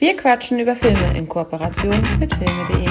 Wir 0.00 0.16
quatschen 0.16 0.58
über 0.58 0.74
Filme 0.74 1.14
in 1.14 1.28
Kooperation 1.28 2.00
mit 2.18 2.32
filme.de. 2.32 2.88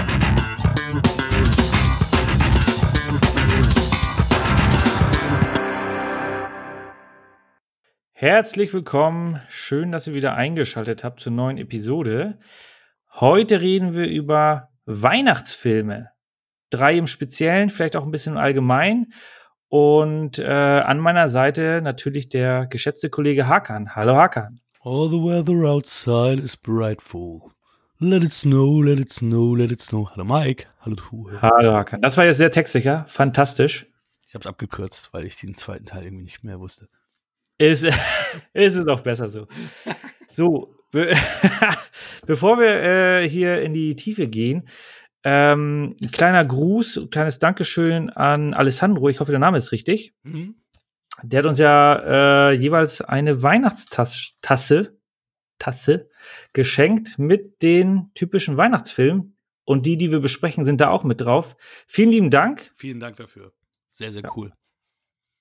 Herzlich 8.12 8.72
willkommen. 8.76 9.42
Schön, 9.50 9.92
dass 9.92 10.06
ihr 10.06 10.14
wieder 10.14 10.36
eingeschaltet 10.36 11.04
habt 11.04 11.20
zur 11.20 11.32
neuen 11.32 11.58
Episode. 11.58 12.38
Heute 13.16 13.60
reden 13.60 13.96
wir 13.96 14.06
über 14.06 14.70
Weihnachtsfilme. 14.86 16.12
Drei 16.70 16.94
im 16.94 17.08
Speziellen, 17.08 17.72
vielleicht 17.72 17.96
auch 17.96 18.06
ein 18.06 18.12
bisschen 18.12 18.38
allgemein. 18.38 19.08
Und 19.68 20.38
äh, 20.38 20.46
an 20.46 21.00
meiner 21.00 21.30
Seite 21.30 21.82
natürlich 21.84 22.30
der 22.30 22.68
geschätzte 22.68 23.10
Kollege 23.10 23.48
Hakan. 23.48 23.96
Hallo 23.96 24.16
Hakan. 24.16 24.62
All 24.82 25.10
the 25.10 25.18
weather 25.18 25.66
outside 25.66 26.40
is 26.40 26.56
brightful. 26.56 27.52
Let 28.00 28.24
it 28.24 28.32
snow, 28.32 28.82
let 28.82 28.98
it 28.98 29.12
snow, 29.12 29.54
let 29.54 29.74
it 29.74 29.82
snow. 29.82 30.06
Hallo 30.06 30.24
Mike. 30.24 30.68
Hallo 30.80 30.96
du. 30.96 31.30
Hallo 31.42 31.74
Hakan. 31.74 32.02
Das 32.02 32.16
war 32.16 32.24
jetzt 32.24 32.38
sehr 32.38 32.50
textsicher. 32.50 33.04
Fantastisch. 33.10 33.88
Ich 34.26 34.36
habe 34.36 34.44
es 34.44 34.48
abgekürzt, 34.48 35.12
weil 35.12 35.26
ich 35.26 35.36
den 35.36 35.54
zweiten 35.54 35.86
Teil 35.86 36.06
irgendwie 36.06 36.24
nicht 36.24 36.46
mehr 36.46 36.62
wusste. 36.62 36.88
Ist, 37.58 37.84
ist 38.54 38.76
es 38.76 38.88
auch 38.88 39.02
besser 39.02 39.28
so. 39.28 39.48
So, 40.32 40.74
be 40.92 41.14
bevor 42.26 42.58
wir 42.58 42.82
äh, 42.82 43.28
hier 43.28 43.62
in 43.62 43.74
die 43.74 43.98
Tiefe 43.98 44.30
gehen, 44.30 44.70
ähm, 45.26 45.98
ein 46.02 46.12
kleiner 46.12 46.46
Gruß, 46.46 47.00
ein 47.00 47.10
kleines 47.10 47.38
Dankeschön 47.40 48.10
an 48.12 48.54
Alessandro. 48.54 49.10
Ich 49.10 49.20
hoffe, 49.20 49.32
der 49.32 49.42
Name 49.42 49.58
ist 49.58 49.74
richtig. 49.74 50.14
Mhm. 50.24 50.56
Der 51.24 51.40
hat 51.40 51.46
uns 51.46 51.60
ja 51.60 52.50
äh, 52.50 52.58
jeweils 52.58 53.02
eine 53.02 53.42
Weihnachtstasse 53.42 55.00
Tasse 55.60 56.10
geschenkt 56.54 57.20
mit 57.20 57.62
den 57.62 58.12
typischen 58.16 58.58
Weihnachtsfilmen. 58.58 59.36
Und 59.66 59.86
die, 59.86 59.98
die 59.98 60.12
wir 60.12 60.20
besprechen, 60.20 60.66
sind 60.66 60.82
da 60.82 60.90
auch 60.90 61.04
mit 61.04 61.22
drauf. 61.22 61.56
Vielen 61.86 62.10
lieben 62.10 62.32
Dank. 62.32 62.72
Vielen 62.76 63.00
Dank 63.00 63.18
dafür. 63.18 63.54
Sehr, 63.92 64.12
sehr 64.12 64.24
cool. 64.36 64.54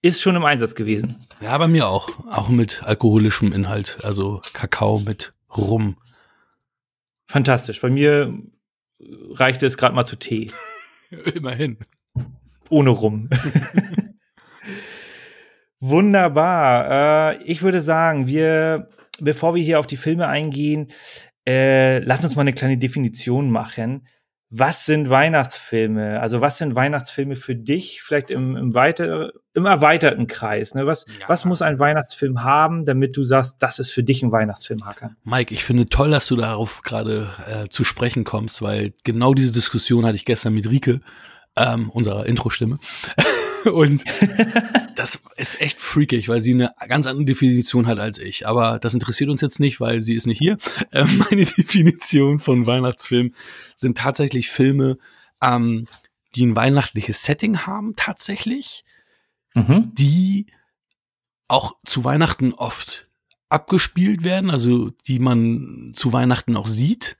Ist 0.03 0.21
schon 0.21 0.37
im 0.37 0.45
Einsatz 0.45 0.75
gewesen. 0.75 1.25
Ja, 1.41 1.57
bei 1.57 1.67
mir 1.67 1.89
auch. 1.89 2.11
Auch 2.27 2.49
mit 2.49 2.83
alkoholischem 2.83 3.53
Inhalt. 3.53 3.99
Also 4.05 4.41
Kakao 4.53 4.99
mit 4.99 5.33
Rum. 5.57 5.97
Fantastisch. 7.27 7.81
Bei 7.81 7.91
mir 7.91 8.39
reichte 9.31 9.67
es 9.67 9.77
gerade 9.77 9.95
mal 9.95 10.05
zu 10.05 10.17
Tee. 10.17 10.51
Immerhin. 11.35 11.79
Ohne 12.69 12.91
Rum. 12.91 13.31
Wunderbar. 15.81 17.35
Äh, 17.35 17.43
ich 17.45 17.63
würde 17.63 17.81
sagen, 17.81 18.27
wir, 18.27 18.89
bevor 19.21 19.55
wir 19.55 19.63
hier 19.63 19.79
auf 19.79 19.87
die 19.87 19.97
Filme 19.97 20.27
eingehen, 20.27 20.89
äh, 21.47 22.01
lass 22.01 22.25
uns 22.25 22.37
mal 22.37 22.43
eine 22.43 22.53
kleine 22.53 22.79
Definition 22.79 23.51
machen. 23.51 24.07
Was 24.51 24.87
sind 24.87 25.11
Weihnachtsfilme? 25.11 26.21
Also 26.21 26.41
was 26.41 26.57
sind 26.57 26.75
Weihnachtsfilme 26.75 27.37
für 27.37 27.55
dich? 27.55 28.01
Vielleicht 28.03 28.31
im, 28.31 28.57
im, 28.57 28.75
weiter, 28.75 29.31
im 29.53 29.67
erweiterten 29.67 30.27
Kreis. 30.27 30.75
Ne? 30.75 30.87
Was, 30.87 31.05
ja. 31.21 31.29
was 31.29 31.45
muss 31.45 31.61
ein 31.61 31.79
Weihnachtsfilm 31.79 32.43
haben, 32.43 32.87
damit 32.87 33.17
du 33.17 33.23
sagst, 33.23 33.57
das 33.59 33.79
ist 33.79 33.93
für 33.93 34.03
dich 34.03 34.23
ein 34.23 34.33
Weihnachtsfilm, 34.33 34.87
Hacker? 34.87 35.11
Mike, 35.23 35.53
ich 35.53 35.65
finde 35.65 35.87
toll, 35.87 36.11
dass 36.11 36.27
du 36.29 36.37
darauf 36.37 36.83
gerade 36.83 37.29
äh, 37.47 37.69
zu 37.69 37.85
sprechen 37.85 38.25
kommst, 38.25 38.63
weil 38.63 38.95
genau 39.05 39.35
diese 39.35 39.53
Diskussion 39.53 40.07
hatte 40.07 40.17
ich 40.17 40.25
gestern 40.25 40.55
mit 40.55 40.69
Rike, 40.69 41.01
ähm, 41.57 41.91
unserer 41.91 42.25
Intro-Stimme. 42.25 42.79
Und 43.73 44.05
das 44.97 45.23
ist 45.37 45.61
echt 45.61 45.81
freakig, 45.81 46.29
weil 46.29 46.41
sie 46.41 46.53
eine 46.55 46.73
ganz 46.89 47.07
andere 47.07 47.25
Definition 47.25 47.87
hat 47.87 47.99
als 47.99 48.19
ich. 48.19 48.47
Aber 48.47 48.79
das 48.79 48.95
interessiert 48.95 49.31
uns 49.31 49.41
jetzt 49.41 49.61
nicht, 49.61 49.81
weil 49.81 50.01
sie 50.01 50.15
ist 50.15 50.27
nicht 50.27 50.39
hier. 50.39 50.59
Äh, 50.91 51.05
meine 51.31 51.45
Definition 51.45 52.39
von 52.39 52.67
Weihnachtsfilm 52.67 53.33
sind 53.77 53.99
tatsächlich 53.99 54.49
Filme, 54.49 54.99
ähm, 55.43 55.87
die 56.35 56.47
ein 56.47 56.57
weihnachtliches 56.57 57.23
Setting 57.23 57.61
haben, 57.67 57.97
tatsächlich, 57.97 58.85
mhm. 59.55 59.93
die 59.95 60.47
auch 61.49 61.77
zu 61.85 62.05
Weihnachten 62.05 62.53
oft 62.53 63.09
abgespielt 63.49 64.25
werden, 64.25 64.51
also 64.51 64.91
die 65.07 65.19
man 65.19 65.93
zu 65.95 66.13
Weihnachten 66.13 66.57
auch 66.57 66.67
sieht 66.67 67.17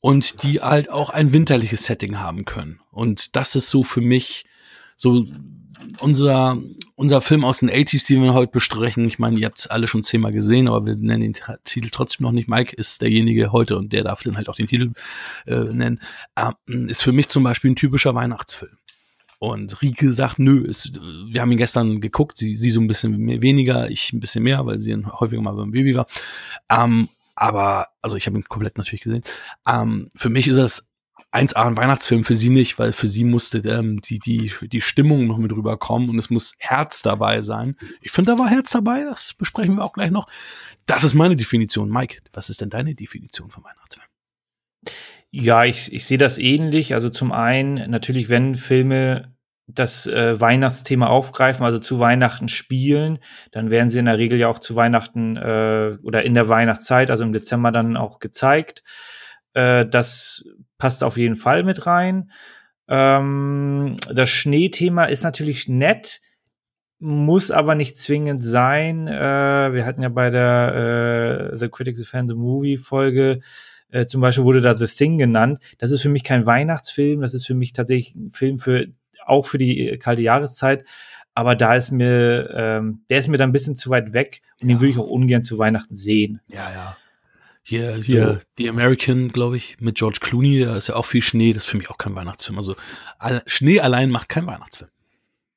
und 0.00 0.42
die 0.42 0.60
halt 0.60 0.90
auch 0.90 1.08
ein 1.08 1.32
winterliches 1.32 1.86
Setting 1.86 2.18
haben 2.18 2.44
können. 2.44 2.80
Und 2.90 3.36
das 3.36 3.56
ist 3.56 3.70
so 3.70 3.82
für 3.82 4.02
mich 4.02 4.44
so 4.96 5.24
unser, 6.00 6.58
unser 6.94 7.20
Film 7.20 7.44
aus 7.44 7.58
den 7.60 7.70
80s, 7.70 8.06
den 8.06 8.22
wir 8.22 8.34
heute 8.34 8.52
besprechen. 8.52 9.06
Ich 9.06 9.18
meine, 9.18 9.38
ihr 9.38 9.46
habt 9.46 9.58
es 9.58 9.66
alle 9.66 9.86
schon 9.86 10.02
zehnmal 10.02 10.32
gesehen, 10.32 10.68
aber 10.68 10.86
wir 10.86 10.96
nennen 10.96 11.32
den 11.32 11.36
Titel 11.64 11.88
trotzdem 11.90 12.24
noch 12.24 12.32
nicht. 12.32 12.48
Mike 12.48 12.76
ist 12.76 13.02
derjenige 13.02 13.52
heute 13.52 13.76
und 13.76 13.92
der 13.92 14.04
darf 14.04 14.22
dann 14.22 14.36
halt 14.36 14.48
auch 14.48 14.56
den 14.56 14.66
Titel 14.66 14.92
äh, 15.46 15.56
nennen. 15.56 16.00
Ähm, 16.36 16.88
ist 16.88 17.02
für 17.02 17.12
mich 17.12 17.28
zum 17.28 17.42
Beispiel 17.42 17.72
ein 17.72 17.76
typischer 17.76 18.14
Weihnachtsfilm. 18.14 18.76
Und 19.38 19.82
Rike 19.82 20.12
sagt, 20.12 20.38
nö, 20.38 20.62
ist, 20.62 21.00
wir 21.30 21.42
haben 21.42 21.52
ihn 21.52 21.58
gestern 21.58 22.00
geguckt, 22.00 22.38
sie, 22.38 22.56
sie 22.56 22.70
so 22.70 22.80
ein 22.80 22.86
bisschen 22.86 23.16
mehr, 23.18 23.42
weniger, 23.42 23.90
ich 23.90 24.12
ein 24.12 24.20
bisschen 24.20 24.42
mehr, 24.42 24.64
weil 24.64 24.78
sie 24.78 24.94
häufiger 24.96 25.42
mal 25.42 25.54
beim 25.54 25.72
Baby 25.72 25.94
war. 25.94 26.06
Ähm, 26.70 27.08
aber, 27.36 27.88
also 28.00 28.16
ich 28.16 28.26
habe 28.26 28.38
ihn 28.38 28.44
komplett 28.44 28.78
natürlich 28.78 29.02
gesehen. 29.02 29.22
Ähm, 29.66 30.08
für 30.16 30.30
mich 30.30 30.48
ist 30.48 30.56
das 30.56 30.86
1A 31.34 31.66
ein 31.66 31.76
Weihnachtsfilm 31.76 32.22
für 32.22 32.34
sie 32.34 32.48
nicht, 32.48 32.78
weil 32.78 32.92
für 32.92 33.08
sie 33.08 33.24
musste 33.24 33.58
ähm, 33.68 34.00
die, 34.00 34.18
die, 34.18 34.52
die 34.62 34.80
Stimmung 34.80 35.26
noch 35.26 35.38
mit 35.38 35.52
rüberkommen 35.52 36.08
und 36.08 36.18
es 36.18 36.30
muss 36.30 36.54
Herz 36.58 37.02
dabei 37.02 37.42
sein. 37.42 37.76
Ich 38.00 38.12
finde, 38.12 38.32
da 38.32 38.38
war 38.38 38.48
Herz 38.48 38.70
dabei, 38.70 39.04
das 39.04 39.34
besprechen 39.34 39.76
wir 39.76 39.84
auch 39.84 39.92
gleich 39.92 40.10
noch. 40.10 40.28
Das 40.86 41.02
ist 41.02 41.14
meine 41.14 41.36
Definition. 41.36 41.90
Mike, 41.90 42.18
was 42.32 42.50
ist 42.50 42.60
denn 42.60 42.70
deine 42.70 42.94
Definition 42.94 43.50
von 43.50 43.64
Weihnachtsfilm? 43.64 44.06
Ja, 45.30 45.64
ich, 45.64 45.92
ich 45.92 46.06
sehe 46.06 46.18
das 46.18 46.38
ähnlich. 46.38 46.94
Also 46.94 47.08
zum 47.08 47.32
einen 47.32 47.90
natürlich, 47.90 48.28
wenn 48.28 48.54
Filme 48.54 49.34
das 49.66 50.06
äh, 50.06 50.38
Weihnachtsthema 50.40 51.06
aufgreifen, 51.08 51.64
also 51.64 51.78
zu 51.78 51.98
Weihnachten 51.98 52.48
spielen, 52.48 53.18
dann 53.50 53.70
werden 53.70 53.88
sie 53.88 53.98
in 53.98 54.04
der 54.04 54.18
Regel 54.18 54.38
ja 54.38 54.48
auch 54.48 54.58
zu 54.58 54.76
Weihnachten 54.76 55.36
äh, 55.36 55.96
oder 56.02 56.22
in 56.22 56.34
der 56.34 56.48
Weihnachtszeit, 56.48 57.10
also 57.10 57.24
im 57.24 57.32
Dezember 57.32 57.72
dann 57.72 57.96
auch 57.96 58.20
gezeigt. 58.20 58.84
Äh, 59.54 59.86
das 59.86 60.44
passt 60.84 61.02
auf 61.02 61.16
jeden 61.16 61.36
Fall 61.36 61.62
mit 61.62 61.86
rein. 61.86 62.30
Ähm, 62.88 63.96
das 64.12 64.28
Schneethema 64.28 65.06
ist 65.06 65.24
natürlich 65.24 65.66
nett, 65.66 66.20
muss 66.98 67.50
aber 67.50 67.74
nicht 67.74 67.96
zwingend 67.96 68.44
sein. 68.44 69.08
Äh, 69.08 69.72
wir 69.72 69.86
hatten 69.86 70.02
ja 70.02 70.10
bei 70.10 70.28
der 70.28 71.52
äh, 71.52 71.56
The 71.56 71.70
Critics 71.70 72.02
of 72.02 72.08
Fan 72.08 72.28
the 72.28 72.34
Movie 72.34 72.76
Folge 72.76 73.40
äh, 73.88 74.04
zum 74.04 74.20
Beispiel 74.20 74.44
wurde 74.44 74.60
da 74.60 74.76
The 74.76 74.86
Thing 74.86 75.16
genannt. 75.16 75.58
Das 75.78 75.90
ist 75.90 76.02
für 76.02 76.10
mich 76.10 76.22
kein 76.22 76.44
Weihnachtsfilm, 76.44 77.22
das 77.22 77.32
ist 77.32 77.46
für 77.46 77.54
mich 77.54 77.72
tatsächlich 77.72 78.14
ein 78.14 78.28
Film 78.28 78.58
für 78.58 78.88
auch 79.24 79.46
für 79.46 79.56
die 79.56 79.96
kalte 79.96 80.20
Jahreszeit. 80.20 80.84
Aber 81.32 81.56
da 81.56 81.76
ist 81.76 81.92
mir, 81.92 82.50
ähm, 82.54 83.04
der 83.08 83.20
ist 83.20 83.28
mir 83.28 83.38
dann 83.38 83.48
ein 83.48 83.54
bisschen 83.54 83.74
zu 83.74 83.88
weit 83.88 84.12
weg 84.12 84.42
und 84.60 84.68
ja. 84.68 84.74
den 84.74 84.82
würde 84.82 84.90
ich 84.90 84.98
auch 84.98 85.06
ungern 85.06 85.44
zu 85.44 85.56
Weihnachten 85.56 85.94
sehen. 85.94 86.42
Ja, 86.50 86.70
ja. 86.74 86.96
Hier, 87.66 87.94
hier, 87.96 88.26
so. 88.26 88.38
The 88.58 88.68
American, 88.68 89.28
glaube 89.28 89.56
ich, 89.56 89.80
mit 89.80 89.96
George 89.96 90.18
Clooney, 90.20 90.60
da 90.60 90.76
ist 90.76 90.88
ja 90.88 90.96
auch 90.96 91.06
viel 91.06 91.22
Schnee, 91.22 91.54
das 91.54 91.64
ist 91.64 91.70
für 91.70 91.78
mich 91.78 91.88
auch 91.88 91.96
kein 91.96 92.14
Weihnachtsfilm. 92.14 92.58
Also 92.58 92.76
all, 93.18 93.42
Schnee 93.46 93.80
allein 93.80 94.10
macht 94.10 94.28
kein 94.28 94.46
Weihnachtsfilm. 94.46 94.90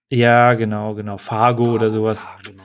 Ja, 0.09 0.53
genau, 0.53 0.95
genau. 0.95 1.18
Fargo, 1.18 1.63
Fargo 1.66 1.75
oder 1.75 1.91
sowas. 1.91 2.22
Ja, 2.22 2.51
genau. 2.51 2.63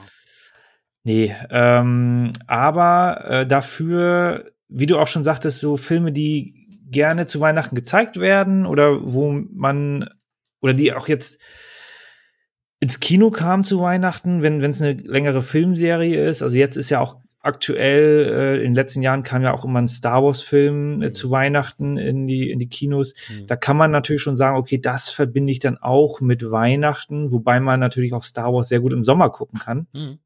Nee, 1.03 1.35
ähm, 1.49 2.31
aber 2.47 3.25
äh, 3.27 3.45
dafür, 3.45 4.53
wie 4.69 4.85
du 4.85 4.97
auch 4.97 5.07
schon 5.07 5.25
sagtest, 5.25 5.59
so 5.59 5.75
Filme, 5.75 6.13
die 6.13 6.79
gerne 6.89 7.25
zu 7.25 7.41
Weihnachten 7.41 7.75
gezeigt 7.75 8.21
werden 8.21 8.65
oder 8.65 9.13
wo 9.13 9.31
man, 9.31 10.09
oder 10.61 10.73
die 10.73 10.93
auch 10.93 11.09
jetzt 11.09 11.37
ins 12.79 13.01
Kino 13.01 13.29
kamen 13.29 13.65
zu 13.65 13.81
Weihnachten, 13.81 14.41
wenn 14.41 14.61
es 14.63 14.81
eine 14.81 14.93
längere 14.93 15.41
Filmserie 15.41 16.25
ist. 16.25 16.41
Also 16.41 16.55
jetzt 16.55 16.77
ist 16.77 16.89
ja 16.89 17.01
auch 17.01 17.22
aktuell, 17.43 18.33
äh, 18.33 18.55
in 18.57 18.71
den 18.71 18.73
letzten 18.73 19.01
Jahren 19.01 19.21
kam 19.21 19.43
ja 19.43 19.53
auch 19.53 19.65
immer 19.65 19.81
ein 19.81 19.87
Star 19.87 20.23
Wars-Film 20.23 21.01
äh, 21.01 21.05
mhm. 21.07 21.11
zu 21.11 21.29
Weihnachten 21.29 21.97
in 21.97 22.25
die, 22.25 22.49
in 22.49 22.57
die 22.57 22.69
Kinos. 22.69 23.13
Mhm. 23.29 23.47
Da 23.47 23.57
kann 23.57 23.77
man 23.77 23.91
natürlich 23.91 24.21
schon 24.21 24.37
sagen, 24.37 24.57
okay, 24.57 24.79
das 24.79 25.09
verbinde 25.09 25.51
ich 25.51 25.59
dann 25.59 25.77
auch 25.77 26.21
mit 26.21 26.49
Weihnachten, 26.49 27.31
wobei 27.31 27.59
man 27.59 27.81
natürlich 27.81 28.13
auch 28.13 28.23
Star 28.23 28.53
Wars 28.53 28.69
sehr 28.69 28.79
gut 28.79 28.93
im 28.93 29.03
Sommer 29.03 29.29
gucken 29.29 29.59
kann. 29.59 29.87
Mhm. 29.93 30.19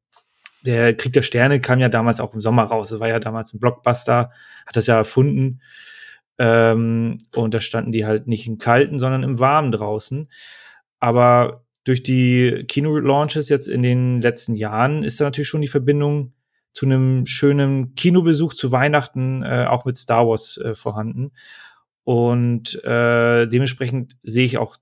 Der 0.64 0.94
Krieg 0.94 1.12
der 1.12 1.22
Sterne 1.22 1.60
kam 1.60 1.80
ja 1.80 1.88
damals 1.88 2.20
auch 2.20 2.34
im 2.34 2.40
Sommer 2.40 2.64
raus. 2.64 2.90
Das 2.90 3.00
war 3.00 3.08
ja 3.08 3.18
damals 3.18 3.52
ein 3.52 3.60
Blockbuster, 3.60 4.30
hat 4.66 4.76
das 4.76 4.86
ja 4.86 4.96
erfunden. 4.96 5.60
Ähm, 6.38 7.18
und 7.34 7.52
da 7.52 7.60
standen 7.60 7.90
die 7.90 8.06
halt 8.06 8.28
nicht 8.28 8.46
im 8.46 8.58
Kalten, 8.58 8.98
sondern 8.98 9.24
im 9.24 9.40
Warmen 9.40 9.72
draußen. 9.72 10.28
Aber 11.00 11.64
durch 11.82 12.02
die 12.02 12.64
Kino-Launches 12.68 13.48
jetzt 13.48 13.66
in 13.66 13.82
den 13.82 14.22
letzten 14.22 14.54
Jahren 14.54 15.02
ist 15.02 15.20
da 15.20 15.24
natürlich 15.24 15.48
schon 15.48 15.62
die 15.62 15.68
Verbindung 15.68 16.32
zu 16.72 16.86
einem 16.86 17.26
schönen 17.26 17.94
Kinobesuch 17.94 18.54
zu 18.54 18.72
Weihnachten 18.72 19.42
äh, 19.42 19.66
auch 19.68 19.84
mit 19.84 19.96
Star 19.96 20.26
Wars 20.26 20.58
äh, 20.58 20.74
vorhanden. 20.74 21.32
Und 22.04 22.82
äh, 22.84 23.46
dementsprechend 23.46 24.14
sehe 24.22 24.44
ich 24.44 24.58
auch 24.58 24.76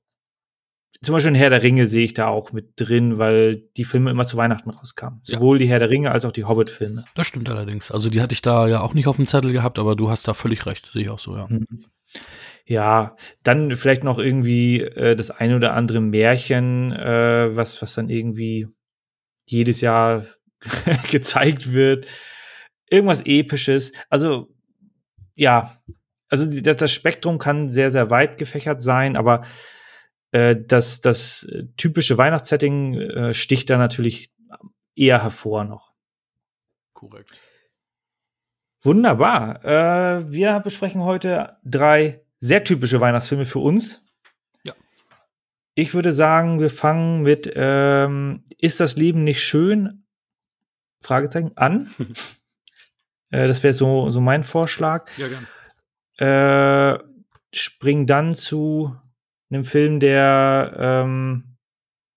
zum 1.03 1.13
Beispiel 1.13 1.31
in 1.31 1.35
Herr 1.35 1.51
der 1.51 1.63
Ringe 1.63 1.87
sehe 1.87 2.05
ich 2.05 2.15
da 2.15 2.29
auch 2.29 2.53
mit 2.53 2.73
drin, 2.77 3.19
weil 3.19 3.57
die 3.77 3.85
Filme 3.85 4.11
immer 4.11 4.25
zu 4.25 4.37
Weihnachten 4.37 4.71
rauskamen. 4.71 5.21
Sowohl 5.25 5.59
die 5.59 5.69
Herr 5.69 5.79
der 5.79 5.91
Ringe 5.91 6.11
als 6.11 6.25
auch 6.25 6.33
die 6.33 6.45
Hobbit-Filme. 6.45 7.05
Das 7.15 7.27
stimmt 7.27 7.51
allerdings. 7.51 7.91
Also 7.91 8.09
die 8.09 8.21
hatte 8.21 8.33
ich 8.33 8.43
da 8.43 8.67
ja 8.67 8.81
auch 8.81 8.95
nicht 8.95 9.07
auf 9.07 9.17
dem 9.17 9.27
Zettel 9.27 9.53
gehabt, 9.53 9.79
aber 9.79 9.95
du 9.95 10.11
hast 10.11 10.27
da 10.27 10.35
völlig 10.35 10.65
recht, 10.67 10.91
sehe 10.91 11.03
ich 11.03 11.09
auch 11.11 11.19
so, 11.19 11.37
ja. 11.37 11.47
Mhm. 11.49 11.67
Ja, 12.65 13.17
dann 13.43 13.77
vielleicht 13.77 14.03
noch 14.03 14.19
irgendwie 14.19 14.81
äh, 14.81 15.15
das 15.15 15.31
eine 15.31 15.57
oder 15.57 15.75
andere 15.75 16.01
Märchen, 16.01 16.93
äh, 16.93 17.55
was, 17.55 17.81
was 17.81 17.95
dann 17.95 18.09
irgendwie 18.09 18.67
jedes 19.45 19.81
Jahr 19.81 20.25
gezeigt 21.11 21.73
wird. 21.73 22.07
Irgendwas 22.89 23.23
Episches. 23.25 23.93
Also, 24.11 24.55
ja, 25.35 25.81
also 26.29 26.61
das, 26.61 26.77
das 26.77 26.93
Spektrum 26.93 27.39
kann 27.39 27.71
sehr, 27.71 27.91
sehr 27.91 28.11
weit 28.11 28.39
gefächert 28.39 28.83
sein, 28.83 29.17
aber 29.17 29.43
äh, 30.33 30.57
das, 30.57 31.01
das 31.01 31.47
typische 31.77 32.19
Weihnachtssetting 32.19 32.95
äh, 32.95 33.35
sticht 33.35 33.71
da 33.71 33.79
natürlich 33.79 34.31
eher 34.95 35.23
hervor 35.23 35.65
noch. 35.65 35.93
Korrekt. 36.93 37.33
Wunderbar. 38.83 39.65
Äh, 39.65 40.31
wir 40.33 40.61
besprechen 40.61 41.03
heute 41.03 41.57
drei 41.65 42.23
sehr 42.41 42.65
typische 42.65 43.01
Weihnachtsfilme 43.01 43.45
für 43.45 43.59
uns. 43.59 44.05
Ja. 44.63 44.75
Ich 45.75 45.95
würde 45.95 46.13
sagen, 46.13 46.61
wir 46.61 46.71
fangen 46.71 47.23
mit 47.23 47.53
ähm, 47.55 48.45
Ist 48.59 48.81
das 48.81 48.97
Leben 48.97 49.25
nicht 49.25 49.43
schön? 49.43 50.06
Fragezeichen 51.01 51.57
an. 51.57 51.95
äh, 53.31 53.47
das 53.47 53.63
wäre 53.63 53.75
so, 53.75 54.11
so 54.11 54.21
mein 54.21 54.45
Vorschlag. 54.45 55.11
Ja, 55.17 55.29
gern. 55.29 55.47
Äh, 56.19 56.99
spring 57.53 58.07
dann 58.07 58.35
zu 58.35 58.97
einem 59.51 59.65
Film, 59.65 60.01
der 60.01 60.75
ähm, 60.79 61.57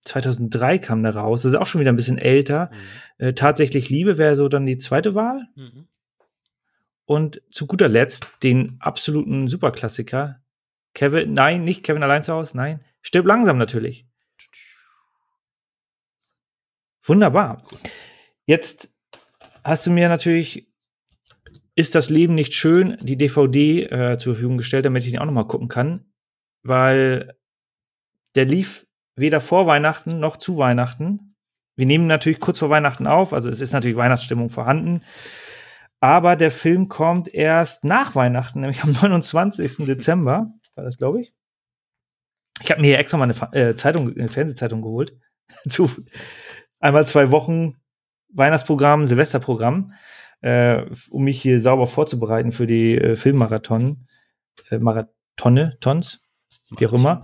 2003 0.04 0.80
kam 0.80 1.04
da 1.04 1.12
raus. 1.12 1.44
Das 1.44 1.54
ist 1.54 1.60
auch 1.60 1.66
schon 1.66 1.82
wieder 1.82 1.92
ein 1.92 1.98
bisschen 1.98 2.18
älter. 2.18 2.72
Mhm. 3.20 3.26
Äh, 3.26 3.34
Tatsächlich 3.34 3.90
Liebe 3.90 4.18
wäre 4.18 4.36
so 4.36 4.48
dann 4.48 4.66
die 4.66 4.78
zweite 4.78 5.16
Wahl. 5.16 5.48
Mhm. 5.56 5.88
Und 7.06 7.42
zu 7.50 7.66
guter 7.66 7.88
Letzt 7.88 8.28
den 8.44 8.78
absoluten 8.80 9.48
Superklassiker. 9.48 10.42
Kevin, 10.94 11.34
nein, 11.34 11.64
nicht 11.64 11.84
Kevin 11.84 12.04
allein 12.04 12.24
zu 12.24 12.34
Hause, 12.34 12.56
nein. 12.56 12.84
Stirb 13.02 13.26
langsam 13.26 13.58
natürlich. 13.58 14.06
Wunderbar. 17.04 17.64
Jetzt 18.50 18.92
hast 19.64 19.86
du 19.86 19.92
mir 19.92 20.10
natürlich 20.10 20.68
Ist 21.76 21.94
das 21.94 22.10
Leben 22.10 22.34
nicht 22.34 22.56
schön, 22.56 22.98
die 23.00 23.16
DVD 23.16 23.84
äh, 23.84 24.18
zur 24.18 24.34
Verfügung 24.34 24.58
gestellt, 24.58 24.86
damit 24.86 25.06
ich 25.06 25.12
den 25.12 25.20
auch 25.20 25.26
noch 25.26 25.34
mal 25.34 25.48
gucken 25.48 25.68
kann, 25.68 26.12
weil 26.64 27.38
der 28.34 28.46
lief 28.46 28.88
weder 29.16 29.40
vor 29.40 29.68
Weihnachten 29.68 30.20
noch 30.20 30.36
zu 30.36 30.58
Weihnachten. 30.58 31.36
Wir 31.76 31.86
nehmen 31.86 32.08
natürlich 32.08 32.40
kurz 32.40 32.58
vor 32.58 32.72
Weihnachten 32.72 33.06
auf, 33.06 33.34
also 33.34 33.50
es 33.50 33.62
ist 33.62 33.72
natürlich 33.72 33.98
Weihnachtsstimmung 33.98 34.50
vorhanden. 34.50 35.04
Aber 36.00 36.36
der 36.36 36.50
Film 36.50 36.90
kommt 36.90 37.32
erst 37.32 37.84
nach 37.84 38.16
Weihnachten, 38.16 38.62
nämlich 38.62 38.84
am 38.84 38.94
29. 38.94 39.86
Dezember, 39.86 40.52
war 40.74 40.84
das, 40.84 40.98
glaube 40.98 41.22
ich. 41.22 41.34
Ich 42.64 42.72
habe 42.72 42.82
mir 42.82 42.88
hier 42.88 43.00
extra 43.00 43.18
mal 43.18 43.32
eine 43.32 43.54
äh, 43.54 43.76
Zeitung, 43.76 44.12
eine 44.18 44.28
Fernsehzeitung 44.28 44.82
geholt. 44.82 45.16
zu 45.70 45.88
einmal 46.80 47.06
zwei 47.06 47.30
Wochen 47.30 47.76
Weihnachtsprogramm, 48.34 49.06
Silvesterprogramm, 49.06 49.94
äh, 50.42 50.86
um 51.10 51.24
mich 51.24 51.42
hier 51.42 51.62
sauber 51.62 51.88
vorzubereiten 51.88 52.52
für 52.52 52.68
die 52.68 52.98
äh, 52.98 53.16
Filmmarathon, 53.16 54.08
äh, 54.70 54.80
Marathonne, 54.80 55.78
Tons, 55.80 56.22
wie 56.78 56.88
auch 56.88 56.94
immer. 56.94 57.24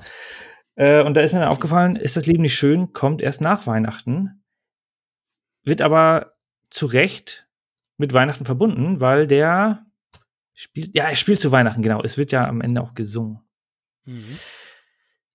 Äh, 0.75 1.03
und 1.03 1.15
da 1.15 1.21
ist 1.21 1.33
mir 1.33 1.39
dann 1.39 1.49
aufgefallen, 1.49 1.95
ist 1.95 2.17
das 2.17 2.25
Leben 2.25 2.41
nicht 2.41 2.55
schön, 2.55 2.93
kommt 2.93 3.21
erst 3.21 3.41
nach 3.41 3.67
Weihnachten, 3.67 4.43
wird 5.63 5.81
aber 5.81 6.33
zu 6.69 6.85
Recht 6.85 7.47
mit 7.97 8.13
Weihnachten 8.13 8.45
verbunden, 8.45 8.99
weil 8.99 9.27
der 9.27 9.85
spielt, 10.53 10.95
ja, 10.95 11.05
er 11.05 11.15
spielt 11.15 11.39
zu 11.39 11.51
Weihnachten, 11.51 11.81
genau. 11.81 12.01
Es 12.01 12.17
wird 12.17 12.31
ja 12.31 12.47
am 12.47 12.61
Ende 12.61 12.81
auch 12.81 12.93
gesungen. 12.93 13.39
Mhm. 14.05 14.39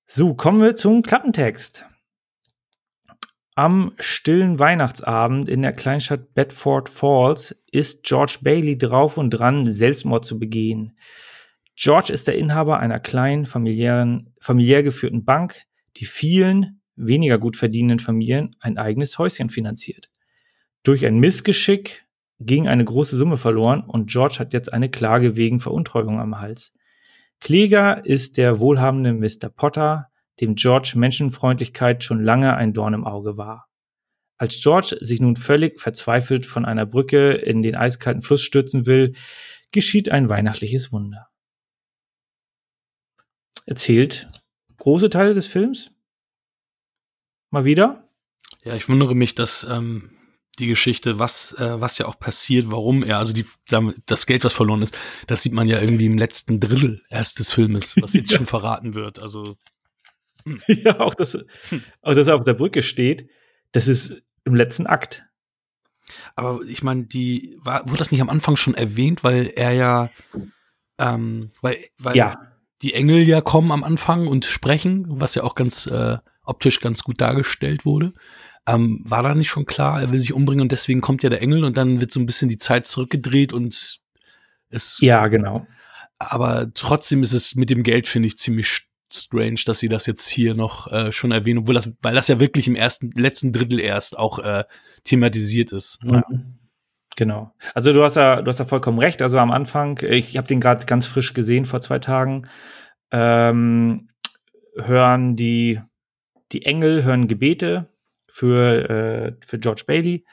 So, 0.06 0.34
kommen 0.34 0.60
wir 0.60 0.74
zum 0.74 1.02
Klappentext. 1.02 1.86
Am 3.56 3.92
stillen 3.98 4.58
Weihnachtsabend 4.58 5.48
in 5.48 5.62
der 5.62 5.72
Kleinstadt 5.72 6.34
Bedford 6.34 6.88
Falls 6.88 7.56
ist 7.72 8.04
George 8.04 8.38
Bailey 8.42 8.78
drauf 8.78 9.16
und 9.16 9.30
dran, 9.30 9.70
Selbstmord 9.70 10.24
zu 10.24 10.38
begehen. 10.38 10.96
George 11.76 12.12
ist 12.12 12.28
der 12.28 12.36
Inhaber 12.36 12.78
einer 12.78 13.00
kleinen, 13.00 13.46
familiären, 13.46 14.34
familiär 14.40 14.82
geführten 14.82 15.24
Bank, 15.24 15.62
die 15.96 16.04
vielen, 16.04 16.80
weniger 16.94 17.38
gut 17.38 17.56
verdienenden 17.56 17.98
Familien 17.98 18.54
ein 18.60 18.78
eigenes 18.78 19.18
Häuschen 19.18 19.50
finanziert. 19.50 20.10
Durch 20.82 21.04
ein 21.04 21.18
Missgeschick 21.18 22.04
ging 22.38 22.68
eine 22.68 22.84
große 22.84 23.16
Summe 23.16 23.36
verloren 23.36 23.82
und 23.82 24.10
George 24.10 24.36
hat 24.38 24.52
jetzt 24.52 24.72
eine 24.72 24.90
Klage 24.90 25.36
wegen 25.36 25.60
Veruntreuung 25.60 26.20
am 26.20 26.40
Hals. 26.40 26.72
Kläger 27.40 28.04
ist 28.04 28.36
der 28.36 28.60
wohlhabende 28.60 29.12
Mr. 29.14 29.48
Potter, 29.48 30.09
dem 30.40 30.54
George 30.54 30.94
Menschenfreundlichkeit 30.96 32.02
schon 32.02 32.22
lange 32.22 32.56
ein 32.56 32.72
Dorn 32.72 32.94
im 32.94 33.06
Auge 33.06 33.36
war. 33.36 33.68
Als 34.38 34.60
George 34.62 34.96
sich 35.00 35.20
nun 35.20 35.36
völlig 35.36 35.78
verzweifelt 35.78 36.46
von 36.46 36.64
einer 36.64 36.86
Brücke 36.86 37.32
in 37.32 37.62
den 37.62 37.76
eiskalten 37.76 38.22
Fluss 38.22 38.42
stürzen 38.42 38.86
will, 38.86 39.14
geschieht 39.70 40.10
ein 40.10 40.28
weihnachtliches 40.28 40.92
Wunder. 40.92 41.28
Erzählt 43.66 44.28
große 44.78 45.10
Teile 45.10 45.34
des 45.34 45.46
Films. 45.46 45.90
Mal 47.50 47.64
wieder. 47.64 48.08
Ja, 48.64 48.74
ich 48.74 48.88
wundere 48.88 49.14
mich, 49.14 49.34
dass 49.34 49.64
ähm, 49.68 50.10
die 50.58 50.66
Geschichte, 50.66 51.18
was, 51.18 51.52
äh, 51.58 51.80
was 51.80 51.98
ja 51.98 52.06
auch 52.06 52.18
passiert, 52.18 52.70
warum 52.70 53.02
er, 53.02 53.18
also 53.18 53.32
die, 53.32 53.44
das 54.06 54.26
Geld, 54.26 54.44
was 54.44 54.52
verloren 54.52 54.82
ist, 54.82 54.96
das 55.26 55.42
sieht 55.42 55.52
man 55.52 55.68
ja 55.68 55.80
irgendwie 55.80 56.06
im 56.06 56.18
letzten 56.18 56.60
Drittel 56.60 57.02
erst 57.10 57.38
des 57.38 57.52
Filmes, 57.52 57.94
was 58.00 58.14
jetzt 58.14 58.32
schon 58.34 58.46
verraten 58.46 58.94
wird. 58.94 59.18
Also 59.18 59.56
ja, 60.66 61.00
auch 61.00 61.14
dass, 61.14 61.36
auch 62.02 62.14
dass 62.14 62.26
er 62.26 62.34
auf 62.34 62.42
der 62.42 62.54
Brücke 62.54 62.82
steht, 62.82 63.28
das 63.72 63.88
ist 63.88 64.16
im 64.44 64.54
letzten 64.54 64.86
Akt. 64.86 65.24
Aber 66.34 66.60
ich 66.66 66.82
meine, 66.82 67.04
die 67.04 67.56
war, 67.62 67.88
wurde 67.88 67.98
das 67.98 68.10
nicht 68.10 68.20
am 68.20 68.30
Anfang 68.30 68.56
schon 68.56 68.74
erwähnt, 68.74 69.22
weil 69.22 69.46
er 69.54 69.72
ja, 69.72 70.10
ähm, 70.98 71.52
weil, 71.60 71.76
weil 71.98 72.16
Ja. 72.16 72.38
die 72.82 72.94
Engel 72.94 73.22
ja 73.28 73.40
kommen 73.40 73.70
am 73.70 73.84
Anfang 73.84 74.26
und 74.26 74.44
sprechen, 74.44 75.04
was 75.08 75.34
ja 75.34 75.42
auch 75.44 75.54
ganz 75.54 75.86
äh, 75.86 76.18
optisch 76.42 76.80
ganz 76.80 77.02
gut 77.04 77.20
dargestellt 77.20 77.84
wurde. 77.84 78.12
Ähm, 78.66 79.02
war 79.04 79.22
da 79.22 79.34
nicht 79.34 79.48
schon 79.48 79.66
klar, 79.66 80.00
er 80.00 80.12
will 80.12 80.20
sich 80.20 80.32
umbringen 80.32 80.62
und 80.62 80.72
deswegen 80.72 81.00
kommt 81.00 81.22
ja 81.22 81.30
der 81.30 81.42
Engel 81.42 81.64
und 81.64 81.76
dann 81.76 82.00
wird 82.00 82.10
so 82.10 82.20
ein 82.20 82.26
bisschen 82.26 82.48
die 82.48 82.58
Zeit 82.58 82.86
zurückgedreht 82.86 83.52
und 83.52 84.00
es. 84.68 84.98
Ja, 85.00 85.28
genau. 85.28 85.66
Aber 86.18 86.72
trotzdem 86.74 87.22
ist 87.22 87.32
es 87.32 87.54
mit 87.54 87.70
dem 87.70 87.82
Geld, 87.82 88.06
finde 88.08 88.26
ich, 88.26 88.36
ziemlich 88.36 88.66
strange, 89.12 89.60
dass 89.66 89.78
sie 89.78 89.88
das 89.88 90.06
jetzt 90.06 90.28
hier 90.28 90.54
noch 90.54 90.90
äh, 90.92 91.12
schon 91.12 91.32
erwähnen, 91.32 91.60
obwohl 91.60 91.74
das, 91.74 91.92
weil 92.00 92.14
das 92.14 92.28
ja 92.28 92.40
wirklich 92.40 92.68
im 92.68 92.76
ersten, 92.76 93.10
letzten 93.12 93.52
Drittel 93.52 93.80
erst 93.80 94.18
auch 94.18 94.38
äh, 94.38 94.64
thematisiert 95.04 95.72
ist. 95.72 95.98
Ja. 96.04 96.22
Mhm. 96.28 96.56
Genau. 97.16 97.52
Also 97.74 97.92
du 97.92 98.02
hast 98.02 98.16
ja, 98.16 98.40
du 98.40 98.48
hast 98.48 98.60
ja 98.60 98.64
vollkommen 98.64 98.98
recht. 98.98 99.20
Also 99.20 99.38
am 99.38 99.50
Anfang, 99.50 99.98
ich 100.02 100.36
habe 100.36 100.46
den 100.46 100.60
gerade 100.60 100.86
ganz 100.86 101.06
frisch 101.06 101.34
gesehen 101.34 101.64
vor 101.64 101.80
zwei 101.80 101.98
Tagen, 101.98 102.48
ähm, 103.10 104.08
hören 104.76 105.36
die 105.36 105.80
die 106.52 106.64
Engel 106.64 107.04
hören 107.04 107.28
Gebete 107.28 107.88
für 108.28 108.88
äh, 108.88 109.46
für 109.46 109.58
George 109.58 109.82
Bailey 109.86 110.24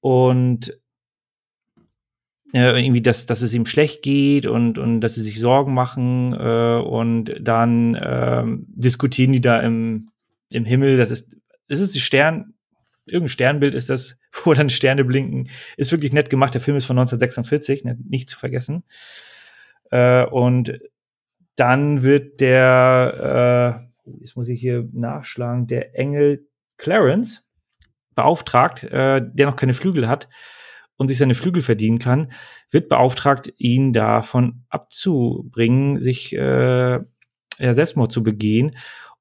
und 0.00 0.78
äh, 2.56 2.80
irgendwie, 2.80 3.02
dass, 3.02 3.26
dass 3.26 3.42
es 3.42 3.52
ihm 3.52 3.66
schlecht 3.66 4.02
geht 4.02 4.46
und, 4.46 4.78
und 4.78 5.02
dass 5.02 5.14
sie 5.14 5.22
sich 5.22 5.38
Sorgen 5.38 5.74
machen 5.74 6.32
äh, 6.32 6.80
und 6.82 7.36
dann 7.38 7.98
ähm, 8.02 8.64
diskutieren 8.68 9.32
die 9.32 9.42
da 9.42 9.60
im, 9.60 10.08
im 10.50 10.64
Himmel. 10.64 10.96
Das 10.96 11.10
ist, 11.10 11.36
ist 11.68 11.80
es 11.80 11.92
die 11.92 12.00
Stern, 12.00 12.54
irgendein 13.04 13.28
Sternbild 13.28 13.74
ist 13.74 13.90
das, 13.90 14.18
wo 14.44 14.54
dann 14.54 14.70
Sterne 14.70 15.04
blinken. 15.04 15.50
Ist 15.76 15.92
wirklich 15.92 16.14
nett 16.14 16.30
gemacht. 16.30 16.54
Der 16.54 16.62
Film 16.62 16.78
ist 16.78 16.86
von 16.86 16.96
1946, 16.98 17.84
ne, 17.84 17.98
nicht 18.08 18.30
zu 18.30 18.38
vergessen. 18.38 18.84
Äh, 19.90 20.24
und 20.24 20.80
dann 21.56 22.02
wird 22.02 22.40
der, 22.40 23.84
äh, 24.06 24.18
jetzt 24.20 24.34
muss 24.34 24.48
ich 24.48 24.58
hier 24.58 24.88
nachschlagen, 24.92 25.66
der 25.66 25.94
Engel 25.98 26.48
Clarence 26.78 27.42
beauftragt, 28.14 28.82
äh, 28.84 29.20
der 29.22 29.44
noch 29.44 29.56
keine 29.56 29.74
Flügel 29.74 30.08
hat 30.08 30.26
und 30.96 31.08
sich 31.08 31.18
seine 31.18 31.34
Flügel 31.34 31.62
verdienen 31.62 31.98
kann, 31.98 32.32
wird 32.70 32.88
beauftragt, 32.88 33.52
ihn 33.58 33.92
davon 33.92 34.64
abzubringen, 34.68 36.00
sich 36.00 36.32
äh, 36.34 37.00
ja, 37.58 37.74
Selbstmord 37.74 38.12
zu 38.12 38.22
begehen. 38.22 38.76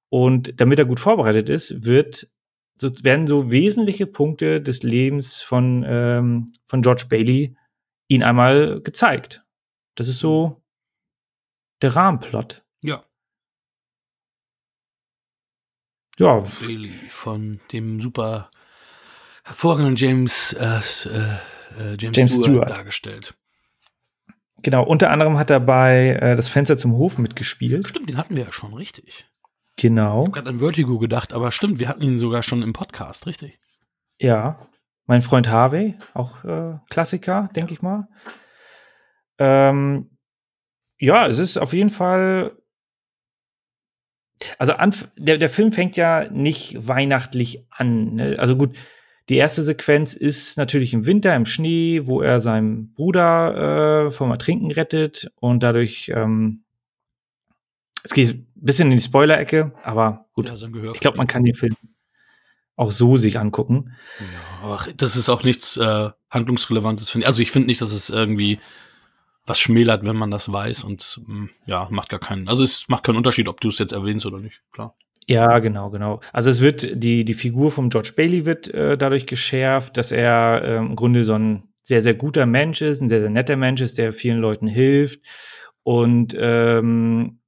Und 0.09 0.59
damit 0.61 0.79
er 0.79 0.85
gut 0.85 0.99
vorbereitet 0.99 1.49
ist, 1.49 1.85
wird 1.85 2.27
so, 2.75 2.89
werden 3.03 3.27
so 3.27 3.51
wesentliche 3.51 4.07
Punkte 4.07 4.61
des 4.61 4.83
Lebens 4.83 5.41
von, 5.41 5.85
ähm, 5.87 6.51
von 6.65 6.81
George 6.81 7.05
Bailey 7.09 7.55
ihn 8.07 8.23
einmal 8.23 8.81
gezeigt. 8.81 9.43
Das 9.95 10.07
ist 10.07 10.19
so 10.19 10.61
der 11.81 11.95
Rahmenplot. 11.95 12.63
Ja. 12.81 13.03
Ja. 16.17 16.45
Bailey 16.61 16.93
von 17.09 17.59
dem 17.71 17.99
super 17.99 18.51
hervorragenden 19.43 19.95
James, 19.95 20.53
äh, 20.53 20.79
äh, 21.09 21.37
James, 21.97 22.17
James 22.17 22.31
Stewart, 22.33 22.45
Stewart, 22.45 22.69
dargestellt. 22.69 23.35
Genau, 24.63 24.83
unter 24.83 25.11
anderem 25.11 25.37
hat 25.37 25.49
er 25.49 25.59
bei 25.59 26.17
äh, 26.21 26.35
Das 26.35 26.47
Fenster 26.47 26.77
zum 26.77 26.93
Hof 26.93 27.17
mitgespielt. 27.17 27.87
Stimmt, 27.87 28.09
den 28.09 28.17
hatten 28.17 28.35
wir 28.35 28.45
ja 28.45 28.51
schon, 28.51 28.73
richtig. 28.73 29.27
Genau. 29.77 30.21
Ich 30.21 30.27
habe 30.27 30.31
gerade 30.31 30.49
an 30.49 30.59
Vertigo 30.59 30.97
gedacht, 30.99 31.33
aber 31.33 31.51
stimmt, 31.51 31.79
wir 31.79 31.87
hatten 31.87 32.03
ihn 32.03 32.17
sogar 32.17 32.43
schon 32.43 32.61
im 32.63 32.73
Podcast, 32.73 33.27
richtig? 33.27 33.59
Ja. 34.19 34.69
Mein 35.05 35.21
Freund 35.21 35.49
Harvey, 35.49 35.95
auch 36.13 36.43
äh, 36.45 36.79
Klassiker, 36.89 37.49
denke 37.55 37.73
ich 37.73 37.81
mal. 37.81 38.07
Ähm, 39.37 40.17
ja, 40.97 41.27
es 41.27 41.39
ist 41.39 41.57
auf 41.57 41.73
jeden 41.73 41.89
Fall. 41.89 42.57
Also 44.57 44.73
der, 45.17 45.37
der 45.37 45.49
Film 45.49 45.71
fängt 45.71 45.95
ja 45.95 46.29
nicht 46.31 46.87
weihnachtlich 46.87 47.67
an. 47.69 48.15
Ne? 48.15 48.37
Also 48.39 48.55
gut, 48.55 48.75
die 49.29 49.37
erste 49.37 49.63
Sequenz 49.63 50.13
ist 50.13 50.57
natürlich 50.57 50.93
im 50.93 51.05
Winter, 51.05 51.35
im 51.35 51.45
Schnee, 51.45 52.01
wo 52.05 52.21
er 52.21 52.39
seinen 52.39 52.93
Bruder 52.93 54.05
äh, 54.05 54.11
vom 54.11 54.29
Ertrinken 54.31 54.71
rettet 54.71 55.31
und 55.35 55.63
dadurch, 55.63 56.11
ähm, 56.13 56.63
es 58.03 58.13
geht 58.13 58.29
ein 58.31 58.47
bisschen 58.55 58.91
in 58.91 58.97
die 58.97 59.03
Spoiler-Ecke, 59.03 59.71
aber 59.81 60.27
gut, 60.33 60.49
ja, 60.49 60.91
ich 60.93 60.99
glaube, 60.99 61.17
man 61.17 61.27
kann 61.27 61.43
den 61.43 61.55
Film 61.55 61.75
auch 62.75 62.91
so 62.91 63.17
sich 63.17 63.39
angucken. 63.39 63.95
Ja, 64.19 64.63
aber 64.63 64.93
das 64.97 65.15
ist 65.15 65.29
auch 65.29 65.43
nichts 65.43 65.77
äh, 65.77 66.09
handlungsrelevantes, 66.29 67.09
finde 67.09 67.23
ich. 67.23 67.27
Also 67.27 67.41
ich 67.41 67.51
finde 67.51 67.67
nicht, 67.67 67.81
dass 67.81 67.93
es 67.93 68.09
irgendwie 68.09 68.59
was 69.45 69.59
schmälert, 69.59 70.05
wenn 70.05 70.15
man 70.15 70.31
das 70.31 70.51
weiß 70.51 70.83
und 70.83 71.21
mm, 71.25 71.45
ja, 71.65 71.87
macht 71.89 72.09
gar 72.09 72.19
keinen, 72.19 72.47
also 72.47 72.63
es 72.63 72.87
macht 72.89 73.03
keinen 73.03 73.17
Unterschied, 73.17 73.47
ob 73.47 73.61
du 73.61 73.69
es 73.69 73.79
jetzt 73.79 73.93
erwähnst 73.93 74.25
oder 74.25 74.39
nicht, 74.39 74.61
klar. 74.71 74.95
Ja, 75.27 75.57
genau, 75.59 75.89
genau. 75.89 76.19
Also 76.33 76.51
es 76.51 76.61
wird, 76.61 77.03
die, 77.03 77.25
die 77.25 77.33
Figur 77.33 77.71
von 77.71 77.89
George 77.89 78.11
Bailey 78.15 78.45
wird 78.45 78.67
äh, 78.73 78.95
dadurch 78.97 79.25
geschärft, 79.25 79.97
dass 79.97 80.11
er 80.11 80.61
äh, 80.63 80.77
im 80.77 80.95
Grunde 80.95 81.25
so 81.25 81.33
ein 81.33 81.63
sehr, 81.81 82.01
sehr 82.01 82.13
guter 82.13 82.45
Mensch 82.45 82.81
ist, 82.81 83.01
ein 83.01 83.09
sehr, 83.09 83.21
sehr 83.21 83.29
netter 83.31 83.55
Mensch 83.55 83.81
ist, 83.81 83.97
der 83.97 84.13
vielen 84.13 84.37
Leuten 84.39 84.67
hilft. 84.67 85.21
Und 85.83 86.35
ähm, 86.39 87.39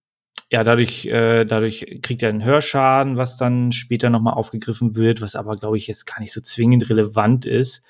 ja, 0.51 0.63
dadurch, 0.63 1.05
äh, 1.07 1.45
dadurch 1.45 1.99
kriegt 2.03 2.23
er 2.23 2.29
einen 2.29 2.45
Hörschaden, 2.45 3.17
was 3.17 3.37
dann 3.37 3.71
später 3.71 4.09
nochmal 4.09 4.33
aufgegriffen 4.35 4.95
wird, 4.95 5.21
was 5.21 5.35
aber, 5.35 5.55
glaube 5.57 5.77
ich, 5.77 5.87
jetzt 5.87 6.05
gar 6.05 6.19
nicht 6.19 6.33
so 6.33 6.41
zwingend 6.41 6.89
relevant 6.89 7.45
ist. 7.45 7.83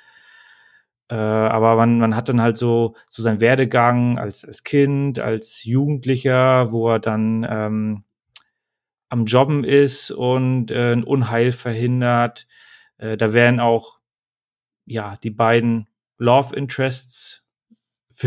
Äh, 1.10 1.16
aber 1.16 1.76
man, 1.78 2.00
man 2.00 2.16
hat 2.16 2.28
dann 2.30 2.42
halt 2.42 2.58
so, 2.58 2.96
so 3.10 3.22
seinen 3.24 3.40
Werdegang 3.40 4.18
als, 4.20 4.44
als 4.46 4.64
Kind, 4.64 5.20
als 5.20 5.64
Jugendlicher, 5.64 6.72
wo 6.72 6.90
er 6.90 7.00
dann 7.00 7.46
ähm, 7.50 8.04
am 9.10 9.26
Jobben 9.26 9.64
ist 9.64 10.12
und 10.12 10.72
äh, 10.72 10.94
ein 10.94 11.04
Unheil 11.04 11.52
verhindert. 11.52 12.48
Äh, 12.98 13.18
da 13.18 13.34
werden 13.34 13.60
auch 13.60 14.00
ja 14.86 15.16
die 15.24 15.30
beiden 15.30 15.88
Love 16.18 16.56
Interests, 16.56 17.44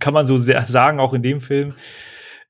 kann 0.00 0.14
man 0.14 0.26
so 0.26 0.38
sehr 0.38 0.66
sagen, 0.66 1.00
auch 1.00 1.14
in 1.14 1.22
dem 1.22 1.40
Film, 1.40 1.74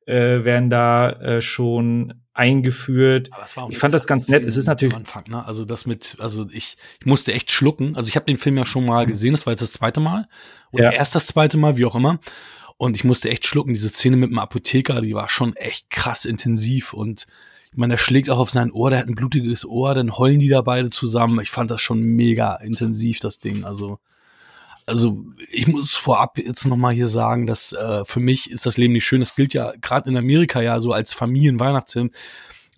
äh, 0.07 0.45
werden 0.45 0.71
da 0.71 1.11
äh, 1.11 1.43
schon 1.43 2.23
eingeführt. 2.33 3.31
ich 3.69 3.79
fand 3.79 3.95
das 3.95 4.07
ganz 4.07 4.29
nett. 4.29 4.47
Es 4.47 4.57
ist 4.57 4.67
natürlich 4.67 4.95
Anfang, 4.95 5.25
ne? 5.29 5.45
also 5.45 5.65
das 5.65 5.87
mit, 5.87 6.17
also 6.21 6.47
ich, 6.53 6.77
ich 7.01 7.07
musste 7.07 7.33
echt 7.33 7.51
schlucken. 7.51 7.97
Also 7.97 8.09
ich 8.09 8.17
habe 8.17 8.27
den 8.27 8.37
Film 8.37 8.57
ja 8.57 8.65
schon 8.65 8.87
mal 8.87 9.05
mhm. 9.05 9.11
gesehen. 9.11 9.33
Das 9.33 9.45
war 9.45 9.53
jetzt 9.53 9.61
das 9.61 9.73
zweite 9.73 10.01
Mal 10.01 10.29
oder 10.71 10.85
ja. 10.85 10.93
erst 10.93 11.17
das 11.17 11.27
zweite 11.27 11.59
Mal, 11.59 11.77
wie 11.77 11.85
auch 11.85 11.97
immer. 11.97 12.21
Und 12.79 12.95
ich 12.97 13.05
musste 13.05 13.29
echt 13.29 13.47
schlucken. 13.47 13.75
Diese 13.75 13.89
Szene 13.89 14.17
mit 14.17 14.31
dem 14.31 14.39
Apotheker, 14.39 15.01
die 15.01 15.15
war 15.15 15.29
schon 15.29 15.55
echt 15.57 15.91
krass 15.91 16.25
intensiv. 16.25 16.95
Und 16.95 17.27
ich 17.73 17.77
meine, 17.77 17.95
der 17.95 17.99
schlägt 17.99 18.31
auch 18.31 18.39
auf 18.39 18.51
sein 18.51 18.71
Ohr, 18.71 18.91
der 18.91 19.01
hat 19.01 19.09
ein 19.09 19.17
blutiges 19.17 19.67
Ohr, 19.67 19.95
dann 19.95 20.17
heulen 20.17 20.39
die 20.39 20.49
da 20.49 20.63
beide 20.63 20.89
zusammen. 20.89 21.41
Ich 21.41 21.51
fand 21.51 21.71
das 21.71 21.81
schon 21.81 22.01
mega 22.01 22.55
intensiv, 22.55 23.19
das 23.19 23.41
Ding. 23.41 23.65
Also, 23.65 23.99
also 24.87 25.25
ich 25.51 25.67
muss 25.67 25.95
vorab 25.95 26.39
jetzt 26.39 26.67
nochmal 26.67 26.95
hier 26.95 27.09
sagen, 27.09 27.47
dass 27.47 27.73
äh, 27.73 28.05
für 28.05 28.21
mich 28.21 28.51
ist 28.51 28.65
das 28.65 28.77
Leben 28.77 28.93
nicht 28.93 29.05
schön. 29.07 29.21
Das 29.21 29.35
gilt 29.35 29.55
ja 29.55 29.73
gerade 29.81 30.09
in 30.09 30.17
Amerika 30.17 30.63
ja 30.63 30.81
so 30.81 30.93
als 30.93 31.13
Familienweihnachtsfilm. 31.13 32.11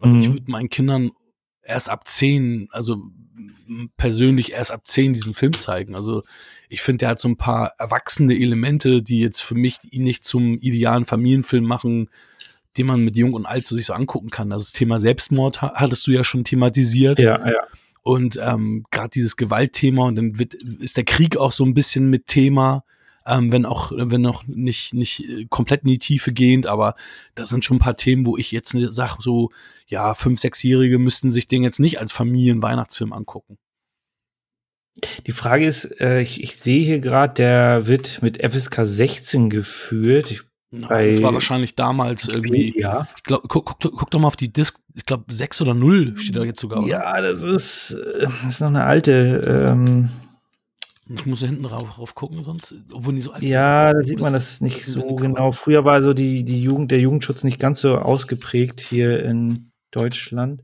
Also 0.00 0.16
mhm. 0.16 0.22
ich 0.22 0.32
würde 0.32 0.50
meinen 0.50 0.70
Kindern 0.70 1.10
erst 1.62 1.90
ab 1.90 2.08
zehn, 2.08 2.68
also 2.72 3.02
persönlich 3.96 4.52
erst 4.52 4.72
ab 4.72 4.86
zehn 4.86 5.12
diesen 5.12 5.34
Film 5.34 5.52
zeigen. 5.52 5.94
Also 5.94 6.22
ich 6.68 6.82
finde, 6.82 6.98
der 6.98 7.10
hat 7.10 7.20
so 7.20 7.28
ein 7.28 7.36
paar 7.36 7.72
erwachsene 7.78 8.34
Elemente, 8.34 9.02
die 9.02 9.20
jetzt 9.20 9.40
für 9.40 9.54
mich 9.54 9.78
ihn 9.90 10.02
nicht 10.02 10.24
zum 10.24 10.58
idealen 10.58 11.04
Familienfilm 11.04 11.64
machen, 11.64 12.08
den 12.76 12.86
man 12.86 13.04
mit 13.04 13.16
Jung 13.16 13.32
und 13.32 13.46
Alt 13.46 13.66
so 13.66 13.74
sich 13.74 13.86
so 13.86 13.92
angucken 13.92 14.30
kann. 14.30 14.52
Also 14.52 14.64
das 14.64 14.72
Thema 14.72 14.98
Selbstmord 14.98 15.62
hattest 15.62 16.06
du 16.06 16.12
ja 16.12 16.24
schon 16.24 16.44
thematisiert. 16.44 17.20
Ja, 17.20 17.48
ja. 17.48 17.62
Und 18.02 18.38
ähm, 18.42 18.84
gerade 18.90 19.10
dieses 19.10 19.36
Gewaltthema 19.36 20.04
und 20.06 20.16
dann 20.16 20.38
wird, 20.38 20.54
ist 20.54 20.96
der 20.96 21.04
Krieg 21.04 21.36
auch 21.36 21.52
so 21.52 21.64
ein 21.64 21.74
bisschen 21.74 22.08
mit 22.08 22.26
Thema, 22.26 22.84
ähm, 23.30 23.52
wenn 23.52 23.64
auch, 23.64 23.92
wenn 23.94 24.26
auch 24.26 24.44
nicht, 24.46 24.94
nicht 24.94 25.20
äh, 25.28 25.46
komplett 25.48 25.82
in 25.82 25.88
die 25.88 25.98
Tiefe 25.98 26.32
gehend, 26.32 26.66
aber 26.66 26.94
da 27.34 27.46
sind 27.46 27.64
schon 27.64 27.76
ein 27.76 27.80
paar 27.80 27.96
Themen, 27.96 28.26
wo 28.26 28.36
ich 28.36 28.50
jetzt 28.50 28.76
sage, 28.90 29.16
so, 29.20 29.50
ja, 29.86 30.14
fünf, 30.14 30.40
sechsjährige 30.40 30.98
müssten 30.98 31.30
sich 31.30 31.46
den 31.46 31.62
jetzt 31.62 31.80
nicht 31.80 32.00
als 32.00 32.12
Familien-Weihnachtsfilm 32.12 33.12
angucken. 33.12 33.58
Die 35.26 35.32
Frage 35.32 35.64
ist, 35.64 36.00
äh, 36.00 36.20
ich, 36.20 36.42
ich 36.42 36.56
sehe 36.56 36.84
hier 36.84 37.00
gerade, 37.00 37.34
der 37.34 37.86
wird 37.86 38.22
mit 38.22 38.38
FSK 38.44 38.80
16 38.84 39.48
geführt. 39.48 40.30
Ich, 40.30 40.42
das 40.72 41.22
war 41.22 41.32
wahrscheinlich 41.32 41.74
damals 41.74 42.28
irgendwie. 42.28 42.78
Ja. 42.78 43.08
Ich 43.16 43.22
glaube, 43.22 43.48
guck, 43.48 43.80
guck, 43.80 43.80
guck, 43.80 44.10
doch 44.10 44.18
mal 44.18 44.26
auf 44.28 44.36
die 44.36 44.52
Disk. 44.52 44.78
Ich 44.94 45.06
glaube, 45.06 45.32
6 45.32 45.62
oder 45.62 45.74
0 45.74 46.18
steht 46.18 46.36
da 46.36 46.44
jetzt 46.44 46.60
sogar. 46.60 46.80
Oder? 46.80 46.88
Ja, 46.88 47.20
das 47.20 47.42
ist, 47.42 47.92
äh, 47.92 48.26
das 48.42 48.54
ist 48.54 48.60
noch 48.60 48.68
eine 48.68 48.84
alte. 48.84 49.68
Ähm 49.70 50.10
ich 51.12 51.26
muss 51.26 51.40
ja 51.40 51.48
hinten 51.48 51.64
rauf, 51.64 51.98
rauf 51.98 52.14
gucken, 52.14 52.44
sonst, 52.44 52.74
obwohl 52.92 53.14
die 53.14 53.20
so 53.20 53.32
alt 53.32 53.42
Ja, 53.42 53.92
da 53.92 54.00
sieht 54.02 54.20
man 54.20 54.32
das 54.32 54.60
nicht 54.60 54.84
so 54.84 55.16
genau. 55.16 55.50
Früher 55.50 55.84
war 55.84 56.02
so 56.02 56.14
die, 56.14 56.44
die 56.44 56.62
Jugend, 56.62 56.92
der 56.92 57.00
Jugendschutz 57.00 57.42
nicht 57.42 57.58
ganz 57.58 57.80
so 57.80 57.98
ausgeprägt 57.98 58.80
hier 58.80 59.24
in 59.24 59.72
Deutschland. 59.90 60.62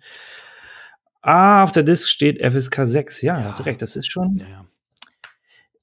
Ah, 1.21 1.65
auf 1.65 1.73
der 1.73 1.83
Disk 1.83 2.07
steht 2.07 2.41
FSK 2.41 2.87
6. 2.87 3.23
Ja, 3.23 3.41
ja. 3.41 3.47
hast 3.47 3.67
recht, 3.67 3.83
das 3.83 3.97
ist 3.97 4.07
schon. 4.07 4.37
Ja, 4.37 4.49
ja. 4.49 4.67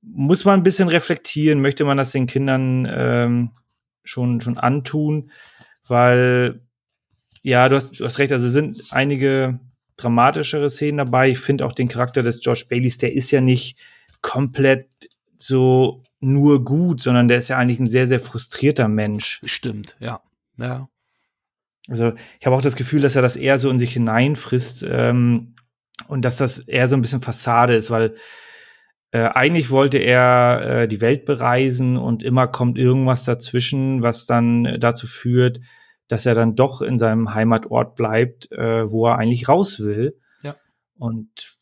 Muss 0.01 0.46
man 0.46 0.60
ein 0.60 0.63
bisschen 0.63 0.88
reflektieren, 0.88 1.62
möchte 1.62 1.84
man 1.84 1.98
das 1.98 2.12
den 2.12 2.27
Kindern 2.27 2.88
ähm, 2.89 3.51
schon, 4.05 4.39
schon 4.39 4.58
antun, 4.58 5.32
weil, 5.86 6.62
ja, 7.41 7.67
du 7.67 7.75
hast, 7.75 8.00
du 8.00 8.05
hast 8.05 8.20
recht, 8.20 8.32
also 8.32 8.48
sind 8.48 8.82
einige 8.91 9.60
dramatischere 9.98 10.70
Szenen 10.70 11.00
dabei. 11.00 11.29
Ich 11.29 11.39
finde 11.39 11.65
auch 11.65 11.74
den 11.74 11.89
Charakter 11.89 12.24
des 12.24 12.39
George 12.39 12.65
Baileys, 12.70 12.98
der 12.98 13.13
ist 13.13 13.32
ja 13.32 13.41
nicht 13.41 13.77
komplett 14.24 14.89
so 15.38 16.01
nur 16.20 16.65
gut, 16.65 17.01
sondern 17.01 17.27
der 17.27 17.38
ist 17.38 17.50
ja 17.50 17.58
eigentlich 17.58 17.80
ein 17.80 17.88
sehr, 17.88 18.08
sehr 18.08 18.20
frustrierter 18.20 18.88
Mensch. 18.88 19.39
Stimmt, 19.46 19.96
ja. 20.00 20.22
Ja. 20.58 20.89
Also 21.88 22.13
ich 22.39 22.46
habe 22.46 22.56
auch 22.56 22.62
das 22.62 22.75
Gefühl, 22.75 23.01
dass 23.01 23.15
er 23.15 23.22
das 23.22 23.36
eher 23.36 23.60
so 23.60 23.70
in 23.70 23.77
sich 23.77 23.94
hineinfrisst 23.94 24.86
ähm, 24.89 25.56
und 26.08 26.24
dass 26.24 26.38
das 26.38 26.60
eher 26.60 26.88
so 26.88 26.96
ein 26.96 27.01
bisschen 27.01 27.22
Fassade 27.22 27.75
ist, 27.75 27.92
weil 27.92 28.15
äh, 29.12 29.25
eigentlich 29.25 29.70
wollte 29.70 29.98
er 29.98 30.62
äh, 30.84 30.88
die 30.88 31.01
Welt 31.01 31.25
bereisen 31.25 31.98
und 31.98 32.24
immer 32.24 32.48
kommt 32.48 32.77
irgendwas 32.77 33.25
dazwischen, 33.25 34.01
was 34.01 34.25
dann 34.25 34.80
dazu 34.80 35.08
führt, 35.08 35.60
dass 36.08 36.25
er 36.25 36.36
dann 36.36 36.56
doch 36.56 36.82
in 36.82 36.98
seinem 36.98 37.34
Heimatort 37.34 37.96
bleibt, 37.96 38.51
äh, 38.53 38.89
wo 38.89 39.08
er 39.08 39.18
eigentlich 39.18 39.50
raus 39.50 39.82
will. 39.82 40.18
Ja. 40.42 40.56
Und 40.98 41.53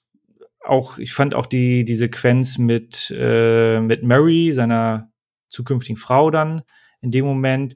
auch, 0.65 0.97
ich 0.97 1.13
fand 1.13 1.35
auch 1.35 1.45
die, 1.45 1.83
die 1.83 1.95
Sequenz 1.95 2.57
mit, 2.57 3.13
äh, 3.15 3.79
mit 3.79 4.03
Mary, 4.03 4.51
seiner 4.51 5.11
zukünftigen 5.49 5.97
Frau 5.97 6.31
dann 6.31 6.61
in 7.01 7.11
dem 7.11 7.25
Moment, 7.25 7.75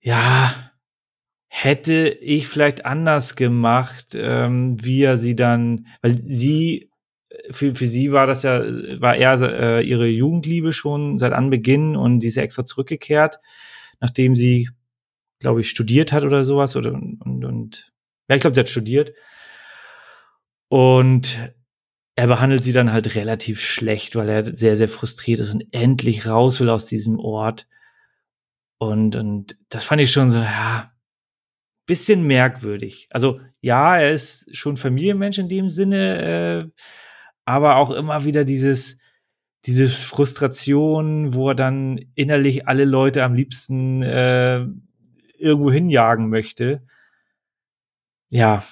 ja, 0.00 0.72
hätte 1.46 2.08
ich 2.08 2.48
vielleicht 2.48 2.86
anders 2.86 3.36
gemacht, 3.36 4.14
ähm, 4.14 4.82
wie 4.82 5.02
er 5.02 5.18
sie 5.18 5.36
dann, 5.36 5.86
weil 6.00 6.16
sie, 6.18 6.90
für, 7.50 7.74
für 7.74 7.86
sie 7.86 8.10
war 8.10 8.26
das 8.26 8.42
ja, 8.42 8.64
war 9.00 9.14
eher 9.16 9.38
äh, 9.40 9.86
ihre 9.86 10.06
Jugendliebe 10.06 10.72
schon 10.72 11.18
seit 11.18 11.32
Anbeginn 11.32 11.94
und 11.94 12.20
sie 12.20 12.28
ist 12.28 12.36
ja 12.36 12.42
extra 12.42 12.64
zurückgekehrt, 12.64 13.38
nachdem 14.00 14.34
sie, 14.34 14.70
glaube 15.38 15.60
ich, 15.60 15.70
studiert 15.70 16.12
hat 16.12 16.24
oder 16.24 16.44
sowas 16.44 16.74
oder 16.74 16.94
und, 16.94 17.44
und 17.44 17.92
ja, 18.28 18.36
ich 18.36 18.40
glaube, 18.40 18.54
sie 18.54 18.60
hat 18.60 18.68
studiert. 18.68 19.12
Und 20.72 21.52
er 22.16 22.26
behandelt 22.28 22.64
sie 22.64 22.72
dann 22.72 22.92
halt 22.92 23.14
relativ 23.14 23.60
schlecht, 23.60 24.16
weil 24.16 24.30
er 24.30 24.56
sehr, 24.56 24.74
sehr 24.74 24.88
frustriert 24.88 25.38
ist 25.38 25.52
und 25.52 25.66
endlich 25.70 26.26
raus 26.26 26.60
will 26.60 26.70
aus 26.70 26.86
diesem 26.86 27.18
Ort. 27.18 27.68
Und, 28.78 29.14
und 29.14 29.58
das 29.68 29.84
fand 29.84 30.00
ich 30.00 30.10
schon 30.10 30.30
so, 30.30 30.38
ja, 30.38 30.90
bisschen 31.84 32.26
merkwürdig. 32.26 33.06
Also 33.10 33.38
ja, 33.60 33.98
er 33.98 34.12
ist 34.12 34.56
schon 34.56 34.78
Familienmensch 34.78 35.36
in 35.36 35.50
dem 35.50 35.68
Sinne, 35.68 36.62
äh, 36.62 36.82
aber 37.44 37.76
auch 37.76 37.90
immer 37.90 38.24
wieder 38.24 38.46
dieses, 38.46 38.96
diese 39.66 39.90
Frustration, 39.90 41.34
wo 41.34 41.50
er 41.50 41.54
dann 41.54 42.00
innerlich 42.14 42.66
alle 42.66 42.86
Leute 42.86 43.24
am 43.24 43.34
liebsten 43.34 44.02
äh, 44.02 44.64
irgendwo 45.36 45.70
hinjagen 45.70 46.30
möchte. 46.30 46.82
Ja, 48.30 48.64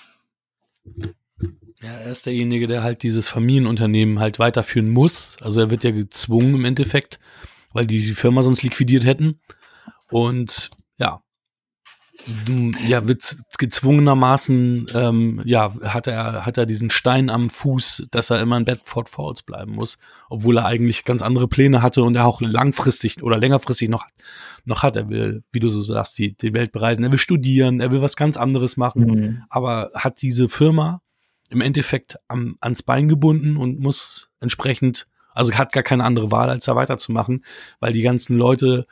Ja, 1.82 1.90
er 1.90 2.12
ist 2.12 2.26
derjenige, 2.26 2.66
der 2.66 2.82
halt 2.82 3.02
dieses 3.02 3.28
Familienunternehmen 3.28 4.18
halt 4.18 4.38
weiterführen 4.38 4.90
muss. 4.90 5.37
Also 5.40 5.60
er 5.60 5.70
wird 5.70 5.84
ja 5.84 5.92
gezwungen 5.92 6.54
im 6.54 6.64
Endeffekt, 6.64 7.18
weil 7.72 7.87
die 7.87 8.00
die 8.00 8.14
Firma 8.14 8.42
sonst 8.42 8.62
liquidiert 8.62 9.04
hätten. 9.04 9.40
Und 10.10 10.70
ja, 10.99 11.22
ja, 12.87 13.06
wird 13.08 13.37
gezwungenermaßen, 13.58 14.87
ähm, 14.94 15.42
ja, 15.44 15.72
hat 15.82 16.06
er, 16.06 16.44
hat 16.44 16.58
er 16.58 16.66
diesen 16.66 16.90
Stein 16.90 17.30
am 17.30 17.49
Fuß, 17.50 18.08
dass 18.10 18.30
er 18.30 18.40
immer 18.40 18.56
in 18.56 18.64
Bedford 18.64 19.08
Falls 19.08 19.42
bleiben 19.42 19.72
muss, 19.72 19.99
obwohl 20.28 20.58
er 20.58 20.66
eigentlich 20.66 21.04
ganz 21.04 21.22
andere 21.22 21.49
Pläne 21.49 21.82
hatte 21.82 22.02
und 22.02 22.14
er 22.16 22.26
auch 22.26 22.40
langfristig 22.40 23.22
oder 23.22 23.38
längerfristig 23.38 23.88
noch, 23.88 24.04
noch 24.64 24.82
hat. 24.82 24.96
Er 24.96 25.08
will, 25.08 25.42
wie 25.50 25.60
du 25.60 25.70
so 25.70 25.82
sagst, 25.82 26.18
die, 26.18 26.37
die 26.37 26.54
Welt 26.54 26.72
bereisen, 26.72 27.04
er 27.04 27.12
will 27.12 27.18
studieren, 27.18 27.80
er 27.80 27.90
will 27.90 28.02
was 28.02 28.16
ganz 28.16 28.37
anderes 28.37 28.76
machen, 28.76 29.04
mhm. 29.04 29.42
aber 29.49 29.90
hat 29.94 30.20
diese 30.22 30.49
Firma 30.49 31.00
im 31.50 31.61
Endeffekt 31.61 32.19
am, 32.28 32.57
ans 32.61 32.83
Bein 32.83 33.09
gebunden 33.09 33.57
und 33.57 33.80
muss 33.80 34.30
entsprechend, 34.40 35.07
also 35.35 35.52
hat 35.54 35.73
gar 35.73 35.83
keine 35.83 36.04
andere 36.04 36.30
Wahl, 36.30 36.49
als 36.49 36.64
da 36.64 36.76
weiterzumachen, 36.76 37.45
weil 37.80 37.92
die 37.92 38.02
ganzen 38.02 38.37
Leute, 38.37 38.87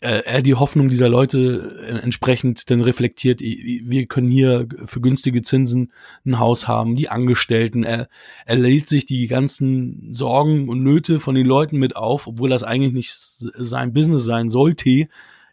äh, 0.00 0.22
er 0.24 0.42
die 0.42 0.54
Hoffnung 0.54 0.88
dieser 0.88 1.08
Leute 1.08 1.78
äh, 1.86 1.98
entsprechend 1.98 2.70
dann 2.70 2.80
reflektiert, 2.80 3.40
wir 3.40 4.06
können 4.06 4.30
hier 4.30 4.66
für 4.86 5.00
günstige 5.00 5.42
Zinsen 5.42 5.92
ein 6.24 6.38
Haus 6.38 6.66
haben, 6.66 6.96
die 6.96 7.10
Angestellten, 7.10 7.84
er, 7.84 8.08
er 8.46 8.56
lädt 8.56 8.88
sich 8.88 9.06
die 9.06 9.26
ganzen 9.26 10.08
Sorgen 10.12 10.68
und 10.68 10.82
Nöte 10.82 11.20
von 11.20 11.34
den 11.34 11.46
Leuten 11.46 11.78
mit 11.78 11.96
auf, 11.96 12.26
obwohl 12.26 12.48
das 12.48 12.64
eigentlich 12.64 12.94
nicht 12.94 13.12
sein 13.12 13.92
Business 13.92 14.24
sein 14.24 14.48
sollte, 14.48 15.06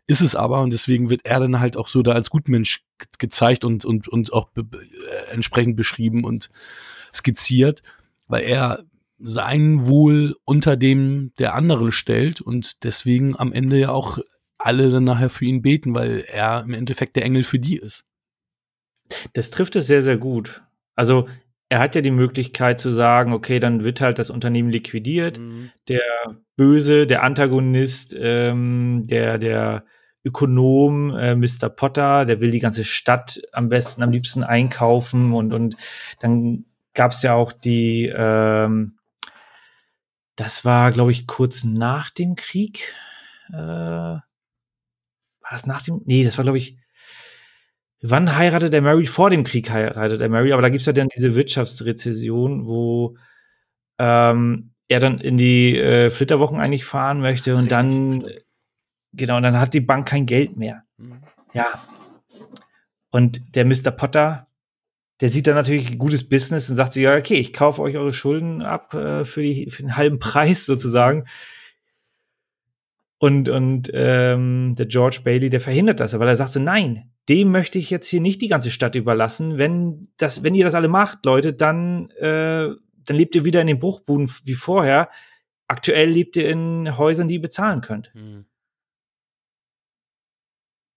ist 0.08 0.22
es 0.22 0.36
aber 0.36 0.62
und 0.62 0.72
deswegen 0.72 1.10
wird 1.10 1.25
er 1.25 1.39
dann 1.39 1.60
halt 1.60 1.77
auch 1.77 1.88
so 1.88 2.01
da 2.01 2.12
als 2.12 2.29
Gutmensch 2.29 2.84
gezeigt 3.17 3.63
und, 3.63 3.86
und, 3.86 4.08
und 4.08 4.34
auch 4.34 4.50
be 4.50 4.65
äh, 4.72 5.31
entsprechend 5.31 5.75
beschrieben 5.75 6.24
und 6.24 6.50
skizziert, 7.13 7.81
weil 8.27 8.43
er 8.43 8.84
sein 9.20 9.86
Wohl 9.86 10.36
unter 10.46 10.75
dem 10.77 11.31
der 11.38 11.53
anderen 11.53 11.91
stellt 11.91 12.41
und 12.41 12.84
deswegen 12.84 13.38
am 13.38 13.53
Ende 13.53 13.79
ja 13.79 13.89
auch 13.89 14.17
alle 14.58 14.91
dann 14.91 15.03
nachher 15.03 15.29
für 15.29 15.46
ihn 15.46 15.62
beten, 15.62 15.96
weil 15.96 16.24
er 16.27 16.63
im 16.63 16.74
Endeffekt 16.74 17.15
der 17.15 17.25
Engel 17.25 17.43
für 17.43 17.60
die 17.60 17.77
ist. 17.77 18.05
Das 19.34 19.51
trifft 19.51 19.75
es 19.75 19.88
sehr, 19.88 20.01
sehr 20.01 20.17
gut. 20.17 20.63
Also 20.96 21.27
er 21.72 21.80
hat 21.80 21.96
ja 21.96 22.01
die 22.01 22.12
Möglichkeit 22.12 22.82
zu 22.82 22.92
sagen, 22.92 23.32
okay, 23.32 23.62
dann 23.62 23.86
wird 23.86 24.01
halt 24.01 24.20
das 24.20 24.30
Unternehmen 24.30 24.70
liquidiert. 24.70 25.40
Mhm. 25.40 25.72
Der 25.88 26.01
Böse, 26.58 27.08
der 27.08 27.24
Antagonist, 27.24 28.13
ähm, 28.20 29.04
der, 29.06 29.38
der 29.38 29.86
Ökonom, 30.25 31.16
äh, 31.16 31.34
Mr. 31.34 31.70
Potter, 31.70 32.25
der 32.25 32.42
will 32.42 32.51
die 32.51 32.60
ganze 32.60 32.84
Stadt 32.84 33.42
am 33.54 33.70
besten, 33.70 34.04
am 34.04 34.12
liebsten 34.12 34.44
einkaufen 34.44 35.32
und, 35.32 35.54
und 35.54 35.78
dann 36.20 36.66
gab 36.94 37.13
es 37.13 37.22
ja 37.22 37.36
auch 37.36 37.54
die, 37.54 38.12
ähm, 38.13 38.98
das 40.36 40.66
war, 40.66 40.92
glaube 40.92 41.12
ich, 41.12 41.25
kurz 41.25 41.63
nach 41.63 42.10
dem 42.10 42.36
Krieg. 42.36 42.94
Äh, 43.48 43.56
war 43.56 44.24
das 45.50 45.66
nach 45.66 45.82
dem? 45.82 46.01
Nee, 46.04 46.25
das 46.25 46.38
war, 46.38 46.44
glaube 46.44 46.58
ich, 46.58 46.81
wann 48.01 48.36
heiratet 48.36 48.74
der 48.74 48.81
Mary? 48.81 49.05
Vor 49.05 49.29
dem 49.29 49.43
Krieg 49.43 49.70
heiratet 49.70 50.20
der 50.20 50.29
Mary, 50.29 50.51
aber 50.53 50.62
da 50.62 50.70
gibt's 50.70 50.86
ja 50.86 50.93
dann 50.93 51.08
diese 51.08 51.36
Wirtschaftsrezession, 51.36 52.67
wo 52.67 53.17
ähm, 54.00 54.72
er 54.88 55.00
dann 55.00 55.20
in 55.20 55.38
die 55.38 55.77
äh, 55.77 56.10
Flitterwochen 56.10 56.60
eigentlich 56.60 56.86
fahren 56.86 57.22
möchte 57.22 57.53
und 57.53 57.72
Richtig, 57.72 57.77
dann 57.77 58.22
stimmt. 58.22 58.43
Genau, 59.13 59.38
und 59.38 59.43
dann 59.43 59.60
hat 59.60 59.74
die 59.74 59.81
Bank 59.81 60.08
kein 60.08 60.25
Geld 60.25 60.58
mehr. 60.58 60.84
Mhm. 60.98 61.22
Ja. 61.53 61.81
Und 63.10 63.55
der 63.55 63.65
Mr. 63.65 63.91
Potter, 63.91 64.48
der 65.20 65.29
sieht 65.29 65.48
dann 65.48 65.55
natürlich 65.55 65.91
ein 65.91 65.98
gutes 65.98 66.27
Business 66.27 66.70
und 66.70 66.75
sagt 66.75 66.93
sich, 66.93 67.03
ja, 67.03 67.15
okay, 67.15 67.36
ich 67.36 67.53
kaufe 67.53 67.81
euch 67.81 67.98
eure 67.98 68.13
Schulden 68.13 68.62
ab 68.62 68.93
äh, 68.93 69.25
für, 69.25 69.41
die, 69.43 69.70
für 69.70 69.84
den 69.84 69.98
halben 69.98 70.20
Preis 70.20 70.65
sozusagen. 70.65 71.25
Und, 73.17 73.50
und 73.50 73.91
ähm, 73.93 74.74
der 74.77 74.88
George 74.88 75.20
Bailey, 75.24 75.50
der 75.50 75.62
verhindert 75.62 76.00
das, 76.00 76.17
weil 76.17 76.27
er 76.27 76.36
sagt 76.36 76.51
so, 76.51 76.60
nein, 76.60 77.12
dem 77.32 77.50
möchte 77.50 77.79
ich 77.79 77.90
jetzt 77.90 78.08
hier 78.08 78.20
nicht 78.20 78.42
die 78.42 78.50
ganze 78.50 78.72
Stadt 78.72 78.96
überlassen. 78.96 79.58
Wenn, 79.58 80.10
das, 80.18 80.44
wenn 80.44 80.53
ihr 80.53 80.66
das 80.66 80.75
alle 80.75 80.90
macht, 80.90 81.25
Leute, 81.25 81.53
dann, 81.53 82.10
äh, 82.12 82.70
dann 83.05 83.16
lebt 83.16 83.36
ihr 83.36 83.46
wieder 83.46 83.62
in 83.62 83.68
den 83.68 83.79
Bruchbuden 83.79 84.29
wie 84.44 84.53
vorher. 84.53 85.10
Aktuell 85.68 86.10
lebt 86.10 86.36
ihr 86.36 86.50
in 86.50 86.98
Häusern, 86.98 87.29
die 87.29 87.36
ihr 87.36 87.42
bezahlen 87.42 87.79
könnt. 87.79 88.14
Mhm. 88.14 88.46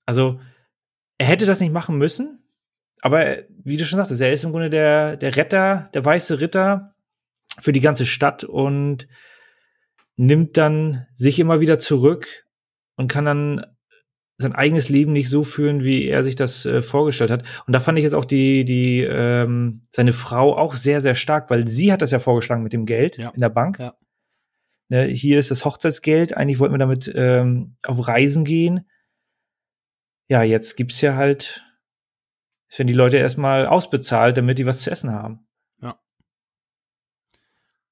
Also, 0.07 0.41
er 1.19 1.27
hätte 1.27 1.47
das 1.47 1.61
nicht 1.61 1.73
machen 1.73 1.99
müssen, 1.99 2.45
aber 3.01 3.37
wie 3.49 3.77
du 3.77 3.85
schon 3.85 3.99
sagtest, 3.99 4.21
er 4.21 4.33
ist 4.33 4.43
im 4.43 4.51
Grunde 4.51 4.71
der, 4.71 5.17
der 5.17 5.37
Retter, 5.37 5.89
der 5.95 6.05
weiße 6.05 6.41
Ritter 6.41 6.97
für 7.61 7.73
die 7.73 7.81
ganze 7.81 8.07
Stadt 8.07 8.43
und 8.43 9.07
nimmt 10.17 10.57
dann 10.57 11.07
sich 11.15 11.39
immer 11.39 11.61
wieder 11.61 11.79
zurück 11.79 12.45
und 12.97 13.07
kann 13.07 13.25
dann 13.25 13.74
sein 14.45 14.55
eigenes 14.55 14.89
Leben 14.89 15.13
nicht 15.13 15.29
so 15.29 15.43
führen, 15.43 15.85
wie 15.85 16.07
er 16.07 16.25
sich 16.25 16.37
das 16.37 16.65
äh, 16.65 16.81
vorgestellt 16.81 17.31
hat. 17.31 17.43
Und 17.67 17.73
da 17.73 17.81
fand 17.81 17.99
ich 17.99 18.05
jetzt 18.05 18.15
auch 18.15 18.25
die, 18.25 18.65
die, 18.65 19.03
ähm, 19.03 19.83
seine 19.91 20.13
Frau 20.13 20.57
auch 20.57 20.75
sehr, 20.75 21.01
sehr 21.01 21.15
stark, 21.15 21.51
weil 21.51 21.69
sie 21.69 21.93
hat 21.93 22.03
das 22.03 22.13
ja 22.13 22.19
vorgeschlagen 22.19 22.63
mit 22.63 22.73
dem 22.73 22.87
Geld 22.87 23.19
ja. 23.19 23.31
in 23.31 23.41
der 23.41 23.49
Bank. 23.49 23.79
Ja. 23.79 23.95
Ne, 24.89 25.05
hier 25.05 25.39
ist 25.39 25.51
das 25.51 25.65
Hochzeitsgeld. 25.65 26.37
Eigentlich 26.37 26.59
wollten 26.59 26.75
wir 26.75 26.79
damit 26.79 27.11
ähm, 27.15 27.77
auf 27.83 28.07
Reisen 28.07 28.45
gehen 28.45 28.85
ja, 30.29 30.43
jetzt 30.43 30.77
gibt's 30.77 31.01
ja 31.01 31.17
halt, 31.17 31.65
es 32.69 32.79
werden 32.79 32.89
die 32.89 32.95
Leute 32.95 33.19
erstmal 33.19 33.67
ausbezahlt, 33.67 34.37
damit 34.37 34.59
die 34.59 34.67
was 34.67 34.83
zu 34.83 34.91
essen 34.91 35.11
haben. 35.11 35.47
Ja. 35.81 35.99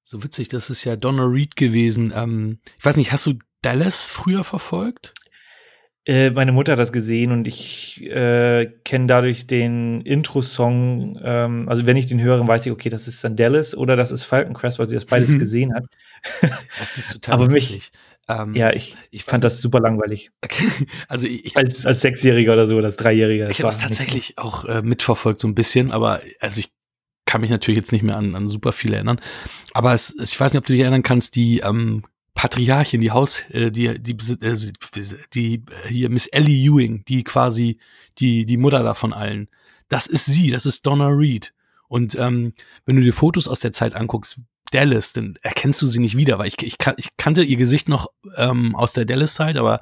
So 0.03 0.23
witzig, 0.23 0.49
das 0.49 0.69
ist 0.69 0.83
ja 0.83 0.95
Donna 0.95 1.23
Reed 1.23 1.55
gewesen. 1.55 2.11
Ähm, 2.15 2.59
ich 2.77 2.85
weiß 2.85 2.97
nicht, 2.97 3.11
hast 3.11 3.25
du 3.25 3.33
Dallas 3.61 4.09
früher 4.09 4.43
verfolgt? 4.43 5.13
Äh, 6.05 6.31
meine 6.31 6.51
Mutter 6.51 6.73
hat 6.73 6.79
das 6.79 6.91
gesehen 6.91 7.31
und 7.31 7.47
ich 7.47 8.01
äh, 8.01 8.65
kenne 8.83 9.07
dadurch 9.07 9.47
den 9.47 10.01
Intro-Song. 10.01 11.17
Ähm, 11.23 11.69
also 11.69 11.85
wenn 11.85 11.95
ich 11.95 12.07
den 12.07 12.21
höre, 12.21 12.45
weiß 12.45 12.65
ich, 12.65 12.71
okay, 12.73 12.89
das 12.89 13.07
ist 13.07 13.23
dann 13.23 13.37
Dallas 13.37 13.75
oder 13.75 13.95
das 13.95 14.11
ist 14.11 14.25
Falcon 14.25 14.53
Crest, 14.53 14.79
weil 14.79 14.89
sie 14.89 14.95
das 14.95 15.05
beides 15.05 15.37
gesehen 15.39 15.73
hat. 15.73 15.85
Das 16.77 16.97
ist 16.97 17.11
total 17.13 17.35
Aber 17.35 17.47
mich, 17.47 17.91
ähm, 18.27 18.53
ja, 18.53 18.73
ich, 18.73 18.97
ich 19.11 19.23
fand 19.23 19.45
das 19.45 19.61
super 19.61 19.79
langweilig. 19.79 20.31
Okay. 20.43 20.67
Also 21.07 21.27
ich, 21.27 21.55
als, 21.55 21.85
als 21.85 22.01
Sechsjähriger 22.01 22.53
oder 22.53 22.67
so, 22.67 22.77
als 22.79 22.97
Dreijähriger. 22.97 23.49
Ich 23.49 23.59
habe 23.59 23.69
es 23.69 23.77
tatsächlich 23.77 24.33
so. 24.37 24.43
auch 24.43 24.65
äh, 24.65 24.81
mitverfolgt 24.81 25.39
so 25.39 25.47
ein 25.47 25.55
bisschen, 25.55 25.91
aber 25.91 26.21
also 26.39 26.59
ich 26.59 26.71
kann 27.25 27.41
mich 27.41 27.49
natürlich 27.49 27.77
jetzt 27.77 27.91
nicht 27.91 28.03
mehr 28.03 28.17
an, 28.17 28.35
an 28.35 28.49
super 28.49 28.73
viel 28.73 28.93
erinnern. 28.93 29.21
Aber 29.73 29.93
es, 29.93 30.15
ich 30.21 30.37
weiß 30.37 30.51
nicht, 30.51 30.59
ob 30.59 30.65
du 30.65 30.73
dich 30.73 30.81
erinnern 30.81 31.03
kannst, 31.03 31.35
die 31.35 31.59
ähm, 31.59 32.03
Patriarchin, 32.33 33.01
die 33.01 33.11
Haus, 33.11 33.41
äh, 33.49 33.71
die, 33.71 33.99
die, 34.01 34.17
äh, 34.41 34.57
die, 35.33 35.63
hier 35.87 36.09
Miss 36.09 36.27
Ellie 36.27 36.69
Ewing, 36.69 37.05
die 37.05 37.23
quasi 37.23 37.79
die, 38.17 38.45
die 38.45 38.57
Mutter 38.57 38.83
davon 38.83 39.13
allen. 39.13 39.49
Das 39.87 40.07
ist 40.07 40.25
sie, 40.25 40.49
das 40.49 40.65
ist 40.65 40.85
Donna 40.85 41.07
Reed. 41.07 41.53
Und 41.87 42.15
ähm, 42.15 42.53
wenn 42.85 42.95
du 42.95 43.03
dir 43.03 43.13
Fotos 43.13 43.47
aus 43.47 43.59
der 43.59 43.71
Zeit 43.71 43.93
anguckst, 43.93 44.39
Dallas, 44.71 45.13
dann 45.13 45.37
erkennst 45.43 45.81
du 45.83 45.85
sie 45.85 45.99
nicht 45.99 46.17
wieder, 46.17 46.39
weil 46.39 46.47
ich, 46.47 46.59
ich, 46.63 46.77
ich 46.97 47.09
kannte 47.17 47.43
ihr 47.43 47.57
Gesicht 47.57 47.87
noch 47.87 48.07
ähm, 48.37 48.75
aus 48.75 48.93
der 48.93 49.05
Dallas-Zeit, 49.05 49.55
aber 49.57 49.81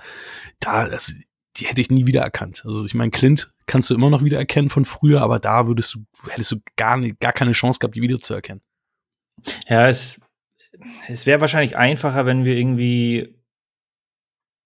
da, 0.60 0.90
das, 0.90 1.14
die 1.56 1.66
hätte 1.66 1.80
ich 1.80 1.90
nie 1.90 2.06
wiedererkannt. 2.06 2.64
Also 2.66 2.84
ich 2.86 2.94
meine, 2.94 3.12
Clint 3.12 3.54
kannst 3.66 3.90
du 3.90 3.94
immer 3.94 4.10
noch 4.10 4.24
wiedererkennen 4.24 4.70
von 4.70 4.84
früher, 4.84 5.22
aber 5.22 5.40
da 5.40 5.68
würdest 5.68 5.96
du, 5.96 6.06
hättest 6.30 6.52
du 6.52 6.58
gar, 6.76 6.98
nicht, 6.98 7.20
gar 7.22 7.32
keine 7.32 7.54
Chance 7.54 7.80
gehabt, 7.80 7.96
die 7.96 8.02
wiederzuerkennen. 8.02 8.62
Ja, 9.68 9.88
es, 9.88 10.20
es 11.08 11.26
wäre 11.26 11.42
wahrscheinlich 11.42 11.78
einfacher, 11.78 12.26
wenn 12.26 12.46
wir 12.46 12.56
irgendwie 12.56 13.36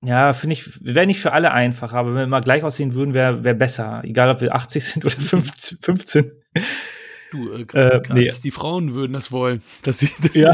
ja, 0.04 0.34
finde 0.34 0.54
ich, 0.54 0.84
wäre 0.84 1.08
nicht 1.08 1.20
für 1.20 1.32
alle 1.32 1.52
einfacher, 1.52 1.98
aber 1.98 2.10
wenn 2.10 2.18
wir 2.18 2.24
immer 2.26 2.42
gleich 2.42 2.64
aussehen 2.64 2.94
würden, 2.94 3.16
wäre 3.16 3.44
wär 3.44 3.56
besser. 3.56 4.02
Egal, 4.04 4.30
ob 4.30 4.40
wir 4.40 4.54
80 4.54 4.84
sind 4.84 5.06
oder 5.06 5.16
15. 5.16 5.80
15. 5.82 6.32
Du, 7.32 7.52
äh, 7.52 7.66
äh, 7.74 8.02
nee. 8.14 8.32
die 8.44 8.52
Frauen 8.52 8.94
würden 8.94 9.14
das 9.14 9.32
wollen, 9.32 9.64
dass 9.82 10.00
sie 10.00 10.10
das 10.22 10.36
ja. 10.36 10.52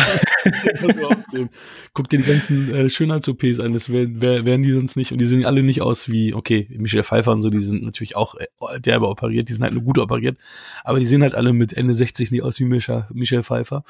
so 0.79 0.87
aussehen. 1.05 1.49
Guck 1.93 2.09
dir 2.09 2.19
die 2.19 2.25
ganzen 2.25 2.73
äh, 2.73 2.89
Schönheits-OPs 2.89 3.59
an, 3.59 3.73
das 3.73 3.89
wären 3.89 4.21
wär, 4.21 4.45
wär 4.45 4.57
die 4.57 4.71
sonst 4.71 4.95
nicht. 4.95 5.11
Und 5.11 5.17
die 5.17 5.25
sehen 5.25 5.45
alle 5.45 5.63
nicht 5.63 5.81
aus 5.81 6.09
wie, 6.09 6.33
okay, 6.33 6.67
Michelle 6.77 7.03
Pfeiffer 7.03 7.33
und 7.33 7.41
so, 7.41 7.49
die 7.49 7.59
sind 7.59 7.83
natürlich 7.83 8.15
auch 8.15 8.35
äh, 8.35 8.79
derbe 8.79 9.09
operiert, 9.09 9.49
die 9.49 9.53
sind 9.53 9.63
halt 9.63 9.73
nur 9.73 9.83
gut 9.83 9.97
operiert. 9.97 10.37
Aber 10.83 10.99
die 10.99 11.05
sehen 11.05 11.23
halt 11.23 11.35
alle 11.35 11.51
mit 11.51 11.73
Ende 11.73 11.93
60 11.93 12.31
nicht 12.31 12.43
aus 12.43 12.59
wie 12.59 12.65
Michelle, 12.65 13.07
Michelle 13.11 13.43
Pfeiffer. 13.43 13.83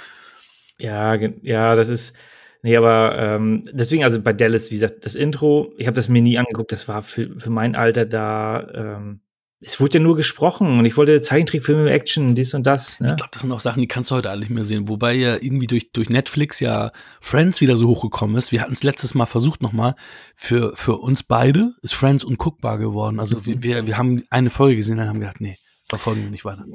Ja, 0.81 1.15
ja, 1.15 1.75
das 1.75 1.89
ist. 1.89 2.15
Nee, 2.63 2.77
aber 2.77 3.17
ähm, 3.17 3.67
deswegen, 3.71 4.03
also 4.03 4.21
bei 4.21 4.33
Dallas, 4.33 4.69
wie 4.69 4.75
gesagt, 4.75 5.05
das 5.05 5.15
Intro, 5.15 5.73
ich 5.77 5.87
habe 5.87 5.95
das 5.95 6.09
mir 6.09 6.21
nie 6.21 6.37
angeguckt, 6.37 6.71
das 6.71 6.87
war 6.87 7.01
für, 7.01 7.39
für 7.39 7.49
mein 7.49 7.75
Alter 7.75 8.05
da, 8.05 8.67
ähm, 8.73 9.21
es 9.63 9.79
wurde 9.79 9.99
ja 9.99 10.03
nur 10.03 10.15
gesprochen 10.15 10.79
und 10.79 10.85
ich 10.85 10.97
wollte 10.97 11.21
Zeichentrickfilme, 11.21 11.89
Action, 11.89 12.33
dies 12.33 12.53
und 12.53 12.65
das. 12.65 12.99
Ne? 12.99 13.09
Ich 13.09 13.15
glaube, 13.15 13.29
das 13.31 13.43
sind 13.43 13.51
auch 13.51 13.61
Sachen, 13.61 13.79
die 13.79 13.87
kannst 13.87 14.09
du 14.09 14.15
heute 14.15 14.31
alle 14.31 14.41
nicht 14.41 14.49
mehr 14.49 14.65
sehen. 14.65 14.89
Wobei 14.89 15.13
ja 15.13 15.35
irgendwie 15.35 15.67
durch, 15.67 15.91
durch 15.91 16.09
Netflix 16.09 16.59
ja 16.59 16.91
Friends 17.19 17.61
wieder 17.61 17.77
so 17.77 17.87
hochgekommen 17.87 18.35
ist. 18.37 18.51
Wir 18.51 18.61
hatten 18.61 18.73
es 18.73 18.81
letztes 18.81 19.13
Mal 19.13 19.27
versucht 19.27 19.61
nochmal. 19.61 19.95
Für, 20.35 20.75
für 20.75 20.97
uns 20.97 21.21
beide 21.21 21.73
ist 21.83 21.93
Friends 21.93 22.23
unguckbar 22.23 22.79
geworden. 22.79 23.19
Also 23.19 23.37
mhm. 23.37 23.45
wir, 23.45 23.63
wir, 23.63 23.87
wir 23.87 23.97
haben 23.97 24.23
eine 24.31 24.49
Folge 24.49 24.77
gesehen 24.77 24.99
und 24.99 25.07
haben 25.07 25.19
gedacht, 25.19 25.41
nee, 25.41 25.57
verfolgen 25.87 26.23
wir 26.23 26.31
nicht 26.31 26.45
weiter. 26.45 26.65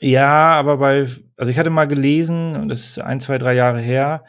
Ja, 0.00 0.52
aber 0.52 0.76
bei, 0.78 1.08
also 1.36 1.50
ich 1.50 1.58
hatte 1.58 1.70
mal 1.70 1.86
gelesen, 1.86 2.56
und 2.56 2.68
das 2.68 2.80
ist 2.90 3.00
ein, 3.00 3.20
zwei, 3.20 3.38
drei 3.38 3.54
Jahre 3.54 3.80
her, 3.80 4.24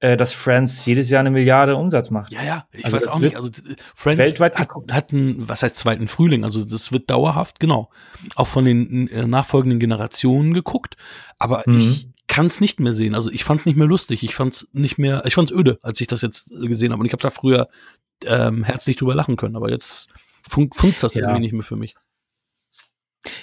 äh, 0.00 0.16
dass 0.16 0.32
Friends 0.32 0.84
jedes 0.86 1.10
Jahr 1.10 1.20
eine 1.20 1.30
Milliarde 1.30 1.76
Umsatz 1.76 2.10
macht. 2.10 2.32
Ja, 2.32 2.42
ja, 2.42 2.66
ich 2.72 2.84
Also 2.84 2.96
weiß 2.96 3.08
auch 3.08 3.18
nicht. 3.20 3.36
Also 3.36 3.48
äh, 3.48 3.76
Friends 3.94 4.18
weltweit 4.18 4.58
hat, 4.58 4.68
hat 4.90 5.12
einen, 5.12 5.48
was 5.48 5.62
heißt 5.62 5.76
zweiten 5.76 6.08
Frühling? 6.08 6.44
Also 6.44 6.64
das 6.64 6.90
wird 6.92 7.08
dauerhaft, 7.10 7.60
genau, 7.60 7.90
auch 8.34 8.46
von 8.48 8.64
den 8.64 9.08
äh, 9.08 9.26
nachfolgenden 9.26 9.78
Generationen 9.78 10.54
geguckt. 10.54 10.96
Aber 11.38 11.62
Mhm. 11.66 11.78
ich 11.78 12.08
kann 12.26 12.46
es 12.46 12.60
nicht 12.60 12.80
mehr 12.80 12.94
sehen. 12.94 13.14
Also 13.14 13.30
ich 13.30 13.44
fand 13.44 13.60
es 13.60 13.66
nicht 13.66 13.76
mehr 13.76 13.86
lustig. 13.86 14.22
Ich 14.24 14.34
fand 14.34 14.54
es 14.54 14.68
nicht 14.72 14.96
mehr, 14.98 15.22
ich 15.26 15.34
fand 15.34 15.50
es 15.50 15.56
öde, 15.56 15.78
als 15.82 16.00
ich 16.00 16.06
das 16.06 16.22
jetzt 16.22 16.50
äh, 16.50 16.66
gesehen 16.66 16.90
habe. 16.92 17.00
Und 17.00 17.06
ich 17.06 17.12
habe 17.12 17.22
da 17.22 17.30
früher 17.30 17.68
ähm, 18.24 18.64
herzlich 18.64 18.96
drüber 18.96 19.14
lachen 19.14 19.36
können. 19.36 19.54
Aber 19.56 19.70
jetzt 19.70 20.08
fun 20.48 20.70
funzt 20.72 21.02
das 21.02 21.14
Ja. 21.14 21.22
irgendwie 21.24 21.40
nicht 21.42 21.52
mehr 21.52 21.62
für 21.62 21.76
mich. 21.76 21.94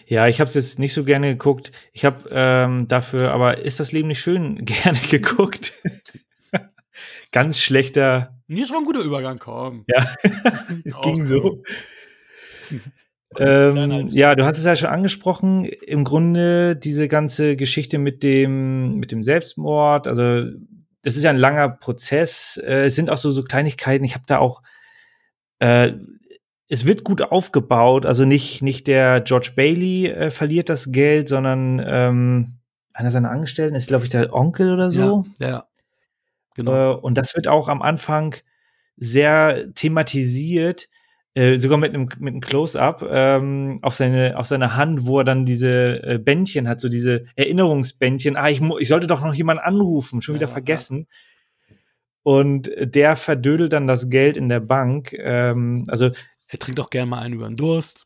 Ja, 0.06 0.28
ich 0.28 0.40
habe 0.40 0.50
es 0.50 0.56
jetzt 0.56 0.80
nicht 0.80 0.94
so 0.94 1.04
gerne 1.04 1.30
geguckt. 1.30 1.72
Ich 1.94 2.06
habe 2.06 2.30
ähm, 2.32 2.88
dafür, 2.88 3.32
aber 3.32 3.60
ist 3.60 3.80
das 3.80 3.92
Leben 3.92 4.08
nicht 4.08 4.22
schön, 4.22 4.66
gerne 4.66 5.00
geguckt. 5.10 5.74
Ganz 7.32 7.60
schlechter. 7.60 8.40
Nee, 8.48 8.62
das 8.62 8.72
war 8.72 8.80
ein 8.80 8.86
guter 8.86 9.02
Übergang, 9.02 9.38
komm. 9.38 9.86
Ja, 9.88 10.08
es 10.84 10.96
Auch 10.96 11.02
ging 11.02 11.24
so. 11.24 11.64
Ähm, 13.38 14.08
ja, 14.08 14.34
du 14.36 14.46
hast 14.46 14.58
es 14.58 14.66
ja 14.66 14.76
schon 14.76 14.90
angesprochen. 14.90 15.66
Im 15.66 16.04
Grunde 16.04 16.76
diese 16.76 17.08
ganze 17.08 17.56
Geschichte 17.56 18.00
mit 18.00 18.24
dem 18.24 18.96
mit 18.96 19.12
dem 19.12 19.22
Selbstmord. 19.22 20.08
Also 20.08 20.46
das 21.04 21.16
ist 21.16 21.24
ja 21.24 21.30
ein 21.30 21.38
langer 21.38 21.70
Prozess. 21.70 22.58
Äh, 22.58 22.86
es 22.86 22.96
sind 22.96 23.12
auch 23.12 23.18
so 23.18 23.32
so 23.32 23.44
Kleinigkeiten. 23.44 24.04
Ich 24.04 24.16
habe 24.16 24.26
da 24.28 24.40
auch. 24.40 24.64
Äh, 25.60 25.94
es 26.70 26.86
wird 26.86 27.04
gut 27.04 27.22
aufgebaut. 27.24 28.06
Also 28.06 28.26
nicht 28.26 28.62
nicht 28.62 28.88
der 28.88 29.22
George 29.22 29.52
Bailey 29.56 30.08
äh, 30.08 30.32
verliert 30.32 30.70
das 30.70 30.92
Geld, 30.92 31.28
sondern 31.28 31.84
ähm, 31.86 32.60
einer 32.94 33.12
seiner 33.12 33.32
Angestellten 33.32 33.76
ist, 33.76 33.88
glaube 33.88 34.06
ich, 34.06 34.12
der 34.12 34.34
Onkel 34.34 34.72
oder 34.72 34.92
so. 34.92 35.26
Ja, 35.40 35.50
ja. 35.50 35.66
Genau. 36.56 36.94
Äh, 36.94 36.96
und 36.98 37.18
das 37.18 37.36
wird 37.36 37.48
auch 37.48 37.70
am 37.70 37.82
Anfang 37.82 38.36
sehr 38.98 39.74
thematisiert, 39.74 40.90
äh, 41.34 41.58
sogar 41.58 41.78
mit 41.78 41.94
einem 41.94 42.10
mit 42.20 42.34
einem 42.34 42.42
Close-up 42.42 43.04
ähm, 43.10 43.80
auf 43.82 43.96
seine 43.96 44.38
auf 44.38 44.46
seine 44.46 44.76
Hand, 44.76 45.06
wo 45.06 45.20
er 45.20 45.24
dann 45.24 45.46
diese 45.46 46.04
äh, 46.04 46.20
Bändchen 46.20 46.68
hat, 46.68 46.80
so 46.80 46.88
diese 46.88 47.26
Erinnerungsbändchen. 47.36 48.36
Ah, 48.36 48.50
ich, 48.50 48.62
ich 48.80 48.88
sollte 48.88 49.08
doch 49.08 49.22
noch 49.22 49.34
jemanden 49.34 49.64
anrufen, 49.64 50.22
schon 50.22 50.36
wieder 50.36 50.48
Ja, 50.48 50.54
vergessen. 50.54 51.08
Und 52.22 52.70
der 52.80 53.16
verdödelt 53.16 53.74
dann 53.74 53.88
das 53.88 54.10
Geld 54.10 54.38
in 54.38 54.50
der 54.50 54.60
Bank. 54.60 55.14
Ähm, 55.14 55.86
also 55.88 56.12
er 56.50 56.60
trinkt 56.60 56.80
auch 56.80 56.90
gerne 56.90 57.10
mal 57.10 57.20
einen 57.22 57.36
über 57.36 57.48
den 57.48 57.58
Durst. 57.58 58.06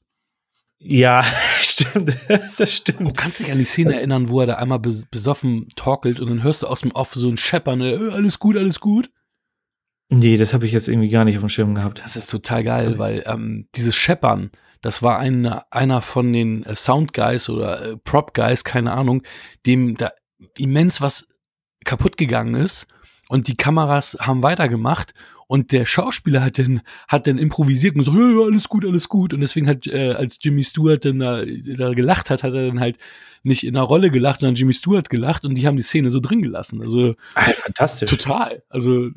ja, 0.79 1.23
stimmt, 1.60 2.15
das 2.58 2.58
Du 2.58 2.65
stimmt. 2.67 3.17
kannst 3.17 3.39
dich 3.39 3.51
an 3.51 3.58
die 3.58 3.63
Szene 3.65 3.95
erinnern, 3.95 4.29
wo 4.29 4.41
er 4.41 4.47
da 4.47 4.56
einmal 4.56 4.79
bes 4.79 5.06
besoffen 5.06 5.69
torkelt 5.75 6.19
und 6.19 6.29
dann 6.29 6.43
hörst 6.43 6.62
du 6.63 6.67
aus 6.67 6.82
dem 6.82 6.91
Off 6.91 7.13
so 7.13 7.29
ein 7.29 7.38
Scheppern, 7.38 7.82
äh, 7.82 7.95
alles 8.12 8.38
gut, 8.39 8.58
alles 8.58 8.79
gut. 8.79 9.10
Nee, 10.10 10.38
das 10.38 10.53
habe 10.53 10.65
ich 10.65 10.71
jetzt 10.73 10.89
irgendwie 10.89 11.08
gar 11.08 11.25
nicht 11.25 11.38
auf 11.38 11.43
dem 11.43 11.49
Schirm 11.49 11.73
gehabt. 11.73 12.01
Das 12.03 12.15
ist 12.15 12.29
total 12.29 12.63
geil, 12.63 12.99
weil 12.99 13.23
ähm, 13.25 13.67
dieses 13.75 13.95
Scheppern, 13.95 14.51
das 14.82 15.01
war 15.01 15.17
ein, 15.17 15.45
einer 15.71 16.01
von 16.01 16.32
den 16.34 16.63
äh, 16.65 16.75
Sound 16.75 17.13
Guys 17.13 17.49
oder 17.49 17.82
äh, 17.93 17.97
Prop 17.97 18.34
Guys, 18.34 18.63
keine 18.63 18.91
Ahnung, 18.91 19.23
dem 19.65 19.95
da 19.95 20.12
immens 20.58 21.01
was 21.01 21.27
kaputt 21.86 22.17
gegangen 22.17 22.56
ist 22.56 22.86
und 23.33 23.47
die 23.47 23.57
Kameras 23.57 24.15
haben 24.19 24.43
weitergemacht 24.43 25.15
und 25.47 25.71
der 25.71 25.87
Schauspieler 25.87 26.43
hat 26.43 26.59
dann 26.59 26.81
hat 27.07 27.25
dann 27.25 27.39
improvisiert 27.39 27.95
und 27.95 28.03
so 28.03 28.13
ja, 28.13 28.29
ja, 28.29 28.45
alles 28.45 28.69
gut 28.69 28.85
alles 28.85 29.09
gut 29.09 29.33
und 29.33 29.41
deswegen 29.41 29.67
hat 29.67 29.87
äh, 29.87 30.11
als 30.13 30.37
Jimmy 30.39 30.63
Stewart 30.63 31.03
dann 31.03 31.17
da, 31.17 31.43
da 31.75 31.93
gelacht 31.93 32.29
hat 32.29 32.43
hat 32.43 32.53
er 32.53 32.67
dann 32.67 32.79
halt 32.79 32.99
nicht 33.41 33.65
in 33.65 33.73
der 33.73 33.81
Rolle 33.81 34.11
gelacht 34.11 34.39
sondern 34.39 34.53
Jimmy 34.53 34.73
Stewart 34.73 35.09
gelacht 35.09 35.45
und 35.45 35.55
die 35.55 35.65
haben 35.65 35.77
die 35.77 35.83
Szene 35.83 36.11
so 36.11 36.19
drin 36.19 36.43
gelassen 36.43 36.79
also 36.81 37.15
Ah, 37.33 37.51
fantastisch. 37.53 38.09
Total. 38.09 38.61
Also 38.69 39.09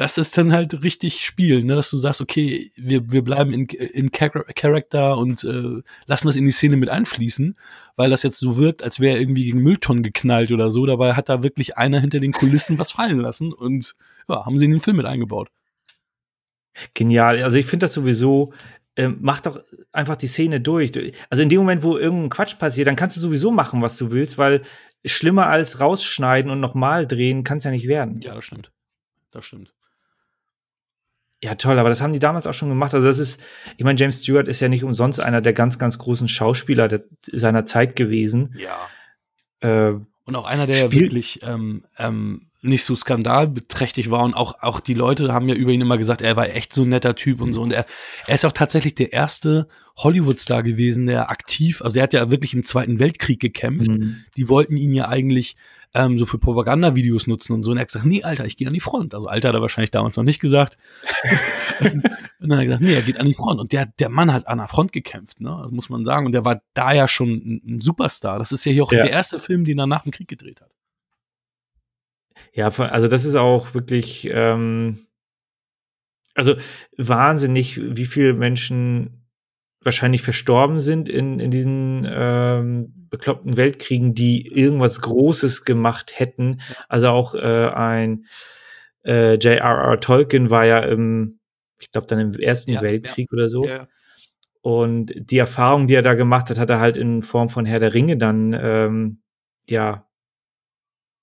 das 0.00 0.16
ist 0.16 0.38
dann 0.38 0.54
halt 0.54 0.82
richtig 0.82 1.22
Spiel, 1.26 1.62
ne? 1.62 1.74
dass 1.74 1.90
du 1.90 1.98
sagst, 1.98 2.22
okay, 2.22 2.70
wir, 2.76 3.12
wir 3.12 3.22
bleiben 3.22 3.52
in, 3.52 3.66
in 3.66 4.10
Char 4.10 4.30
Character 4.30 5.18
und 5.18 5.44
äh, 5.44 5.82
lassen 6.06 6.26
das 6.26 6.36
in 6.36 6.46
die 6.46 6.52
Szene 6.52 6.78
mit 6.78 6.88
einfließen, 6.88 7.54
weil 7.96 8.08
das 8.08 8.22
jetzt 8.22 8.38
so 8.38 8.56
wirkt, 8.56 8.82
als 8.82 9.00
wäre 9.00 9.16
er 9.16 9.20
irgendwie 9.20 9.44
gegen 9.44 9.60
Mülltonnen 9.60 10.02
geknallt 10.02 10.52
oder 10.52 10.70
so. 10.70 10.86
Dabei 10.86 11.12
hat 11.12 11.28
da 11.28 11.42
wirklich 11.42 11.76
einer 11.76 12.00
hinter 12.00 12.18
den 12.18 12.32
Kulissen 12.32 12.78
was 12.78 12.92
fallen 12.92 13.20
lassen 13.20 13.52
und 13.52 13.94
ja, 14.26 14.46
haben 14.46 14.56
sie 14.56 14.64
in 14.64 14.70
den 14.70 14.80
Film 14.80 14.96
mit 14.96 15.04
eingebaut. 15.04 15.50
Genial. 16.94 17.42
Also 17.42 17.58
ich 17.58 17.66
finde 17.66 17.84
das 17.84 17.92
sowieso, 17.92 18.54
ähm, 18.96 19.18
mach 19.20 19.42
doch 19.42 19.62
einfach 19.92 20.16
die 20.16 20.28
Szene 20.28 20.62
durch. 20.62 20.92
Also 21.28 21.42
in 21.42 21.50
dem 21.50 21.58
Moment, 21.58 21.82
wo 21.82 21.98
irgendein 21.98 22.30
Quatsch 22.30 22.58
passiert, 22.58 22.88
dann 22.88 22.96
kannst 22.96 23.18
du 23.18 23.20
sowieso 23.20 23.50
machen, 23.50 23.82
was 23.82 23.98
du 23.98 24.10
willst, 24.10 24.38
weil 24.38 24.62
schlimmer 25.04 25.48
als 25.48 25.78
rausschneiden 25.78 26.50
und 26.50 26.60
nochmal 26.60 27.06
drehen 27.06 27.44
kann 27.44 27.58
es 27.58 27.64
ja 27.64 27.70
nicht 27.70 27.86
werden. 27.86 28.22
Ja, 28.22 28.34
das 28.34 28.44
stimmt. 28.44 28.72
Das 29.30 29.44
stimmt. 29.44 29.74
Ja, 31.42 31.54
toll, 31.54 31.78
aber 31.78 31.88
das 31.88 32.02
haben 32.02 32.12
die 32.12 32.18
damals 32.18 32.46
auch 32.46 32.52
schon 32.52 32.68
gemacht. 32.68 32.92
Also 32.92 33.06
das 33.06 33.18
ist, 33.18 33.40
ich 33.78 33.84
meine, 33.84 33.98
James 33.98 34.22
Stewart 34.22 34.46
ist 34.46 34.60
ja 34.60 34.68
nicht 34.68 34.84
umsonst 34.84 35.20
einer 35.20 35.40
der 35.40 35.54
ganz, 35.54 35.78
ganz 35.78 35.96
großen 35.96 36.28
Schauspieler 36.28 36.86
der, 36.86 37.04
seiner 37.32 37.64
Zeit 37.64 37.96
gewesen. 37.96 38.50
Ja. 38.58 38.76
Äh, 39.60 39.94
Und 40.24 40.36
auch 40.36 40.44
einer, 40.44 40.66
der 40.66 40.76
ja 40.76 40.92
wirklich 40.92 41.40
ähm, 41.42 41.84
ähm, 41.98 42.50
nicht 42.62 42.84
so 42.84 42.94
skandalbeträchtig 42.94 44.10
war 44.10 44.22
und 44.22 44.34
auch, 44.34 44.62
auch 44.62 44.80
die 44.80 44.92
Leute 44.92 45.32
haben 45.32 45.48
ja 45.48 45.54
über 45.54 45.70
ihn 45.72 45.80
immer 45.80 45.96
gesagt, 45.96 46.20
er 46.20 46.36
war 46.36 46.50
echt 46.50 46.74
so 46.74 46.82
ein 46.82 46.90
netter 46.90 47.14
Typ 47.14 47.40
und 47.40 47.54
so. 47.54 47.62
Und 47.62 47.72
er, 47.72 47.86
er 48.26 48.34
ist 48.34 48.44
auch 48.44 48.52
tatsächlich 48.52 48.94
der 48.94 49.14
erste 49.14 49.66
Hollywood-Star 49.96 50.62
gewesen, 50.62 51.06
der 51.06 51.30
aktiv, 51.30 51.80
also 51.80 51.98
er 51.98 52.02
hat 52.02 52.12
ja 52.12 52.30
wirklich 52.30 52.52
im 52.52 52.64
Zweiten 52.64 52.98
Weltkrieg 52.98 53.40
gekämpft. 53.40 53.88
mh. 53.88 54.14
Die 54.36 54.48
wollten 54.50 54.76
ihn 54.76 54.92
ja 54.92 55.08
eigentlich 55.08 55.56
ähm, 55.94 56.18
so 56.18 56.26
für 56.26 56.38
Propagandavideos 56.38 57.26
nutzen 57.26 57.52
und 57.52 57.62
so. 57.62 57.70
Und 57.72 57.78
er 57.78 57.82
hat 57.82 57.88
gesagt, 57.88 58.06
nee, 58.06 58.22
Alter, 58.22 58.44
ich 58.44 58.56
gehe 58.56 58.68
an 58.68 58.74
die 58.74 58.80
Front. 58.80 59.14
Also 59.14 59.26
Alter 59.26 59.48
hat 59.48 59.54
er 59.56 59.62
wahrscheinlich 59.62 59.90
damals 59.90 60.16
noch 60.16 60.24
nicht 60.24 60.40
gesagt. 60.40 60.78
und 61.80 62.04
dann 62.40 62.52
hat 62.52 62.58
er 62.60 62.64
gesagt, 62.64 62.82
nee, 62.82 62.94
er 62.94 63.02
geht 63.02 63.18
an 63.18 63.26
die 63.26 63.34
Front. 63.34 63.60
Und 63.60 63.72
der, 63.72 63.86
der 63.98 64.08
Mann 64.08 64.32
hat 64.32 64.46
an 64.46 64.58
der 64.58 64.68
Front 64.68 64.92
gekämpft, 64.92 65.40
ne? 65.40 65.58
Das 65.62 65.72
muss 65.72 65.88
man 65.88 66.04
sagen. 66.04 66.26
Und 66.26 66.32
der 66.32 66.44
war 66.44 66.62
da 66.74 66.92
ja 66.92 67.08
schon 67.08 67.30
ein, 67.30 67.62
ein 67.66 67.80
Superstar. 67.80 68.38
Das 68.38 68.52
ist 68.52 68.64
ja 68.64 68.72
hier 68.72 68.84
auch 68.84 68.92
Ja. 68.92 69.02
der 69.02 69.12
erste 69.12 69.38
Film, 69.38 69.64
den 69.64 69.78
er 69.78 69.86
nach 69.86 70.02
dem 70.02 70.12
Krieg 70.12 70.28
gedreht 70.28 70.60
hat. 70.60 70.70
Ja, 72.52 72.68
also 72.68 73.08
das 73.08 73.24
ist 73.24 73.34
auch 73.36 73.74
wirklich, 73.74 74.28
ähm, 74.32 75.06
also 76.34 76.54
wahnsinnig, 76.96 77.80
wie 77.96 78.06
viele 78.06 78.32
Menschen 78.32 79.26
wahrscheinlich 79.82 80.22
verstorben 80.22 80.80
sind 80.80 81.08
in, 81.08 81.40
in 81.40 81.50
diesen 81.50 82.06
ähm, 82.08 82.99
bekloppten 83.10 83.56
Weltkriegen, 83.56 84.14
die 84.14 84.46
irgendwas 84.46 85.00
Großes 85.00 85.64
gemacht 85.64 86.18
hätten. 86.18 86.60
Also 86.88 87.08
auch 87.08 87.34
äh, 87.34 87.68
ein 87.68 88.26
äh, 89.04 89.34
J.R.R. 89.34 90.00
Tolkien 90.00 90.50
war 90.50 90.64
ja 90.64 90.80
im, 90.80 91.40
ich 91.78 91.90
glaube 91.90 92.06
dann 92.06 92.18
im 92.18 92.32
Ersten 92.32 92.72
Ja, 92.72 92.82
Weltkrieg 92.82 93.32
oder 93.32 93.48
so. 93.48 93.66
Ja. 93.66 93.88
Und 94.62 95.12
die 95.16 95.38
Erfahrung, 95.38 95.86
die 95.86 95.94
er 95.94 96.02
da 96.02 96.14
gemacht 96.14 96.50
hat, 96.50 96.58
hat 96.58 96.70
er 96.70 96.80
halt 96.80 96.96
in 96.96 97.22
Form 97.22 97.48
von 97.48 97.64
Herr 97.64 97.78
der 97.78 97.94
Ringe 97.94 98.16
dann, 98.16 98.52
ähm, 98.52 99.22
ja, 99.68 100.06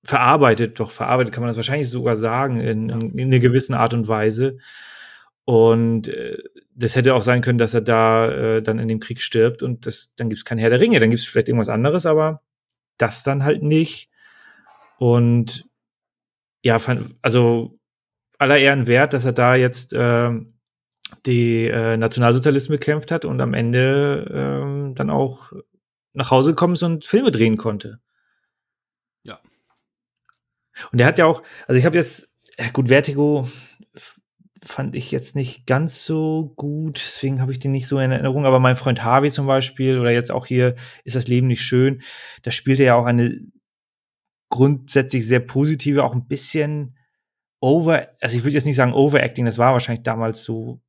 verarbeitet. 0.04 0.80
Doch, 0.80 0.92
verarbeitet 0.92 1.34
kann 1.34 1.42
man 1.42 1.50
das 1.50 1.58
wahrscheinlich 1.58 1.90
sogar 1.90 2.16
sagen, 2.16 2.60
in, 2.60 2.90
in, 2.90 3.18
in 3.18 3.28
einer 3.28 3.40
gewissen 3.40 3.74
Art 3.74 3.94
und 3.94 4.08
Weise. 4.08 4.58
Und 5.46 6.08
äh, 6.08 6.38
das 6.78 6.96
hätte 6.96 7.16
auch 7.16 7.24
sein 7.24 7.42
können, 7.42 7.58
dass 7.58 7.74
er 7.74 7.82
da 7.82 8.30
äh, 8.30 8.62
dann 8.62 8.78
in 8.78 8.88
dem 8.88 9.00
Krieg 9.00 9.20
stirbt 9.22 9.64
und 9.64 9.88
das, 9.88 10.14
dann 10.16 10.30
gibt 10.30 10.40
es 10.40 10.46
kein 10.46 10.60
Herr 10.60 10.70
der 10.70 10.80
Ringe, 10.80 11.00
dann 11.00 11.10
gibt 11.10 11.22
es 11.22 11.28
vielleicht 11.28 11.50
irgendwas 11.50 11.70
anderes, 11.70 12.06
aber 12.06 12.44
das 12.98 13.24
dann 13.24 13.44
halt 13.44 13.64
nicht. 13.64 14.10
Und 15.00 15.66
ja, 16.64 16.78
fand, 16.78 17.16
also 17.22 17.80
aller 18.38 18.60
Ehren 18.60 18.86
wert, 18.86 19.14
dass 19.14 19.26
er 19.26 19.34
da 19.34 19.56
jetzt 19.56 19.94
ähm, 19.96 20.54
die 21.26 21.66
äh, 21.66 21.98
Nationalsozialismus 21.98 22.78
bekämpft 22.78 23.12
hat 23.12 23.26
und 23.26 23.42
am 23.42 23.56
Ende 23.56 24.30
ähm, 24.32 24.94
dann 24.94 25.10
auch 25.10 25.54
nach 26.14 26.30
Hause 26.30 26.52
gekommen 26.52 26.74
ist 26.74 26.84
und 26.84 27.06
Filme 27.06 27.32
drehen 27.32 27.58
konnte. 27.58 28.00
Ja. 29.24 29.40
Und 30.92 31.00
er 31.00 31.08
hat 31.08 31.18
ja 31.18 31.26
auch, 31.26 31.42
also 31.68 31.80
ich 31.80 31.86
habe 31.86 31.98
jetzt, 31.98 32.30
ja 32.60 32.70
gut, 32.70 32.90
Vertigo 32.90 33.50
fand 34.64 34.96
ich 34.96 35.12
jetzt 35.12 35.36
nicht 35.36 35.66
ganz 35.66 36.06
so 36.06 36.54
gut, 36.56 36.98
deswegen 37.04 37.42
habe 37.42 37.52
ich 37.52 37.60
den 37.60 37.72
nicht 37.72 37.88
so 37.88 38.00
in 38.00 38.12
Erinnerung, 38.12 38.46
aber 38.46 38.60
mein 38.60 38.76
Freund 38.76 39.04
Harvey 39.04 39.30
zum 39.32 39.48
Beispiel 39.48 40.00
oder 40.00 40.12
jetzt 40.12 40.32
auch 40.32 40.46
hier 40.46 40.76
ist 41.04 41.16
das 41.16 41.28
Leben 41.28 41.48
nicht 41.48 41.62
schön, 41.62 42.02
da 42.44 42.52
spielt 42.52 42.80
er 42.80 42.86
ja 42.86 42.96
auch 42.96 43.06
eine 43.06 43.40
grundsätzlich 44.50 45.26
sehr 45.28 45.40
positive, 45.42 46.04
auch 46.04 46.14
ein 46.14 46.28
bisschen 46.28 46.98
over, 47.60 48.08
also 48.22 48.38
ich 48.38 48.44
würde 48.44 48.54
jetzt 48.56 48.66
nicht 48.66 48.76
sagen 48.76 48.94
overacting, 48.94 49.46
das 49.46 49.58
war 49.58 49.74
wahrscheinlich 49.74 50.04
damals 50.04 50.44
so 50.44 50.80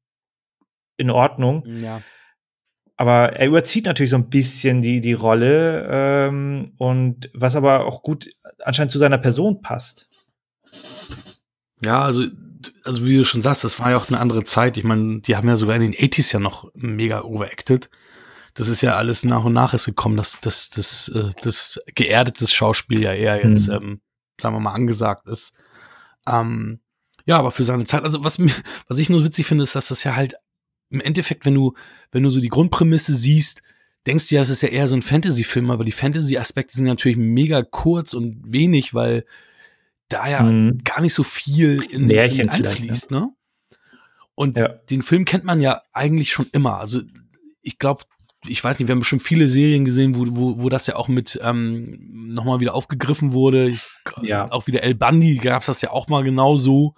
in 0.97 1.11
Ordnung, 1.11 1.65
Ja. 1.67 2.03
aber 2.97 3.33
er 3.35 3.47
überzieht 3.47 3.87
natürlich 3.87 4.11
so 4.11 4.17
ein 4.17 4.31
bisschen 4.31 4.81
die, 4.83 5.01
die 5.01 5.13
Rolle 5.13 5.89
ähm, 5.91 6.73
und 6.79 7.31
was 7.35 7.57
aber 7.57 7.87
auch 7.87 8.03
gut 8.03 8.31
anscheinend 8.63 8.93
zu 8.93 8.99
seiner 8.99 9.19
Person 9.19 9.61
passt. 9.63 10.09
Ja, 11.81 12.03
also, 12.03 12.25
also 12.85 13.07
wie 13.07 13.17
du 13.17 13.25
schon 13.25 13.43
sagst, 13.43 13.65
das 13.65 13.79
war 13.79 13.91
ja 13.91 13.97
auch 13.97 14.09
eine 14.09 14.21
andere 14.21 14.45
Zeit. 14.45 14.77
Ich 14.77 14.85
meine, 14.85 15.21
die 15.21 15.37
haben 15.37 15.49
ja 15.49 15.57
sogar 15.57 15.77
in 15.77 15.83
den 15.83 15.95
80s 15.95 16.33
ja 16.33 16.41
noch 16.41 16.71
mega 16.75 17.23
overacted. 17.23 17.91
das 18.55 18.69
ist 18.69 18.83
ja 18.83 18.97
alles 18.97 19.25
nach 19.25 19.45
und 19.45 19.53
nach 19.53 19.75
ist 19.75 19.87
gekommen, 19.87 20.17
dass 20.17 20.41
das, 20.41 20.71
das, 20.71 21.13
das, 21.15 21.35
das 21.43 21.81
geerdetes 21.95 22.53
Schauspiel 22.53 23.03
ja 23.03 23.13
eher 23.13 23.45
jetzt, 23.45 23.69
mhm. 23.69 23.75
ähm, 23.75 24.01
sagen 24.41 24.55
wir 24.55 24.61
mal, 24.61 24.73
angesagt 24.73 25.27
ist. 25.29 25.53
Ähm, 26.27 26.81
ja, 27.27 27.39
aber 27.39 27.51
für 27.51 27.65
seine 27.65 27.85
Zeit, 27.85 28.05
also 28.05 28.25
was 28.25 28.39
mir, 28.39 28.53
was 28.89 28.99
ich 28.99 29.11
nur 29.11 29.25
witzig 29.25 29.47
finde, 29.47 29.65
ist, 29.65 29.75
dass 29.75 29.89
das 29.89 30.05
ja 30.05 30.17
halt 30.17 30.35
im 30.91 31.01
Endeffekt, 31.01 31.45
wenn 31.45 31.55
du, 31.55 31.75
wenn 32.11 32.23
du 32.23 32.31
so 32.31 32.41
die 32.41 32.49
Grundprämisse 32.49 33.15
siehst, 33.15 33.63
denkst 34.07 34.29
du 34.29 34.37
ja, 34.37 34.43
es 34.43 34.49
ist 34.49 34.63
ja 34.63 34.71
eher 34.71 34.89
so 34.89 34.97
ein 34.97 35.03
Fantasy-Film, 35.03 35.71
aber 35.71 35.85
die 35.85 35.93
Fantasy-Aspekte 35.93 36.75
sind 36.75 36.87
natürlich 36.87 37.19
mega 37.19 37.63
kurz 37.63 38.15
und 38.15 38.41
wenig, 38.45 38.95
weil 38.95 39.25
da 40.09 40.29
ja 40.29 40.43
mhm. 40.43 40.79
gar 40.85 41.01
nicht 41.01 41.15
so 41.15 41.23
viel 41.23 41.83
in 41.91 42.07
Märchen 42.07 42.49
den 42.49 42.51
einfließt, 42.51 43.11
ne? 43.11 43.31
Und 44.35 44.57
ja. 44.57 44.69
den 44.69 45.03
Film 45.03 45.25
kennt 45.25 45.45
man 45.45 45.61
ja 45.61 45.83
eigentlich 45.93 46.31
schon 46.31 46.47
immer. 46.53 46.79
Also 46.79 47.01
ich 47.63 47.79
glaube, 47.79 48.05
ich 48.47 48.63
weiß 48.63 48.79
nicht, 48.79 48.87
wir 48.87 48.93
haben 48.93 49.01
bestimmt 49.01 49.23
viele 49.23 49.49
Serien 49.49 49.85
gesehen, 49.85 50.15
wo, 50.15 50.25
wo, 50.29 50.63
wo 50.63 50.69
das 50.69 50.87
ja 50.87 50.97
auch 50.97 51.09
mit 51.09 51.39
ähm, 51.43 51.85
nochmal 52.33 52.61
wieder 52.61 52.75
aufgegriffen 52.75 53.33
wurde. 53.33 53.71
Ich, 53.71 53.83
ja. 54.23 54.49
Auch 54.51 54.67
wieder 54.69 54.83
El 54.83 54.95
Bandi 54.95 55.37
gab 55.39 55.63
es 55.63 55.67
das 55.67 55.83
ja 55.83 55.91
auch 55.91 56.09
mal 56.09 56.23
genau 56.23 56.57
so. 56.57 56.95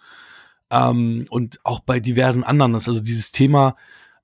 Ähm, 0.71 1.27
und 1.31 1.61
auch 1.65 1.81
bei 1.81 1.99
diversen 1.99 2.45
anderen. 2.45 2.75
Also 2.75 3.01
dieses 3.01 3.33
Thema 3.33 3.77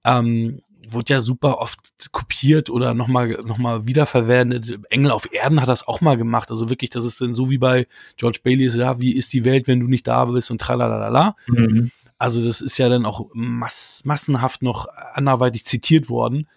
ähm, 0.04 0.60
wurde 0.92 1.14
ja 1.14 1.20
super 1.20 1.58
oft 1.58 2.12
kopiert 2.12 2.70
oder 2.70 2.94
nochmal 2.94 3.42
noch 3.44 3.58
mal 3.58 3.86
wiederverwendet. 3.86 4.78
Engel 4.90 5.10
auf 5.10 5.32
Erden 5.32 5.60
hat 5.60 5.68
das 5.68 5.86
auch 5.86 6.00
mal 6.00 6.16
gemacht. 6.16 6.50
Also 6.50 6.68
wirklich, 6.68 6.90
das 6.90 7.04
ist 7.04 7.20
dann 7.20 7.34
so 7.34 7.50
wie 7.50 7.58
bei 7.58 7.86
George 8.16 8.40
Bailey 8.42 8.64
ist, 8.66 8.76
ja, 8.76 9.00
wie 9.00 9.14
ist 9.14 9.32
die 9.32 9.44
Welt, 9.44 9.68
wenn 9.68 9.80
du 9.80 9.86
nicht 9.86 10.06
da 10.06 10.24
bist 10.24 10.50
und 10.50 10.60
tralalala. 10.60 11.36
Mhm. 11.46 11.90
Also 12.18 12.44
das 12.44 12.60
ist 12.60 12.78
ja 12.78 12.88
dann 12.88 13.04
auch 13.04 13.28
mass 13.34 14.02
massenhaft 14.04 14.62
noch 14.62 14.86
anderweitig 15.12 15.64
zitiert 15.64 16.08
worden. 16.08 16.48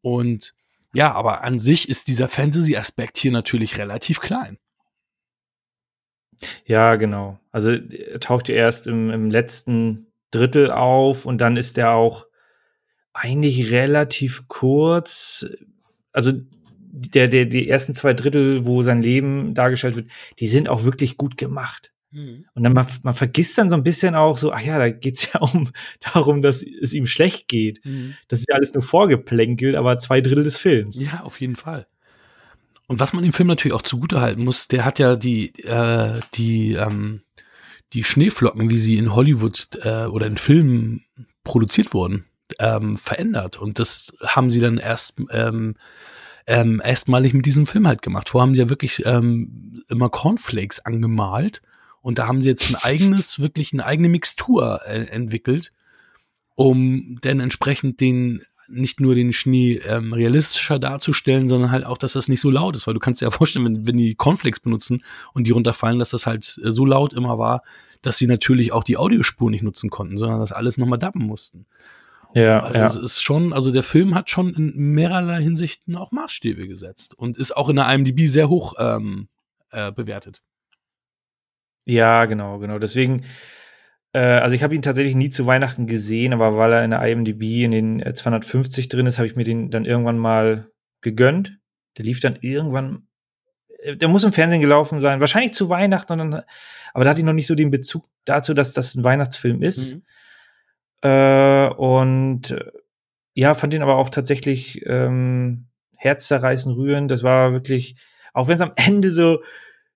Und 0.00 0.54
ja, 0.92 1.12
aber 1.12 1.42
an 1.44 1.58
sich 1.58 1.88
ist 1.88 2.08
dieser 2.08 2.28
Fantasy-Aspekt 2.28 3.18
hier 3.18 3.32
natürlich 3.32 3.78
relativ 3.78 4.20
klein. 4.20 4.58
Ja, 6.64 6.94
genau. 6.96 7.38
Also 7.50 7.72
er 7.72 8.20
taucht 8.20 8.48
ja 8.48 8.54
erst 8.54 8.86
im, 8.86 9.10
im 9.10 9.30
letzten 9.30 10.06
Drittel 10.30 10.70
auf 10.70 11.26
und 11.26 11.40
dann 11.40 11.56
ist 11.56 11.78
er 11.78 11.92
auch 11.92 12.27
eigentlich 13.18 13.72
relativ 13.72 14.48
kurz. 14.48 15.46
Also 16.12 16.32
der, 16.90 17.28
der, 17.28 17.46
die 17.46 17.68
ersten 17.68 17.94
zwei 17.94 18.14
Drittel, 18.14 18.66
wo 18.66 18.82
sein 18.82 19.02
Leben 19.02 19.54
dargestellt 19.54 19.96
wird, 19.96 20.10
die 20.38 20.48
sind 20.48 20.68
auch 20.68 20.84
wirklich 20.84 21.16
gut 21.16 21.36
gemacht. 21.36 21.92
Mhm. 22.10 22.46
Und 22.54 22.62
dann 22.62 22.72
man, 22.72 22.86
man 23.02 23.14
vergisst 23.14 23.58
dann 23.58 23.68
so 23.68 23.76
ein 23.76 23.82
bisschen 23.82 24.14
auch 24.14 24.38
so, 24.38 24.52
ach 24.52 24.60
ja, 24.60 24.78
da 24.78 24.90
geht's 24.90 25.30
ja 25.32 25.40
um 25.40 25.70
darum, 26.00 26.42
dass 26.42 26.62
es 26.62 26.94
ihm 26.94 27.06
schlecht 27.06 27.48
geht. 27.48 27.84
Mhm. 27.84 28.14
Das 28.28 28.40
ist 28.40 28.48
ja 28.48 28.56
alles 28.56 28.74
nur 28.74 28.82
vorgeplänkelt, 28.82 29.76
aber 29.76 29.98
zwei 29.98 30.20
Drittel 30.20 30.44
des 30.44 30.56
Films. 30.56 31.02
Ja, 31.02 31.22
auf 31.22 31.40
jeden 31.40 31.56
Fall. 31.56 31.86
Und 32.86 33.00
was 33.00 33.12
man 33.12 33.22
dem 33.22 33.34
Film 33.34 33.48
natürlich 33.48 33.74
auch 33.74 33.82
zugutehalten 33.82 34.42
muss, 34.42 34.66
der 34.66 34.84
hat 34.84 34.98
ja 34.98 35.14
die, 35.16 35.52
äh, 35.64 36.20
die, 36.34 36.72
ähm, 36.72 37.20
die 37.92 38.02
Schneeflocken, 38.02 38.70
wie 38.70 38.78
sie 38.78 38.96
in 38.96 39.14
Hollywood 39.14 39.68
äh, 39.82 40.06
oder 40.06 40.26
in 40.26 40.38
Filmen 40.38 41.04
produziert 41.44 41.92
wurden, 41.92 42.24
ähm, 42.58 42.96
verändert. 42.96 43.58
Und 43.58 43.78
das 43.78 44.12
haben 44.26 44.50
sie 44.50 44.60
dann 44.60 44.78
erst 44.78 45.20
ähm, 45.30 45.74
ähm, 46.46 46.80
erstmalig 46.82 47.34
mit 47.34 47.46
diesem 47.46 47.66
Film 47.66 47.86
halt 47.86 48.02
gemacht. 48.02 48.30
Vorher 48.30 48.46
haben 48.46 48.54
sie 48.54 48.62
ja 48.62 48.70
wirklich 48.70 49.04
ähm, 49.04 49.82
immer 49.88 50.08
Cornflakes 50.08 50.84
angemalt 50.84 51.62
und 52.00 52.18
da 52.18 52.26
haben 52.26 52.40
sie 52.40 52.48
jetzt 52.48 52.70
ein 52.70 52.76
eigenes, 52.82 53.38
wirklich 53.38 53.72
eine 53.72 53.84
eigene 53.84 54.08
Mixtur 54.08 54.80
äh, 54.86 55.04
entwickelt, 55.08 55.72
um 56.54 57.18
dann 57.20 57.40
entsprechend 57.40 58.00
den 58.00 58.42
nicht 58.70 59.00
nur 59.00 59.14
den 59.14 59.32
Schnee 59.32 59.80
ähm, 59.86 60.12
realistischer 60.12 60.78
darzustellen, 60.78 61.48
sondern 61.48 61.70
halt 61.70 61.86
auch, 61.86 61.96
dass 61.96 62.12
das 62.12 62.28
nicht 62.28 62.40
so 62.40 62.50
laut 62.50 62.76
ist, 62.76 62.86
weil 62.86 62.94
du 62.94 63.00
kannst 63.00 63.20
dir 63.20 63.26
ja 63.26 63.30
vorstellen, 63.30 63.64
wenn, 63.64 63.86
wenn 63.86 63.96
die 63.96 64.14
Cornflakes 64.14 64.60
benutzen 64.60 65.02
und 65.32 65.46
die 65.46 65.50
runterfallen, 65.50 65.98
dass 65.98 66.10
das 66.10 66.26
halt 66.26 66.58
äh, 66.62 66.70
so 66.70 66.84
laut 66.84 67.12
immer 67.12 67.38
war, 67.38 67.62
dass 68.02 68.18
sie 68.18 68.26
natürlich 68.26 68.72
auch 68.72 68.84
die 68.84 68.96
Audiospur 68.96 69.50
nicht 69.50 69.62
nutzen 69.62 69.90
konnten, 69.90 70.18
sondern 70.18 70.40
das 70.40 70.52
alles 70.52 70.78
nochmal 70.78 70.98
dappen 70.98 71.26
mussten. 71.26 71.66
Ja, 72.34 72.60
also 72.60 72.78
ja. 72.78 72.86
es 72.86 72.96
ist 72.96 73.22
schon, 73.22 73.52
also 73.52 73.72
der 73.72 73.82
Film 73.82 74.14
hat 74.14 74.28
schon 74.28 74.54
in 74.54 74.72
mehrerlei 74.76 75.42
Hinsichten 75.42 75.96
auch 75.96 76.12
Maßstäbe 76.12 76.68
gesetzt 76.68 77.14
und 77.14 77.38
ist 77.38 77.56
auch 77.56 77.68
in 77.68 77.76
der 77.76 77.92
IMDb 77.92 78.28
sehr 78.28 78.48
hoch 78.48 78.74
ähm, 78.78 79.28
äh, 79.70 79.92
bewertet. 79.92 80.42
Ja, 81.86 82.26
genau, 82.26 82.58
genau. 82.58 82.78
Deswegen, 82.78 83.24
äh, 84.12 84.18
also 84.18 84.54
ich 84.54 84.62
habe 84.62 84.74
ihn 84.74 84.82
tatsächlich 84.82 85.16
nie 85.16 85.30
zu 85.30 85.46
Weihnachten 85.46 85.86
gesehen, 85.86 86.34
aber 86.34 86.56
weil 86.58 86.72
er 86.72 86.84
in 86.84 86.90
der 86.90 87.02
IMDb 87.02 87.64
in 87.64 87.70
den 87.70 88.14
250 88.14 88.84
äh, 88.84 88.88
drin 88.88 89.06
ist, 89.06 89.18
habe 89.18 89.26
ich 89.26 89.36
mir 89.36 89.44
den 89.44 89.70
dann 89.70 89.86
irgendwann 89.86 90.18
mal 90.18 90.70
gegönnt. 91.00 91.58
Der 91.96 92.04
lief 92.04 92.20
dann 92.20 92.38
irgendwann, 92.42 93.08
äh, 93.82 93.96
der 93.96 94.08
muss 94.08 94.24
im 94.24 94.32
Fernsehen 94.32 94.60
gelaufen 94.60 95.00
sein, 95.00 95.20
wahrscheinlich 95.20 95.54
zu 95.54 95.70
Weihnachten, 95.70 96.18
dann, 96.18 96.42
aber 96.92 97.04
da 97.04 97.10
hatte 97.10 97.20
ich 97.20 97.26
noch 97.26 97.32
nicht 97.32 97.46
so 97.46 97.54
den 97.54 97.70
Bezug 97.70 98.06
dazu, 98.26 98.52
dass 98.52 98.74
das 98.74 98.94
ein 98.94 99.04
Weihnachtsfilm 99.04 99.62
ist. 99.62 99.94
Mhm. 99.94 100.02
Äh, 101.02 101.68
und 101.68 102.50
äh, 102.50 102.70
ja, 103.34 103.54
fand 103.54 103.74
ihn 103.74 103.82
aber 103.82 103.96
auch 103.96 104.10
tatsächlich 104.10 104.84
ähm, 104.86 105.68
herzzerreißend 105.96 106.76
rührend. 106.76 107.10
Das 107.10 107.22
war 107.22 107.52
wirklich, 107.52 107.96
auch 108.32 108.48
wenn 108.48 108.56
es 108.56 108.60
am 108.60 108.72
Ende 108.76 109.10
so 109.10 109.40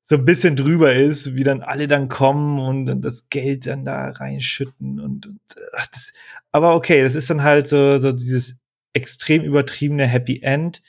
so 0.04 0.16
ein 0.16 0.24
bisschen 0.24 0.56
drüber 0.56 0.92
ist, 0.94 1.36
wie 1.36 1.44
dann 1.44 1.62
alle 1.62 1.86
dann 1.86 2.08
kommen 2.08 2.58
und 2.58 2.86
dann 2.86 3.00
das 3.00 3.28
Geld 3.28 3.66
dann 3.66 3.84
da 3.84 4.10
reinschütten 4.10 4.98
und, 5.00 5.26
und 5.26 5.40
ach, 5.76 5.86
das, 5.86 6.12
aber 6.50 6.74
okay, 6.74 7.02
das 7.02 7.14
ist 7.14 7.30
dann 7.30 7.42
halt 7.42 7.68
so, 7.68 7.98
so 7.98 8.12
dieses 8.12 8.58
extrem 8.94 9.42
übertriebene 9.42 10.06
Happy 10.06 10.40
End. 10.42 10.82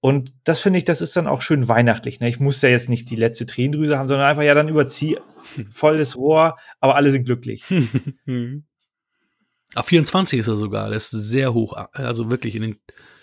Und 0.00 0.32
das 0.44 0.60
finde 0.60 0.78
ich, 0.78 0.84
das 0.84 1.02
ist 1.02 1.16
dann 1.16 1.26
auch 1.26 1.42
schön 1.42 1.68
weihnachtlich. 1.68 2.20
Ne? 2.20 2.28
Ich 2.28 2.40
muss 2.40 2.62
ja 2.62 2.68
jetzt 2.68 2.88
nicht 2.88 3.10
die 3.10 3.16
letzte 3.16 3.46
Tränendrüse 3.46 3.98
haben, 3.98 4.08
sondern 4.08 4.26
einfach 4.26 4.42
ja 4.42 4.54
dann 4.54 4.68
überzieh 4.68 5.18
volles 5.70 6.16
Rohr, 6.16 6.56
aber 6.80 6.96
alle 6.96 7.10
sind 7.10 7.24
glücklich. 7.24 7.64
Auf 9.74 9.86
24 9.86 10.40
ist 10.40 10.48
er 10.48 10.56
sogar, 10.56 10.90
das 10.90 11.12
ist 11.12 11.28
sehr 11.28 11.52
hoch, 11.52 11.76
also 11.92 12.30
wirklich 12.30 12.54
in 12.54 12.62
den 12.62 12.80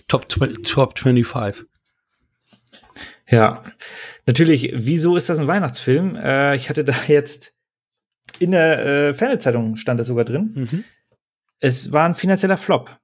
Top, 0.07 0.27
Top 0.29 0.99
25. 0.99 1.65
Ja, 3.29 3.63
natürlich, 4.25 4.71
wieso 4.75 5.15
ist 5.15 5.29
das 5.29 5.39
ein 5.39 5.47
Weihnachtsfilm? 5.47 6.15
Äh, 6.15 6.55
ich 6.55 6.69
hatte 6.69 6.83
da 6.83 6.93
jetzt 7.07 7.53
in 8.39 8.51
der 8.51 8.85
äh, 8.85 9.13
Fernsehzeitung 9.13 9.75
stand 9.75 9.99
das 9.99 10.07
sogar 10.07 10.25
drin. 10.25 10.51
Mhm. 10.55 10.83
Es 11.59 11.91
war 11.91 12.05
ein 12.05 12.15
finanzieller 12.15 12.57
Flop. 12.57 12.97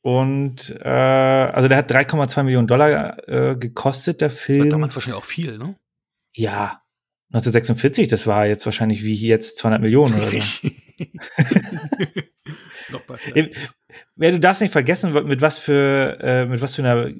Und 0.00 0.74
äh, 0.80 0.88
also 0.88 1.68
der 1.68 1.78
hat 1.78 1.90
3,2 1.90 2.44
Millionen 2.44 2.68
Dollar 2.68 3.28
äh, 3.28 3.56
gekostet, 3.56 4.20
der 4.20 4.30
Film. 4.30 4.60
War 4.60 4.68
damals 4.68 4.94
wahrscheinlich 4.94 5.20
auch 5.20 5.26
viel, 5.26 5.58
ne? 5.58 5.76
Ja. 6.34 6.82
1946, 7.32 8.06
das 8.06 8.26
war 8.28 8.46
jetzt 8.46 8.64
wahrscheinlich 8.66 9.02
wie 9.02 9.14
jetzt 9.14 9.56
200 9.58 9.82
Millionen 9.82 10.14
oder 10.14 10.26
so. 10.26 10.38
ja, 14.16 14.30
du 14.30 14.40
darfst 14.40 14.62
nicht 14.62 14.72
vergessen, 14.72 15.12
mit 15.26 15.40
was 15.40 15.58
für, 15.58 16.18
äh, 16.20 16.46
mit 16.46 16.60
was 16.60 16.74
für 16.74 16.82
einer 16.82 17.10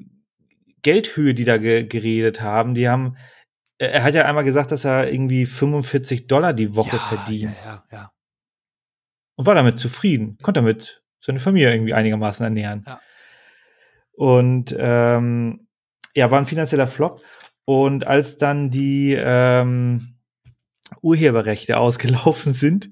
Geldhöhe, 0.81 1.33
die 1.33 1.43
da 1.43 1.57
ge 1.57 1.83
geredet 1.83 2.41
haben, 2.41 2.73
die 2.73 2.87
haben, 2.87 3.17
er 3.77 4.03
hat 4.03 4.13
ja 4.13 4.25
einmal 4.25 4.43
gesagt, 4.43 4.71
dass 4.71 4.85
er 4.85 5.11
irgendwie 5.11 5.45
45 5.45 6.27
Dollar 6.27 6.53
die 6.53 6.75
Woche 6.75 6.97
ja, 6.97 7.01
verdient. 7.01 7.57
Ja, 7.59 7.65
ja, 7.65 7.85
ja. 7.91 8.11
Und 9.35 9.45
war 9.45 9.55
damit 9.55 9.77
zufrieden, 9.77 10.37
konnte 10.41 10.61
damit 10.61 11.03
seine 11.19 11.39
Familie 11.39 11.73
irgendwie 11.73 11.93
einigermaßen 11.93 12.43
ernähren. 12.43 12.83
Ja. 12.87 12.99
Und 14.13 14.75
ähm, 14.77 15.67
ja, 16.15 16.31
war 16.31 16.39
ein 16.39 16.45
finanzieller 16.45 16.87
Flop. 16.87 17.21
Und 17.65 18.07
als 18.07 18.37
dann 18.37 18.69
die 18.69 19.15
ähm, 19.17 20.15
Urheberrechte 21.01 21.77
ausgelaufen 21.77 22.53
sind, 22.53 22.89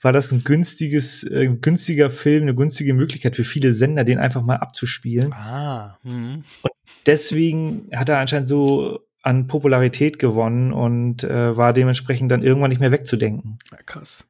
war 0.00 0.12
das 0.12 0.32
ein 0.32 0.44
günstiges, 0.44 1.24
äh, 1.24 1.48
günstiger 1.60 2.10
Film, 2.10 2.42
eine 2.42 2.54
günstige 2.54 2.94
Möglichkeit 2.94 3.36
für 3.36 3.44
viele 3.44 3.74
Sender, 3.74 4.04
den 4.04 4.18
einfach 4.18 4.42
mal 4.42 4.56
abzuspielen. 4.56 5.32
Ah, 5.32 5.98
mh. 6.02 6.42
und 6.62 6.72
deswegen 7.06 7.88
hat 7.94 8.08
er 8.08 8.18
anscheinend 8.18 8.48
so 8.48 9.00
an 9.22 9.46
Popularität 9.46 10.18
gewonnen 10.18 10.72
und 10.72 11.24
äh, 11.24 11.56
war 11.56 11.72
dementsprechend 11.72 12.32
dann 12.32 12.42
irgendwann 12.42 12.70
nicht 12.70 12.80
mehr 12.80 12.92
wegzudenken. 12.92 13.58
Ja, 13.70 13.78
krass. 13.84 14.26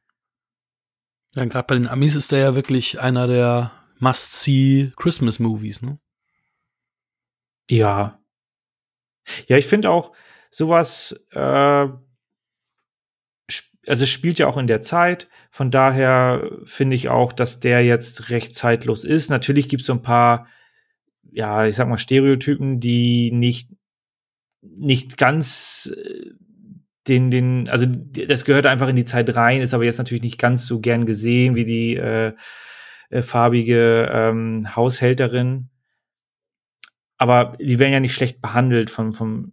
Ja, 1.37 1.45
gerade 1.45 1.67
bei 1.69 1.75
den 1.77 1.87
Amis 1.87 2.17
ist 2.17 2.33
der 2.33 2.41
ja 2.41 2.55
wirklich 2.57 3.01
einer 3.01 3.29
der 3.29 3.71
Must-See 4.01 4.93
Christmas-Movies, 4.97 5.83
ne? 5.83 5.99
Ja. 7.71 8.19
Ja, 9.47 9.57
ich 9.57 9.67
finde 9.67 9.91
auch 9.91 10.13
sowas, 10.51 11.13
äh, 11.31 11.87
also 13.91 14.05
es 14.05 14.11
spielt 14.11 14.39
ja 14.39 14.47
auch 14.47 14.57
in 14.57 14.69
der 14.69 14.83
Zeit. 14.83 15.29
Von 15.51 15.73
daher 15.73 16.49
finde 16.65 16.95
ich 16.95 17.09
auch, 17.09 17.33
dass 17.33 17.59
der 17.59 17.85
jetzt 17.85 18.31
recht 18.31 18.55
zeitlos 18.55 19.05
ist. 19.05 19.31
Natürlich 19.31 19.69
gibt 19.69 19.81
es 19.81 19.87
so 19.89 19.95
ein 19.95 20.03
paar, 20.03 20.47
ja, 21.33 21.67
ich 21.67 21.75
sag 21.75 21.89
mal, 21.89 21.99
Stereotypen, 21.99 22.79
die 22.79 23.33
nicht, 23.33 23.69
nicht 24.63 25.17
ganz 25.17 25.93
äh, 25.97 26.31
den, 27.09 27.33
den, 27.33 27.69
also 27.69 27.87
das 27.87 28.45
gehört 28.45 28.67
einfach 28.67 28.87
in 28.89 28.95
die 28.95 29.05
Zeit 29.05 29.35
rein, 29.35 29.61
ist 29.61 29.75
aber 29.75 29.85
jetzt 29.85 29.99
natürlich 29.99 30.23
nicht 30.23 30.39
ganz 30.39 30.67
so 30.67 30.79
gern 30.79 31.05
gesehen 31.05 31.57
wie 31.57 31.65
die 31.65 31.97
äh, 31.97 32.35
äh, 33.09 33.23
farbige 33.23 34.09
ähm, 34.13 34.77
Haushälterin. 34.77 35.69
aber 37.17 37.57
die 37.59 37.81
werden 37.81 37.93
ja 37.93 38.01
nicht 38.01 38.15
schlecht 38.15 38.41
behandelt 38.41 38.91
vom, 38.91 39.13
vom, 39.13 39.53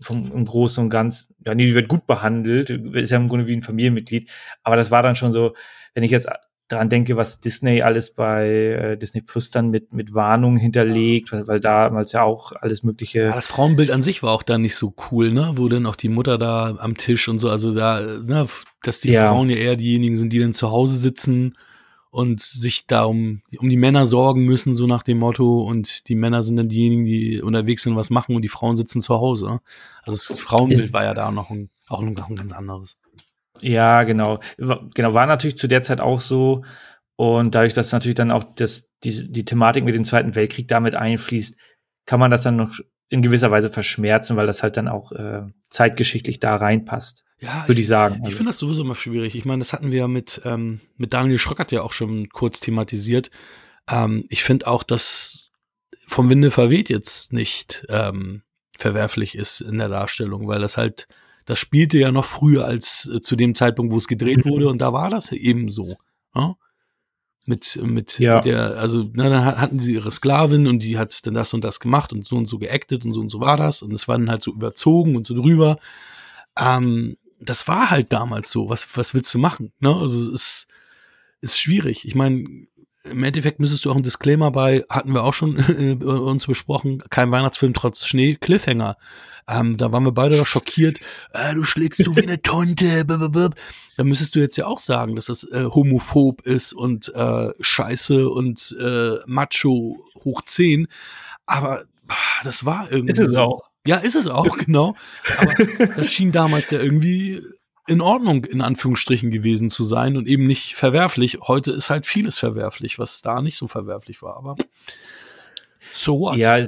vom 0.00 0.30
im 0.32 0.44
Großen 0.44 0.82
und 0.82 0.90
Ganzen. 0.90 1.34
Ja, 1.46 1.54
nee, 1.54 1.66
die 1.66 1.74
wird 1.74 1.88
gut 1.88 2.06
behandelt, 2.06 2.70
ist 2.70 3.10
ja 3.10 3.16
im 3.16 3.28
Grunde 3.28 3.46
wie 3.46 3.56
ein 3.56 3.62
Familienmitglied. 3.62 4.30
Aber 4.62 4.76
das 4.76 4.90
war 4.90 5.02
dann 5.02 5.16
schon 5.16 5.32
so, 5.32 5.54
wenn 5.94 6.02
ich 6.02 6.10
jetzt 6.10 6.28
dran 6.70 6.88
denke, 6.88 7.16
was 7.16 7.40
Disney 7.40 7.82
alles 7.82 8.12
bei 8.14 8.48
äh, 8.48 8.96
Disney 8.96 9.22
Plus 9.22 9.50
dann 9.50 9.70
mit, 9.70 9.92
mit 9.92 10.14
Warnungen 10.14 10.58
hinterlegt, 10.58 11.32
weil, 11.32 11.46
weil 11.46 11.60
damals 11.60 12.12
ja 12.12 12.22
auch 12.22 12.52
alles 12.52 12.82
mögliche. 12.82 13.22
Ja, 13.22 13.34
das 13.34 13.48
Frauenbild 13.48 13.90
an 13.90 14.02
sich 14.02 14.22
war 14.22 14.32
auch 14.32 14.42
da 14.42 14.56
nicht 14.56 14.76
so 14.76 14.94
cool, 15.10 15.32
ne? 15.32 15.52
Wo 15.56 15.68
dann 15.68 15.86
auch 15.86 15.96
die 15.96 16.08
Mutter 16.08 16.38
da 16.38 16.76
am 16.78 16.96
Tisch 16.96 17.28
und 17.28 17.38
so, 17.38 17.50
also 17.50 17.74
da, 17.74 18.00
ne, 18.00 18.46
dass 18.82 19.00
die 19.00 19.12
ja. 19.12 19.28
Frauen 19.28 19.50
ja 19.50 19.56
eher 19.56 19.76
diejenigen 19.76 20.16
sind, 20.16 20.32
die 20.32 20.38
dann 20.38 20.52
zu 20.52 20.70
Hause 20.70 20.96
sitzen 20.96 21.56
und 22.10 22.40
sich 22.40 22.86
da 22.86 23.04
um, 23.04 23.42
die 23.50 23.76
Männer 23.76 24.04
sorgen 24.04 24.44
müssen, 24.44 24.74
so 24.74 24.86
nach 24.86 25.02
dem 25.02 25.18
Motto. 25.18 25.62
Und 25.62 26.08
die 26.08 26.16
Männer 26.16 26.42
sind 26.42 26.56
dann 26.56 26.68
diejenigen, 26.68 27.04
die 27.04 27.40
unterwegs 27.40 27.84
sind, 27.84 27.96
was 27.96 28.10
machen 28.10 28.34
und 28.34 28.42
die 28.42 28.48
Frauen 28.48 28.76
sitzen 28.76 29.00
zu 29.00 29.14
Hause. 29.14 29.60
Also 30.02 30.32
das 30.32 30.40
Frauenbild 30.40 30.92
war 30.92 31.04
ja 31.04 31.14
da 31.14 31.30
noch 31.30 31.50
ein, 31.50 31.70
auch 31.88 32.00
ein, 32.02 32.16
ein 32.18 32.36
ganz 32.36 32.52
anderes. 32.52 32.98
Ja, 33.60 34.02
genau. 34.02 34.40
Genau, 34.58 35.14
war 35.14 35.26
natürlich 35.26 35.56
zu 35.56 35.68
der 35.68 35.82
Zeit 35.82 36.00
auch 36.00 36.20
so. 36.20 36.64
Und 37.16 37.54
dadurch, 37.54 37.74
dass 37.74 37.92
natürlich 37.92 38.16
dann 38.16 38.30
auch 38.30 38.42
das, 38.42 38.90
die, 39.04 39.30
die 39.30 39.44
Thematik 39.44 39.84
mit 39.84 39.94
dem 39.94 40.04
Zweiten 40.04 40.34
Weltkrieg 40.34 40.68
damit 40.68 40.94
einfließt, 40.94 41.54
kann 42.06 42.18
man 42.18 42.30
das 42.30 42.42
dann 42.42 42.56
noch 42.56 42.72
in 43.08 43.22
gewisser 43.22 43.50
Weise 43.50 43.70
verschmerzen, 43.70 44.36
weil 44.36 44.46
das 44.46 44.62
halt 44.62 44.76
dann 44.76 44.88
auch 44.88 45.12
äh, 45.12 45.42
zeitgeschichtlich 45.68 46.40
da 46.40 46.56
reinpasst. 46.56 47.24
Ja, 47.40 47.66
würde 47.66 47.80
ich, 47.80 47.80
ich, 47.80 47.88
sagen. 47.88 48.22
Ich 48.26 48.34
finde 48.34 48.50
das 48.50 48.58
sowieso 48.58 48.82
immer 48.82 48.94
schwierig. 48.94 49.34
Ich 49.34 49.44
meine, 49.44 49.60
das 49.60 49.72
hatten 49.72 49.90
wir 49.90 50.00
ja 50.00 50.08
mit, 50.08 50.42
ähm, 50.44 50.80
mit 50.96 51.12
Daniel 51.12 51.38
Schröckert 51.38 51.72
ja 51.72 51.82
auch 51.82 51.92
schon 51.92 52.28
kurz 52.28 52.60
thematisiert. 52.60 53.30
Ähm, 53.88 54.26
ich 54.28 54.42
finde 54.42 54.66
auch, 54.66 54.82
dass 54.82 55.50
vom 56.06 56.28
Winde 56.28 56.50
verweht 56.50 56.90
jetzt 56.90 57.32
nicht 57.32 57.86
ähm, 57.88 58.42
verwerflich 58.76 59.34
ist 59.34 59.60
in 59.60 59.78
der 59.78 59.88
Darstellung, 59.88 60.48
weil 60.48 60.60
das 60.60 60.76
halt, 60.76 61.08
das 61.46 61.58
spielte 61.58 61.98
ja 61.98 62.12
noch 62.12 62.24
früher 62.24 62.66
als 62.66 63.08
äh, 63.12 63.20
zu 63.20 63.36
dem 63.36 63.54
Zeitpunkt, 63.54 63.92
wo 63.92 63.96
es 63.96 64.08
gedreht 64.08 64.44
wurde 64.44 64.68
und 64.68 64.80
da 64.80 64.92
war 64.92 65.10
das 65.10 65.32
eben 65.32 65.68
so. 65.68 65.96
Ja? 66.34 66.48
Ne? 66.48 66.54
Mit, 67.46 67.80
mit, 67.82 68.18
ja. 68.18 68.36
mit 68.36 68.44
der, 68.44 68.76
also 68.76 69.10
na, 69.14 69.28
dann 69.28 69.44
hatten 69.44 69.78
sie 69.78 69.94
ihre 69.94 70.12
Sklavin 70.12 70.68
und 70.68 70.82
die 70.82 70.98
hat 70.98 71.26
dann 71.26 71.34
das 71.34 71.52
und 71.54 71.64
das 71.64 71.80
gemacht 71.80 72.12
und 72.12 72.24
so 72.24 72.36
und 72.36 72.46
so 72.46 72.58
geactet 72.58 73.04
und 73.04 73.12
so 73.12 73.20
und 73.20 73.28
so 73.28 73.40
war 73.40 73.56
das 73.56 73.82
und 73.82 73.92
es 73.92 74.06
war 74.06 74.18
dann 74.18 74.30
halt 74.30 74.42
so 74.42 74.52
überzogen 74.52 75.16
und 75.16 75.26
so 75.26 75.34
drüber. 75.34 75.78
Ähm, 76.56 77.16
das 77.40 77.66
war 77.68 77.90
halt 77.90 78.12
damals 78.12 78.50
so. 78.50 78.68
Was, 78.68 78.96
was 78.96 79.14
willst 79.14 79.32
du 79.34 79.38
machen? 79.38 79.72
Ne? 79.80 79.94
Also 79.94 80.18
es 80.18 80.28
ist, 80.28 80.66
ist 81.40 81.60
schwierig. 81.60 82.06
Ich 82.06 82.14
meine, 82.14 82.44
im 83.04 83.24
Endeffekt 83.24 83.60
müsstest 83.60 83.84
du 83.84 83.90
auch 83.90 83.96
ein 83.96 84.02
Disclaimer 84.02 84.50
bei, 84.50 84.84
hatten 84.90 85.14
wir 85.14 85.24
auch 85.24 85.32
schon 85.32 85.56
äh, 86.00 86.04
uns 86.04 86.46
besprochen, 86.46 87.02
kein 87.10 87.30
Weihnachtsfilm 87.30 87.74
trotz 87.74 88.06
Schnee, 88.06 88.36
Cliffhanger. 88.36 88.96
Ähm, 89.48 89.76
da 89.76 89.90
waren 89.90 90.04
wir 90.04 90.12
beide 90.12 90.36
doch 90.36 90.46
schockiert. 90.46 91.00
Äh, 91.32 91.54
du 91.54 91.62
schlägst 91.62 92.02
so 92.02 92.16
wie 92.16 92.22
eine 92.22 92.42
Tonte. 92.42 93.04
Da 93.04 94.04
müsstest 94.04 94.34
du 94.34 94.40
jetzt 94.40 94.56
ja 94.56 94.66
auch 94.66 94.80
sagen, 94.80 95.14
dass 95.14 95.26
das 95.26 95.44
äh, 95.44 95.64
homophob 95.64 96.42
ist 96.42 96.72
und 96.72 97.14
äh, 97.14 97.50
scheiße 97.60 98.28
und 98.28 98.76
äh, 98.80 99.18
macho 99.26 100.04
hoch 100.24 100.42
10. 100.44 100.88
Aber 101.46 101.84
das 102.42 102.64
war 102.64 102.90
irgendwie. 102.90 103.12
Ist 103.12 103.20
es 103.20 103.36
auch. 103.36 103.69
Ja, 103.86 103.96
ist 103.96 104.14
es 104.14 104.28
auch, 104.28 104.56
genau. 104.64 104.94
Aber 105.38 105.54
das 105.96 106.12
schien 106.12 106.32
damals 106.32 106.70
ja 106.70 106.80
irgendwie 106.80 107.42
in 107.86 108.00
Ordnung, 108.00 108.44
in 108.44 108.60
Anführungsstrichen 108.60 109.30
gewesen 109.30 109.70
zu 109.70 109.84
sein 109.84 110.16
und 110.16 110.28
eben 110.28 110.46
nicht 110.46 110.74
verwerflich. 110.74 111.38
Heute 111.42 111.72
ist 111.72 111.90
halt 111.90 112.06
vieles 112.06 112.38
verwerflich, 112.38 112.98
was 112.98 113.22
da 113.22 113.42
nicht 113.42 113.56
so 113.56 113.68
verwerflich 113.68 114.22
war, 114.22 114.36
aber 114.36 114.56
so 115.92 116.20
what? 116.20 116.36
Ja, 116.36 116.66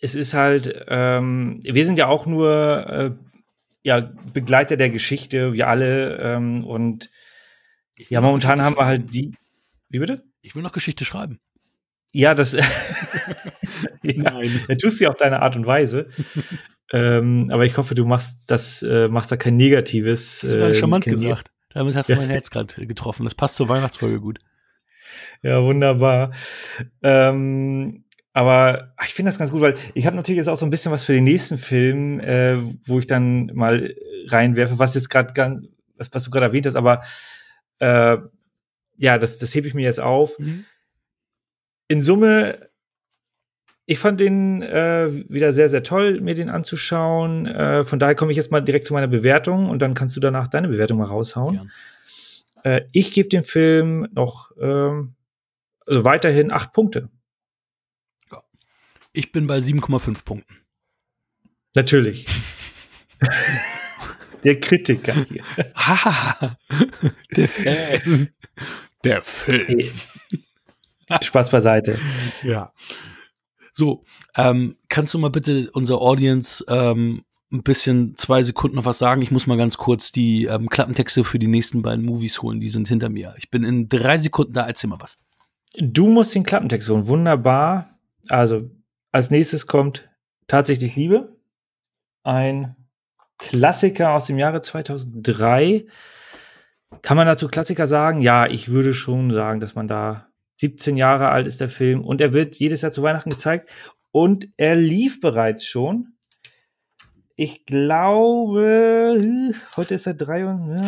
es 0.00 0.14
ist 0.14 0.34
halt, 0.34 0.86
ähm, 0.88 1.60
wir 1.62 1.84
sind 1.84 1.98
ja 1.98 2.08
auch 2.08 2.26
nur 2.26 2.50
äh, 2.88 3.10
ja, 3.82 4.12
Begleiter 4.32 4.76
der 4.76 4.90
Geschichte, 4.90 5.52
wir 5.52 5.68
alle, 5.68 6.18
ähm, 6.18 6.64
und 6.64 7.10
ja, 7.96 8.20
momentan 8.20 8.62
haben 8.62 8.76
wir 8.76 8.86
halt 8.86 9.12
die. 9.12 9.34
Wie 9.88 9.98
bitte? 9.98 10.24
Ich 10.40 10.54
will 10.54 10.62
noch 10.62 10.72
Geschichte 10.72 11.04
schreiben. 11.04 11.38
Ja, 12.12 12.34
das. 12.34 12.52
ja, 14.02 14.22
Nein. 14.32 14.66
Tust 14.80 15.00
du 15.00 15.08
auf 15.08 15.16
deine 15.16 15.42
Art 15.42 15.56
und 15.56 15.66
Weise. 15.66 16.08
ähm, 16.92 17.50
aber 17.52 17.66
ich 17.66 17.76
hoffe, 17.76 17.94
du 17.94 18.04
machst 18.04 18.50
das, 18.50 18.82
äh, 18.82 19.08
machst 19.08 19.30
da 19.30 19.36
kein 19.36 19.56
negatives. 19.56 20.40
Das 20.40 20.52
ist 20.52 20.58
gerade 20.58 20.74
charmant 20.74 21.06
äh, 21.06 21.10
gesagt. 21.10 21.50
Damit 21.72 21.94
hast 21.94 22.08
du 22.08 22.16
mein 22.16 22.30
Herz 22.30 22.50
gerade 22.50 22.86
getroffen. 22.86 23.24
Das 23.24 23.34
passt 23.34 23.54
zur 23.54 23.68
Weihnachtsfolge 23.68 24.20
gut. 24.20 24.40
Ja, 25.42 25.62
wunderbar. 25.62 26.32
Ähm, 27.02 28.04
aber 28.32 28.94
ich 29.06 29.14
finde 29.14 29.30
das 29.30 29.38
ganz 29.38 29.50
gut, 29.50 29.60
weil 29.60 29.74
ich 29.94 30.06
habe 30.06 30.16
natürlich 30.16 30.38
jetzt 30.38 30.48
auch 30.48 30.56
so 30.56 30.66
ein 30.66 30.70
bisschen 30.70 30.92
was 30.92 31.04
für 31.04 31.12
den 31.12 31.24
nächsten 31.24 31.58
Film, 31.58 32.18
äh, 32.20 32.56
wo 32.84 32.98
ich 32.98 33.06
dann 33.06 33.46
mal 33.54 33.94
reinwerfe, 34.26 34.78
was 34.78 34.94
jetzt 34.94 35.10
gerade 35.10 35.32
ganz, 35.32 35.66
was, 35.96 36.12
was 36.12 36.24
du 36.24 36.30
gerade 36.30 36.46
erwähnt 36.46 36.66
hast, 36.66 36.76
aber 36.76 37.02
äh, 37.78 38.18
ja, 38.96 39.18
das, 39.18 39.38
das 39.38 39.54
hebe 39.54 39.68
ich 39.68 39.74
mir 39.74 39.82
jetzt 39.82 40.00
auf. 40.00 40.38
Mhm 40.38 40.64
in 41.90 42.00
Summe, 42.00 42.70
ich 43.84 43.98
fand 43.98 44.20
den 44.20 44.62
äh, 44.62 45.08
wieder 45.28 45.52
sehr, 45.52 45.68
sehr 45.68 45.82
toll, 45.82 46.20
mir 46.20 46.36
den 46.36 46.48
anzuschauen. 46.48 47.46
Äh, 47.46 47.84
von 47.84 47.98
daher 47.98 48.14
komme 48.14 48.30
ich 48.30 48.36
jetzt 48.36 48.52
mal 48.52 48.60
direkt 48.60 48.84
zu 48.84 48.92
meiner 48.92 49.08
Bewertung 49.08 49.68
und 49.68 49.82
dann 49.82 49.94
kannst 49.94 50.14
du 50.14 50.20
danach 50.20 50.46
deine 50.46 50.68
Bewertung 50.68 50.98
mal 50.98 51.06
raushauen. 51.06 51.68
Ja. 52.62 52.76
Äh, 52.76 52.82
ich 52.92 53.10
gebe 53.10 53.28
dem 53.28 53.42
Film 53.42 54.06
noch 54.12 54.52
ähm, 54.60 55.16
also 55.84 56.04
weiterhin 56.04 56.52
acht 56.52 56.72
Punkte. 56.72 57.08
Ja. 58.30 58.40
Ich 59.12 59.32
bin 59.32 59.48
bei 59.48 59.58
7,5 59.58 60.24
Punkten. 60.24 60.58
Natürlich. 61.74 62.26
der 64.44 64.60
Kritiker 64.60 65.14
hier. 65.28 65.42
Ha, 65.74 66.56
der 67.36 67.48
Fan. 67.48 68.28
Der 69.02 69.22
Film. 69.22 69.90
Spaß 71.20 71.50
beiseite. 71.50 71.98
Ja. 72.42 72.72
So, 73.74 74.04
ähm, 74.36 74.76
kannst 74.88 75.14
du 75.14 75.18
mal 75.18 75.30
bitte 75.30 75.70
unser 75.72 76.00
Audience 76.00 76.64
ähm, 76.68 77.22
ein 77.52 77.62
bisschen 77.62 78.16
zwei 78.16 78.42
Sekunden 78.42 78.76
noch 78.76 78.84
was 78.84 78.98
sagen? 78.98 79.22
Ich 79.22 79.30
muss 79.30 79.46
mal 79.46 79.56
ganz 79.56 79.76
kurz 79.76 80.12
die 80.12 80.46
ähm, 80.46 80.68
Klappentexte 80.68 81.24
für 81.24 81.38
die 81.38 81.46
nächsten 81.46 81.82
beiden 81.82 82.04
Movies 82.04 82.42
holen. 82.42 82.60
Die 82.60 82.68
sind 82.68 82.88
hinter 82.88 83.08
mir. 83.08 83.34
Ich 83.38 83.50
bin 83.50 83.62
in 83.64 83.88
drei 83.88 84.18
Sekunden 84.18 84.52
da. 84.54 84.66
Erzähl 84.66 84.88
mal 84.88 85.00
was. 85.00 85.18
Du 85.78 86.08
musst 86.08 86.34
den 86.34 86.42
Klappentext 86.42 86.88
holen. 86.88 87.06
Wunderbar. 87.06 87.98
Also, 88.28 88.70
als 89.12 89.30
nächstes 89.30 89.66
kommt 89.66 90.08
tatsächlich 90.46 90.96
Liebe. 90.96 91.36
Ein 92.22 92.76
Klassiker 93.38 94.12
aus 94.12 94.26
dem 94.26 94.38
Jahre 94.38 94.60
2003. 94.60 95.86
Kann 97.02 97.16
man 97.16 97.26
dazu 97.26 97.48
Klassiker 97.48 97.86
sagen? 97.86 98.20
Ja, 98.20 98.46
ich 98.46 98.68
würde 98.68 98.92
schon 98.92 99.30
sagen, 99.30 99.60
dass 99.60 99.74
man 99.74 99.88
da 99.88 100.29
17 100.60 100.98
Jahre 100.98 101.30
alt 101.30 101.46
ist 101.46 101.60
der 101.60 101.70
Film 101.70 102.04
und 102.04 102.20
er 102.20 102.34
wird 102.34 102.56
jedes 102.56 102.82
Jahr 102.82 102.92
zu 102.92 103.02
Weihnachten 103.02 103.30
gezeigt 103.30 103.72
und 104.10 104.48
er 104.58 104.76
lief 104.76 105.18
bereits 105.20 105.64
schon. 105.64 106.12
Ich 107.34 107.64
glaube, 107.64 109.54
heute 109.76 109.94
ist 109.94 110.06
er 110.06 110.12
drei 110.12 110.44
und 110.44 110.78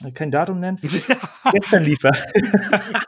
ja, 0.00 0.10
kein 0.10 0.32
Datum 0.32 0.58
nennen. 0.58 0.80
Gestern 1.52 1.84
lief 1.84 2.02
er. 2.02 2.10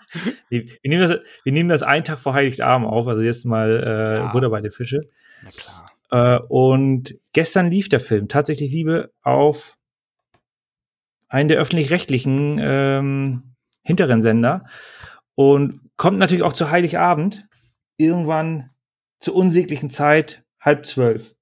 wir, 0.48 0.64
nehmen 0.84 1.00
das, 1.00 1.18
wir 1.42 1.52
nehmen 1.52 1.68
das 1.68 1.82
einen 1.82 2.04
Tag 2.04 2.20
vor 2.20 2.34
Heiligabend 2.34 2.86
auf, 2.86 3.08
also 3.08 3.22
jetzt 3.22 3.44
mal 3.44 3.82
äh, 3.82 4.18
ja. 4.18 4.32
Butter 4.32 4.50
bei 4.50 4.60
den 4.60 4.70
Fische. 4.70 5.00
Na 5.42 5.50
klar. 5.50 5.86
Äh, 6.10 6.40
und 6.48 7.16
gestern 7.32 7.68
lief 7.68 7.88
der 7.88 7.98
Film 7.98 8.28
tatsächlich 8.28 8.70
Liebe 8.70 9.10
auf 9.22 9.76
einen 11.26 11.48
der 11.48 11.58
öffentlich-rechtlichen 11.58 12.60
ähm, 12.62 13.56
hinteren 13.82 14.22
Sender. 14.22 14.66
Und 15.34 15.85
kommt 15.96 16.18
natürlich 16.18 16.44
auch 16.44 16.52
zu 16.52 16.70
Heiligabend, 16.70 17.46
irgendwann 17.96 18.70
zur 19.20 19.34
unsäglichen 19.34 19.90
Zeit, 19.90 20.44
halb 20.60 20.86
zwölf. 20.86 21.34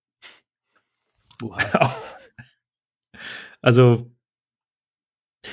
also 3.60 4.10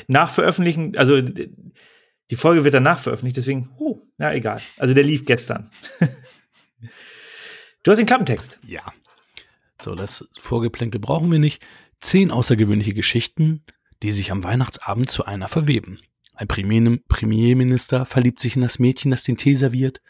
nach 0.08 0.32
Veröffentlichen, 0.32 0.96
also 0.98 1.22
die 1.22 2.36
Folge 2.36 2.64
wird 2.64 2.74
danach 2.74 3.00
veröffentlicht, 3.00 3.38
deswegen, 3.38 3.70
oh, 3.78 4.00
na 4.18 4.34
egal. 4.34 4.62
Also 4.78 4.94
der 4.94 5.04
lief 5.04 5.26
gestern. 5.26 5.70
du 7.84 7.92
hast 7.92 7.98
den 7.98 8.06
Klappentext. 8.06 8.60
Ja. 8.66 8.84
So, 9.82 9.96
das 9.96 10.30
Vorgeplänkel 10.38 11.02
brauchen 11.02 11.32
wir 11.32 11.40
nicht. 11.40 11.66
Zehn 12.00 12.32
außergewöhnliche 12.32 12.94
Geschichten, 12.94 13.66
die 14.02 14.12
sich 14.12 14.32
am 14.32 14.44
Weihnachtsabend 14.44 15.10
zu 15.10 15.26
einer 15.26 15.48
verweben. 15.48 16.00
Ein 16.36 16.48
Premierminister 16.48 18.06
verliebt 18.06 18.40
sich 18.40 18.56
in 18.56 18.62
das 18.62 18.80
Mädchen, 18.80 19.12
das 19.12 19.24
den 19.24 19.38
Tee 19.38 19.56
serviert. 19.56 20.02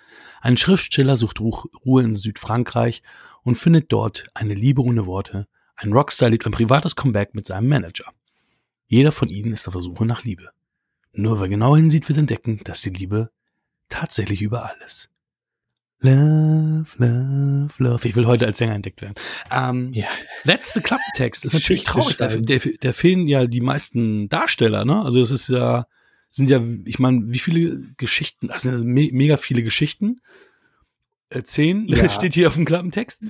Ein 0.41 0.57
Schriftsteller 0.57 1.17
sucht 1.17 1.39
Ruhe 1.39 2.03
in 2.03 2.15
Südfrankreich 2.15 3.01
und 3.43 3.55
findet 3.55 3.91
dort 3.91 4.25
eine 4.33 4.53
Liebe 4.53 4.81
ohne 4.81 5.05
Worte. 5.05 5.47
Ein 5.75 5.93
Rockstar 5.93 6.29
lebt 6.29 6.45
ein 6.45 6.51
privates 6.51 6.95
Comeback 6.95 7.33
mit 7.33 7.45
seinem 7.45 7.67
Manager. 7.67 8.05
Jeder 8.87 9.11
von 9.11 9.29
ihnen 9.29 9.53
ist 9.53 9.67
auf 9.67 9.73
der 9.73 9.81
Suche 9.81 10.05
nach 10.05 10.23
Liebe. 10.23 10.49
Nur 11.13 11.41
wer 11.41 11.49
genau 11.49 11.75
hinsieht, 11.75 12.07
wird 12.07 12.19
entdecken, 12.19 12.59
dass 12.63 12.81
die 12.81 12.91
Liebe 12.91 13.31
tatsächlich 13.89 14.41
überall 14.41 14.75
ist. 14.85 15.09
Love, 16.03 16.85
love, 16.97 17.71
love. 17.77 18.07
Ich 18.07 18.15
will 18.15 18.25
heute 18.25 18.47
als 18.47 18.57
Sänger 18.57 18.73
entdeckt 18.73 19.01
werden. 19.01 19.13
Ähm, 19.51 19.91
Ja. 19.93 20.07
Letzte 20.43 20.81
Klappentext 20.81 21.45
ist 21.45 21.53
natürlich 21.53 21.83
traurig. 21.83 22.17
Da, 22.17 22.27
der, 22.27 22.59
der 22.59 22.93
fehlen 22.93 23.27
ja 23.27 23.45
die 23.45 23.61
meisten 23.61 24.27
Darsteller, 24.27 24.83
ne? 24.83 25.03
Also 25.03 25.21
es 25.21 25.29
ist 25.29 25.49
ja, 25.49 25.85
sind 26.31 26.49
ja, 26.49 26.63
ich 26.85 26.97
meine, 26.97 27.21
wie 27.27 27.39
viele 27.39 27.81
Geschichten, 27.97 28.47
das 28.47 28.63
sind 28.63 28.83
me 28.85 29.09
mega 29.11 29.37
viele 29.37 29.63
Geschichten. 29.63 30.21
Äh, 31.29 31.43
zehn 31.43 31.85
Ja. 31.87 32.09
steht 32.09 32.33
hier 32.33 32.47
auf 32.47 32.55
dem 32.55 32.65
Klappentext. 32.65 33.21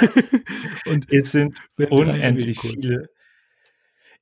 Und 0.86 1.12
Es 1.12 1.32
sind 1.32 1.56
unendlich 1.90 2.60
viele. 2.60 3.08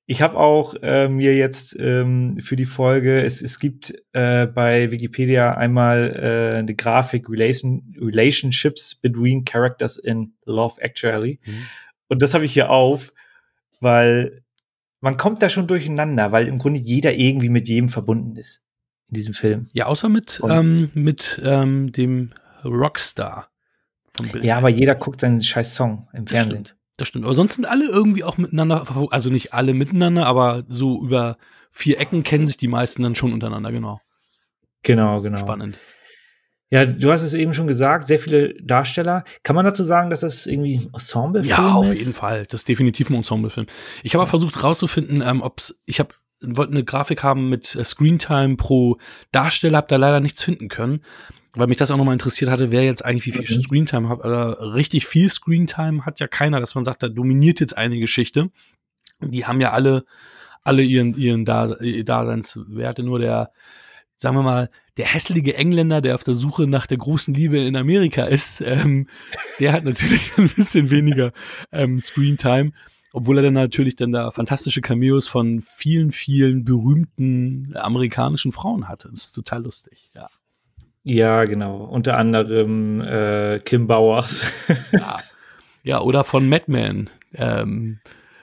Ich 0.06 0.22
habe 0.22 0.36
auch 0.36 0.74
äh, 0.82 1.08
mir 1.08 1.36
jetzt 1.36 1.76
ähm, 1.78 2.38
für 2.38 2.56
die 2.56 2.64
Folge, 2.64 3.22
es, 3.22 3.42
es 3.42 3.60
gibt 3.60 3.94
äh, 4.12 4.48
bei 4.48 4.90
Wikipedia 4.90 5.54
einmal 5.54 6.16
äh, 6.16 6.58
eine 6.58 6.74
Grafik 6.74 7.28
Relation, 7.28 7.94
Relationships 7.96 8.96
between 8.96 9.44
Characters 9.44 9.98
in 9.98 10.32
Love 10.44 10.80
Actually. 10.80 11.38
Mhm. 11.44 11.66
Und 12.08 12.22
das 12.22 12.34
habe 12.34 12.44
ich 12.44 12.52
hier 12.52 12.70
auf, 12.70 13.12
weil 13.78 14.42
man 15.00 15.16
kommt 15.16 15.42
da 15.42 15.48
schon 15.48 15.66
durcheinander, 15.66 16.32
weil 16.32 16.46
im 16.48 16.58
Grunde 16.58 16.78
jeder 16.80 17.14
irgendwie 17.14 17.48
mit 17.48 17.68
jedem 17.68 17.88
verbunden 17.88 18.36
ist 18.36 18.62
in 19.08 19.14
diesem 19.14 19.34
Film. 19.34 19.68
Ja, 19.72 19.86
außer 19.86 20.08
mit, 20.08 20.40
Und- 20.40 20.50
ähm, 20.50 20.90
mit 20.94 21.40
ähm, 21.44 21.90
dem 21.92 22.32
Rockstar. 22.64 23.48
Ja, 24.42 24.56
aber 24.58 24.68
jeder 24.68 24.94
guckt 24.96 25.20
seinen 25.20 25.40
scheiß 25.42 25.74
Song 25.74 26.08
im 26.12 26.24
Das 26.24 26.32
Fernsehen. 26.34 26.64
stimmt. 26.66 26.76
Das 26.96 27.08
stimmt. 27.08 27.24
Aber 27.24 27.34
sonst 27.34 27.54
sind 27.54 27.64
alle 27.64 27.86
irgendwie 27.88 28.24
auch 28.24 28.36
miteinander, 28.36 28.84
also 29.10 29.30
nicht 29.30 29.54
alle 29.54 29.72
miteinander, 29.72 30.26
aber 30.26 30.64
so 30.68 31.02
über 31.02 31.38
vier 31.70 31.98
Ecken 32.00 32.22
kennen 32.22 32.46
sich 32.46 32.56
die 32.58 32.68
meisten 32.68 33.02
dann 33.02 33.14
schon 33.14 33.32
untereinander, 33.32 33.72
genau. 33.72 34.00
Genau, 34.82 35.22
genau. 35.22 35.38
Spannend. 35.38 35.78
Ja, 36.72 36.86
du 36.86 37.10
hast 37.10 37.22
es 37.22 37.34
eben 37.34 37.52
schon 37.52 37.66
gesagt, 37.66 38.06
sehr 38.06 38.20
viele 38.20 38.54
Darsteller. 38.62 39.24
Kann 39.42 39.56
man 39.56 39.64
dazu 39.64 39.82
sagen, 39.82 40.08
dass 40.08 40.20
das 40.20 40.46
irgendwie 40.46 40.76
ein 40.76 40.90
Ensemble 40.94 41.42
Ja, 41.42 41.74
auf 41.74 41.90
ist? 41.92 41.98
jeden 41.98 42.12
Fall. 42.12 42.44
Das 42.46 42.60
ist 42.60 42.68
definitiv 42.68 43.10
ein 43.10 43.14
Ensemblefilm. 43.16 43.66
Ich 44.04 44.14
habe 44.14 44.22
aber 44.22 44.30
versucht 44.30 44.62
rauszufinden, 44.62 45.20
ähm, 45.24 45.42
ob's, 45.42 45.74
ich 45.86 45.98
habe 45.98 46.14
wollte 46.42 46.72
eine 46.72 46.84
Grafik 46.84 47.22
haben 47.22 47.48
mit 47.50 47.74
äh, 47.74 47.84
Screentime 47.84 48.56
pro 48.56 48.96
Darsteller, 49.32 49.78
habe 49.78 49.88
da 49.88 49.96
leider 49.96 50.20
nichts 50.20 50.42
finden 50.42 50.68
können, 50.68 51.02
weil 51.54 51.66
mich 51.66 51.76
das 51.76 51.90
auch 51.90 51.96
nochmal 51.98 52.14
interessiert 52.14 52.50
hatte, 52.50 52.70
wer 52.70 52.84
jetzt 52.84 53.04
eigentlich 53.04 53.26
wie 53.26 53.32
viel 53.44 53.56
Mhm. 53.58 53.62
Screentime 53.62 54.08
hat. 54.08 54.22
Also 54.22 54.70
richtig 54.70 55.06
viel 55.06 55.28
Screentime 55.28 56.06
hat 56.06 56.20
ja 56.20 56.28
keiner, 56.28 56.60
dass 56.60 56.74
man 56.76 56.84
sagt, 56.84 57.02
da 57.02 57.08
dominiert 57.08 57.60
jetzt 57.60 57.76
eine 57.76 57.98
Geschichte. 57.98 58.50
Die 59.20 59.44
haben 59.44 59.60
ja 59.60 59.72
alle, 59.72 60.04
alle 60.62 60.82
ihren, 60.82 61.14
ihren 61.16 61.44
Dase 61.44 61.78
Daseinswerte, 62.04 63.02
nur 63.02 63.18
der, 63.18 63.50
sagen 64.16 64.36
wir 64.36 64.42
mal, 64.42 64.70
der 65.00 65.08
hässliche 65.08 65.56
Engländer, 65.56 66.02
der 66.02 66.14
auf 66.14 66.24
der 66.24 66.34
Suche 66.34 66.66
nach 66.66 66.86
der 66.86 66.98
großen 66.98 67.32
Liebe 67.32 67.58
in 67.58 67.74
Amerika 67.74 68.24
ist, 68.24 68.60
ähm, 68.60 69.06
der 69.58 69.72
hat 69.72 69.82
natürlich 69.84 70.32
ein 70.36 70.50
bisschen 70.50 70.90
weniger 70.90 71.32
ähm, 71.72 71.98
Screentime, 71.98 72.72
obwohl 73.14 73.38
er 73.38 73.44
dann 73.44 73.54
natürlich 73.54 73.96
dann 73.96 74.12
da 74.12 74.30
fantastische 74.30 74.82
Cameos 74.82 75.26
von 75.26 75.62
vielen, 75.62 76.12
vielen 76.12 76.64
berühmten 76.64 77.74
amerikanischen 77.76 78.52
Frauen 78.52 78.88
hatte. 78.88 79.08
Das 79.10 79.24
ist 79.24 79.32
total 79.32 79.62
lustig, 79.62 80.10
ja. 80.14 80.28
Ja, 81.02 81.44
genau. 81.44 81.78
Unter 81.84 82.18
anderem 82.18 83.00
äh, 83.00 83.58
Kim 83.60 83.86
Bowers. 83.86 84.44
Ja, 84.92 85.20
ja 85.82 86.00
oder 86.02 86.24
von 86.24 86.46
Madman, 86.46 87.08
ähm, 87.32 88.00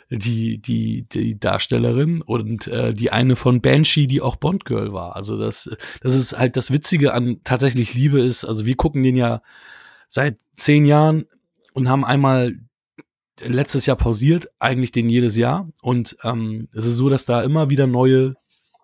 die, 0.09 0.59
die, 0.59 1.03
die 1.03 1.39
Darstellerin 1.39 2.21
und 2.21 2.67
äh, 2.67 2.93
die 2.93 3.11
eine 3.11 3.35
von 3.35 3.61
Banshee, 3.61 4.07
die 4.07 4.21
auch 4.21 4.37
Bond-Girl 4.37 4.93
war. 4.93 5.15
Also 5.15 5.37
das, 5.37 5.69
das 6.01 6.15
ist 6.15 6.37
halt 6.37 6.55
das 6.55 6.71
Witzige 6.71 7.13
an 7.13 7.41
tatsächlich 7.43 7.93
Liebe 7.93 8.21
ist, 8.21 8.45
also 8.45 8.65
wir 8.65 8.75
gucken 8.75 9.03
den 9.03 9.15
ja 9.15 9.41
seit 10.07 10.37
zehn 10.53 10.85
Jahren 10.85 11.25
und 11.73 11.89
haben 11.89 12.05
einmal 12.05 12.53
letztes 13.39 13.85
Jahr 13.85 13.97
pausiert, 13.97 14.49
eigentlich 14.59 14.91
den 14.91 15.09
jedes 15.09 15.37
Jahr. 15.37 15.69
Und 15.81 16.17
ähm, 16.23 16.69
es 16.73 16.85
ist 16.85 16.95
so, 16.95 17.09
dass 17.09 17.25
da 17.25 17.41
immer 17.41 17.69
wieder 17.69 17.87
neue 17.87 18.35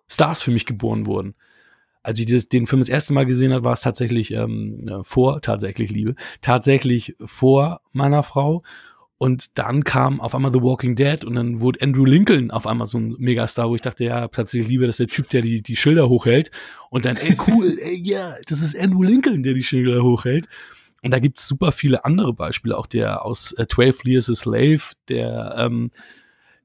Stars 0.08 0.42
für 0.42 0.50
mich 0.50 0.66
geboren 0.66 1.06
wurden. 1.06 1.34
Als 2.02 2.20
ich 2.20 2.48
den 2.48 2.66
Film 2.66 2.80
das 2.80 2.90
erste 2.90 3.14
Mal 3.14 3.24
gesehen 3.24 3.52
habe, 3.52 3.64
war 3.64 3.72
es 3.72 3.80
tatsächlich 3.80 4.32
ähm, 4.32 4.78
äh, 4.86 5.02
vor, 5.02 5.40
tatsächlich 5.40 5.90
Liebe, 5.90 6.14
tatsächlich 6.42 7.16
vor 7.18 7.80
meiner 7.92 8.22
Frau. 8.22 8.62
Und 9.16 9.58
dann 9.58 9.84
kam 9.84 10.20
auf 10.20 10.34
einmal 10.34 10.52
The 10.52 10.60
Walking 10.60 10.96
Dead 10.96 11.24
und 11.24 11.36
dann 11.36 11.60
wurde 11.60 11.80
Andrew 11.82 12.04
Lincoln 12.04 12.50
auf 12.50 12.66
einmal 12.66 12.86
so 12.86 12.98
ein 12.98 13.14
Megastar, 13.18 13.68
wo 13.68 13.74
ich 13.74 13.80
dachte, 13.80 14.04
ja, 14.04 14.26
tatsächlich 14.28 14.68
Liebe, 14.68 14.86
das 14.86 14.98
ist 14.98 15.10
der 15.10 15.14
Typ, 15.14 15.30
der 15.30 15.42
die, 15.42 15.62
die 15.62 15.76
Schilder 15.76 16.08
hochhält. 16.08 16.50
Und 16.90 17.04
dann, 17.04 17.16
ey, 17.16 17.36
cool, 17.46 17.76
ey, 17.82 18.00
ja, 18.02 18.34
das 18.48 18.60
ist 18.60 18.76
Andrew 18.78 19.02
Lincoln, 19.02 19.42
der 19.42 19.54
die 19.54 19.62
Schilder 19.62 20.02
hochhält. 20.02 20.48
Und 21.02 21.12
da 21.12 21.18
gibt's 21.18 21.46
super 21.46 21.70
viele 21.70 22.04
andere 22.04 22.32
Beispiele, 22.32 22.76
auch 22.76 22.86
der 22.86 23.24
aus 23.24 23.52
äh, 23.52 23.66
12 23.68 24.04
Years 24.04 24.30
a 24.30 24.34
Slave, 24.34 24.82
der 25.08 25.54
ähm, 25.58 25.90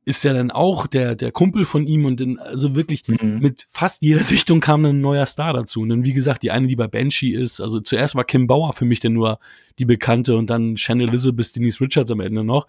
ist 0.05 0.23
ja 0.23 0.33
dann 0.33 0.49
auch 0.49 0.87
der, 0.87 1.15
der 1.15 1.31
Kumpel 1.31 1.65
von 1.65 1.85
ihm 1.85 2.05
und 2.05 2.19
dann, 2.19 2.39
also 2.39 2.75
wirklich 2.75 3.07
Mhm. 3.07 3.39
mit 3.39 3.65
fast 3.67 4.01
jeder 4.01 4.23
Sichtung 4.23 4.59
kam 4.59 4.83
dann 4.83 4.97
ein 4.97 5.01
neuer 5.01 5.25
Star 5.25 5.53
dazu. 5.53 5.81
Und 5.81 5.89
dann, 5.89 6.05
wie 6.05 6.13
gesagt, 6.13 6.43
die 6.43 6.51
eine, 6.51 6.67
die 6.67 6.75
bei 6.75 6.87
Banshee 6.87 7.31
ist, 7.31 7.61
also 7.61 7.79
zuerst 7.79 8.15
war 8.15 8.23
Kim 8.23 8.47
Bauer 8.47 8.73
für 8.73 8.85
mich 8.85 8.99
dann 8.99 9.13
nur 9.13 9.39
die 9.77 9.85
Bekannte 9.85 10.35
und 10.35 10.49
dann 10.49 10.77
Shannon 10.77 11.09
Elizabeth, 11.09 11.55
Denise 11.55 11.81
Richards 11.81 12.11
am 12.11 12.19
Ende 12.19 12.43
noch. 12.43 12.67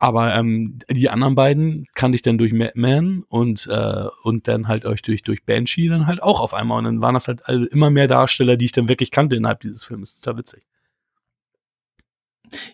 Aber 0.00 0.32
ähm, 0.36 0.78
die 0.88 1.10
anderen 1.10 1.34
beiden 1.34 1.86
kannte 1.94 2.14
ich 2.14 2.22
dann 2.22 2.38
durch 2.38 2.52
Madman 2.52 3.24
und, 3.28 3.66
äh, 3.68 4.04
und 4.22 4.46
dann 4.46 4.68
halt 4.68 4.84
euch 4.84 5.02
durch, 5.02 5.22
durch 5.22 5.44
Banshee 5.44 5.88
dann 5.88 6.06
halt 6.06 6.22
auch 6.22 6.40
auf 6.40 6.54
einmal. 6.54 6.78
Und 6.78 6.84
dann 6.84 7.02
waren 7.02 7.14
das 7.14 7.26
halt 7.26 7.42
immer 7.72 7.90
mehr 7.90 8.06
Darsteller, 8.06 8.56
die 8.56 8.66
ich 8.66 8.72
dann 8.72 8.88
wirklich 8.88 9.10
kannte 9.10 9.34
innerhalb 9.34 9.60
dieses 9.60 9.82
Films. 9.82 10.20
Total 10.20 10.38
witzig. 10.38 10.62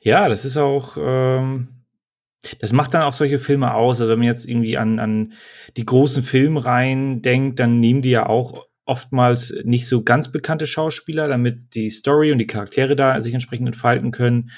Ja, 0.03 0.29
das 0.29 0.45
ist 0.45 0.59
auch, 0.59 0.97
ähm, 1.01 1.69
das 2.61 2.73
macht 2.73 2.95
dann 2.95 3.03
auch 3.03 3.13
solche 3.13 3.39
Filme 3.39 3.75
aus. 3.75 4.01
Also 4.01 4.13
wenn 4.13 4.19
man 4.19 4.29
jetzt 4.29 4.47
irgendwie 4.49 4.77
an, 4.79 4.99
an 4.99 5.33
die 5.77 5.85
großen 5.85 6.23
Filmreihen 6.23 7.23
denkt, 7.23 7.61
dann 7.61 7.81
nehmen 7.81 8.03
die 8.03 8.11
ja 8.11 8.27
auch 8.27 8.67
oftmals 8.87 9.55
nicht 9.65 9.87
so 9.89 10.03
ganz 10.03 10.31
bekannte 10.31 10.67
Schauspieler, 10.67 11.27
damit 11.29 11.75
die 11.75 11.89
Story 11.91 12.33
und 12.33 12.39
die 12.39 12.47
Charaktere 12.47 12.97
da 12.97 13.21
sich 13.21 13.33
entsprechend 13.33 13.67
entfalten 13.69 14.11
können. 14.11 14.51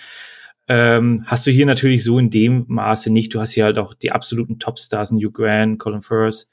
Ähm, 0.68 1.22
hast 1.26 1.46
du 1.46 1.52
hier 1.52 1.64
natürlich 1.66 2.02
so 2.02 2.18
in 2.18 2.28
dem 2.30 2.64
Maße 2.66 3.10
nicht. 3.10 3.32
Du 3.32 3.40
hast 3.40 3.52
hier 3.52 3.64
halt 3.64 3.78
auch 3.78 3.94
die 3.94 4.10
absoluten 4.10 4.58
Topstars, 4.58 5.12
Hugh 5.12 5.30
Grant, 5.30 5.78
Colin 5.78 6.02
Firth, 6.02 6.48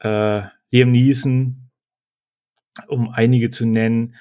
äh, 0.00 0.42
Liam 0.72 0.90
Neeson, 0.90 1.70
um 2.88 3.08
einige 3.10 3.50
zu 3.50 3.66
nennen. 3.66 4.16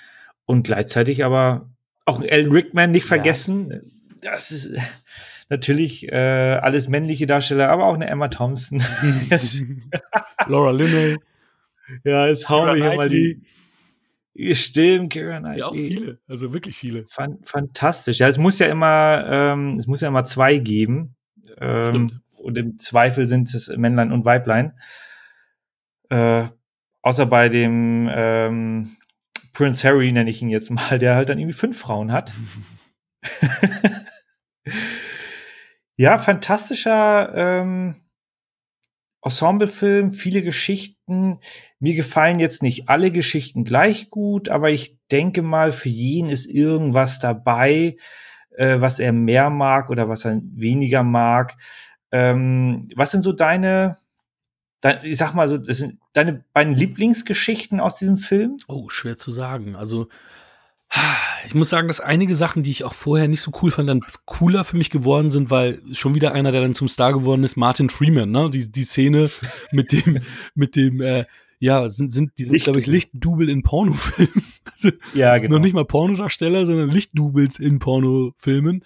Und 0.46 0.68
gleichzeitig 0.68 1.24
aber 1.24 1.72
auch 2.06 2.22
Alan 2.22 2.52
Rickman 2.52 2.92
nicht 2.92 3.06
Ja. 3.06 3.08
vergessen. 3.10 3.92
Das 4.22 4.52
ist 4.52 4.72
natürlich 5.50 6.08
äh, 6.12 6.60
alles 6.62 6.88
männliche 6.88 7.28
Darsteller, 7.28 7.70
aber 7.70 7.86
auch 7.86 7.94
eine 7.96 8.08
Emma 8.08 8.28
Thompson. 8.28 8.82
Jetzt, 9.30 9.64
Laura 10.48 10.72
Linney. 10.72 11.18
ja, 12.04 12.28
jetzt 12.28 12.50
hauen 12.50 12.68
wir 12.68 12.76
hier 12.76 12.96
mal 12.96 13.10
die. 13.10 13.42
Stimmt, 14.54 15.14
Kira 15.14 15.56
Ja, 15.56 15.66
auch 15.66 15.74
Knightley. 15.74 15.98
viele. 15.98 16.20
Also 16.28 16.54
wirklich 16.54 16.76
viele. 16.76 17.06
Fan 17.06 17.40
fantastisch. 17.44 18.20
Ja, 18.20 18.28
es 18.28 18.38
muss 18.40 18.58
ja 18.60 18.68
immer, 18.68 19.26
ähm, 19.30 19.72
es 19.78 19.86
muss 19.86 20.02
ja 20.02 20.08
immer 20.08 20.26
zwei 20.26 20.58
geben. 20.58 21.16
Ähm, 21.60 22.22
und 22.40 22.58
im 22.58 22.80
Zweifel 22.80 23.28
sind 23.28 23.54
es 23.54 23.68
Männlein 23.78 24.12
und 24.12 24.26
Weiblein. 24.26 24.74
Äh, 26.10 26.46
außer 27.04 27.26
bei 27.28 27.48
dem 27.48 28.10
ähm, 28.12 28.98
Prince 29.54 29.88
Harry, 29.88 30.12
nenne 30.12 30.30
ich 30.32 30.42
ihn 30.42 30.50
jetzt 30.50 30.72
mal, 30.72 30.98
der 30.98 31.16
halt 31.16 31.30
dann 31.30 31.38
irgendwie 31.38 31.54
fünf 31.54 31.78
Frauen 31.78 32.12
hat. 32.12 32.34
ja, 35.96 36.18
fantastischer 36.18 37.34
ähm, 37.36 37.96
Ensemblefilm, 39.24 40.12
viele 40.12 40.42
Geschichten. 40.42 41.40
Mir 41.80 41.96
gefallen 41.96 42.40
jetzt 42.40 42.62
nicht 42.62 42.90
alle 42.90 43.12
Geschichten 43.12 43.64
gleich 43.64 44.10
gut, 44.10 44.50
aber 44.50 44.70
ich 44.70 44.98
denke 45.12 45.42
mal, 45.42 45.72
für 45.72 45.90
jeden 45.90 46.30
ist 46.30 46.46
irgendwas 46.46 47.20
dabei, 47.20 47.96
äh, 48.52 48.82
was 48.82 49.00
er 49.00 49.14
mehr 49.14 49.50
mag 49.50 49.90
oder 49.90 50.10
was 50.10 50.26
er 50.26 50.42
weniger 50.44 51.04
mag. 51.04 51.56
Ähm, 52.12 52.90
was 52.96 53.12
sind 53.12 53.24
so 53.24 53.32
deine, 53.32 53.98
dein, 54.82 55.00
ich 55.04 55.18
sag 55.18 55.34
mal 55.34 55.48
so, 55.48 55.58
das 55.58 55.78
sind 55.78 56.00
deine 56.14 56.44
beiden 56.54 56.76
Lieblingsgeschichten 56.76 57.80
aus 57.80 57.96
diesem 57.96 58.18
Film? 58.18 58.58
Oh, 58.68 58.90
schwer 58.90 59.18
zu 59.18 59.32
sagen. 59.32 59.76
Also, 59.76 60.10
ich 61.46 61.56
muss 61.56 61.70
sagen, 61.70 61.88
dass 61.88 62.00
einige 62.00 62.36
Sachen, 62.36 62.64
die 62.64 62.72
ich 62.72 62.84
auch 62.84 62.94
vorher 62.94 63.28
nicht 63.28 63.42
so 63.42 63.52
cool 63.62 63.72
fand, 63.72 63.90
dann 63.90 64.02
cooler 64.26 64.64
für 64.64 64.78
mich 64.78 64.90
geworden 64.90 65.32
sind, 65.32 65.50
weil 65.52 65.82
schon 65.94 66.16
wieder 66.16 66.34
einer, 66.34 66.52
der 66.52 66.62
dann 66.62 66.76
zum 66.76 66.88
Star 66.88 67.14
geworden 67.14 67.44
ist, 67.44 67.58
Martin 67.58 67.90
Freeman, 67.90 68.32
ne? 68.32 68.50
Die, 68.50 68.72
die 68.72 68.84
Szene 68.84 69.30
mit 69.72 69.92
dem, 69.92 70.20
mit 70.56 70.76
dem, 70.76 71.02
äh, 71.02 71.26
ja, 71.60 71.90
sind, 71.90 72.12
sind, 72.12 72.32
die 72.38 72.44
sind, 72.44 72.64
glaube 72.64 72.82
ich, 72.82 72.88
Lichtdubel 72.88 73.50
in 73.50 73.64
Pornofilmen. 73.64 74.44
Also, 74.74 74.90
Ja, 75.14 75.40
noch 75.48 75.60
nicht 75.60 75.74
mal 75.74 75.86
Pornodarsteller, 75.86 76.66
sondern 76.66 76.90
Lichtdubels 76.90 77.60
in 77.60 77.80
Pornofilmen. 77.80 78.84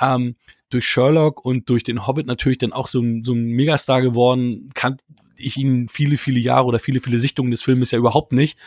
Ähm, 0.00 0.36
durch 0.68 0.86
Sherlock 0.86 1.44
und 1.44 1.68
durch 1.70 1.82
den 1.82 2.06
Hobbit 2.06 2.26
natürlich 2.26 2.58
dann 2.58 2.72
auch 2.72 2.88
so 2.88 3.00
ein, 3.00 3.24
so 3.24 3.32
ein 3.32 3.44
Megastar 3.52 4.02
geworden, 4.02 4.70
kann 4.74 4.98
ich 5.36 5.56
ihn 5.56 5.88
viele, 5.88 6.16
viele 6.18 6.38
Jahre 6.38 6.66
oder 6.66 6.78
viele, 6.78 7.00
viele 7.00 7.18
Sichtungen 7.18 7.50
des 7.50 7.62
Filmes 7.62 7.90
ja 7.90 7.98
überhaupt 7.98 8.32
nicht. 8.32 8.58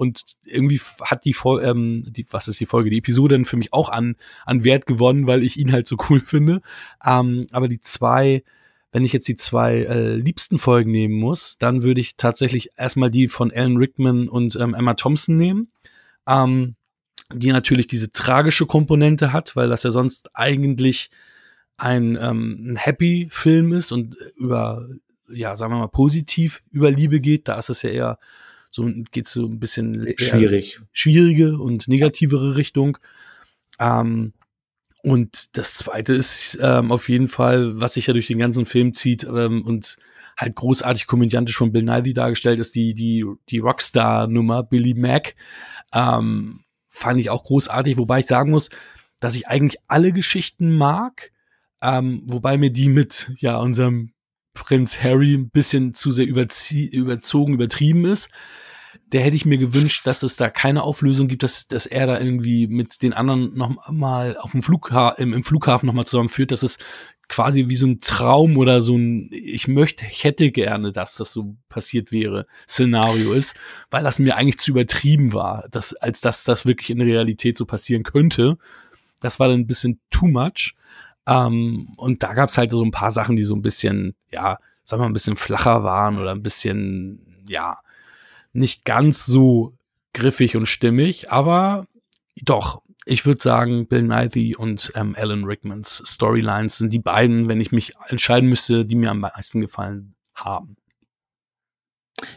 Und 0.00 0.22
irgendwie 0.46 0.80
hat 1.02 1.26
die, 1.26 1.36
ähm, 1.62 2.02
die, 2.06 2.24
was 2.30 2.48
ist 2.48 2.58
die 2.58 2.64
Folge, 2.64 2.88
die 2.88 2.96
Episode 2.96 3.34
dann 3.34 3.44
für 3.44 3.58
mich 3.58 3.74
auch 3.74 3.90
an, 3.90 4.16
an 4.46 4.64
Wert 4.64 4.86
gewonnen, 4.86 5.26
weil 5.26 5.42
ich 5.42 5.58
ihn 5.58 5.72
halt 5.72 5.86
so 5.86 5.98
cool 6.08 6.20
finde. 6.20 6.62
Ähm, 7.04 7.46
aber 7.50 7.68
die 7.68 7.82
zwei, 7.82 8.42
wenn 8.92 9.04
ich 9.04 9.12
jetzt 9.12 9.28
die 9.28 9.36
zwei 9.36 9.80
äh, 9.80 10.14
liebsten 10.14 10.56
Folgen 10.56 10.90
nehmen 10.90 11.16
muss, 11.16 11.58
dann 11.58 11.82
würde 11.82 12.00
ich 12.00 12.16
tatsächlich 12.16 12.70
erstmal 12.78 13.10
die 13.10 13.28
von 13.28 13.52
Alan 13.52 13.76
Rickman 13.76 14.30
und 14.30 14.56
ähm, 14.56 14.72
Emma 14.72 14.94
Thompson 14.94 15.36
nehmen. 15.36 15.70
Ähm, 16.26 16.76
die 17.34 17.52
natürlich 17.52 17.86
diese 17.86 18.10
tragische 18.10 18.64
Komponente 18.64 19.34
hat, 19.34 19.54
weil 19.54 19.68
das 19.68 19.82
ja 19.82 19.90
sonst 19.90 20.34
eigentlich 20.34 21.10
ein, 21.76 22.18
ähm, 22.18 22.70
ein 22.70 22.76
Happy-Film 22.76 23.74
ist 23.74 23.92
und 23.92 24.16
über, 24.38 24.88
ja, 25.28 25.56
sagen 25.56 25.74
wir 25.74 25.78
mal, 25.78 25.88
positiv 25.88 26.62
über 26.70 26.90
Liebe 26.90 27.20
geht. 27.20 27.48
Da 27.48 27.58
ist 27.58 27.68
es 27.68 27.82
ja 27.82 27.90
eher 27.90 28.18
so, 28.70 28.88
geht 29.10 29.28
so 29.28 29.46
ein 29.46 29.58
bisschen 29.58 30.14
schwierig. 30.16 30.80
schwierige 30.92 31.58
und 31.58 31.88
negativere 31.88 32.56
Richtung. 32.56 32.98
Ähm, 33.78 34.32
und 35.02 35.56
das 35.56 35.74
zweite 35.74 36.14
ist 36.14 36.58
ähm, 36.60 36.92
auf 36.92 37.08
jeden 37.08 37.28
Fall, 37.28 37.80
was 37.80 37.94
sich 37.94 38.06
ja 38.06 38.12
durch 38.12 38.28
den 38.28 38.38
ganzen 38.38 38.66
Film 38.66 38.94
zieht 38.94 39.24
ähm, 39.24 39.64
und 39.64 39.96
halt 40.36 40.54
großartig 40.54 41.06
komödiantisch 41.06 41.56
von 41.56 41.72
Bill 41.72 41.82
Nighy 41.82 42.12
dargestellt 42.12 42.60
ist, 42.60 42.74
die, 42.74 42.94
die, 42.94 43.24
die 43.48 43.58
Rockstar-Nummer, 43.58 44.62
Billy 44.62 44.94
Mac. 44.94 45.34
Ähm, 45.94 46.60
fand 46.88 47.20
ich 47.20 47.30
auch 47.30 47.44
großartig, 47.44 47.98
wobei 47.98 48.20
ich 48.20 48.26
sagen 48.26 48.50
muss, 48.50 48.70
dass 49.20 49.36
ich 49.36 49.48
eigentlich 49.48 49.80
alle 49.88 50.12
Geschichten 50.12 50.76
mag, 50.76 51.32
ähm, 51.82 52.22
wobei 52.26 52.58
mir 52.58 52.70
die 52.70 52.88
mit 52.88 53.30
ja 53.38 53.58
unserem 53.58 54.12
Prinz 54.54 55.02
Harry 55.02 55.34
ein 55.34 55.50
bisschen 55.50 55.94
zu 55.94 56.10
sehr 56.10 56.26
überzogen, 56.26 57.54
übertrieben 57.54 58.04
ist 58.04 58.30
der 59.12 59.22
hätte 59.22 59.36
ich 59.36 59.46
mir 59.46 59.58
gewünscht, 59.58 60.06
dass 60.06 60.22
es 60.22 60.36
da 60.36 60.50
keine 60.50 60.82
Auflösung 60.82 61.28
gibt, 61.28 61.42
dass, 61.42 61.66
dass 61.66 61.86
er 61.86 62.06
da 62.06 62.18
irgendwie 62.18 62.66
mit 62.66 63.02
den 63.02 63.12
anderen 63.12 63.56
noch 63.56 63.90
mal 63.90 64.36
auf 64.38 64.52
dem 64.52 64.62
Flughafen, 64.62 65.22
im, 65.22 65.32
im 65.32 65.42
Flughafen 65.42 65.86
noch 65.86 65.94
mal 65.94 66.04
zusammenführt. 66.04 66.52
Das 66.52 66.62
ist 66.62 66.78
quasi 67.28 67.68
wie 67.68 67.76
so 67.76 67.86
ein 67.86 68.00
Traum 68.00 68.56
oder 68.56 68.82
so 68.82 68.96
ein, 68.96 69.30
ich 69.32 69.68
möchte, 69.68 70.04
ich 70.10 70.24
hätte 70.24 70.50
gerne, 70.50 70.92
dass 70.92 71.16
das 71.16 71.32
so 71.32 71.56
passiert 71.68 72.12
wäre, 72.12 72.46
Szenario 72.68 73.32
ist, 73.32 73.54
weil 73.90 74.04
das 74.04 74.18
mir 74.18 74.36
eigentlich 74.36 74.58
zu 74.58 74.72
übertrieben 74.72 75.32
war, 75.32 75.66
dass, 75.70 75.94
als 75.94 76.20
dass 76.20 76.44
das 76.44 76.66
wirklich 76.66 76.90
in 76.90 76.98
der 76.98 77.06
Realität 77.06 77.56
so 77.58 77.66
passieren 77.66 78.02
könnte. 78.02 78.58
Das 79.20 79.38
war 79.38 79.48
dann 79.48 79.60
ein 79.60 79.66
bisschen 79.66 80.00
too 80.10 80.26
much. 80.26 80.74
Ähm, 81.30 81.94
und 81.96 82.22
da 82.22 82.34
gab's 82.34 82.58
halt 82.58 82.72
so 82.72 82.84
ein 82.84 82.90
paar 82.90 83.12
Sachen, 83.12 83.36
die 83.36 83.44
so 83.44 83.54
ein 83.54 83.62
bisschen, 83.62 84.14
ja, 84.30 84.58
sagen 84.82 85.00
wir 85.00 85.04
mal, 85.04 85.10
ein 85.10 85.14
bisschen 85.14 85.36
flacher 85.36 85.84
waren 85.84 86.18
oder 86.18 86.32
ein 86.32 86.42
bisschen, 86.42 87.44
ja, 87.48 87.78
nicht 88.52 88.84
ganz 88.84 89.26
so 89.26 89.74
griffig 90.12 90.56
und 90.56 90.66
stimmig, 90.66 91.30
aber 91.30 91.86
doch, 92.42 92.82
ich 93.06 93.24
würde 93.26 93.40
sagen, 93.40 93.86
Bill 93.86 94.02
Nighy 94.02 94.56
und 94.56 94.92
ähm, 94.96 95.14
Alan 95.16 95.44
Rickmans 95.44 96.02
Storylines 96.04 96.78
sind 96.78 96.92
die 96.92 96.98
beiden, 96.98 97.48
wenn 97.48 97.60
ich 97.60 97.70
mich 97.70 97.92
entscheiden 98.08 98.48
müsste, 98.48 98.84
die 98.84 98.96
mir 98.96 99.10
am 99.10 99.20
meisten 99.20 99.60
gefallen 99.60 100.14
haben. 100.34 100.76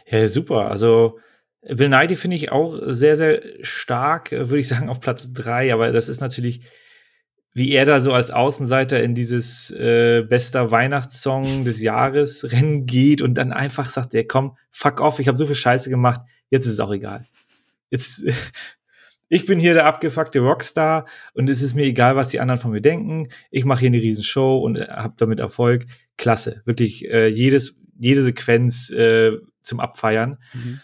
Ja, 0.06 0.26
super. 0.28 0.68
Also 0.70 1.18
Bill 1.62 1.88
Nighy 1.88 2.16
finde 2.16 2.36
ich 2.36 2.52
auch 2.52 2.78
sehr, 2.82 3.16
sehr 3.16 3.42
stark, 3.62 4.30
würde 4.30 4.58
ich 4.58 4.68
sagen, 4.68 4.88
auf 4.88 5.00
Platz 5.00 5.32
drei, 5.32 5.72
aber 5.72 5.90
das 5.90 6.08
ist 6.08 6.20
natürlich 6.20 6.62
wie 7.54 7.70
er 7.70 7.86
da 7.86 8.00
so 8.00 8.12
als 8.12 8.30
Außenseiter 8.30 9.02
in 9.02 9.14
dieses 9.14 9.70
äh, 9.70 10.22
bester 10.28 10.72
Weihnachtssong 10.72 11.64
des 11.64 11.80
Jahres 11.80 12.44
Rennen 12.52 12.84
geht 12.86 13.22
und 13.22 13.34
dann 13.34 13.52
einfach 13.52 13.88
sagt, 13.88 14.12
der 14.12 14.26
komm, 14.26 14.56
fuck 14.70 15.00
off, 15.00 15.20
ich 15.20 15.28
habe 15.28 15.38
so 15.38 15.46
viel 15.46 15.54
Scheiße 15.54 15.88
gemacht, 15.88 16.20
jetzt 16.50 16.66
ist 16.66 16.74
es 16.74 16.80
auch 16.80 16.92
egal. 16.92 17.26
Jetzt 17.90 18.24
ich 19.28 19.46
bin 19.46 19.58
hier 19.58 19.74
der 19.74 19.86
abgefuckte 19.86 20.40
Rockstar 20.40 21.06
und 21.32 21.48
es 21.48 21.62
ist 21.62 21.74
mir 21.74 21.84
egal, 21.84 22.16
was 22.16 22.28
die 22.28 22.40
anderen 22.40 22.60
von 22.60 22.72
mir 22.72 22.82
denken. 22.82 23.28
Ich 23.50 23.64
mache 23.64 23.80
hier 23.80 23.88
eine 23.88 24.02
Riesenshow 24.02 24.58
und 24.58 24.76
äh, 24.76 24.88
habe 24.88 25.14
damit 25.16 25.40
Erfolg. 25.40 25.86
Klasse, 26.16 26.62
wirklich 26.64 27.08
äh, 27.08 27.28
jedes 27.28 27.76
jede 27.98 28.22
Sequenz 28.22 28.90
äh, 28.90 29.32
zum 29.62 29.80
Abfeiern. 29.80 30.38
Mhm. 30.52 30.80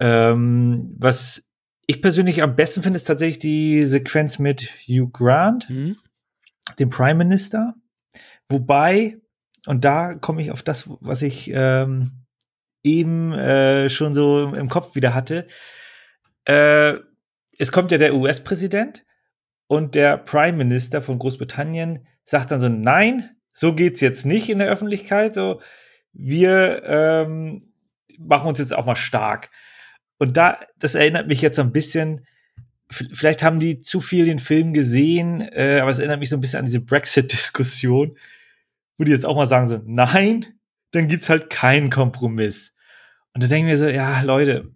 Ähm, 0.00 0.94
was 0.98 1.44
ich 1.86 2.02
persönlich 2.02 2.42
am 2.42 2.56
besten 2.56 2.82
finde, 2.82 2.96
ist 2.96 3.04
tatsächlich 3.04 3.38
die 3.38 3.84
Sequenz 3.84 4.38
mit 4.38 4.62
Hugh 4.62 5.10
Grant, 5.12 5.68
mhm. 5.68 5.96
dem 6.78 6.90
Prime 6.90 7.14
Minister. 7.14 7.74
Wobei, 8.48 9.18
und 9.66 9.84
da 9.84 10.14
komme 10.14 10.42
ich 10.42 10.50
auf 10.50 10.62
das, 10.62 10.88
was 11.00 11.22
ich 11.22 11.50
ähm, 11.52 12.24
eben 12.82 13.32
äh, 13.32 13.88
schon 13.88 14.14
so 14.14 14.52
im 14.54 14.68
Kopf 14.68 14.94
wieder 14.94 15.14
hatte. 15.14 15.46
Äh, 16.44 16.94
es 17.58 17.72
kommt 17.72 17.92
ja 17.92 17.98
der 17.98 18.14
US-Präsident 18.14 19.04
und 19.66 19.94
der 19.94 20.18
Prime 20.18 20.56
Minister 20.56 21.02
von 21.02 21.18
Großbritannien 21.18 22.06
sagt 22.24 22.50
dann 22.50 22.60
so: 22.60 22.68
Nein, 22.68 23.30
so 23.52 23.74
geht's 23.74 24.00
jetzt 24.00 24.26
nicht 24.26 24.50
in 24.50 24.58
der 24.58 24.68
Öffentlichkeit. 24.68 25.34
So, 25.34 25.60
wir 26.12 26.82
ähm, 26.84 27.72
machen 28.18 28.48
uns 28.48 28.58
jetzt 28.58 28.74
auch 28.74 28.86
mal 28.86 28.96
stark. 28.96 29.50
Und 30.18 30.36
da, 30.36 30.60
das 30.78 30.94
erinnert 30.94 31.26
mich 31.26 31.40
jetzt 31.42 31.56
so 31.56 31.62
ein 31.62 31.72
bisschen, 31.72 32.26
vielleicht 32.90 33.42
haben 33.42 33.58
die 33.58 33.80
zu 33.80 34.00
viel 34.00 34.24
den 34.24 34.38
Film 34.38 34.72
gesehen, 34.72 35.40
äh, 35.40 35.80
aber 35.80 35.90
es 35.90 35.98
erinnert 35.98 36.20
mich 36.20 36.28
so 36.28 36.36
ein 36.36 36.40
bisschen 36.40 36.60
an 36.60 36.66
diese 36.66 36.80
Brexit-Diskussion, 36.80 38.16
wo 38.96 39.04
die 39.04 39.12
jetzt 39.12 39.26
auch 39.26 39.36
mal 39.36 39.48
sagen 39.48 39.66
so, 39.66 39.80
nein, 39.84 40.46
dann 40.92 41.08
gibt's 41.08 41.28
halt 41.28 41.50
keinen 41.50 41.90
Kompromiss. 41.90 42.72
Und 43.32 43.42
da 43.42 43.48
denken 43.48 43.68
wir 43.68 43.78
so, 43.78 43.88
ja, 43.88 44.22
Leute, 44.22 44.72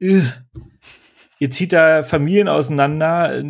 äh, 0.00 0.22
ihr 1.38 1.50
zieht 1.50 1.72
da 1.72 2.02
Familien 2.02 2.48
auseinander, 2.48 3.42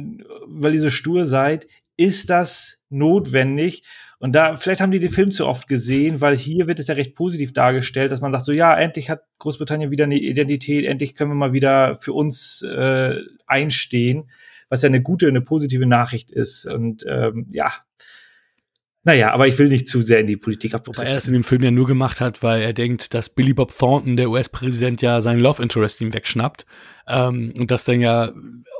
weil 0.46 0.74
ihr 0.74 0.80
so 0.80 0.90
stur 0.90 1.26
seid. 1.26 1.66
Ist 1.96 2.30
das 2.30 2.80
notwendig? 2.90 3.82
Und 4.20 4.34
da, 4.34 4.54
vielleicht 4.54 4.80
haben 4.80 4.90
die 4.90 4.98
den 4.98 5.10
Film 5.10 5.30
zu 5.30 5.46
oft 5.46 5.68
gesehen, 5.68 6.20
weil 6.20 6.36
hier 6.36 6.66
wird 6.66 6.80
es 6.80 6.88
ja 6.88 6.94
recht 6.94 7.14
positiv 7.14 7.52
dargestellt, 7.52 8.10
dass 8.10 8.20
man 8.20 8.32
sagt, 8.32 8.44
so 8.44 8.52
ja, 8.52 8.74
endlich 8.74 9.10
hat 9.10 9.22
Großbritannien 9.38 9.92
wieder 9.92 10.04
eine 10.04 10.18
Identität, 10.18 10.84
endlich 10.84 11.14
können 11.14 11.30
wir 11.30 11.36
mal 11.36 11.52
wieder 11.52 11.94
für 11.94 12.12
uns 12.12 12.62
äh, 12.62 13.14
einstehen, 13.46 14.28
was 14.68 14.82
ja 14.82 14.88
eine 14.88 15.02
gute, 15.02 15.28
eine 15.28 15.40
positive 15.40 15.86
Nachricht 15.86 16.32
ist. 16.32 16.66
Und 16.66 17.04
ähm, 17.08 17.46
ja, 17.50 17.72
naja, 19.04 19.32
aber 19.32 19.46
ich 19.46 19.56
will 19.58 19.68
nicht 19.68 19.88
zu 19.88 20.02
sehr 20.02 20.18
in 20.18 20.26
die 20.26 20.36
Politik 20.36 20.74
abdriften. 20.74 21.02
Wobei 21.02 21.10
er 21.10 21.16
es 21.16 21.28
in 21.28 21.32
dem 21.32 21.44
Film 21.44 21.62
ja 21.62 21.70
nur 21.70 21.86
gemacht 21.86 22.20
hat, 22.20 22.42
weil 22.42 22.60
er 22.60 22.72
denkt, 22.72 23.14
dass 23.14 23.28
Billy 23.30 23.54
Bob 23.54 23.72
Thornton, 23.74 24.16
der 24.16 24.28
US-Präsident, 24.28 25.00
ja 25.00 25.20
seinen 25.20 25.40
Love 25.40 25.62
Interest 25.62 26.00
ihm 26.00 26.12
wegschnappt 26.12 26.66
ähm, 27.06 27.54
und 27.56 27.70
das 27.70 27.84
dann 27.84 28.00
ja 28.00 28.32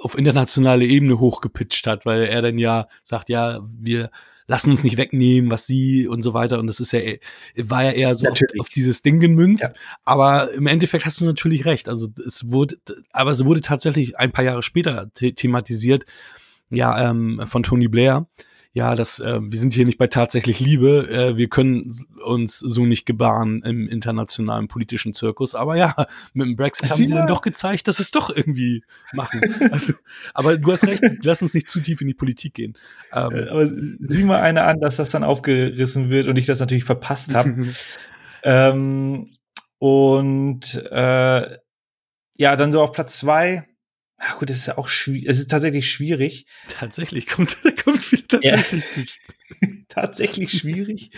auf 0.03 0.18
internationale 0.18 0.84
Ebene 0.84 1.20
hochgepitcht 1.20 1.86
hat, 1.86 2.05
weil 2.05 2.24
er 2.24 2.43
dann 2.43 2.59
ja 2.59 2.89
sagt, 3.05 3.30
ja, 3.30 3.61
wir 3.78 4.11
lassen 4.49 4.70
uns 4.70 4.82
nicht 4.82 4.96
wegnehmen, 4.96 5.51
was 5.51 5.66
sie 5.66 6.09
und 6.09 6.22
so 6.22 6.34
weiter. 6.34 6.59
Und 6.59 6.66
das 6.66 6.80
ist 6.80 6.92
ja, 6.92 7.01
war 7.57 7.84
ja 7.84 7.92
eher 7.92 8.14
so 8.14 8.26
auf, 8.26 8.38
auf, 8.59 8.68
dieses 8.68 9.03
Ding 9.03 9.20
gemünzt. 9.20 9.62
Ja. 9.62 9.72
Aber 10.05 10.53
im 10.53 10.66
Endeffekt 10.66 11.05
hast 11.05 11.20
du 11.20 11.26
natürlich 11.26 11.66
recht. 11.66 11.88
Also 11.88 12.09
es 12.26 12.51
wurde, 12.51 12.78
aber 13.12 13.30
es 13.30 13.44
wurde 13.44 13.61
tatsächlich 13.61 14.18
ein 14.18 14.32
paar 14.32 14.44
Jahre 14.44 14.62
später 14.62 15.11
the 15.18 15.32
thematisiert, 15.32 16.07
ja, 16.70 17.11
ähm, 17.11 17.42
von 17.46 17.62
Tony 17.62 17.88
Blair 17.88 18.26
ja, 18.78 18.94
das, 18.94 19.18
äh, 19.18 19.40
wir 19.42 19.58
sind 19.58 19.72
hier 19.72 19.84
nicht 19.84 19.98
bei 19.98 20.06
tatsächlich 20.06 20.60
Liebe, 20.60 21.10
äh, 21.10 21.36
wir 21.36 21.48
können 21.48 21.92
uns 22.24 22.60
so 22.60 22.86
nicht 22.86 23.06
gebaren 23.06 23.60
im 23.64 23.88
internationalen 23.88 24.68
politischen 24.68 25.14
Zirkus. 25.14 25.56
Aber 25.56 25.76
ja, 25.76 25.96
mit 26.32 26.46
dem 26.46 26.54
Brexit 26.54 26.88
haben 26.88 26.96
sie 26.96 27.12
dann 27.12 27.26
doch 27.26 27.40
gezeigt, 27.40 27.88
dass 27.88 27.98
es 27.98 28.12
doch 28.12 28.30
irgendwie 28.30 28.84
machen. 29.12 29.40
Also, 29.72 29.94
aber 30.32 30.56
du 30.56 30.70
hast 30.70 30.86
recht, 30.86 31.02
lass 31.24 31.42
uns 31.42 31.54
nicht 31.54 31.68
zu 31.68 31.80
tief 31.80 32.00
in 32.00 32.06
die 32.06 32.14
Politik 32.14 32.54
gehen. 32.54 32.78
Ähm, 33.12 33.32
äh, 33.32 33.48
aber 33.48 33.68
sieh 33.98 34.22
mal 34.22 34.40
eine 34.40 34.62
an, 34.62 34.80
dass 34.80 34.96
das 34.96 35.10
dann 35.10 35.24
aufgerissen 35.24 36.08
wird 36.08 36.28
und 36.28 36.38
ich 36.38 36.46
das 36.46 36.60
natürlich 36.60 36.84
verpasst 36.84 37.34
habe. 37.34 37.66
ähm, 38.44 39.34
und 39.78 40.74
äh, 40.90 41.58
ja, 42.36 42.56
dann 42.56 42.70
so 42.70 42.80
auf 42.80 42.92
Platz 42.92 43.18
zwei 43.18 43.67
Ach 44.18 44.38
gut, 44.38 44.50
das 44.50 44.58
ist 44.58 44.66
ja 44.66 44.78
auch 44.78 44.88
schwierig. 44.88 45.26
Es 45.28 45.38
ist 45.38 45.50
tatsächlich 45.50 45.90
schwierig. 45.90 46.46
Tatsächlich 46.68 47.28
kommt, 47.28 47.56
kommt 47.84 48.12
wieder 48.12 48.40
tatsächlich 48.40 48.84
ja. 48.84 48.88
zu. 48.88 49.04
tatsächlich 49.88 50.50
schwierig. 50.50 51.10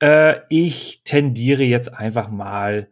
äh, 0.00 0.40
ich 0.48 1.02
tendiere 1.04 1.62
jetzt 1.62 1.92
einfach 1.92 2.30
mal. 2.30 2.88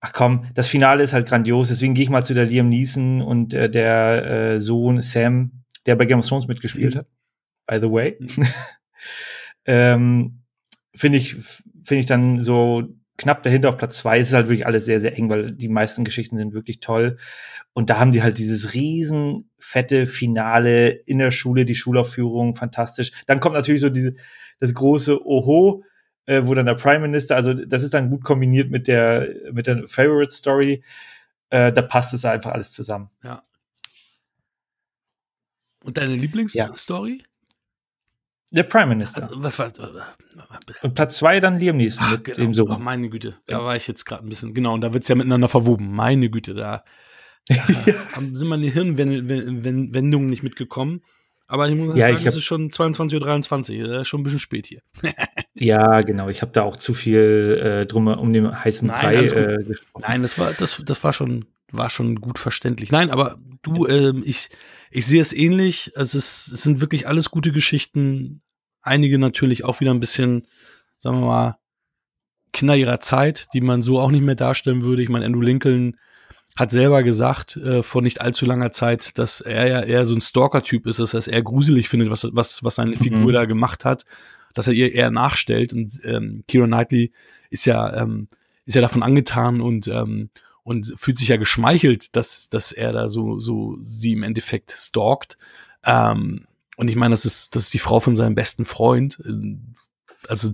Ach 0.00 0.12
komm, 0.12 0.50
das 0.54 0.68
Finale 0.68 1.02
ist 1.02 1.14
halt 1.14 1.26
grandios. 1.26 1.68
Deswegen 1.68 1.94
gehe 1.94 2.04
ich 2.04 2.10
mal 2.10 2.24
zu 2.24 2.34
der 2.34 2.46
Liam 2.46 2.68
Neeson 2.68 3.22
und 3.22 3.54
äh, 3.54 3.70
der 3.70 4.26
äh, 4.26 4.60
Sohn 4.60 5.00
Sam, 5.00 5.64
der 5.86 5.96
bei 5.96 6.04
Game 6.04 6.18
of 6.18 6.28
Thrones 6.28 6.48
mitgespielt 6.48 6.94
mhm. 6.94 6.98
hat. 6.98 7.06
By 7.66 7.78
the 7.80 7.90
way. 7.90 8.16
Mhm. 8.18 8.48
ähm, 9.66 10.42
finde 10.94 11.18
ich, 11.18 11.36
finde 11.82 12.00
ich 12.00 12.06
dann 12.06 12.42
so 12.42 12.88
knapp 13.16 13.42
dahinter 13.42 13.68
auf 13.68 13.78
Platz 13.78 13.96
zwei. 13.98 14.18
Es 14.18 14.28
ist 14.28 14.34
halt 14.34 14.48
wirklich 14.48 14.66
alles 14.66 14.84
sehr, 14.84 15.00
sehr 15.00 15.16
eng, 15.16 15.28
weil 15.28 15.50
die 15.50 15.68
meisten 15.68 16.04
Geschichten 16.04 16.38
sind 16.38 16.54
wirklich 16.54 16.80
toll. 16.80 17.16
Und 17.72 17.90
da 17.90 17.98
haben 17.98 18.10
die 18.10 18.22
halt 18.22 18.38
dieses 18.38 18.74
riesen 18.74 19.50
fette 19.58 20.06
Finale 20.06 20.88
in 20.88 21.18
der 21.18 21.30
Schule, 21.30 21.64
die 21.64 21.74
Schulaufführung, 21.74 22.54
fantastisch. 22.54 23.12
Dann 23.26 23.40
kommt 23.40 23.54
natürlich 23.54 23.80
so 23.80 23.90
diese, 23.90 24.14
das 24.58 24.74
große 24.74 25.26
Oho, 25.26 25.84
äh, 26.26 26.42
wo 26.44 26.54
dann 26.54 26.66
der 26.66 26.74
Prime 26.74 27.00
Minister, 27.00 27.36
also 27.36 27.54
das 27.54 27.82
ist 27.82 27.94
dann 27.94 28.10
gut 28.10 28.24
kombiniert 28.24 28.70
mit 28.70 28.88
der, 28.88 29.28
mit 29.52 29.66
der 29.66 29.86
Favorite 29.88 30.34
Story. 30.34 30.82
äh, 31.50 31.72
da 31.72 31.82
passt 31.82 32.14
es 32.14 32.24
einfach 32.24 32.52
alles 32.52 32.72
zusammen. 32.72 33.10
Ja. 33.22 33.42
Und 35.84 35.96
deine 35.98 36.16
Lieblingsstory? 36.16 37.18
Ja. 37.18 37.24
Der 38.52 38.62
Prime 38.62 38.86
Minister. 38.86 39.24
Also, 39.24 39.42
was 39.42 39.58
war 39.58 39.68
Und 40.82 40.94
Platz 40.94 41.16
zwei 41.18 41.40
dann 41.40 41.58
Liam 41.58 41.76
Neeson 41.76 42.04
Ach, 42.06 42.12
mit 42.12 42.24
genau. 42.24 42.36
dem 42.38 42.54
Sohn. 42.54 42.70
Ach, 42.70 42.78
meine 42.78 43.08
Güte, 43.08 43.36
da 43.46 43.62
war 43.64 43.74
ich 43.76 43.88
jetzt 43.88 44.04
gerade 44.04 44.24
ein 44.24 44.28
bisschen, 44.28 44.54
genau, 44.54 44.74
und 44.74 44.80
da 44.82 44.92
wird 44.92 45.02
es 45.02 45.08
ja 45.08 45.14
miteinander 45.16 45.48
verwoben. 45.48 45.92
Meine 45.92 46.30
Güte, 46.30 46.54
da, 46.54 46.84
da 47.48 47.54
haben, 48.12 48.34
sind 48.36 48.48
meine 48.48 48.66
Hirnwendungen 48.68 50.30
nicht 50.30 50.42
mitgekommen. 50.42 51.02
Aber 51.48 51.68
ich 51.68 51.76
muss 51.76 51.96
Ja, 51.96 52.06
sagen, 52.08 52.16
ich 52.18 52.26
es 52.26 52.32
hab- 52.34 52.38
ist 52.38 52.44
schon 52.44 52.70
22.23 52.70 53.84
Uhr, 53.84 54.00
ist 54.00 54.08
schon 54.08 54.20
ein 54.20 54.24
bisschen 54.24 54.38
spät 54.38 54.66
hier. 54.66 54.80
Ja, 55.58 56.02
genau. 56.02 56.28
Ich 56.28 56.42
habe 56.42 56.52
da 56.52 56.64
auch 56.64 56.76
zu 56.76 56.92
viel 56.92 57.58
äh, 57.64 57.86
drum 57.86 58.08
um 58.08 58.30
den 58.30 58.62
heißen 58.62 58.86
Nein, 58.88 59.00
Brei 59.00 59.14
äh, 59.24 59.62
gesprochen. 59.64 60.04
Nein, 60.06 60.20
das 60.20 60.38
war, 60.38 60.52
das, 60.52 60.82
das 60.84 61.02
war 61.02 61.14
schon, 61.14 61.46
war 61.72 61.88
schon 61.88 62.16
gut 62.20 62.38
verständlich. 62.38 62.92
Nein, 62.92 63.08
aber 63.08 63.38
du, 63.62 63.86
ähm, 63.86 64.22
ich, 64.26 64.50
ich 64.90 65.06
sehe 65.06 65.20
es 65.20 65.32
ähnlich. 65.32 65.92
Es, 65.94 66.14
ist, 66.14 66.52
es 66.52 66.62
sind 66.62 66.80
wirklich 66.80 67.06
alles 67.06 67.30
gute 67.30 67.52
Geschichten. 67.52 68.42
Einige 68.82 69.18
natürlich 69.18 69.64
auch 69.64 69.80
wieder 69.80 69.92
ein 69.92 70.00
bisschen, 70.00 70.46
sagen 70.98 71.20
wir 71.20 71.26
mal, 71.26 71.58
Kinder 72.52 72.76
ihrer 72.76 73.00
Zeit, 73.00 73.48
die 73.52 73.60
man 73.60 73.82
so 73.82 73.98
auch 74.00 74.10
nicht 74.10 74.22
mehr 74.22 74.34
darstellen 74.36 74.82
würde. 74.84 75.02
Ich 75.02 75.08
meine, 75.08 75.26
Andrew 75.26 75.42
Lincoln 75.42 75.96
hat 76.56 76.70
selber 76.70 77.02
gesagt, 77.02 77.56
äh, 77.56 77.82
vor 77.82 78.00
nicht 78.00 78.22
allzu 78.22 78.46
langer 78.46 78.70
Zeit, 78.72 79.18
dass 79.18 79.42
er 79.42 79.66
ja 79.66 79.80
eher 79.82 80.06
so 80.06 80.14
ein 80.14 80.22
Stalker-Typ 80.22 80.86
ist, 80.86 80.98
dass 81.00 81.12
er 81.12 81.18
es 81.18 81.28
eher 81.28 81.42
gruselig 81.42 81.88
findet, 81.90 82.08
was, 82.08 82.26
was, 82.32 82.64
was 82.64 82.76
seine 82.76 82.96
Figur 82.96 83.18
Mhm. 83.18 83.32
da 83.32 83.44
gemacht 83.44 83.84
hat, 83.84 84.04
dass 84.54 84.66
er 84.68 84.72
ihr 84.72 84.94
eher 84.94 85.10
nachstellt. 85.10 85.74
Und 85.74 86.00
ähm, 86.04 86.44
Keira 86.48 86.66
Knightley 86.66 87.12
ist 87.50 87.66
ja, 87.66 87.94
ähm, 88.02 88.28
ist 88.64 88.74
ja 88.74 88.80
davon 88.80 89.02
angetan 89.02 89.60
und, 89.60 89.86
ähm, 89.88 90.30
und 90.66 90.92
fühlt 90.96 91.16
sich 91.16 91.28
ja 91.28 91.36
geschmeichelt, 91.36 92.16
dass, 92.16 92.48
dass 92.48 92.72
er 92.72 92.90
da 92.90 93.08
so, 93.08 93.38
so 93.38 93.76
sie 93.80 94.12
im 94.12 94.24
Endeffekt 94.24 94.72
stalkt. 94.72 95.38
Ähm, 95.84 96.46
und 96.76 96.88
ich 96.88 96.96
meine, 96.96 97.12
das 97.12 97.24
ist, 97.24 97.54
das 97.54 97.62
ist 97.62 97.74
die 97.74 97.78
Frau 97.78 98.00
von 98.00 98.16
seinem 98.16 98.34
besten 98.34 98.64
Freund. 98.64 99.18
Ähm, 99.24 99.74
Also, 100.28 100.50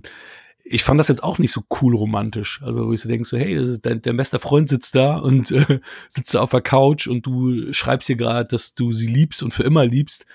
ich 0.63 0.83
fand 0.83 0.99
das 0.99 1.07
jetzt 1.07 1.23
auch 1.23 1.39
nicht 1.39 1.51
so 1.51 1.63
cool 1.81 1.95
romantisch. 1.95 2.61
Also, 2.61 2.85
wo 2.85 2.93
ich 2.93 3.01
so 3.01 3.09
denke, 3.09 3.25
so, 3.25 3.37
hey, 3.37 3.79
dein, 3.81 4.03
dein 4.03 4.15
bester 4.15 4.37
Freund 4.37 4.69
sitzt 4.69 4.93
da 4.93 5.17
und 5.17 5.49
äh, 5.49 5.79
sitzt 6.09 6.35
da 6.35 6.41
auf 6.41 6.51
der 6.51 6.61
Couch 6.61 7.07
und 7.07 7.25
du 7.25 7.73
schreibst 7.73 8.07
ihr 8.09 8.15
gerade, 8.15 8.47
dass 8.47 8.75
du 8.75 8.93
sie 8.93 9.07
liebst 9.07 9.41
und 9.41 9.51
für 9.51 9.63
immer 9.63 9.83
liebst. 9.83 10.27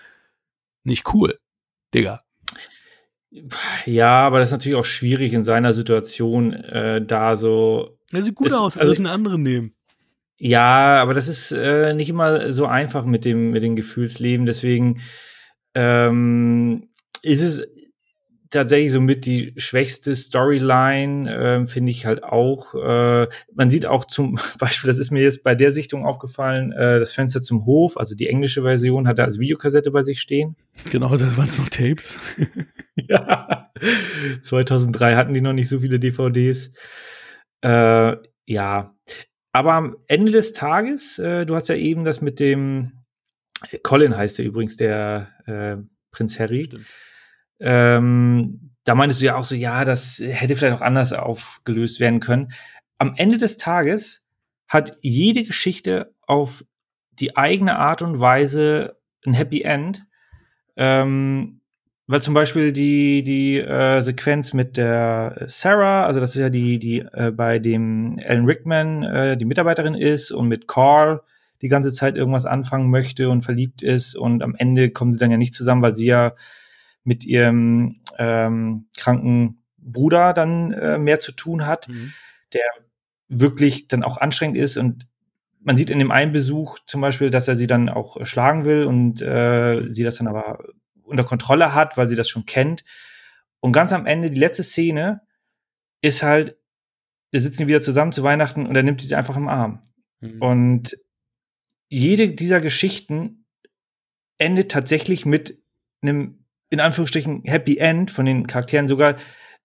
Nicht 0.82 1.14
cool, 1.14 1.38
Digga. 1.94 2.22
Ja, 3.86 4.26
aber 4.26 4.40
das 4.40 4.48
ist 4.48 4.52
natürlich 4.52 4.76
auch 4.76 4.84
schwierig 4.84 5.34
in 5.34 5.44
seiner 5.44 5.72
Situation, 5.72 6.52
äh, 6.52 7.00
da 7.00 7.36
so. 7.36 7.97
Er 8.12 8.22
sieht 8.22 8.34
gut 8.34 8.48
Es- 8.48 8.54
aus, 8.54 8.76
also- 8.76 8.86
soll 8.86 8.92
ich 8.94 8.98
einen 9.00 9.06
anderen 9.06 9.42
nehmen. 9.42 9.74
Ja, 10.40 11.02
aber 11.02 11.14
das 11.14 11.26
ist 11.26 11.50
äh, 11.50 11.94
nicht 11.94 12.08
immer 12.10 12.52
so 12.52 12.66
einfach 12.66 13.04
mit 13.04 13.24
dem, 13.24 13.50
mit 13.50 13.64
dem 13.64 13.74
Gefühlsleben. 13.74 14.46
Deswegen 14.46 15.00
ähm, 15.74 16.88
ist 17.22 17.42
es 17.42 17.64
tatsächlich 18.50 18.92
so 18.92 19.00
mit 19.00 19.26
die 19.26 19.52
schwächste 19.56 20.14
Storyline, 20.14 21.28
ähm, 21.36 21.66
finde 21.66 21.90
ich 21.90 22.06
halt 22.06 22.22
auch. 22.22 22.72
Äh, 22.74 23.26
man 23.52 23.68
sieht 23.68 23.84
auch 23.86 24.04
zum 24.04 24.38
Beispiel, 24.60 24.88
das 24.88 24.98
ist 24.98 25.10
mir 25.10 25.22
jetzt 25.22 25.42
bei 25.42 25.56
der 25.56 25.72
Sichtung 25.72 26.06
aufgefallen, 26.06 26.70
äh, 26.72 27.00
das 27.00 27.12
Fenster 27.12 27.42
zum 27.42 27.66
Hof, 27.66 27.96
also 27.96 28.14
die 28.14 28.28
englische 28.28 28.62
Version, 28.62 29.08
hat 29.08 29.18
er 29.18 29.24
als 29.24 29.40
Videokassette 29.40 29.90
bei 29.90 30.04
sich 30.04 30.20
stehen. 30.20 30.54
Genau, 30.90 31.16
das 31.16 31.36
waren 31.36 31.48
noch 31.58 31.68
Tapes. 31.68 32.18
Ja. 33.08 33.70
2003 34.42 35.14
hatten 35.16 35.32
die 35.34 35.40
noch 35.40 35.52
nicht 35.52 35.68
so 35.68 35.78
viele 35.78 35.98
DVDs. 36.00 36.72
Äh, 37.62 38.16
ja. 38.46 38.94
Aber 39.52 39.72
am 39.72 39.96
Ende 40.06 40.32
des 40.32 40.52
Tages, 40.52 41.18
äh, 41.18 41.44
du 41.46 41.54
hast 41.54 41.68
ja 41.68 41.74
eben 41.74 42.04
das 42.04 42.20
mit 42.20 42.40
dem 42.40 42.98
Colin 43.82 44.16
heißt 44.16 44.38
er 44.38 44.44
übrigens, 44.44 44.76
der 44.76 45.28
äh, 45.46 45.82
Prinz 46.10 46.38
Harry. 46.38 46.70
Ähm, 47.60 48.70
da 48.84 48.94
meintest 48.94 49.20
du 49.20 49.26
ja 49.26 49.36
auch 49.36 49.44
so, 49.44 49.54
ja, 49.54 49.84
das 49.84 50.22
hätte 50.24 50.56
vielleicht 50.56 50.76
auch 50.76 50.82
anders 50.82 51.12
aufgelöst 51.12 52.00
werden 52.00 52.20
können. 52.20 52.52
Am 52.98 53.14
Ende 53.16 53.36
des 53.36 53.56
Tages 53.56 54.24
hat 54.68 54.96
jede 55.02 55.44
Geschichte 55.44 56.14
auf 56.22 56.64
die 57.10 57.36
eigene 57.36 57.76
Art 57.76 58.02
und 58.02 58.20
Weise 58.20 58.98
ein 59.26 59.34
Happy 59.34 59.62
End. 59.62 60.06
Ähm, 60.76 61.57
weil 62.08 62.20
zum 62.22 62.34
Beispiel 62.34 62.72
die, 62.72 63.22
die 63.22 63.58
äh, 63.58 64.00
Sequenz 64.00 64.52
mit 64.54 64.76
der 64.76 65.44
Sarah, 65.46 66.06
also 66.06 66.18
das 66.18 66.30
ist 66.30 66.40
ja 66.40 66.50
die, 66.50 66.78
die 66.78 67.00
äh, 67.12 67.30
bei 67.30 67.58
dem 67.58 68.18
Alan 68.26 68.46
Rickman 68.46 69.02
äh, 69.04 69.36
die 69.36 69.44
Mitarbeiterin 69.44 69.94
ist 69.94 70.30
und 70.32 70.48
mit 70.48 70.66
Carl 70.66 71.20
die 71.60 71.68
ganze 71.68 71.92
Zeit 71.92 72.16
irgendwas 72.16 72.46
anfangen 72.46 72.90
möchte 72.90 73.30
und 73.30 73.42
verliebt 73.42 73.82
ist 73.82 74.14
und 74.16 74.42
am 74.42 74.54
Ende 74.56 74.90
kommen 74.90 75.12
sie 75.12 75.18
dann 75.18 75.30
ja 75.30 75.36
nicht 75.36 75.54
zusammen, 75.54 75.82
weil 75.82 75.94
sie 75.94 76.06
ja 76.06 76.32
mit 77.04 77.24
ihrem 77.24 78.00
ähm, 78.18 78.86
kranken 78.96 79.58
Bruder 79.76 80.32
dann 80.32 80.72
äh, 80.72 80.98
mehr 80.98 81.20
zu 81.20 81.32
tun 81.32 81.66
hat, 81.66 81.88
Mhm. 81.88 82.12
der 82.54 82.64
wirklich 83.28 83.88
dann 83.88 84.02
auch 84.02 84.18
anstrengend 84.18 84.56
ist 84.56 84.76
und 84.78 85.06
man 85.60 85.76
sieht 85.76 85.90
in 85.90 85.98
dem 85.98 86.10
einen 86.10 86.32
Besuch 86.32 86.78
zum 86.86 87.00
Beispiel, 87.00 87.30
dass 87.30 87.48
er 87.48 87.56
sie 87.56 87.66
dann 87.66 87.88
auch 87.88 88.24
schlagen 88.24 88.64
will 88.64 88.84
und 88.84 89.20
äh, 89.20 89.86
sie 89.88 90.04
das 90.04 90.16
dann 90.16 90.28
aber 90.28 90.60
unter 91.08 91.24
Kontrolle 91.24 91.74
hat, 91.74 91.96
weil 91.96 92.08
sie 92.08 92.16
das 92.16 92.28
schon 92.28 92.46
kennt. 92.46 92.84
Und 93.60 93.72
ganz 93.72 93.92
am 93.92 94.06
Ende, 94.06 94.30
die 94.30 94.38
letzte 94.38 94.62
Szene 94.62 95.22
ist 96.00 96.22
halt, 96.22 96.56
wir 97.30 97.40
sitzen 97.40 97.68
wieder 97.68 97.80
zusammen 97.80 98.12
zu 98.12 98.22
Weihnachten 98.22 98.66
und 98.66 98.76
er 98.76 98.82
nimmt 98.82 99.00
sie 99.00 99.14
einfach 99.14 99.36
im 99.36 99.48
Arm. 99.48 99.82
Mhm. 100.20 100.42
Und 100.42 100.98
jede 101.88 102.32
dieser 102.32 102.60
Geschichten 102.60 103.46
endet 104.38 104.70
tatsächlich 104.70 105.26
mit 105.26 105.62
einem, 106.00 106.44
in 106.70 106.80
Anführungsstrichen, 106.80 107.42
Happy 107.44 107.78
End 107.78 108.10
von 108.10 108.24
den 108.24 108.46
Charakteren. 108.46 108.88
Sogar 108.88 109.16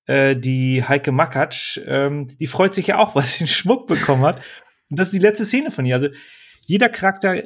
äh, 0.05 0.35
die 0.35 0.83
Heike 0.83 1.11
Makatsch, 1.11 1.79
ähm, 1.85 2.27
die 2.39 2.47
freut 2.47 2.73
sich 2.73 2.87
ja 2.87 2.97
auch, 2.97 3.15
weil 3.15 3.23
sie 3.23 3.41
einen 3.41 3.49
Schmuck 3.49 3.87
bekommen 3.87 4.23
hat. 4.23 4.41
Und 4.89 4.99
das 4.99 5.07
ist 5.07 5.13
die 5.13 5.19
letzte 5.19 5.45
Szene 5.45 5.71
von 5.71 5.85
ihr. 5.85 5.95
Also 5.95 6.09
jeder 6.61 6.89
Charakter 6.89 7.41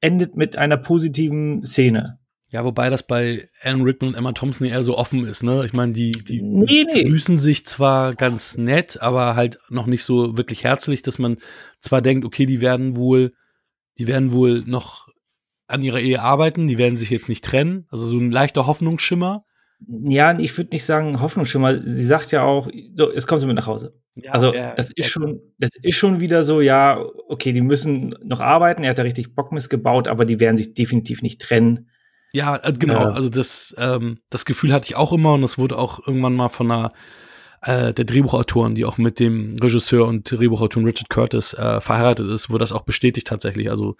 endet 0.00 0.36
mit 0.36 0.56
einer 0.56 0.76
positiven 0.76 1.64
Szene. 1.64 2.18
Ja, 2.54 2.64
wobei 2.64 2.88
das 2.88 3.02
bei 3.02 3.48
Alan 3.62 3.82
Rickman 3.82 4.10
und 4.10 4.14
Emma 4.14 4.30
Thompson 4.30 4.68
eher 4.68 4.84
so 4.84 4.96
offen 4.96 5.24
ist, 5.24 5.42
ne? 5.42 5.64
Ich 5.66 5.72
meine, 5.72 5.90
die, 5.90 6.12
die 6.12 6.40
Nee, 6.40 6.86
nee. 6.86 7.02
grüßen 7.02 7.36
sich 7.36 7.66
zwar 7.66 8.14
ganz 8.14 8.56
nett, 8.56 9.02
aber 9.02 9.34
halt 9.34 9.58
noch 9.70 9.86
nicht 9.86 10.04
so 10.04 10.36
wirklich 10.36 10.62
herzlich, 10.62 11.02
dass 11.02 11.18
man 11.18 11.38
zwar 11.80 12.00
denkt, 12.00 12.24
okay, 12.24 12.46
die 12.46 12.60
werden 12.60 12.94
wohl, 12.94 13.32
die 13.98 14.06
werden 14.06 14.30
wohl 14.30 14.62
noch 14.66 15.08
an 15.66 15.82
ihrer 15.82 15.98
Ehe 15.98 16.22
arbeiten, 16.22 16.68
die 16.68 16.78
werden 16.78 16.94
sich 16.94 17.10
jetzt 17.10 17.28
nicht 17.28 17.44
trennen, 17.44 17.88
also 17.90 18.06
so 18.06 18.18
ein 18.18 18.30
leichter 18.30 18.68
Hoffnungsschimmer. 18.68 19.44
Ja, 19.88 20.38
ich 20.38 20.56
würde 20.56 20.70
nicht 20.74 20.84
sagen 20.84 21.20
Hoffnungsschimmer. 21.20 21.80
Sie 21.84 22.04
sagt 22.04 22.30
ja 22.30 22.44
auch, 22.44 22.68
so, 22.94 23.12
jetzt 23.12 23.26
kommst 23.26 23.42
du 23.42 23.48
mit 23.48 23.56
nach 23.56 23.66
Hause. 23.66 24.00
Ja, 24.14 24.30
also 24.30 24.54
ja, 24.54 24.76
das 24.76 24.92
ist 24.92 25.08
schon, 25.08 25.40
das 25.58 25.70
ist 25.82 25.96
schon 25.96 26.20
wieder 26.20 26.44
so, 26.44 26.60
ja, 26.60 27.04
okay, 27.26 27.52
die 27.52 27.62
müssen 27.62 28.14
noch 28.22 28.38
arbeiten. 28.38 28.84
Er 28.84 28.90
hat 28.90 28.98
da 28.98 29.02
richtig 29.02 29.34
Bock 29.34 29.50
missgebaut, 29.50 30.06
aber 30.06 30.24
die 30.24 30.38
werden 30.38 30.56
sich 30.56 30.74
definitiv 30.74 31.20
nicht 31.20 31.40
trennen. 31.40 31.88
Ja, 32.34 32.56
äh, 32.56 32.72
genau. 32.72 32.94
Ja. 32.94 33.10
Also 33.12 33.28
das, 33.28 33.74
ähm, 33.78 34.18
das 34.28 34.44
Gefühl 34.44 34.72
hatte 34.72 34.86
ich 34.86 34.96
auch 34.96 35.12
immer 35.12 35.34
und 35.34 35.42
das 35.42 35.56
wurde 35.56 35.78
auch 35.78 36.04
irgendwann 36.04 36.34
mal 36.34 36.48
von 36.48 36.68
einer 36.68 36.90
äh, 37.62 37.94
der 37.94 38.04
Drehbuchautoren, 38.04 38.74
die 38.74 38.84
auch 38.84 38.98
mit 38.98 39.20
dem 39.20 39.54
Regisseur 39.62 40.06
und 40.08 40.28
Drehbuchautoren 40.30 40.84
Richard 40.84 41.08
Curtis 41.10 41.54
äh, 41.54 41.80
verheiratet 41.80 42.26
ist, 42.28 42.50
wurde 42.50 42.64
das 42.64 42.72
auch 42.72 42.82
bestätigt 42.82 43.28
tatsächlich. 43.28 43.70
Also 43.70 43.96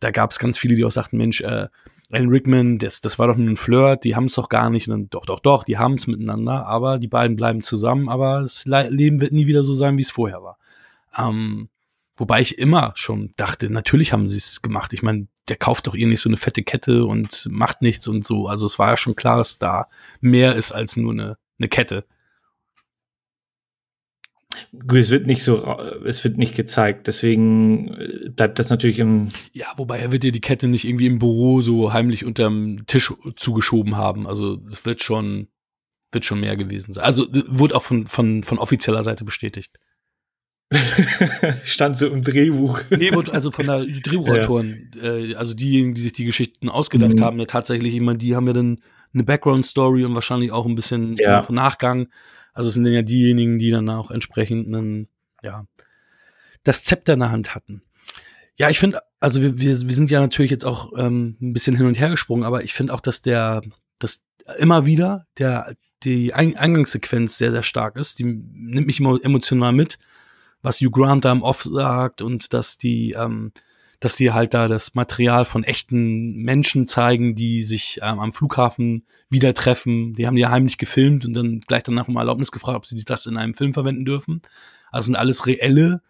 da 0.00 0.10
gab 0.10 0.32
es 0.32 0.38
ganz 0.38 0.58
viele, 0.58 0.74
die 0.74 0.84
auch 0.84 0.90
sagten, 0.90 1.16
Mensch, 1.16 1.40
äh, 1.40 1.66
Alan 2.10 2.28
Rickman, 2.28 2.76
das, 2.76 3.00
das 3.00 3.18
war 3.18 3.26
doch 3.28 3.36
nur 3.36 3.48
ein 3.48 3.56
Flirt, 3.56 4.04
die 4.04 4.16
haben 4.16 4.26
es 4.26 4.34
doch 4.34 4.50
gar 4.50 4.68
nicht. 4.68 4.86
Und 4.86 4.92
dann, 4.92 5.08
doch, 5.08 5.24
doch, 5.24 5.40
doch, 5.40 5.64
die 5.64 5.78
haben 5.78 5.94
es 5.94 6.06
miteinander, 6.06 6.66
aber 6.66 6.98
die 6.98 7.08
beiden 7.08 7.36
bleiben 7.36 7.62
zusammen, 7.62 8.10
aber 8.10 8.42
das 8.42 8.66
Le 8.66 8.90
Leben 8.90 9.22
wird 9.22 9.32
nie 9.32 9.46
wieder 9.46 9.64
so 9.64 9.72
sein, 9.72 9.96
wie 9.96 10.02
es 10.02 10.10
vorher 10.10 10.42
war. 10.42 10.58
Ähm, 11.16 11.70
wobei 12.16 12.40
ich 12.40 12.58
immer 12.58 12.92
schon 12.94 13.32
dachte, 13.36 13.70
natürlich 13.70 14.12
haben 14.12 14.28
sie 14.28 14.38
es 14.38 14.62
gemacht. 14.62 14.92
Ich 14.92 15.02
meine, 15.02 15.28
der 15.48 15.56
kauft 15.56 15.86
doch 15.86 15.94
ihr 15.94 16.06
nicht 16.06 16.20
so 16.20 16.28
eine 16.28 16.36
fette 16.36 16.62
Kette 16.62 17.04
und 17.04 17.48
macht 17.50 17.82
nichts 17.82 18.06
und 18.08 18.24
so. 18.24 18.46
Also 18.46 18.66
es 18.66 18.78
war 18.78 18.90
ja 18.90 18.96
schon 18.96 19.16
klar, 19.16 19.38
dass 19.38 19.58
da 19.58 19.86
mehr 20.20 20.54
ist 20.54 20.72
als 20.72 20.96
nur 20.96 21.12
eine, 21.12 21.36
eine 21.58 21.68
Kette. 21.68 22.04
Gut, 24.72 24.98
es 24.98 25.10
wird 25.10 25.26
nicht 25.26 25.42
so, 25.42 25.78
es 26.04 26.22
wird 26.24 26.38
nicht 26.38 26.54
gezeigt. 26.54 27.06
Deswegen 27.06 27.88
äh, 27.94 28.28
bleibt 28.30 28.58
das 28.58 28.70
natürlich 28.70 28.98
im, 28.98 29.28
Ja, 29.52 29.66
wobei 29.76 29.98
er 29.98 30.12
wird 30.12 30.24
ihr 30.24 30.32
die 30.32 30.40
Kette 30.40 30.68
nicht 30.68 30.84
irgendwie 30.84 31.06
im 31.06 31.18
Büro 31.18 31.60
so 31.60 31.92
heimlich 31.92 32.24
unterm 32.24 32.84
Tisch 32.86 33.12
zugeschoben 33.36 33.96
haben. 33.96 34.26
Also 34.26 34.60
es 34.66 34.84
wird 34.84 35.02
schon, 35.02 35.48
wird 36.12 36.24
schon 36.24 36.40
mehr 36.40 36.56
gewesen 36.56 36.92
sein. 36.92 37.04
Also 37.04 37.28
äh, 37.28 37.42
wurde 37.46 37.74
auch 37.74 37.82
von, 37.82 38.06
von, 38.06 38.44
von 38.44 38.58
offizieller 38.58 39.02
Seite 39.02 39.24
bestätigt. 39.24 39.78
stand 41.64 41.96
so 41.96 42.08
im 42.08 42.22
Drehbuch. 42.22 42.80
Nee, 42.90 43.10
also 43.10 43.50
von 43.50 43.66
der 43.66 43.84
Drehbuchautoren, 44.02 44.90
äh, 45.02 45.34
also 45.34 45.54
diejenigen, 45.54 45.94
die 45.94 46.00
sich 46.02 46.12
die 46.12 46.24
Geschichten 46.24 46.68
ausgedacht 46.68 47.14
Mhm. 47.18 47.22
haben, 47.22 47.38
ja 47.40 47.46
tatsächlich, 47.46 47.94
ich 47.94 48.00
meine, 48.00 48.18
die 48.18 48.34
haben 48.36 48.46
ja 48.46 48.52
dann 48.52 48.80
eine 49.14 49.24
Background-Story 49.24 50.04
und 50.04 50.14
wahrscheinlich 50.14 50.52
auch 50.52 50.66
ein 50.66 50.74
bisschen 50.74 51.16
Ja. 51.16 51.40
noch 51.40 51.50
Nachgang. 51.50 52.08
Also 52.54 52.68
es 52.68 52.74
sind 52.74 52.84
dann 52.84 52.92
ja 52.92 53.02
diejenigen, 53.02 53.58
die 53.58 53.70
dann 53.70 53.88
auch 53.90 54.10
entsprechend 54.10 54.66
einen, 54.68 55.08
ja, 55.42 55.66
das 56.64 56.84
Zepter 56.84 57.14
in 57.14 57.20
der 57.20 57.30
Hand 57.30 57.54
hatten. 57.54 57.82
Ja, 58.56 58.68
ich 58.70 58.78
finde, 58.78 59.00
also 59.20 59.40
wir, 59.42 59.58
wir, 59.58 59.68
wir 59.68 59.94
sind 59.94 60.10
ja 60.10 60.20
natürlich 60.20 60.50
jetzt 60.50 60.64
auch 60.64 60.92
ähm, 60.96 61.36
ein 61.40 61.52
bisschen 61.52 61.76
hin 61.76 61.86
und 61.86 61.98
her 61.98 62.10
gesprungen, 62.10 62.44
aber 62.44 62.62
ich 62.62 62.72
finde 62.74 62.92
auch, 62.94 63.00
dass 63.00 63.22
der, 63.22 63.62
dass 63.98 64.24
immer 64.58 64.84
wieder 64.86 65.26
der, 65.38 65.74
die 66.04 66.34
Eingangssequenz 66.34 67.38
sehr, 67.38 67.50
sehr 67.52 67.62
stark 67.62 67.96
ist. 67.96 68.18
Die 68.18 68.24
nimmt 68.24 68.86
mich 68.86 69.00
immer 69.00 69.18
emotional 69.22 69.72
mit, 69.72 69.98
was 70.62 70.80
Hugh 70.80 70.90
Grant 70.90 71.24
da 71.24 71.32
im 71.32 71.42
Off 71.42 71.62
sagt 71.62 72.22
und 72.22 72.52
dass 72.52 72.78
die, 72.78 73.12
ähm, 73.12 73.52
dass 74.00 74.16
die 74.16 74.32
halt 74.32 74.54
da 74.54 74.68
das 74.68 74.94
Material 74.94 75.44
von 75.44 75.64
echten 75.64 76.34
Menschen 76.36 76.88
zeigen, 76.88 77.34
die 77.34 77.62
sich 77.62 78.00
ähm, 78.02 78.20
am 78.20 78.32
Flughafen 78.32 79.06
wieder 79.28 79.54
treffen. 79.54 80.14
Die 80.14 80.26
haben 80.26 80.36
die 80.36 80.42
ja 80.42 80.50
heimlich 80.50 80.78
gefilmt 80.78 81.24
und 81.24 81.34
dann 81.34 81.60
gleich 81.60 81.82
danach 81.82 82.08
um 82.08 82.16
Erlaubnis 82.16 82.52
gefragt, 82.52 82.76
ob 82.76 82.86
sie 82.86 83.04
das 83.04 83.26
in 83.26 83.36
einem 83.36 83.54
Film 83.54 83.72
verwenden 83.72 84.04
dürfen. 84.04 84.42
Also 84.90 85.06
sind 85.06 85.16
alles 85.16 85.46
reelle, 85.46 86.02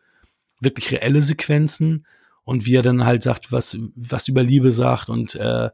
wirklich 0.61 0.93
reelle 0.93 1.23
Sequenzen 1.23 2.07
und 2.45 2.67
wie 2.67 2.77
er 2.77 2.83
dann 2.83 3.05
halt 3.05 3.23
sagt, 3.23 3.53
was, 3.53 3.79
was 3.95 4.29
über 4.29 4.43
Liebe 4.43 4.73
sagt 4.73 5.09
und 5.09 5.35
äh, 5.35 5.71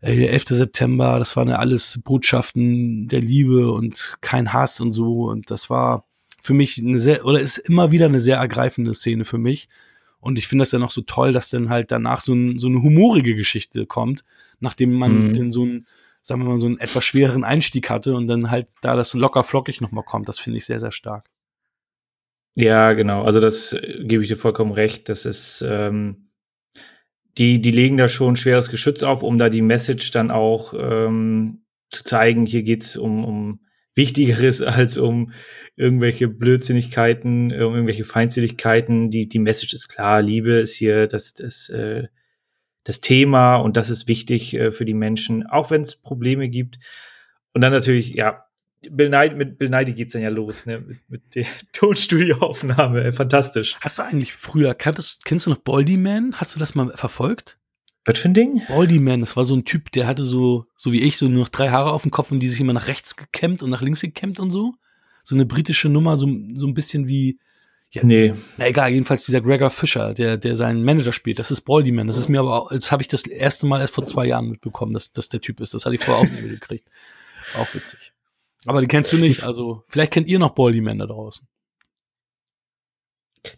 11. 0.00 0.44
September, 0.50 1.18
das 1.18 1.36
waren 1.36 1.48
ja 1.48 1.56
alles 1.56 2.00
Botschaften 2.04 3.08
der 3.08 3.20
Liebe 3.20 3.72
und 3.72 4.16
kein 4.20 4.52
Hass 4.52 4.80
und 4.80 4.92
so. 4.92 5.28
Und 5.28 5.50
das 5.50 5.70
war 5.70 6.04
für 6.40 6.54
mich 6.54 6.78
eine 6.78 6.98
sehr, 6.98 7.24
oder 7.24 7.40
ist 7.40 7.58
immer 7.58 7.90
wieder 7.90 8.06
eine 8.06 8.20
sehr 8.20 8.38
ergreifende 8.38 8.94
Szene 8.94 9.24
für 9.24 9.38
mich. 9.38 9.68
Und 10.20 10.38
ich 10.38 10.48
finde 10.48 10.62
das 10.62 10.72
ja 10.72 10.78
noch 10.78 10.90
so 10.90 11.02
toll, 11.02 11.32
dass 11.32 11.50
dann 11.50 11.68
halt 11.68 11.92
danach 11.92 12.20
so, 12.20 12.34
ein, 12.34 12.58
so 12.58 12.68
eine 12.68 12.82
humorige 12.82 13.34
Geschichte 13.34 13.86
kommt, 13.86 14.24
nachdem 14.60 14.92
man 14.92 15.28
mhm. 15.28 15.34
dann 15.34 15.52
so 15.52 15.62
einen, 15.62 15.86
sagen 16.22 16.42
wir 16.42 16.48
mal, 16.48 16.58
so 16.58 16.66
einen 16.66 16.78
etwas 16.78 17.04
schwereren 17.04 17.44
Einstieg 17.44 17.88
hatte 17.90 18.14
und 18.14 18.26
dann 18.26 18.50
halt 18.50 18.68
da 18.82 18.96
das 18.96 19.14
locker 19.14 19.44
flockig 19.44 19.80
nochmal 19.80 20.04
kommt. 20.04 20.28
Das 20.28 20.38
finde 20.38 20.58
ich 20.58 20.64
sehr, 20.64 20.80
sehr 20.80 20.92
stark. 20.92 21.30
Ja, 22.54 22.92
genau. 22.94 23.22
Also 23.22 23.38
das 23.38 23.72
äh, 23.72 24.02
gebe 24.02 24.22
ich 24.22 24.28
dir 24.28 24.36
vollkommen 24.36 24.72
recht. 24.72 25.08
Das 25.08 25.24
ist, 25.24 25.64
ähm, 25.66 26.30
die, 27.38 27.62
die 27.62 27.70
legen 27.70 27.96
da 27.96 28.08
schon 28.08 28.34
schweres 28.34 28.68
Geschütz 28.68 29.04
auf, 29.04 29.22
um 29.22 29.38
da 29.38 29.48
die 29.48 29.62
Message 29.62 30.10
dann 30.10 30.32
auch 30.32 30.74
ähm, 30.76 31.62
zu 31.88 32.02
zeigen, 32.02 32.46
hier 32.46 32.64
geht's 32.64 32.96
um, 32.96 33.24
um 33.24 33.60
Wichtigeres 33.98 34.62
als 34.62 34.96
um 34.96 35.32
irgendwelche 35.76 36.28
Blödsinnigkeiten, 36.28 37.52
um 37.52 37.74
irgendwelche 37.74 38.04
Feindseligkeiten. 38.04 39.10
Die, 39.10 39.28
die 39.28 39.38
Message 39.38 39.74
ist 39.74 39.88
klar, 39.88 40.22
Liebe 40.22 40.52
ist 40.52 40.74
hier 40.74 41.06
das, 41.06 41.34
das, 41.34 41.68
äh, 41.68 42.08
das 42.84 43.02
Thema 43.02 43.56
und 43.56 43.76
das 43.76 43.90
ist 43.90 44.08
wichtig 44.08 44.54
äh, 44.54 44.70
für 44.70 44.86
die 44.86 44.94
Menschen, 44.94 45.46
auch 45.46 45.70
wenn 45.70 45.82
es 45.82 45.96
Probleme 45.96 46.48
gibt. 46.48 46.78
Und 47.52 47.60
dann 47.60 47.72
natürlich, 47.72 48.14
ja, 48.14 48.46
Nye, 48.82 49.34
mit 49.34 49.58
Bill 49.58 49.68
Nye 49.68 49.92
geht's 49.92 50.12
dann 50.12 50.22
ja 50.22 50.30
los, 50.30 50.64
ne? 50.64 50.80
Mit, 50.80 50.98
mit 51.08 51.34
der 51.34 51.46
Tonstudioaufnahme. 51.72 53.12
Fantastisch. 53.12 53.76
Hast 53.80 53.98
du 53.98 54.02
eigentlich 54.02 54.32
früher, 54.32 54.74
kennst 54.74 55.46
du 55.46 55.50
noch 55.50 55.58
Baldy 55.58 55.96
Man? 55.96 56.34
Hast 56.36 56.54
du 56.54 56.60
das 56.60 56.74
mal 56.74 56.88
verfolgt? 56.94 57.58
Was 58.08 58.20
für 58.20 58.28
ein 58.28 58.34
Ding? 58.34 58.62
Baldy 58.68 58.98
Man, 58.98 59.20
das 59.20 59.36
war 59.36 59.44
so 59.44 59.54
ein 59.54 59.66
Typ, 59.66 59.92
der 59.92 60.06
hatte 60.06 60.22
so, 60.22 60.64
so 60.76 60.92
wie 60.92 61.02
ich, 61.02 61.18
so 61.18 61.28
nur 61.28 61.40
noch 61.42 61.50
drei 61.50 61.68
Haare 61.68 61.92
auf 61.92 62.02
dem 62.02 62.10
Kopf 62.10 62.32
und 62.32 62.40
die 62.40 62.48
sich 62.48 62.58
immer 62.58 62.72
nach 62.72 62.86
rechts 62.86 63.16
gekämmt 63.16 63.62
und 63.62 63.68
nach 63.68 63.82
links 63.82 64.00
gekämmt 64.00 64.40
und 64.40 64.50
so. 64.50 64.74
So 65.22 65.34
eine 65.34 65.44
britische 65.44 65.90
Nummer, 65.90 66.16
so, 66.16 66.26
so 66.54 66.66
ein 66.66 66.72
bisschen 66.72 67.06
wie, 67.06 67.38
ja, 67.90 68.02
nee. 68.04 68.34
Na 68.56 68.66
egal, 68.66 68.92
jedenfalls 68.92 69.26
dieser 69.26 69.42
Gregor 69.42 69.70
Fischer, 69.70 70.14
der, 70.14 70.38
der 70.38 70.56
seinen 70.56 70.84
Manager 70.84 71.12
spielt, 71.12 71.38
das 71.38 71.50
ist 71.50 71.62
Baldy 71.62 71.92
Man. 71.92 72.06
Das 72.06 72.16
ist 72.16 72.28
mir 72.28 72.40
aber 72.40 72.62
auch, 72.62 72.72
jetzt 72.72 72.90
habe 72.92 73.02
ich 73.02 73.08
das 73.08 73.26
erste 73.26 73.66
Mal 73.66 73.82
erst 73.82 73.94
vor 73.94 74.06
zwei 74.06 74.26
Jahren 74.26 74.48
mitbekommen, 74.48 74.92
dass 74.92 75.12
das 75.12 75.28
der 75.28 75.42
Typ 75.42 75.60
ist. 75.60 75.74
Das 75.74 75.84
hatte 75.84 75.94
ich 75.94 76.02
vorher 76.02 76.24
auch 76.24 76.30
nicht 76.30 76.48
gekriegt. 76.48 76.88
Auch 77.56 77.72
witzig. 77.72 78.12
Aber 78.66 78.82
die 78.82 78.88
kennst 78.88 79.10
du 79.10 79.16
nicht. 79.16 79.44
Also, 79.44 79.82
vielleicht 79.86 80.12
kennt 80.12 80.28
ihr 80.28 80.38
noch 80.38 80.50
Baldy 80.50 80.82
Man 80.82 80.98
da 80.98 81.06
draußen. 81.06 81.48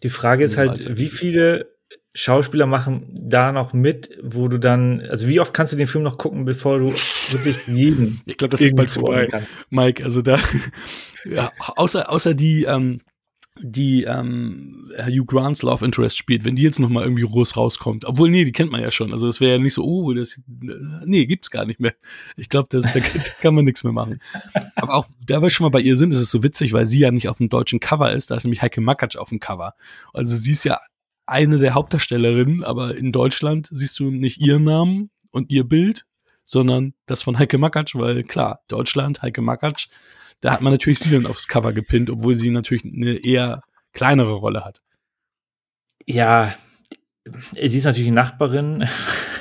Die 0.01 0.09
Frage 0.09 0.45
ist 0.45 0.55
halt, 0.55 0.97
wie 0.97 1.09
viele 1.09 1.70
Schauspieler 2.13 2.65
machen 2.65 3.07
da 3.13 3.51
noch 3.51 3.71
mit, 3.71 4.17
wo 4.21 4.49
du 4.49 4.57
dann, 4.57 5.01
also 5.01 5.27
wie 5.27 5.39
oft 5.39 5.53
kannst 5.53 5.71
du 5.71 5.77
den 5.77 5.87
Film 5.87 6.03
noch 6.03 6.17
gucken, 6.17 6.43
bevor 6.43 6.79
du 6.79 6.91
wirklich 7.31 7.67
jeden. 7.67 8.21
Ich 8.25 8.37
glaube, 8.37 8.51
das 8.51 8.61
ist 8.61 8.75
bald 8.75 8.89
vorbei, 8.89 9.27
Mike. 9.69 10.03
Also 10.03 10.21
da, 10.21 10.39
ja, 11.25 11.51
außer, 11.57 12.09
außer 12.11 12.33
die, 12.33 12.63
ähm, 12.63 12.99
die 13.59 14.03
ähm, 14.03 14.89
Hugh 14.97 15.25
Grants 15.25 15.61
Love 15.61 15.85
Interest 15.85 16.17
spielt, 16.17 16.45
wenn 16.45 16.55
die 16.55 16.63
jetzt 16.63 16.79
noch 16.79 16.89
mal 16.89 17.03
irgendwie 17.03 17.23
groß 17.23 17.57
rauskommt. 17.57 18.05
Obwohl, 18.05 18.29
nee, 18.29 18.43
die 18.43 18.51
kennt 18.51 18.71
man 18.71 18.81
ja 18.81 18.91
schon. 18.91 19.11
Also 19.11 19.27
es 19.27 19.39
wäre 19.39 19.53
ja 19.53 19.57
nicht 19.57 19.73
so, 19.73 19.83
oh, 19.83 20.13
das, 20.13 20.41
nee, 21.05 21.25
gibt's 21.25 21.51
gar 21.51 21.65
nicht 21.65 21.79
mehr. 21.79 21.93
Ich 22.37 22.49
glaube, 22.49 22.67
da 22.69 22.79
kann 23.41 23.55
man 23.55 23.65
nichts 23.65 23.83
mehr 23.83 23.93
machen. 23.93 24.19
Aber 24.75 24.95
auch, 24.95 25.05
da 25.25 25.41
wir 25.41 25.49
schon 25.49 25.65
mal 25.65 25.69
bei 25.69 25.81
ihr 25.81 25.95
sind, 25.95 26.13
ist 26.13 26.21
es 26.21 26.31
so 26.31 26.43
witzig, 26.43 26.73
weil 26.73 26.85
sie 26.85 26.99
ja 26.99 27.11
nicht 27.11 27.29
auf 27.29 27.37
dem 27.37 27.49
deutschen 27.49 27.79
Cover 27.79 28.11
ist. 28.11 28.31
Da 28.31 28.35
ist 28.35 28.43
nämlich 28.43 28.61
Heike 28.61 28.81
Makatsch 28.81 29.17
auf 29.17 29.29
dem 29.29 29.39
Cover. 29.39 29.75
Also 30.13 30.35
sie 30.35 30.51
ist 30.51 30.63
ja 30.63 30.79
eine 31.31 31.57
der 31.57 31.73
Hauptdarstellerinnen, 31.73 32.63
aber 32.63 32.95
in 32.95 33.11
Deutschland 33.11 33.67
siehst 33.71 33.99
du 33.99 34.11
nicht 34.11 34.39
ihren 34.39 34.63
Namen 34.63 35.09
und 35.31 35.49
ihr 35.49 35.63
Bild, 35.63 36.05
sondern 36.43 36.93
das 37.05 37.23
von 37.23 37.39
Heike 37.39 37.57
Makatsch, 37.57 37.95
weil 37.95 38.23
klar, 38.23 38.61
Deutschland, 38.67 39.21
Heike 39.21 39.41
Makatsch, 39.41 39.87
da 40.41 40.51
hat 40.51 40.61
man 40.61 40.73
natürlich 40.73 40.99
sie 40.99 41.11
dann 41.11 41.25
aufs 41.25 41.47
Cover 41.47 41.73
gepinnt, 41.73 42.09
obwohl 42.09 42.35
sie 42.35 42.51
natürlich 42.51 42.83
eine 42.83 43.23
eher 43.23 43.61
kleinere 43.93 44.33
Rolle 44.33 44.65
hat. 44.65 44.81
Ja, 46.05 46.55
sie 47.51 47.77
ist 47.77 47.85
natürlich 47.85 48.11
Nachbarin. 48.11 48.87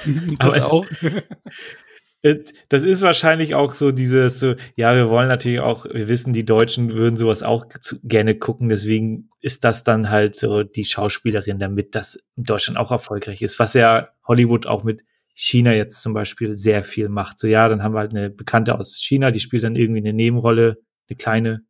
das 0.38 0.56
aber 0.56 0.72
auch. 0.72 0.86
das 2.22 2.82
ist 2.82 3.00
wahrscheinlich 3.00 3.54
auch 3.54 3.72
so 3.72 3.92
dieses 3.92 4.40
so, 4.40 4.54
ja, 4.76 4.94
wir 4.94 5.08
wollen 5.08 5.28
natürlich 5.28 5.60
auch, 5.60 5.86
wir 5.86 6.08
wissen, 6.08 6.32
die 6.32 6.44
Deutschen 6.44 6.92
würden 6.92 7.16
sowas 7.16 7.42
auch 7.42 7.66
gerne 8.02 8.34
gucken, 8.34 8.68
deswegen 8.68 9.30
ist 9.40 9.64
das 9.64 9.84
dann 9.84 10.10
halt 10.10 10.36
so 10.36 10.62
die 10.62 10.84
Schauspielerin, 10.84 11.58
damit 11.58 11.94
das 11.94 12.18
in 12.36 12.44
Deutschland 12.44 12.78
auch 12.78 12.90
erfolgreich 12.90 13.40
ist, 13.40 13.58
was 13.58 13.72
ja 13.72 14.10
Hollywood 14.26 14.66
auch 14.66 14.84
mit 14.84 15.02
China 15.34 15.72
jetzt 15.72 16.02
zum 16.02 16.12
Beispiel 16.12 16.54
sehr 16.54 16.82
viel 16.82 17.08
macht. 17.08 17.38
So, 17.38 17.46
ja, 17.46 17.68
dann 17.68 17.82
haben 17.82 17.94
wir 17.94 18.00
halt 18.00 18.14
eine 18.14 18.28
Bekannte 18.28 18.78
aus 18.78 18.98
China, 18.98 19.30
die 19.30 19.40
spielt 19.40 19.64
dann 19.64 19.76
irgendwie 19.76 20.00
eine 20.00 20.12
Nebenrolle, 20.12 20.78
eine 21.08 21.16
kleine. 21.16 21.62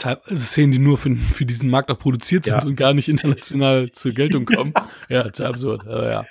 Szenen, 0.00 0.70
die 0.70 0.78
nur 0.78 0.96
für, 0.96 1.16
für 1.16 1.44
diesen 1.44 1.68
Markt 1.68 1.90
auch 1.90 1.98
produziert 1.98 2.44
sind 2.44 2.62
ja. 2.62 2.68
und 2.68 2.76
gar 2.76 2.94
nicht 2.94 3.08
international 3.08 3.90
zur 3.90 4.12
Geltung 4.12 4.44
kommen. 4.44 4.72
ja, 5.08 5.22
absurd, 5.22 5.88
aber 5.88 6.08
ja. 6.08 6.26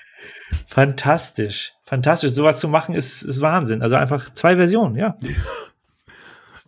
Fantastisch, 0.66 1.74
fantastisch. 1.84 2.32
Sowas 2.32 2.60
zu 2.60 2.68
machen 2.68 2.96
ist, 2.96 3.24
ist 3.24 3.42
Wahnsinn. 3.42 3.82
Also 3.82 3.96
einfach 3.96 4.34
zwei 4.34 4.56
Versionen, 4.56 4.96
ja. 4.96 5.18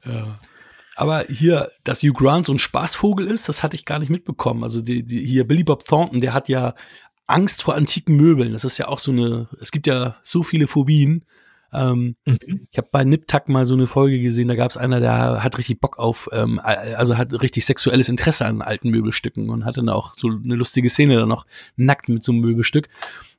ja. 0.05 0.39
Aber 0.95 1.23
hier, 1.29 1.69
dass 1.85 2.03
Hugh 2.03 2.13
Grant 2.13 2.47
so 2.47 2.53
ein 2.53 2.59
Spaßvogel 2.59 3.25
ist, 3.25 3.47
das 3.47 3.63
hatte 3.63 3.75
ich 3.75 3.85
gar 3.85 3.99
nicht 3.99 4.09
mitbekommen. 4.09 4.63
Also 4.63 4.81
die, 4.81 5.03
die, 5.03 5.25
hier 5.25 5.47
Billy 5.47 5.63
Bob 5.63 5.85
Thornton, 5.85 6.19
der 6.19 6.33
hat 6.33 6.49
ja 6.49 6.73
Angst 7.25 7.63
vor 7.63 7.75
antiken 7.75 8.17
Möbeln. 8.17 8.51
Das 8.51 8.65
ist 8.65 8.77
ja 8.77 8.87
auch 8.89 8.99
so 8.99 9.11
eine, 9.11 9.47
es 9.61 9.71
gibt 9.71 9.87
ja 9.87 10.17
so 10.23 10.43
viele 10.43 10.67
Phobien. 10.67 11.25
Ähm, 11.71 12.15
mhm. 12.25 12.67
Ich 12.71 12.77
habe 12.77 12.89
bei 12.91 13.03
Niptak 13.03 13.47
mal 13.47 13.65
so 13.65 13.75
eine 13.75 13.87
Folge 13.87 14.19
gesehen, 14.19 14.47
da 14.47 14.55
gab 14.55 14.71
es 14.71 14.77
einer, 14.77 14.99
der 14.99 15.43
hat 15.43 15.57
richtig 15.57 15.79
Bock 15.79 15.99
auf, 15.99 16.27
ähm, 16.33 16.59
also 16.63 17.17
hat 17.17 17.31
richtig 17.41 17.65
sexuelles 17.65 18.09
Interesse 18.09 18.45
an 18.45 18.61
alten 18.61 18.89
Möbelstücken 18.89 19.49
und 19.49 19.65
hatte 19.65 19.81
dann 19.81 19.89
auch 19.89 20.15
so 20.17 20.29
eine 20.29 20.55
lustige 20.55 20.89
Szene 20.89 21.15
dann 21.15 21.29
noch 21.29 21.45
nackt 21.75 22.09
mit 22.09 22.23
so 22.23 22.31
einem 22.31 22.41
Möbelstück. 22.41 22.89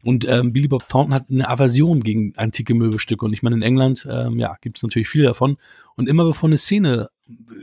Und 0.03 0.27
ähm, 0.29 0.53
Billy 0.53 0.69
Bob 0.69 0.89
Thornton 0.89 1.15
hat 1.15 1.27
eine 1.31 1.49
Aversion 1.49 2.03
gegen 2.03 2.33
antike 2.37 2.75
Möbelstücke. 2.75 3.25
Und 3.25 3.33
ich 3.33 3.43
meine, 3.43 3.57
in 3.57 3.63
England, 3.63 4.09
ähm, 4.11 4.39
ja, 4.39 4.57
gibt 4.61 4.79
es 4.79 4.83
natürlich 4.83 5.09
viele 5.09 5.25
davon. 5.25 5.57
Und 5.97 6.09
immer 6.09 6.25
bevor 6.25 6.49
eine 6.49 6.57
Szene 6.57 7.11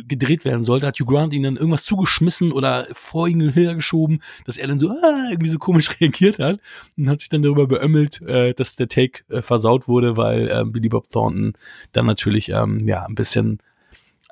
gedreht 0.07 0.45
werden 0.45 0.63
sollte, 0.63 0.87
hat 0.87 0.99
Hugh 0.99 1.11
Grant 1.11 1.33
ihn 1.33 1.43
dann 1.43 1.55
irgendwas 1.55 1.85
zugeschmissen 1.85 2.51
oder 2.51 2.87
vor 2.93 3.27
ihn 3.27 3.51
hergeschoben, 3.51 4.21
dass 4.45 4.57
er 4.57 4.67
dann 4.67 4.79
so 4.79 4.89
ah, 4.89 5.27
irgendwie 5.31 5.49
so 5.49 5.57
komisch 5.57 5.89
reagiert 5.99 6.39
hat 6.39 6.59
und 6.97 7.09
hat 7.09 7.19
sich 7.19 7.29
dann 7.29 7.41
darüber 7.41 7.67
beömmelt, 7.67 8.21
äh, 8.21 8.53
dass 8.53 8.75
der 8.75 8.87
Take 8.87 9.23
äh, 9.29 9.41
versaut 9.41 9.87
wurde, 9.87 10.15
weil 10.17 10.49
äh, 10.49 10.63
Billy 10.65 10.89
Bob 10.89 11.09
Thornton 11.09 11.53
dann 11.91 12.05
natürlich 12.05 12.49
ähm, 12.49 12.77
ja 12.85 13.05
ein 13.05 13.15
bisschen 13.15 13.59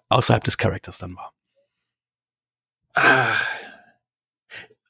außerhalb 0.09 0.43
des 0.43 0.57
Charakters 0.57 0.99
dann 0.99 1.15
war. 1.15 1.31
Ach, 2.93 3.43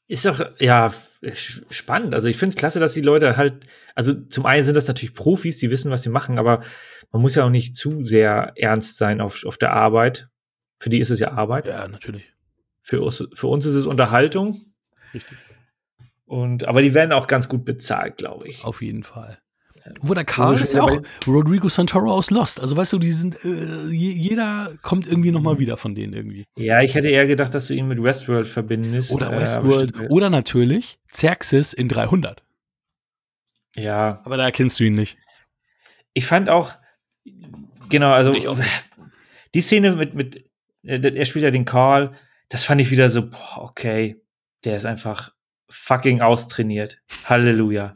ist 0.08 0.26
doch, 0.26 0.46
ja, 0.60 0.94
spannend. 1.34 2.14
Also 2.14 2.28
ich 2.28 2.38
finde 2.38 2.50
es 2.52 2.56
klasse, 2.56 2.80
dass 2.80 2.94
die 2.94 3.02
Leute 3.02 3.38
halt, 3.38 3.66
also 3.96 4.14
zum 4.14 4.46
einen 4.46 4.64
sind 4.64 4.76
das 4.76 4.88
natürlich 4.88 5.16
Profis, 5.16 5.58
die 5.58 5.72
wissen, 5.72 5.92
was 5.92 6.04
sie 6.04 6.10
machen, 6.10 6.38
aber 6.38 6.62
man 7.12 7.22
muss 7.22 7.36
ja 7.36 7.46
auch 7.46 7.50
nicht 7.50 7.76
zu 7.76 8.04
sehr 8.04 8.54
ernst 8.56 8.98
sein 8.98 9.22
auf, 9.22 9.44
auf 9.46 9.58
der 9.58 9.74
Arbeit. 9.74 10.30
Für 10.78 10.90
die 10.90 11.00
ist 11.00 11.10
es 11.10 11.20
ja 11.20 11.32
Arbeit. 11.32 11.68
Ja, 11.68 11.88
natürlich. 11.88 12.34
Für 12.82 13.02
uns, 13.02 13.24
für 13.34 13.48
uns 13.48 13.66
ist 13.66 13.76
es 13.76 13.88
Unterhaltung. 13.88 14.74
Richtig. 15.14 15.38
Und, 16.26 16.66
aber 16.66 16.82
die 16.82 16.94
werden 16.94 17.12
auch 17.12 17.28
ganz 17.28 17.48
gut 17.50 17.66
bezahlt, 17.66 18.18
glaube 18.18 18.48
ich. 18.48 18.64
Auf 18.64 18.82
jeden 18.82 19.04
Fall. 19.04 19.40
Wo 20.02 20.14
der 20.16 20.26
Karl 20.26 20.56
ist 20.56 20.74
ja 20.74 20.82
auch 20.82 21.00
Rodrigo 21.28 21.70
Santoro 21.70 22.12
aus 22.12 22.32
Lost. 22.32 22.60
Also 22.60 22.76
weißt 22.76 22.94
du, 22.94 23.00
die 23.00 23.12
sind, 23.12 23.36
äh, 23.44 23.90
jeder 23.92 24.72
kommt 24.82 25.06
irgendwie 25.06 25.32
nochmal 25.32 25.60
wieder 25.60 25.78
von 25.78 25.94
denen 25.94 26.14
irgendwie. 26.14 26.46
Ja, 26.58 26.82
ich 26.82 26.96
hätte 26.96 27.10
eher 27.10 27.28
gedacht, 27.28 27.54
dass 27.54 27.68
du 27.68 27.76
ihn 27.76 27.88
mit 27.88 28.02
Westworld 28.02 28.48
verbindest. 28.48 29.12
Oder 29.12 29.32
äh, 29.32 29.40
Westworld. 29.42 29.96
Äh, 29.96 30.08
oder 30.08 30.32
natürlich 30.32 30.98
Xerxes 31.12 31.74
in 31.74 31.88
300. 31.88 32.44
Ja. 33.76 34.22
Aber 34.24 34.38
da 34.38 34.46
erkennst 34.46 34.80
du 34.80 34.86
ihn 34.86 34.94
nicht. 34.94 35.18
Ich 36.14 36.26
fand 36.26 36.50
auch, 36.50 36.74
genau, 37.90 38.12
also 38.12 38.34
die 39.54 39.62
Szene 39.62 39.96
mit, 39.96 40.16
mit, 40.16 40.50
äh, 40.84 41.00
er 41.00 41.26
spielt 41.26 41.44
ja 41.44 41.52
den 41.52 41.66
Karl, 41.66 42.14
das 42.50 42.64
fand 42.64 42.82
ich 42.82 42.90
wieder 42.90 43.10
so, 43.10 43.30
boah, 43.30 43.58
okay, 43.60 44.22
der 44.64 44.76
ist 44.76 44.86
einfach 44.86 45.32
fucking 45.70 46.22
austrainiert. 46.22 47.02
Halleluja. 47.26 47.94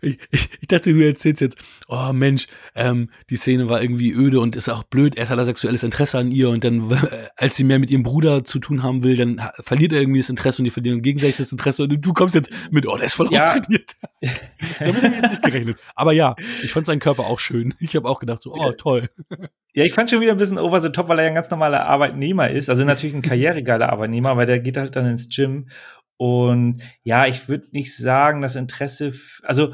Ich, 0.00 0.18
ich, 0.30 0.48
ich, 0.60 0.68
dachte, 0.68 0.92
du 0.92 1.04
erzählst 1.04 1.40
jetzt, 1.40 1.58
oh 1.88 2.12
Mensch, 2.12 2.46
ähm, 2.74 3.10
die 3.28 3.36
Szene 3.36 3.68
war 3.68 3.82
irgendwie 3.82 4.12
öde 4.12 4.40
und 4.40 4.56
ist 4.56 4.68
auch 4.68 4.84
blöd, 4.84 5.16
er 5.16 5.28
hat 5.28 5.38
ein 5.38 5.44
sexuelles 5.44 5.82
Interesse 5.82 6.18
an 6.18 6.30
ihr 6.30 6.48
und 6.48 6.64
dann, 6.64 6.90
als 7.36 7.56
sie 7.56 7.64
mehr 7.64 7.78
mit 7.78 7.90
ihrem 7.90 8.02
Bruder 8.02 8.44
zu 8.44 8.58
tun 8.58 8.82
haben 8.82 9.02
will, 9.02 9.16
dann 9.16 9.40
verliert 9.60 9.92
er 9.92 10.00
irgendwie 10.00 10.20
das 10.20 10.30
Interesse 10.30 10.62
und 10.62 10.64
die 10.64 10.70
verlieren 10.70 11.02
gegenseitig 11.02 11.36
das 11.36 11.52
Interesse 11.52 11.84
und 11.84 12.04
du 12.04 12.12
kommst 12.12 12.34
jetzt 12.34 12.50
mit, 12.70 12.86
oh, 12.86 12.96
der 12.96 13.06
ist 13.06 13.14
voll 13.14 13.28
ja. 13.30 13.54
Damit 14.78 15.02
habe 15.02 15.14
ich 15.14 15.22
jetzt 15.22 15.30
nicht 15.30 15.42
gerechnet. 15.42 15.78
Aber 15.94 16.12
ja, 16.12 16.34
ich 16.62 16.72
fand 16.72 16.86
seinen 16.86 17.00
Körper 17.00 17.24
auch 17.24 17.38
schön. 17.38 17.74
Ich 17.80 17.96
habe 17.96 18.08
auch 18.08 18.20
gedacht, 18.20 18.42
so, 18.42 18.52
oh, 18.52 18.72
toll. 18.72 19.08
Ja, 19.72 19.84
ich 19.84 19.94
fand 19.94 20.10
schon 20.10 20.20
wieder 20.20 20.32
ein 20.32 20.38
bisschen 20.38 20.58
over 20.58 20.80
the 20.80 20.90
top, 20.90 21.08
weil 21.08 21.18
er 21.18 21.24
ja 21.24 21.30
ein 21.30 21.34
ganz 21.36 21.50
normaler 21.50 21.86
Arbeitnehmer 21.86 22.50
ist. 22.50 22.68
Also 22.68 22.84
natürlich 22.84 23.14
ein 23.14 23.22
karrieregeiler 23.22 23.90
Arbeitnehmer, 23.90 24.36
weil 24.36 24.46
der 24.46 24.58
geht 24.58 24.76
halt 24.76 24.96
dann 24.96 25.06
ins 25.06 25.28
Gym 25.28 25.68
und 26.20 26.82
ja, 27.02 27.24
ich 27.26 27.48
würde 27.48 27.68
nicht 27.72 27.96
sagen, 27.96 28.42
das 28.42 28.54
Interesse, 28.54 29.10
also 29.42 29.72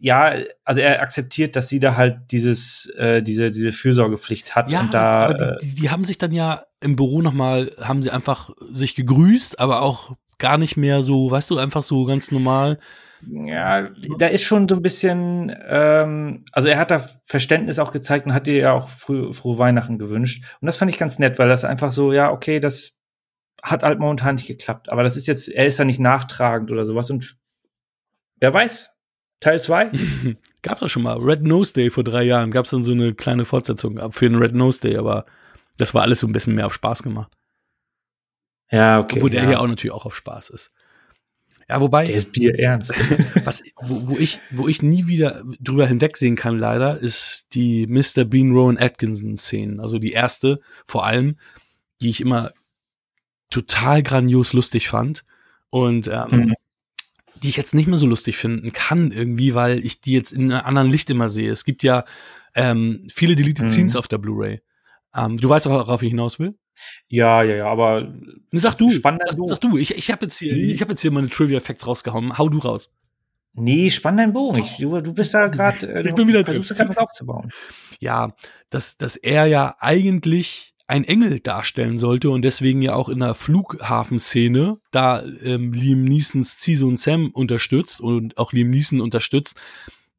ja, 0.00 0.34
also 0.64 0.80
er 0.80 1.00
akzeptiert, 1.00 1.54
dass 1.54 1.68
sie 1.68 1.78
da 1.78 1.94
halt 1.94 2.32
dieses, 2.32 2.86
äh, 2.96 3.22
diese, 3.22 3.52
diese 3.52 3.70
Fürsorgepflicht 3.70 4.56
hat. 4.56 4.72
Ja, 4.72 4.80
und 4.80 4.92
da, 4.92 5.12
aber 5.12 5.58
die, 5.62 5.76
die, 5.76 5.90
haben 5.90 6.04
sich 6.04 6.18
dann 6.18 6.32
ja 6.32 6.64
im 6.80 6.96
Büro 6.96 7.22
nochmal, 7.22 7.70
haben 7.80 8.02
sie 8.02 8.10
einfach 8.10 8.50
sich 8.72 8.96
gegrüßt, 8.96 9.60
aber 9.60 9.82
auch 9.82 10.16
gar 10.38 10.58
nicht 10.58 10.76
mehr 10.76 11.04
so, 11.04 11.30
weißt 11.30 11.52
du, 11.52 11.58
einfach 11.58 11.84
so 11.84 12.04
ganz 12.04 12.32
normal. 12.32 12.80
Ja, 13.24 13.90
da 14.18 14.26
ist 14.26 14.42
schon 14.42 14.68
so 14.68 14.74
ein 14.74 14.82
bisschen, 14.82 15.54
ähm, 15.68 16.46
also 16.50 16.68
er 16.68 16.80
hat 16.80 16.90
da 16.90 16.98
Verständnis 17.22 17.78
auch 17.78 17.92
gezeigt 17.92 18.26
und 18.26 18.34
hat 18.34 18.48
dir 18.48 18.56
ja 18.56 18.72
auch 18.72 18.88
früh, 18.88 19.32
frohe 19.32 19.58
Weihnachten 19.58 20.00
gewünscht. 20.00 20.42
Und 20.60 20.66
das 20.66 20.78
fand 20.78 20.90
ich 20.90 20.98
ganz 20.98 21.20
nett, 21.20 21.38
weil 21.38 21.48
das 21.48 21.64
einfach 21.64 21.92
so, 21.92 22.12
ja, 22.12 22.32
okay, 22.32 22.58
das 22.58 22.96
hat 23.64 23.82
halt 23.82 23.98
momentan 23.98 24.34
nicht 24.34 24.46
geklappt. 24.46 24.90
Aber 24.90 25.02
das 25.02 25.16
ist 25.16 25.26
jetzt, 25.26 25.48
er 25.48 25.66
ist 25.66 25.80
da 25.80 25.84
nicht 25.84 25.98
nachtragend 25.98 26.70
oder 26.70 26.84
sowas. 26.84 27.10
Und 27.10 27.36
wer 28.38 28.52
weiß, 28.52 28.90
Teil 29.40 29.60
2? 29.60 29.90
Gab's 30.62 30.80
doch 30.80 30.88
schon 30.88 31.02
mal. 31.02 31.16
Red 31.16 31.42
Nose 31.42 31.72
Day 31.72 31.88
vor 31.88 32.04
drei 32.04 32.22
Jahren. 32.24 32.50
Gab's 32.50 32.70
dann 32.70 32.82
so 32.82 32.92
eine 32.92 33.14
kleine 33.14 33.46
Fortsetzung 33.46 34.12
für 34.12 34.28
den 34.28 34.38
Red 34.38 34.54
Nose 34.54 34.80
Day, 34.80 34.96
aber 34.96 35.24
das 35.78 35.94
war 35.94 36.02
alles 36.02 36.20
so 36.20 36.26
ein 36.26 36.32
bisschen 36.32 36.54
mehr 36.54 36.66
auf 36.66 36.74
Spaß 36.74 37.02
gemacht. 37.02 37.32
Ja, 38.70 39.00
okay. 39.00 39.22
Wo 39.22 39.28
der 39.28 39.42
ja. 39.42 39.48
hier 39.48 39.60
auch 39.60 39.66
natürlich 39.66 39.94
auch 39.94 40.06
auf 40.06 40.14
Spaß 40.14 40.50
ist. 40.50 40.70
Ja, 41.66 41.80
wobei. 41.80 42.04
Der 42.04 42.16
ist 42.16 42.32
Bier 42.32 42.58
ernst. 42.58 42.92
was, 43.44 43.62
wo, 43.80 44.08
wo, 44.08 44.16
ich, 44.16 44.40
wo 44.50 44.68
ich 44.68 44.82
nie 44.82 45.06
wieder 45.06 45.42
drüber 45.58 45.86
hinwegsehen 45.86 46.36
kann, 46.36 46.58
leider, 46.58 46.98
ist 46.98 47.54
die 47.54 47.86
Mr. 47.86 48.24
Bean 48.24 48.52
Rowan 48.52 48.76
Atkinson 48.76 49.38
Szene. 49.38 49.80
Also 49.80 49.98
die 49.98 50.12
erste, 50.12 50.60
vor 50.84 51.06
allem, 51.06 51.36
die 52.02 52.10
ich 52.10 52.20
immer 52.20 52.52
total 53.54 54.02
grandios 54.02 54.52
lustig 54.52 54.88
fand 54.88 55.24
und 55.70 56.08
ähm, 56.08 56.30
mhm. 56.30 56.54
die 57.42 57.48
ich 57.50 57.56
jetzt 57.56 57.74
nicht 57.74 57.86
mehr 57.86 57.98
so 57.98 58.06
lustig 58.06 58.36
finden 58.36 58.72
kann 58.72 59.12
irgendwie, 59.12 59.54
weil 59.54 59.84
ich 59.84 60.00
die 60.00 60.12
jetzt 60.12 60.32
in 60.32 60.52
einem 60.52 60.66
anderen 60.66 60.90
Licht 60.90 61.08
immer 61.08 61.28
sehe. 61.28 61.52
Es 61.52 61.64
gibt 61.64 61.84
ja 61.84 62.04
ähm, 62.56 63.06
viele 63.08 63.36
Deleted 63.36 63.66
mhm. 63.66 63.68
Scenes 63.68 63.96
auf 63.96 64.08
der 64.08 64.18
Blu-ray. 64.18 64.60
Ähm, 65.14 65.36
du 65.36 65.48
weißt 65.48 65.68
auch, 65.68 65.86
worauf 65.86 66.02
ich 66.02 66.10
hinaus 66.10 66.40
will? 66.40 66.58
Ja, 67.06 67.44
ja, 67.44 67.54
ja, 67.54 67.66
aber 67.68 68.12
sag 68.50 68.74
du, 68.74 68.90
spannender 68.90 69.26
sag, 69.28 69.48
sag 69.48 69.60
du, 69.60 69.78
ich, 69.78 69.94
ich 69.94 70.10
habe 70.10 70.26
jetzt 70.26 70.38
hier, 70.38 70.52
ich 70.52 70.80
habe 70.80 70.90
jetzt 70.90 71.02
hier 71.02 71.12
meine 71.12 71.30
Trivia 71.30 71.60
Facts 71.60 71.86
rausgehauen. 71.86 72.36
Hau 72.36 72.48
du 72.48 72.58
raus. 72.58 72.90
Nee, 73.52 73.88
spannenden 73.90 74.32
Bogen. 74.32 74.58
Ich, 74.58 74.78
du, 74.78 75.00
du 75.00 75.14
bist 75.14 75.32
da 75.32 75.46
gerade, 75.46 75.86
äh, 75.86 76.08
ich 76.08 76.14
bin 76.14 76.26
wieder 76.26 76.44
versuchst 76.44 76.72
da 76.72 76.74
gerade 76.74 76.90
was 76.90 76.98
aufzubauen. 76.98 77.50
Ja, 78.00 78.34
dass, 78.70 78.96
dass 78.96 79.14
er 79.14 79.46
ja 79.46 79.76
eigentlich 79.78 80.73
ein 80.86 81.04
Engel 81.04 81.40
darstellen 81.40 81.96
sollte 81.96 82.30
und 82.30 82.42
deswegen 82.42 82.82
ja 82.82 82.94
auch 82.94 83.08
in 83.08 83.20
der 83.20 83.34
Flughafenszene 83.34 84.78
da 84.90 85.22
ähm, 85.42 85.72
Liam 85.72 86.04
Neesons 86.04 86.60
Ciso 86.60 86.86
und 86.86 86.98
Sam 86.98 87.30
unterstützt 87.30 88.00
und 88.00 88.36
auch 88.36 88.52
Liam 88.52 88.70
Neeson 88.70 89.00
unterstützt, 89.00 89.58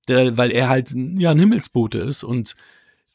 der, 0.08 0.38
weil 0.38 0.52
er 0.52 0.70
halt 0.70 0.94
ja 0.96 1.32
ein 1.32 1.40
Himmelsbote 1.40 2.00
ist 2.00 2.24
und 2.24 2.56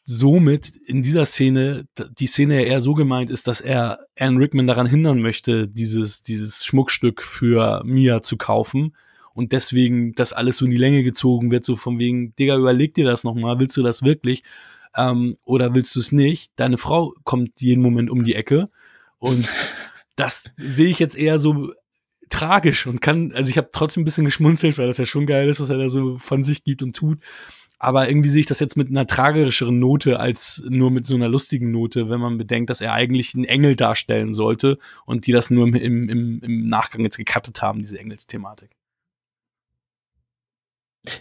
somit 0.04 0.74
in 0.86 1.02
dieser 1.02 1.24
Szene, 1.24 1.86
die 2.18 2.26
Szene 2.26 2.62
ja 2.62 2.66
eher 2.66 2.80
so 2.80 2.94
gemeint 2.94 3.30
ist, 3.30 3.46
dass 3.46 3.60
er 3.60 4.06
Anne 4.18 4.38
Rickman 4.38 4.66
daran 4.66 4.86
hindern 4.86 5.20
möchte, 5.20 5.68
dieses, 5.68 6.22
dieses 6.22 6.64
Schmuckstück 6.64 7.22
für 7.22 7.82
Mia 7.84 8.22
zu 8.22 8.36
kaufen 8.36 8.96
und 9.34 9.52
deswegen 9.52 10.12
das 10.14 10.32
alles 10.32 10.58
so 10.58 10.64
in 10.64 10.70
die 10.70 10.76
Länge 10.76 11.02
gezogen 11.02 11.50
wird, 11.50 11.64
so 11.64 11.76
von 11.76 11.98
wegen, 11.98 12.34
Digga, 12.36 12.56
überleg 12.56 12.94
dir 12.94 13.04
das 13.04 13.24
nochmal, 13.24 13.58
willst 13.58 13.76
du 13.76 13.82
das 13.82 14.02
wirklich? 14.02 14.42
Ähm, 14.96 15.36
oder 15.44 15.74
willst 15.74 15.94
du 15.96 16.00
es 16.00 16.12
nicht? 16.12 16.52
Deine 16.56 16.78
Frau 16.78 17.14
kommt 17.24 17.60
jeden 17.60 17.82
Moment 17.82 18.10
um 18.10 18.24
die 18.24 18.34
Ecke 18.34 18.70
und 19.18 19.48
das 20.16 20.50
sehe 20.56 20.88
ich 20.88 20.98
jetzt 20.98 21.16
eher 21.16 21.38
so 21.38 21.70
tragisch 22.28 22.86
und 22.86 23.00
kann, 23.00 23.32
also 23.32 23.50
ich 23.50 23.58
habe 23.58 23.70
trotzdem 23.72 24.02
ein 24.02 24.04
bisschen 24.04 24.24
geschmunzelt, 24.24 24.78
weil 24.78 24.86
das 24.86 24.98
ja 24.98 25.04
schon 25.04 25.26
geil 25.26 25.48
ist, 25.48 25.60
was 25.60 25.70
er 25.70 25.78
da 25.78 25.88
so 25.88 26.16
von 26.16 26.44
sich 26.44 26.64
gibt 26.64 26.82
und 26.82 26.94
tut. 26.94 27.18
Aber 27.82 28.08
irgendwie 28.08 28.28
sehe 28.28 28.40
ich 28.40 28.46
das 28.46 28.60
jetzt 28.60 28.76
mit 28.76 28.90
einer 28.90 29.06
tragischeren 29.06 29.78
Note 29.78 30.20
als 30.20 30.62
nur 30.68 30.90
mit 30.90 31.06
so 31.06 31.14
einer 31.14 31.30
lustigen 31.30 31.70
Note, 31.70 32.10
wenn 32.10 32.20
man 32.20 32.36
bedenkt, 32.36 32.68
dass 32.68 32.82
er 32.82 32.92
eigentlich 32.92 33.34
einen 33.34 33.44
Engel 33.44 33.74
darstellen 33.74 34.34
sollte 34.34 34.78
und 35.06 35.26
die 35.26 35.32
das 35.32 35.48
nur 35.48 35.66
im, 35.66 35.74
im, 35.74 36.40
im 36.42 36.66
Nachgang 36.66 37.02
jetzt 37.02 37.16
gecuttet 37.16 37.62
haben, 37.62 37.78
diese 37.78 37.98
Engelsthematik. 37.98 38.76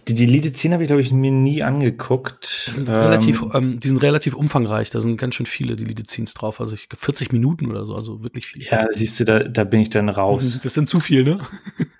Die 0.09 0.13
Deleted 0.13 0.57
Scene 0.57 0.73
habe 0.73 0.83
ich, 0.83 0.87
glaube 0.87 1.01
ich, 1.01 1.11
mir 1.11 1.31
nie 1.31 1.63
angeguckt. 1.63 2.63
Das 2.65 2.75
sind 2.75 2.89
ähm, 2.89 2.95
relativ, 2.95 3.45
ähm, 3.53 3.79
die 3.79 3.87
sind 3.87 3.97
relativ 3.97 4.33
umfangreich. 4.33 4.89
Da 4.89 4.99
sind 4.99 5.17
ganz 5.17 5.35
schön 5.35 5.45
viele 5.45 5.77
Deleted 5.77 6.09
Scenes 6.09 6.33
drauf. 6.33 6.59
Also 6.59 6.73
ich 6.73 6.89
40 6.93 7.31
Minuten 7.31 7.67
oder 7.67 7.85
so, 7.85 7.95
also 7.95 8.21
wirklich 8.21 8.47
viel. 8.47 8.63
Ja, 8.63 8.87
siehst 8.91 9.19
du, 9.21 9.25
da, 9.25 9.39
da 9.39 9.63
bin 9.63 9.79
ich 9.79 9.89
dann 9.89 10.09
raus. 10.09 10.59
Das 10.61 10.73
sind 10.73 10.89
zu 10.89 10.99
viel, 10.99 11.23
ne? 11.23 11.39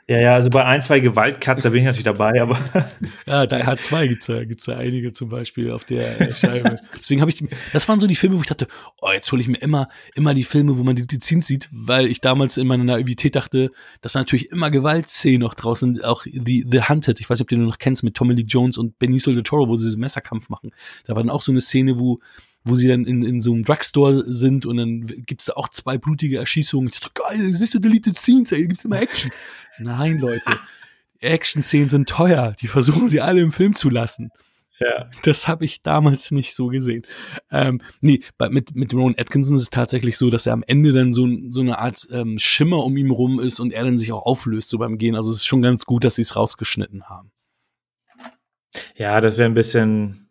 Ja, 0.09 0.17
ja, 0.17 0.33
also 0.33 0.49
bei 0.49 0.65
ein, 0.65 0.81
zwei 0.81 1.01
Gewaltcuts, 1.01 1.61
da 1.61 1.69
bin 1.69 1.81
ich 1.81 1.85
natürlich 1.85 2.03
dabei, 2.03 2.41
aber. 2.41 2.57
ja, 3.27 3.45
da 3.45 3.63
hat 3.63 3.79
zwei 3.79 4.07
gibt's 4.07 4.25
ja, 4.25 4.43
gibt's 4.43 4.65
ja 4.65 4.75
einige 4.75 5.11
zum 5.11 5.29
Beispiel 5.29 5.71
auf 5.71 5.83
der 5.83 6.33
Scheibe. 6.33 6.79
Deswegen 6.97 7.21
habe 7.21 7.29
ich, 7.29 7.43
das 7.73 7.87
waren 7.87 7.99
so 7.99 8.07
die 8.07 8.15
Filme, 8.15 8.35
wo 8.35 8.41
ich 8.41 8.47
dachte, 8.47 8.65
oh, 9.01 9.11
jetzt 9.11 9.31
hole 9.31 9.39
ich 9.39 9.47
mir 9.47 9.61
immer, 9.61 9.87
immer 10.15 10.33
die 10.33 10.43
Filme, 10.43 10.79
wo 10.79 10.81
man 10.81 10.95
die, 10.95 11.05
die 11.05 11.19
Scenes 11.19 11.45
sieht, 11.45 11.69
weil 11.71 12.07
ich 12.07 12.21
damals 12.21 12.57
in 12.57 12.65
meiner 12.65 12.85
Naivität 12.85 13.35
dachte, 13.35 13.69
dass 14.01 14.15
natürlich 14.15 14.49
immer 14.49 14.71
Gewaltszenen 14.71 15.41
noch 15.41 15.53
draußen, 15.53 16.03
auch 16.03 16.23
The, 16.23 16.65
The 16.67 16.81
Hunted, 16.85 17.19
ich 17.19 17.29
weiß 17.29 17.37
nicht, 17.37 17.43
ob 17.43 17.49
du 17.49 17.57
den 17.57 17.65
noch 17.65 17.77
kennst, 17.77 18.03
mit 18.03 18.15
Tommy 18.15 18.33
Lee 18.33 18.45
Jones 18.47 18.79
und 18.79 18.97
Benicio 18.97 19.31
del 19.33 19.43
Toro, 19.43 19.67
wo 19.67 19.75
sie 19.75 19.85
diesen 19.85 20.01
Messerkampf 20.01 20.49
machen. 20.49 20.71
Da 21.05 21.15
war 21.15 21.21
dann 21.21 21.29
auch 21.29 21.43
so 21.43 21.51
eine 21.51 21.61
Szene, 21.61 21.99
wo, 21.99 22.19
wo 22.63 22.75
sie 22.75 22.87
dann 22.87 23.05
in, 23.05 23.23
in 23.23 23.41
so 23.41 23.53
einem 23.53 23.63
Drugstore 23.63 24.23
sind 24.25 24.65
und 24.65 24.77
dann 24.77 25.01
gibt's 25.25 25.45
da 25.45 25.53
auch 25.53 25.69
zwei 25.69 25.97
blutige 25.97 26.37
Erschießungen. 26.37 26.89
Ich 26.91 26.99
dachte, 26.99 27.13
geil, 27.13 27.55
siehst 27.55 27.73
du 27.73 27.79
Deleted 27.79 28.17
Scenes, 28.17 28.51
ey, 28.51 28.67
gibt's 28.67 28.85
immer 28.85 29.01
Action. 29.01 29.31
Nein, 29.79 30.19
Leute, 30.19 30.59
Action-Szenen 31.21 31.89
sind 31.89 32.09
teuer. 32.09 32.55
Die 32.59 32.67
versuchen 32.67 33.09
sie 33.09 33.21
alle 33.21 33.41
im 33.41 33.51
Film 33.51 33.75
zu 33.75 33.89
lassen. 33.89 34.31
Ja. 34.79 35.09
Das 35.23 35.47
habe 35.47 35.65
ich 35.65 35.81
damals 35.81 36.31
nicht 36.31 36.55
so 36.55 36.67
gesehen. 36.67 37.03
Ähm, 37.51 37.81
nee, 37.99 38.21
bei, 38.37 38.49
mit, 38.49 38.75
mit 38.75 38.93
Ron 38.93 39.15
Atkinson 39.17 39.57
ist 39.57 39.63
es 39.63 39.69
tatsächlich 39.69 40.17
so, 40.17 40.29
dass 40.29 40.45
er 40.45 40.53
am 40.53 40.63
Ende 40.65 40.93
dann 40.93 41.11
so, 41.11 41.27
so 41.49 41.59
eine 41.61 41.79
Art 41.79 42.07
ähm, 42.11 42.39
Schimmer 42.39 42.85
um 42.85 42.95
ihn 42.95 43.11
rum 43.11 43.39
ist 43.39 43.59
und 43.59 43.73
er 43.73 43.83
dann 43.83 43.97
sich 43.97 44.13
auch 44.13 44.25
auflöst 44.25 44.69
so 44.69 44.77
beim 44.77 44.97
Gehen. 44.97 45.15
Also 45.15 45.31
es 45.31 45.37
ist 45.37 45.45
schon 45.45 45.61
ganz 45.61 45.85
gut, 45.85 46.05
dass 46.05 46.15
sie 46.15 46.21
es 46.21 46.35
rausgeschnitten 46.35 47.09
haben. 47.09 47.31
Ja, 48.95 49.19
das 49.19 49.37
wäre 49.37 49.49
ein 49.49 49.55
bisschen, 49.55 50.28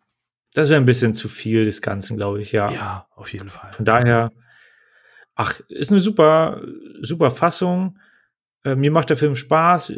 das 0.53 0.69
wäre 0.69 0.79
ein 0.79 0.85
bisschen 0.85 1.13
zu 1.13 1.29
viel 1.29 1.63
des 1.63 1.81
Ganzen, 1.81 2.17
glaube 2.17 2.41
ich, 2.41 2.51
ja. 2.51 2.71
Ja, 2.71 3.07
auf 3.15 3.31
jeden 3.33 3.49
Fall. 3.49 3.71
Von 3.71 3.85
daher, 3.85 4.31
ach, 5.35 5.59
ist 5.69 5.91
eine 5.91 5.99
super, 5.99 6.61
super 7.01 7.31
Fassung. 7.31 7.99
Äh, 8.63 8.75
mir 8.75 8.91
macht 8.91 9.09
der 9.09 9.17
Film 9.17 9.35
Spaß. 9.35 9.93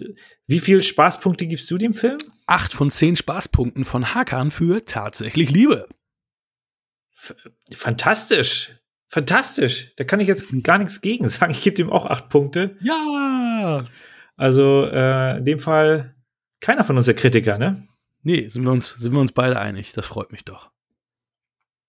Wie 0.47 0.59
viele 0.59 0.83
Spaßpunkte 0.83 1.47
gibst 1.47 1.69
du 1.71 1.77
dem 1.77 1.93
Film? 1.93 2.17
Acht 2.47 2.73
von 2.73 2.91
zehn 2.91 3.15
Spaßpunkten 3.15 3.85
von 3.85 4.13
Hakan 4.13 4.51
für 4.51 4.83
tatsächlich 4.85 5.51
Liebe. 5.51 5.87
F 7.15 7.33
fantastisch. 7.73 8.75
Fantastisch. 9.07 9.93
Da 9.95 10.03
kann 10.03 10.19
ich 10.19 10.27
jetzt 10.27 10.47
gar 10.63 10.77
nichts 10.77 11.01
gegen 11.01 11.27
sagen. 11.29 11.51
Ich 11.51 11.61
gebe 11.61 11.75
dem 11.75 11.89
auch 11.89 12.05
acht 12.05 12.29
Punkte. 12.29 12.77
Ja. 12.81 13.83
Also 14.35 14.87
äh, 14.91 15.37
in 15.37 15.45
dem 15.45 15.59
Fall 15.59 16.15
keiner 16.59 16.83
von 16.83 16.97
uns 16.97 17.05
der 17.05 17.15
Kritiker, 17.15 17.57
ne? 17.57 17.87
Nee, 18.23 18.47
sind 18.47 18.63
wir 18.63 18.71
uns, 18.71 18.93
sind 18.93 19.13
wir 19.13 19.19
uns 19.19 19.31
beide 19.31 19.59
einig. 19.59 19.93
Das 19.93 20.07
freut 20.07 20.31
mich 20.31 20.43
doch. 20.43 20.71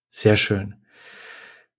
Sehr 0.08 0.36
schön. 0.36 0.76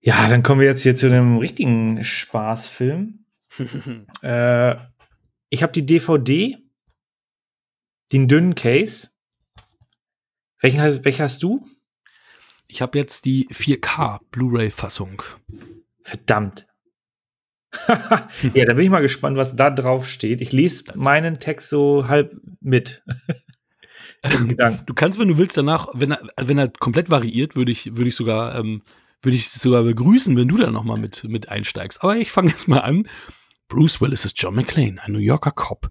Ja, 0.00 0.28
dann 0.28 0.42
kommen 0.42 0.60
wir 0.60 0.66
jetzt 0.66 0.82
hier 0.82 0.94
zu 0.94 1.06
einem 1.06 1.38
richtigen 1.38 2.04
Spaßfilm. 2.04 3.24
äh, 4.22 4.76
ich 5.48 5.62
habe 5.62 5.72
die 5.72 5.86
DVD, 5.86 6.58
den 8.12 8.28
dünnen 8.28 8.54
Case. 8.54 9.08
Welchen, 10.60 11.04
welchen 11.04 11.22
hast 11.22 11.42
du? 11.42 11.66
Ich 12.66 12.82
habe 12.82 12.98
jetzt 12.98 13.24
die 13.24 13.46
4K 13.48 14.20
Blu-ray-Fassung. 14.30 15.22
Verdammt. 16.02 16.66
ja, 17.88 18.64
da 18.64 18.74
bin 18.74 18.84
ich 18.84 18.90
mal 18.90 19.00
gespannt, 19.00 19.36
was 19.36 19.56
da 19.56 19.70
drauf 19.70 20.06
steht. 20.06 20.40
Ich 20.40 20.52
lese 20.52 20.84
meinen 20.96 21.40
Text 21.40 21.68
so 21.68 22.08
halb 22.08 22.36
mit. 22.60 23.04
Du 24.86 24.94
kannst, 24.94 25.18
wenn 25.18 25.28
du 25.28 25.38
willst, 25.38 25.56
danach, 25.56 25.88
wenn 25.92 26.12
er, 26.12 26.20
wenn 26.40 26.58
er 26.58 26.68
komplett 26.68 27.10
variiert, 27.10 27.56
würde 27.56 27.72
ich, 27.72 27.96
würde 27.96 28.08
ich 28.08 28.16
sogar, 28.16 28.58
ähm, 28.58 28.82
würde 29.22 29.36
ich 29.36 29.50
sogar 29.50 29.82
begrüßen, 29.82 30.36
wenn 30.36 30.48
du 30.48 30.56
da 30.56 30.70
nochmal 30.70 30.98
mit, 30.98 31.24
mit 31.24 31.48
einsteigst. 31.48 32.02
Aber 32.02 32.16
ich 32.16 32.30
fange 32.30 32.50
jetzt 32.50 32.68
mal 32.68 32.80
an. 32.80 33.06
Bruce 33.68 34.00
Willis 34.00 34.24
ist 34.24 34.40
John 34.40 34.54
McClane, 34.54 35.02
ein 35.02 35.12
New 35.12 35.18
Yorker 35.18 35.50
Cop, 35.50 35.90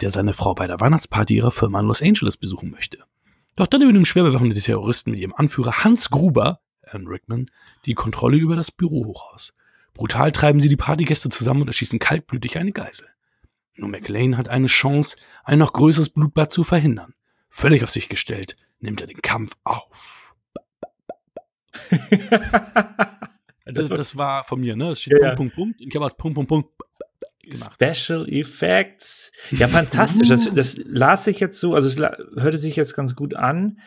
der 0.00 0.10
seine 0.10 0.32
Frau 0.32 0.54
bei 0.54 0.66
der 0.66 0.80
Weihnachtsparty 0.80 1.36
ihrer 1.36 1.52
Firma 1.52 1.80
in 1.80 1.86
Los 1.86 2.02
Angeles 2.02 2.36
besuchen 2.36 2.70
möchte. 2.70 2.98
Doch 3.54 3.66
dann 3.66 3.82
übernehmen 3.82 4.04
schwer 4.04 4.24
bewaffnete 4.24 4.60
Terroristen 4.60 5.10
mit 5.12 5.20
ihrem 5.20 5.34
Anführer 5.34 5.84
Hans 5.84 6.10
Gruber, 6.10 6.60
Alan 6.82 7.06
Rickman, 7.06 7.46
die 7.86 7.94
Kontrolle 7.94 8.36
über 8.36 8.56
das 8.56 8.70
Bürohochhaus. 8.70 9.54
Brutal 9.94 10.32
treiben 10.32 10.60
sie 10.60 10.68
die 10.68 10.76
Partygäste 10.76 11.28
zusammen 11.28 11.62
und 11.62 11.68
erschießen 11.68 11.98
kaltblütig 11.98 12.58
eine 12.58 12.72
Geisel. 12.72 13.06
Nur 13.76 13.88
McLean 13.88 14.36
hat 14.36 14.48
eine 14.48 14.66
Chance, 14.66 15.16
ein 15.44 15.58
noch 15.58 15.72
größeres 15.72 16.10
Blutbad 16.10 16.50
zu 16.50 16.64
verhindern. 16.64 17.14
Völlig 17.54 17.82
auf 17.82 17.90
sich 17.90 18.08
gestellt, 18.08 18.56
nimmt 18.80 19.02
er 19.02 19.06
den 19.06 19.20
Kampf 19.20 19.52
auf. 19.62 20.34
das, 23.66 23.90
das, 23.90 24.16
war 24.16 24.44
von 24.44 24.58
mir, 24.58 24.74
ne? 24.74 24.92
Es 24.92 25.02
steht 25.02 25.20
ja, 25.20 25.34
Punkt, 25.34 25.54
Punkt, 25.54 25.76
Punkt. 25.76 25.80
Ich 25.82 25.94
habe 25.94 26.06
was 26.06 26.16
Punkt, 26.16 26.34
Punkt, 26.34 26.48
Punkt 26.48 26.70
gemacht. 27.42 27.74
Special 27.74 28.26
Effects. 28.26 29.32
Ja, 29.50 29.68
fantastisch. 29.68 30.30
Das, 30.30 30.48
das 30.50 30.80
las 30.86 31.26
ich 31.26 31.40
jetzt 31.40 31.60
so, 31.60 31.74
also 31.74 31.88
es 31.88 31.98
hörte 31.98 32.56
sich 32.56 32.74
jetzt 32.74 32.96
ganz 32.96 33.14
gut 33.14 33.34
an. 33.34 33.80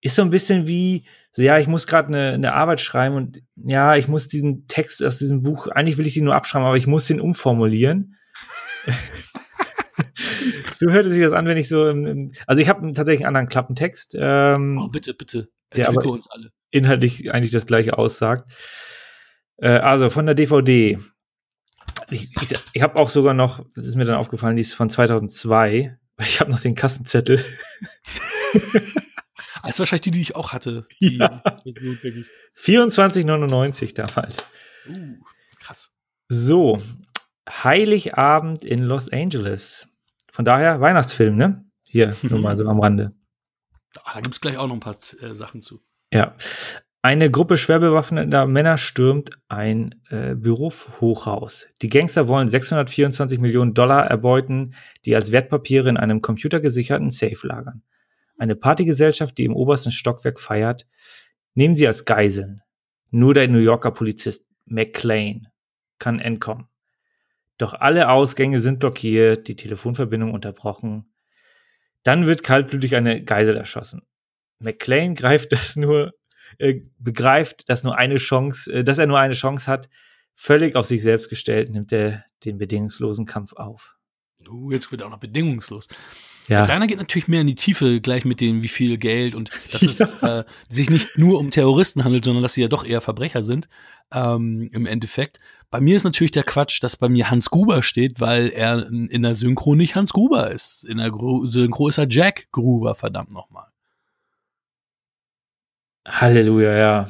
Ist 0.00 0.14
so 0.14 0.22
ein 0.22 0.30
bisschen 0.30 0.66
wie, 0.66 1.04
so, 1.32 1.42
ja, 1.42 1.58
ich 1.58 1.66
muss 1.66 1.86
gerade 1.86 2.08
eine, 2.08 2.32
eine 2.32 2.54
Arbeit 2.54 2.80
schreiben 2.80 3.14
und 3.14 3.42
ja, 3.56 3.94
ich 3.96 4.08
muss 4.08 4.26
diesen 4.26 4.68
Text 4.68 5.04
aus 5.04 5.18
diesem 5.18 5.42
Buch, 5.42 5.66
eigentlich 5.66 5.98
will 5.98 6.06
ich 6.06 6.14
den 6.14 6.24
nur 6.24 6.34
abschreiben, 6.34 6.66
aber 6.66 6.78
ich 6.78 6.86
muss 6.86 7.06
den 7.06 7.20
umformulieren. 7.20 8.16
so 10.78 10.90
hörte 10.90 11.10
sich 11.10 11.22
das 11.22 11.32
an, 11.32 11.46
wenn 11.46 11.56
ich 11.56 11.68
so, 11.68 11.88
im, 11.88 12.32
also 12.46 12.60
ich 12.60 12.68
habe 12.68 12.92
tatsächlich 12.92 13.26
einen 13.26 13.36
anderen 13.36 13.48
Klappentext. 13.48 14.16
Ähm, 14.18 14.78
oh, 14.78 14.88
bitte, 14.88 15.14
bitte. 15.14 15.48
Der 15.74 15.88
aber 15.88 16.04
uns 16.06 16.30
alle. 16.30 16.52
inhaltlich 16.70 17.32
eigentlich 17.32 17.52
das 17.52 17.66
gleiche 17.66 17.98
aussagt. 17.98 18.50
Äh, 19.56 19.68
also 19.68 20.10
von 20.10 20.26
der 20.26 20.34
DVD. 20.34 20.98
Ich, 22.10 22.30
ich, 22.40 22.52
ich 22.72 22.82
habe 22.82 22.96
auch 22.96 23.10
sogar 23.10 23.34
noch, 23.34 23.64
das 23.74 23.86
ist 23.86 23.96
mir 23.96 24.04
dann 24.04 24.16
aufgefallen, 24.16 24.56
die 24.56 24.62
ist 24.62 24.74
von 24.74 24.90
2002. 24.90 25.98
Ich 26.20 26.40
habe 26.40 26.50
noch 26.50 26.60
den 26.60 26.74
Kassenzettel. 26.74 27.44
Das 29.62 29.74
ist 29.74 29.78
wahrscheinlich 29.80 30.02
die, 30.02 30.10
die 30.12 30.20
ich 30.20 30.36
auch 30.36 30.52
hatte. 30.52 30.86
Ja. 31.00 31.42
24,99 32.56 33.94
damals. 33.94 34.46
Uh, 34.88 35.16
krass. 35.58 35.90
So, 36.28 36.80
Heiligabend 37.48 38.64
in 38.64 38.82
Los 38.84 39.10
Angeles. 39.10 39.88
Von 40.36 40.44
daher 40.44 40.82
Weihnachtsfilm, 40.82 41.34
ne? 41.34 41.64
Hier, 41.88 42.14
nur 42.22 42.38
mal 42.38 42.58
so 42.58 42.68
am 42.68 42.78
Rande. 42.78 43.08
Ah, 44.04 44.12
da 44.12 44.20
gibt 44.20 44.34
es 44.34 44.40
gleich 44.42 44.58
auch 44.58 44.66
noch 44.66 44.74
ein 44.74 44.80
paar 44.80 44.98
äh, 45.22 45.34
Sachen 45.34 45.62
zu. 45.62 45.80
Ja. 46.12 46.36
Eine 47.00 47.30
Gruppe 47.30 47.56
schwer 47.56 47.78
bewaffneter 47.78 48.44
Männer 48.46 48.76
stürmt 48.76 49.30
ein 49.48 49.94
äh, 50.10 50.34
Bürohochhaus. 50.34 51.68
Die 51.80 51.88
Gangster 51.88 52.28
wollen 52.28 52.48
624 52.48 53.38
Millionen 53.38 53.72
Dollar 53.72 54.08
erbeuten, 54.08 54.74
die 55.06 55.16
als 55.16 55.32
Wertpapiere 55.32 55.88
in 55.88 55.96
einem 55.96 56.20
computergesicherten 56.20 57.08
Safe 57.08 57.46
lagern. 57.46 57.82
Eine 58.36 58.56
Partygesellschaft, 58.56 59.38
die 59.38 59.44
im 59.44 59.56
obersten 59.56 59.90
Stockwerk 59.90 60.38
feiert, 60.38 60.86
nehmen 61.54 61.76
sie 61.76 61.86
als 61.86 62.04
Geiseln. 62.04 62.60
Nur 63.10 63.32
der 63.32 63.48
New 63.48 63.60
Yorker 63.60 63.90
Polizist 63.90 64.44
McLean 64.66 65.48
kann 65.98 66.20
entkommen. 66.20 66.68
Doch 67.58 67.74
alle 67.74 68.10
Ausgänge 68.10 68.60
sind 68.60 68.78
blockiert, 68.80 69.48
die 69.48 69.56
Telefonverbindung 69.56 70.32
unterbrochen. 70.32 71.12
Dann 72.02 72.26
wird 72.26 72.42
kaltblütig 72.42 72.94
eine 72.94 73.24
Geisel 73.24 73.56
erschossen. 73.56 74.02
McLean 74.58 75.14
greift 75.14 75.52
das 75.52 75.76
nur, 75.76 76.12
äh, 76.58 76.80
begreift, 76.98 77.68
dass 77.68 77.84
nur 77.84 77.96
eine 77.96 78.16
Chance, 78.16 78.72
äh, 78.72 78.84
dass 78.84 78.98
er 78.98 79.06
nur 79.06 79.18
eine 79.18 79.34
Chance 79.34 79.66
hat. 79.66 79.88
Völlig 80.34 80.76
auf 80.76 80.86
sich 80.86 81.02
selbst 81.02 81.28
gestellt 81.28 81.70
nimmt 81.70 81.92
er 81.92 82.24
den 82.44 82.58
bedingungslosen 82.58 83.24
Kampf 83.24 83.54
auf. 83.54 83.96
Uh, 84.48 84.70
jetzt 84.70 84.90
wird 84.92 85.00
er 85.00 85.06
auch 85.06 85.10
noch 85.10 85.18
bedingungslos. 85.18 85.88
Ja. 86.48 86.66
Deiner 86.66 86.86
geht 86.86 86.98
natürlich 86.98 87.26
mehr 87.26 87.40
in 87.40 87.48
die 87.48 87.54
Tiefe, 87.56 88.00
gleich 88.00 88.24
mit 88.24 88.40
dem, 88.40 88.62
wie 88.62 88.68
viel 88.68 88.98
Geld 88.98 89.34
und 89.34 89.50
dass 89.72 89.80
ja. 89.82 89.88
es 89.88 90.22
äh, 90.22 90.44
sich 90.68 90.90
nicht 90.90 91.18
nur 91.18 91.38
um 91.38 91.50
Terroristen 91.50 92.04
handelt, 92.04 92.24
sondern 92.24 92.42
dass 92.42 92.54
sie 92.54 92.62
ja 92.62 92.68
doch 92.68 92.84
eher 92.84 93.00
Verbrecher 93.00 93.42
sind, 93.42 93.68
ähm, 94.12 94.70
im 94.72 94.86
Endeffekt. 94.86 95.40
Bei 95.70 95.80
mir 95.80 95.96
ist 95.96 96.04
natürlich 96.04 96.30
der 96.30 96.44
Quatsch, 96.44 96.82
dass 96.82 96.96
bei 96.96 97.08
mir 97.08 97.30
Hans 97.30 97.50
Gruber 97.50 97.82
steht, 97.82 98.20
weil 98.20 98.48
er 98.48 98.86
in 98.88 99.22
der 99.22 99.34
Synchro 99.34 99.74
nicht 99.74 99.96
Hans 99.96 100.12
Gruber 100.12 100.50
ist. 100.50 100.84
In 100.84 100.98
der 100.98 101.12
Synchro 101.44 101.88
ist 101.88 101.98
er 101.98 102.06
Jack 102.08 102.50
Gruber, 102.52 102.94
verdammt 102.94 103.32
nochmal. 103.32 103.66
Halleluja, 106.06 106.72
ja. 106.72 107.02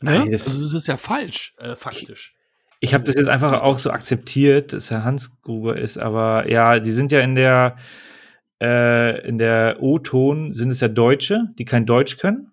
Ne? 0.00 0.18
Nein, 0.18 0.30
das 0.30 0.46
also 0.46 0.62
das 0.62 0.74
ist 0.74 0.86
ja 0.86 0.96
falsch, 0.96 1.54
äh, 1.58 1.74
faktisch. 1.74 2.36
Ich, 2.80 2.90
ich 2.90 2.94
habe 2.94 3.04
das 3.04 3.16
jetzt 3.16 3.28
einfach 3.28 3.62
auch 3.62 3.78
so 3.78 3.90
akzeptiert, 3.90 4.72
dass 4.72 4.90
er 4.90 5.04
Hans 5.04 5.40
Gruber 5.42 5.76
ist, 5.76 5.98
aber 5.98 6.48
ja, 6.48 6.78
die 6.78 6.92
sind 6.92 7.12
ja 7.12 7.20
in 7.20 7.34
der 7.34 7.76
äh, 8.60 9.26
in 9.26 9.38
der 9.38 9.78
O-Ton 9.80 10.52
sind 10.52 10.70
es 10.70 10.80
ja 10.80 10.88
Deutsche, 10.88 11.48
die 11.58 11.64
kein 11.64 11.86
Deutsch 11.86 12.18
können. 12.18 12.52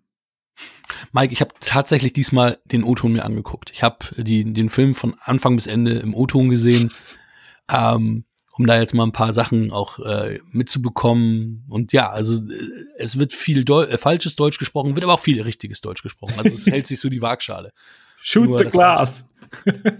Mike, 1.12 1.34
ich 1.34 1.42
habe 1.42 1.54
tatsächlich 1.60 2.14
diesmal 2.14 2.60
den 2.66 2.84
O-Ton 2.84 3.14
mir 3.14 3.24
angeguckt. 3.24 3.72
Ich 3.72 3.84
habe 3.84 3.98
den 4.18 4.70
Film 4.70 4.94
von 4.96 5.16
Anfang 5.22 5.56
bis 5.56 5.68
Ende 5.68 5.94
im 5.94 6.14
O-Ton 6.14 6.50
gesehen, 6.50 6.92
ähm, 7.72 8.26
um 8.56 8.68
da 8.68 8.80
jetzt 8.80 8.94
mal 8.94 9.04
ein 9.04 9.12
paar 9.12 9.34
Sachen 9.34 9.72
auch 9.72 10.00
äh, 10.00 10.40
mitzubekommen. 10.52 11.66
Und 11.70 11.94
ja, 11.94 12.10
also 12.10 12.36
äh, 12.36 12.58
es 13.00 13.18
wird 13.18 13.34
viel 13.34 13.66
Deu 13.66 13.84
äh, 13.84 13.98
falsches 13.98 14.36
Deutsch 14.36 14.60
gesprochen, 14.60 14.96
wird 14.96 15.04
aber 15.04 15.14
auch 15.14 15.20
viel 15.20 15.42
richtiges 15.42 15.82
Deutsch 15.82 16.04
gesprochen. 16.04 16.36
Also 16.38 16.50
es 16.50 16.68
hält 16.68 16.88
sich 16.88 17.00
so 17.00 17.10
die 17.10 17.22
Waagschale. 17.22 17.72
Shoot 18.22 18.48
Nur 18.48 18.60
the 18.60 18.66
glass. 18.66 19.26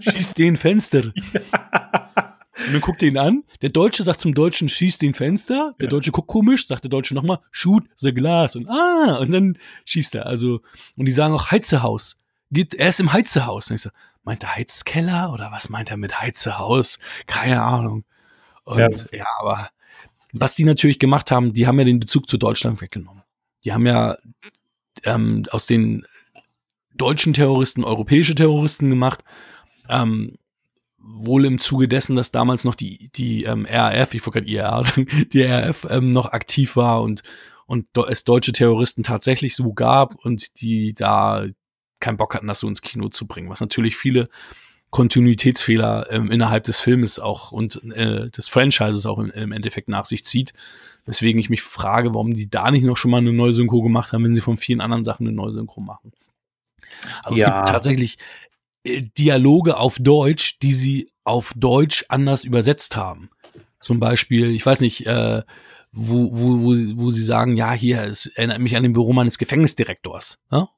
Schieß 0.00 0.34
den 0.34 0.56
Fenster. 0.56 1.12
Ja. 1.32 2.10
Und 2.66 2.72
dann 2.72 2.80
guckt 2.80 3.02
er 3.02 3.08
ihn 3.08 3.18
an. 3.18 3.44
Der 3.62 3.70
Deutsche 3.70 4.02
sagt 4.02 4.20
zum 4.20 4.34
Deutschen, 4.34 4.68
schießt 4.68 5.02
den 5.02 5.14
Fenster. 5.14 5.74
Der 5.80 5.86
ja. 5.86 5.90
Deutsche 5.90 6.12
guckt 6.12 6.28
komisch, 6.28 6.66
sagt 6.66 6.84
der 6.84 6.90
Deutsche 6.90 7.14
nochmal, 7.14 7.38
shoot 7.50 7.84
the 7.96 8.14
glass. 8.14 8.56
Und 8.56 8.68
ah, 8.68 9.18
und 9.20 9.32
dann 9.32 9.58
schießt 9.84 10.14
er. 10.14 10.26
Also, 10.26 10.60
und 10.96 11.06
die 11.06 11.12
sagen 11.12 11.34
auch 11.34 11.50
Heizehaus. 11.50 12.16
Geht, 12.50 12.74
er 12.74 12.90
ist 12.90 13.00
im 13.00 13.12
Heizehaus. 13.12 13.70
Und 13.70 13.76
ich 13.76 13.82
so, 13.82 13.90
meint 14.22 14.42
er 14.42 14.56
Heizkeller 14.56 15.32
oder 15.32 15.50
was 15.52 15.68
meint 15.68 15.90
er 15.90 15.96
mit 15.96 16.20
Heizehaus? 16.20 16.98
Keine 17.26 17.62
Ahnung. 17.62 18.04
Und 18.64 18.78
ja. 18.78 19.18
ja, 19.18 19.26
aber 19.38 19.70
was 20.32 20.54
die 20.54 20.64
natürlich 20.64 20.98
gemacht 20.98 21.30
haben, 21.30 21.52
die 21.52 21.66
haben 21.66 21.78
ja 21.78 21.84
den 21.84 22.00
Bezug 22.00 22.28
zu 22.28 22.38
Deutschland 22.38 22.80
weggenommen. 22.80 23.22
Die 23.64 23.72
haben 23.72 23.86
ja 23.86 24.16
ähm, 25.04 25.44
aus 25.50 25.66
den 25.66 26.06
deutschen 26.94 27.34
Terroristen 27.34 27.84
europäische 27.84 28.34
Terroristen 28.34 28.90
gemacht. 28.90 29.24
Ähm, 29.88 30.36
wohl 31.06 31.44
im 31.44 31.58
Zuge 31.58 31.88
dessen, 31.88 32.16
dass 32.16 32.30
damals 32.30 32.64
noch 32.64 32.74
die, 32.74 33.10
die 33.14 33.44
ähm, 33.44 33.66
RAF, 33.68 34.14
ich 34.14 34.26
wollte 34.26 34.40
gerade 34.40 34.50
IRA 34.50 34.82
sagen, 34.82 35.06
die 35.32 35.42
RAF 35.42 35.86
ähm, 35.90 36.12
noch 36.12 36.32
aktiv 36.32 36.76
war 36.76 37.02
und, 37.02 37.22
und 37.66 37.86
es 38.08 38.24
deutsche 38.24 38.52
Terroristen 38.52 39.02
tatsächlich 39.02 39.54
so 39.54 39.72
gab 39.72 40.14
und 40.14 40.60
die 40.60 40.94
da 40.94 41.46
keinen 42.00 42.16
Bock 42.16 42.34
hatten, 42.34 42.46
das 42.46 42.60
so 42.60 42.68
ins 42.68 42.82
Kino 42.82 43.08
zu 43.08 43.26
bringen, 43.26 43.48
was 43.48 43.60
natürlich 43.60 43.96
viele 43.96 44.28
Kontinuitätsfehler 44.90 46.06
ähm, 46.10 46.30
innerhalb 46.30 46.64
des 46.64 46.78
Filmes 46.78 47.18
auch 47.18 47.50
und 47.50 47.82
äh, 47.94 48.30
des 48.30 48.46
Franchises 48.46 49.06
auch 49.06 49.18
im, 49.18 49.30
im, 49.30 49.50
Endeffekt 49.50 49.88
nach 49.88 50.04
sich 50.04 50.24
zieht. 50.24 50.52
Weswegen 51.04 51.40
ich 51.40 51.50
mich 51.50 51.62
frage, 51.62 52.14
warum 52.14 52.32
die 52.32 52.48
da 52.48 52.70
nicht 52.70 52.84
noch 52.84 52.96
schon 52.96 53.10
mal 53.10 53.18
eine 53.18 53.32
neue 53.32 53.54
Synchro 53.54 53.82
gemacht 53.82 54.12
haben, 54.12 54.22
wenn 54.22 54.36
sie 54.36 54.40
von 54.40 54.56
vielen 54.56 54.80
anderen 54.80 55.02
Sachen 55.02 55.26
eine 55.26 55.34
neue 55.34 55.52
Synchro 55.52 55.80
machen. 55.80 56.12
Also 57.24 57.40
ja. 57.40 57.48
es 57.48 57.54
gibt 57.54 57.68
tatsächlich 57.68 58.18
Dialoge 58.84 59.76
auf 59.76 59.98
Deutsch, 59.98 60.58
die 60.60 60.74
sie 60.74 61.10
auf 61.24 61.52
Deutsch 61.56 62.04
anders 62.08 62.44
übersetzt 62.44 62.96
haben. 62.96 63.30
Zum 63.80 63.98
Beispiel, 63.98 64.50
ich 64.50 64.64
weiß 64.64 64.80
nicht, 64.80 65.06
äh, 65.06 65.42
wo, 65.92 66.30
wo, 66.32 66.62
wo, 66.62 66.74
wo 67.02 67.10
sie 67.10 67.24
sagen, 67.24 67.56
ja, 67.56 67.72
hier, 67.72 68.02
es 68.02 68.26
erinnert 68.26 68.60
mich 68.60 68.76
an 68.76 68.82
den 68.82 68.92
Büro 68.92 69.12
meines 69.12 69.38
Gefängnisdirektors. 69.38 70.38
Ne? 70.50 70.68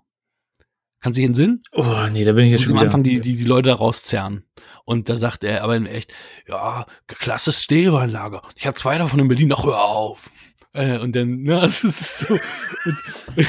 Kannst 1.00 1.16
du 1.16 1.20
dich 1.20 1.26
entsinnen? 1.26 1.62
Oh, 1.72 2.06
nee, 2.12 2.24
da 2.24 2.32
bin 2.32 2.46
ich 2.46 2.52
jetzt 2.52 2.64
schon 2.64 2.76
am 2.76 2.84
Anfang 2.84 3.02
die, 3.02 3.20
die, 3.20 3.36
die 3.36 3.44
Leute 3.44 3.72
rauszerren. 3.72 4.44
Und 4.84 5.08
da 5.08 5.16
sagt 5.16 5.44
er 5.44 5.62
aber 5.64 5.76
in 5.76 5.86
echt, 5.86 6.12
ja, 6.48 6.86
klasse 7.06 7.52
Stereoanlage. 7.52 8.40
Ich 8.56 8.66
habe 8.66 8.76
zwei 8.76 8.98
davon 8.98 9.20
in 9.20 9.28
Berlin, 9.28 9.52
ach, 9.52 9.64
hör 9.64 9.82
auf. 9.82 10.30
Äh, 10.72 10.98
und 10.98 11.16
dann, 11.16 11.42
ne, 11.42 11.60
also 11.60 11.88
es 11.88 12.00
ist 12.00 12.18
so. 12.18 12.34
Und, 12.34 12.98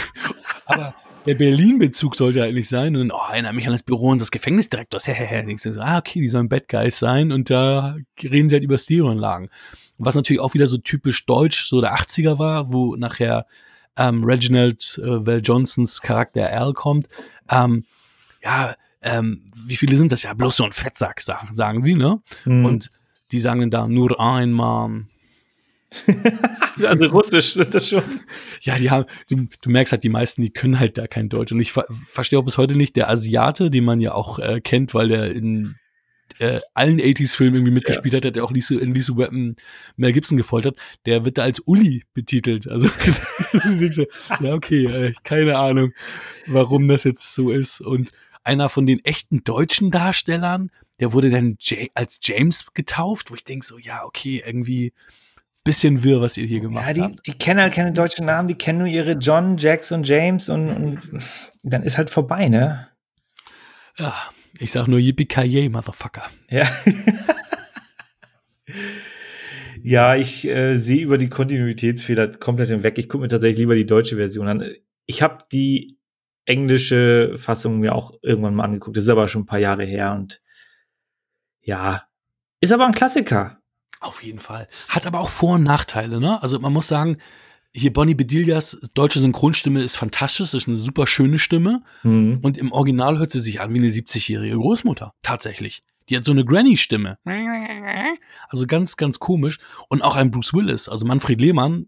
aber 0.66 0.96
der 1.28 1.36
Berlin-Bezug 1.36 2.16
sollte 2.16 2.44
eigentlich 2.44 2.70
sein. 2.70 2.96
Und 2.96 3.12
oh, 3.12 3.32
erinnere 3.32 3.54
mich 3.54 3.68
an 3.68 3.74
das 3.74 3.84
Büro 3.84 4.10
unseres 4.10 4.32
Gefängnisdirektors. 4.32 5.04
Denkst 5.06 5.64
du 5.64 5.82
ah, 5.82 5.98
okay, 5.98 6.22
die 6.22 6.30
sollen 6.30 6.50
Bad 6.50 6.68
Guys 6.68 7.00
sein. 7.00 7.32
Und 7.32 7.50
da 7.50 7.98
reden 8.24 8.50
sie 8.50 8.56
halt 8.56 8.64
über 8.64 8.78
Stereoanlagen. 8.78 9.50
Was 9.98 10.16
natürlich 10.16 10.42
auch 10.42 10.54
wieder 10.54 10.68
so 10.68 10.78
typisch 10.78 11.26
deutsch, 11.26 11.66
so 11.66 11.82
der 11.82 11.96
80er 11.96 12.40
war, 12.40 12.72
wo 12.72 12.96
nachher 12.96 13.46
ähm, 13.98 14.24
Reginald 14.24 15.00
äh, 15.04 15.26
Val 15.26 15.42
Johnsons 15.44 16.02
Charakter 16.02 16.50
Al 16.52 16.74
kommt. 16.74 17.08
Ähm, 17.50 17.86
ja, 18.44 18.76
ähm, 19.02 19.44
wie 19.66 19.76
viele 19.76 19.98
sind 19.98 20.12
das? 20.12 20.24
Ja, 20.24 20.34
bloß 20.34 20.58
so 20.58 20.64
ein 20.64 20.72
Fettsack, 20.72 21.22
sagen, 21.22 21.54
sagen 21.54 21.84
sie, 21.84 21.96
ne? 21.96 22.22
Mhm. 22.46 22.66
Und 22.66 22.92
die 23.32 23.40
sagen 23.40 23.62
dann 23.62 23.72
da 23.72 23.88
nur 23.88 24.20
einmal 24.20 25.06
also 26.86 27.06
Russisch 27.06 27.54
sind 27.54 27.74
das 27.74 27.90
schon. 27.90 28.04
Ja, 28.62 28.78
die 28.78 28.90
haben, 28.90 29.06
du, 29.30 29.48
du, 29.62 29.70
merkst 29.70 29.94
halt, 29.94 30.04
die 30.04 30.10
meisten, 30.10 30.42
die 30.42 30.50
können 30.50 30.80
halt 30.80 30.98
da 30.98 31.08
kein 31.08 31.30
Deutsch. 31.30 31.52
Und 31.52 31.62
ich 31.62 31.72
ver 31.72 31.86
verstehe 31.90 32.40
auch 32.40 32.44
bis 32.44 32.58
heute 32.58 32.76
nicht, 32.76 32.96
der 32.96 33.10
Asiate, 33.10 33.70
den 33.70 33.86
man 33.86 34.02
ja 34.02 34.14
auch 34.14 34.40
äh, 34.40 34.60
kennt, 34.60 34.94
weil 34.94 35.08
der 35.08 35.32
in 35.32 35.76
äh, 36.40 36.60
allen 36.74 37.00
80s-Filmen 37.00 37.56
irgendwie 37.56 37.74
mitgespielt 37.74 38.14
ja. 38.14 38.28
hat, 38.28 38.36
der 38.36 38.44
auch 38.44 38.52
Lisa, 38.52 38.76
in 38.76 38.94
Lisa 38.94 39.16
Weapon 39.16 39.56
Mel 39.96 40.14
Gibson 40.14 40.38
gefoltert, 40.38 40.78
der 41.06 41.26
wird 41.26 41.38
da 41.38 41.44
als 41.44 41.60
Uli 41.60 42.04
betitelt. 42.14 42.68
Also 42.68 42.88
so, 43.92 44.06
ja, 44.40 44.54
okay, 44.54 44.86
äh, 44.86 45.14
keine 45.24 45.58
Ahnung, 45.58 45.94
warum 46.46 46.88
das 46.88 47.06
jetzt 47.06 47.34
so 47.34 47.50
ist. 47.50 47.82
Und 47.82 48.12
einer 48.44 48.70
von 48.70 48.86
den 48.86 49.04
echten 49.04 49.44
deutschen 49.44 49.90
Darstellern, 49.90 50.70
der 51.00 51.14
wurde 51.14 51.30
dann 51.30 51.58
J 51.60 51.90
als 51.94 52.20
James 52.22 52.66
getauft, 52.74 53.32
wo 53.32 53.36
ich 53.36 53.44
denke 53.44 53.66
so, 53.66 53.78
ja, 53.78 54.04
okay, 54.04 54.44
irgendwie 54.46 54.94
bisschen 55.68 56.04
wirr, 56.04 56.22
was 56.22 56.38
ihr 56.38 56.48
hier 56.48 56.62
gemacht 56.62 56.88
ja, 56.88 56.94
die, 56.94 57.02
habt. 57.02 57.28
Die 57.28 57.34
kennen 57.34 57.60
halt 57.60 57.74
keine 57.74 57.92
deutschen 57.92 58.26
Namen, 58.26 58.48
die 58.48 58.56
kennen 58.56 58.80
nur 58.80 58.88
ihre 58.88 59.14
John, 59.14 59.58
Jacks 59.58 59.92
und 59.92 60.08
James 60.08 60.48
und, 60.48 60.70
und 60.70 61.02
dann 61.64 61.84
ist 61.84 61.98
halt 61.98 62.10
vorbei, 62.10 62.48
ne? 62.48 62.88
Ja, 63.98 64.16
ich 64.58 64.72
sag 64.72 64.88
nur 64.88 65.00
Yippie 65.00 65.70
Motherfucker. 65.70 66.24
Ja. 66.50 66.66
ja, 69.84 70.16
ich 70.16 70.48
äh, 70.48 70.78
sehe 70.78 71.02
über 71.02 71.18
die 71.18 71.30
Kontinuitätsfehler 71.30 72.30
komplett 72.38 72.70
hinweg. 72.70 72.98
Ich 72.98 73.10
gucke 73.10 73.24
mir 73.24 73.28
tatsächlich 73.28 73.60
lieber 73.60 73.76
die 73.76 73.86
deutsche 73.86 74.16
Version 74.16 74.48
an. 74.48 74.64
Ich 75.06 75.22
habe 75.22 75.44
die 75.52 75.98
englische 76.46 77.34
Fassung 77.36 77.80
mir 77.80 77.94
auch 77.94 78.14
irgendwann 78.22 78.56
mal 78.56 78.64
angeguckt. 78.64 78.96
Das 78.96 79.04
ist 79.04 79.10
aber 79.10 79.28
schon 79.28 79.42
ein 79.42 79.48
paar 79.48 79.60
Jahre 79.60 79.84
her 79.84 80.14
und 80.14 80.42
ja, 81.62 82.04
ist 82.62 82.72
aber 82.72 82.86
ein 82.86 82.94
Klassiker. 82.94 83.60
Auf 84.00 84.24
jeden 84.24 84.40
Fall. 84.40 84.68
Hat 84.90 85.08
aber 85.08 85.20
auch 85.20 85.30
Vor- 85.30 85.56
und 85.56 85.64
Nachteile, 85.64 86.20
ne? 86.20 86.42
Also 86.42 86.60
man 86.60 86.74
muss 86.74 86.88
sagen, 86.88 87.18
hier 87.74 87.94
Bonnie 87.94 88.16
Bedillas 88.16 88.78
deutsche 88.94 89.20
Synchronstimme 89.20 89.84
ist 89.84 89.96
fantastisch, 89.96 90.54
ist 90.54 90.68
eine 90.68 90.78
super 90.78 91.08
schöne 91.08 91.40
Stimme. 91.40 91.84
Mhm. 92.04 92.40
Und 92.42 92.58
im 92.58 92.72
Original 92.72 93.20
hört 93.20 93.32
sie 93.32 93.42
sich 93.42 93.62
an 93.62 93.74
wie 93.74 93.80
eine 93.80 93.90
70-jährige 93.90 94.56
Großmutter. 94.56 95.14
Tatsächlich. 95.22 95.84
Die 96.10 96.16
hat 96.16 96.24
so 96.24 96.32
eine 96.32 96.46
Granny-Stimme. 96.46 97.18
Also 98.50 98.66
ganz, 98.66 98.98
ganz 98.98 99.20
komisch. 99.20 99.60
Und 99.90 100.02
auch 100.02 100.16
ein 100.16 100.32
Bruce 100.32 100.54
Willis, 100.54 100.88
also 100.88 101.06
Manfred 101.06 101.42
Lehmann, 101.42 101.88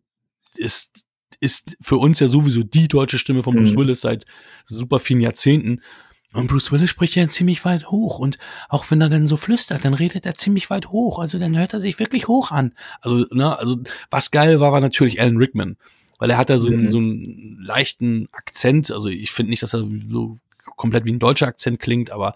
ist, 0.55 1.05
ist 1.39 1.78
für 1.80 1.97
uns 1.97 2.20
ja 2.20 2.28
sowieso 2.28 2.64
die 2.64 2.88
deutsche 2.88 3.18
Stimme 3.18 3.43
von 3.43 3.55
Bruce 3.55 3.74
mhm. 3.74 3.78
Willis 3.78 4.01
seit 4.01 4.26
super 4.66 4.99
vielen 4.99 5.22
Jahrzehnten. 5.22 5.82
Und 6.32 6.47
Bruce 6.47 6.71
Willis 6.71 6.89
spricht 6.89 7.15
ja 7.15 7.27
ziemlich 7.27 7.65
weit 7.65 7.89
hoch. 7.89 8.19
Und 8.19 8.38
auch 8.67 8.89
wenn 8.91 9.01
er 9.01 9.09
dann 9.09 9.25
so 9.25 9.36
flüstert, 9.36 9.84
dann 9.84 9.95
redet 9.95 10.25
er 10.25 10.36
ziemlich 10.36 10.69
weit 10.69 10.89
hoch. 10.89 11.19
Also 11.19 11.39
dann 11.39 11.57
hört 11.57 11.73
er 11.73 11.82
sich 11.82 11.97
wirklich 11.97 12.27
hoch 12.27 12.51
an. 12.51 12.73
Also, 13.01 13.25
ne, 13.32 13.57
also 13.57 13.77
was 14.11 14.30
geil 14.30 14.59
war, 14.59 14.71
war 14.71 14.80
natürlich 14.80 15.19
Alan 15.19 15.38
Rickman. 15.38 15.77
Weil 16.19 16.30
er 16.30 16.38
hat 16.38 16.49
da 16.49 16.57
so, 16.57 16.69
mhm. 16.69 16.80
einen, 16.80 16.88
so 16.89 16.97
einen 16.99 17.57
leichten 17.59 18.27
Akzent. 18.32 18.91
Also 18.91 19.09
ich 19.09 19.32
finde 19.32 19.49
nicht, 19.49 19.63
dass 19.63 19.73
er 19.73 19.84
so 20.07 20.38
komplett 20.75 21.05
wie 21.05 21.13
ein 21.13 21.19
deutscher 21.19 21.47
Akzent 21.47 21.80
klingt, 21.80 22.11
aber 22.11 22.36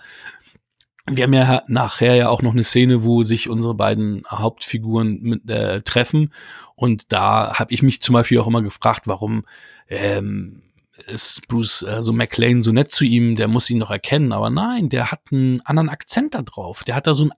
wir 1.06 1.26
haben 1.26 1.34
ja 1.34 1.64
nachher 1.68 2.16
ja 2.16 2.30
auch 2.30 2.42
noch 2.42 2.54
eine 2.54 2.64
Szene, 2.64 3.04
wo 3.04 3.24
sich 3.24 3.50
unsere 3.50 3.76
beiden 3.76 4.24
Hauptfiguren 4.30 5.22
mit, 5.22 5.50
äh, 5.50 5.82
treffen. 5.82 6.32
Und 6.76 7.12
da 7.12 7.56
habe 7.56 7.74
ich 7.74 7.84
mich 7.84 8.02
zum 8.02 8.14
Beispiel 8.14 8.40
auch 8.40 8.48
immer 8.48 8.62
gefragt, 8.62 9.04
warum 9.06 9.46
ähm, 9.90 10.62
ist 11.08 11.48
Bruce 11.48 11.82
äh, 11.84 12.02
so 12.02 12.14
McLean 12.14 12.62
so 12.62 12.72
nett 12.72 12.92
zu 12.92 13.04
ihm, 13.06 13.36
der 13.36 13.48
muss 13.48 13.70
ihn 13.70 13.80
doch 13.80 13.92
erkennen. 13.92 14.32
Aber 14.32 14.50
nein, 14.50 14.90
der 14.90 15.12
hat 15.12 15.22
einen 15.32 15.62
anderen 15.62 15.90
Akzent 15.90 16.36
da 16.36 16.42
drauf. 16.42 16.84
Der 16.84 16.96
hat 16.96 17.08
da 17.08 17.14
so 17.14 17.24
einen 17.24 17.34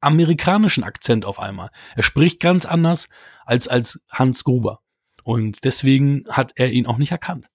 amerikanischen 0.00 0.84
Akzent 0.84 1.24
auf 1.24 1.38
einmal. 1.38 1.70
Er 1.96 2.02
spricht 2.02 2.40
ganz 2.40 2.66
anders 2.66 3.08
als 3.44 3.68
als 3.68 4.00
Hans 4.08 4.44
Gruber. 4.44 4.80
Und 5.22 5.64
deswegen 5.64 6.24
hat 6.28 6.52
er 6.56 6.70
ihn 6.70 6.86
auch 6.86 6.98
nicht 6.98 7.12
erkannt. 7.12 7.46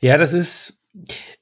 Ja, 0.00 0.18
das 0.18 0.32
ist 0.34 0.82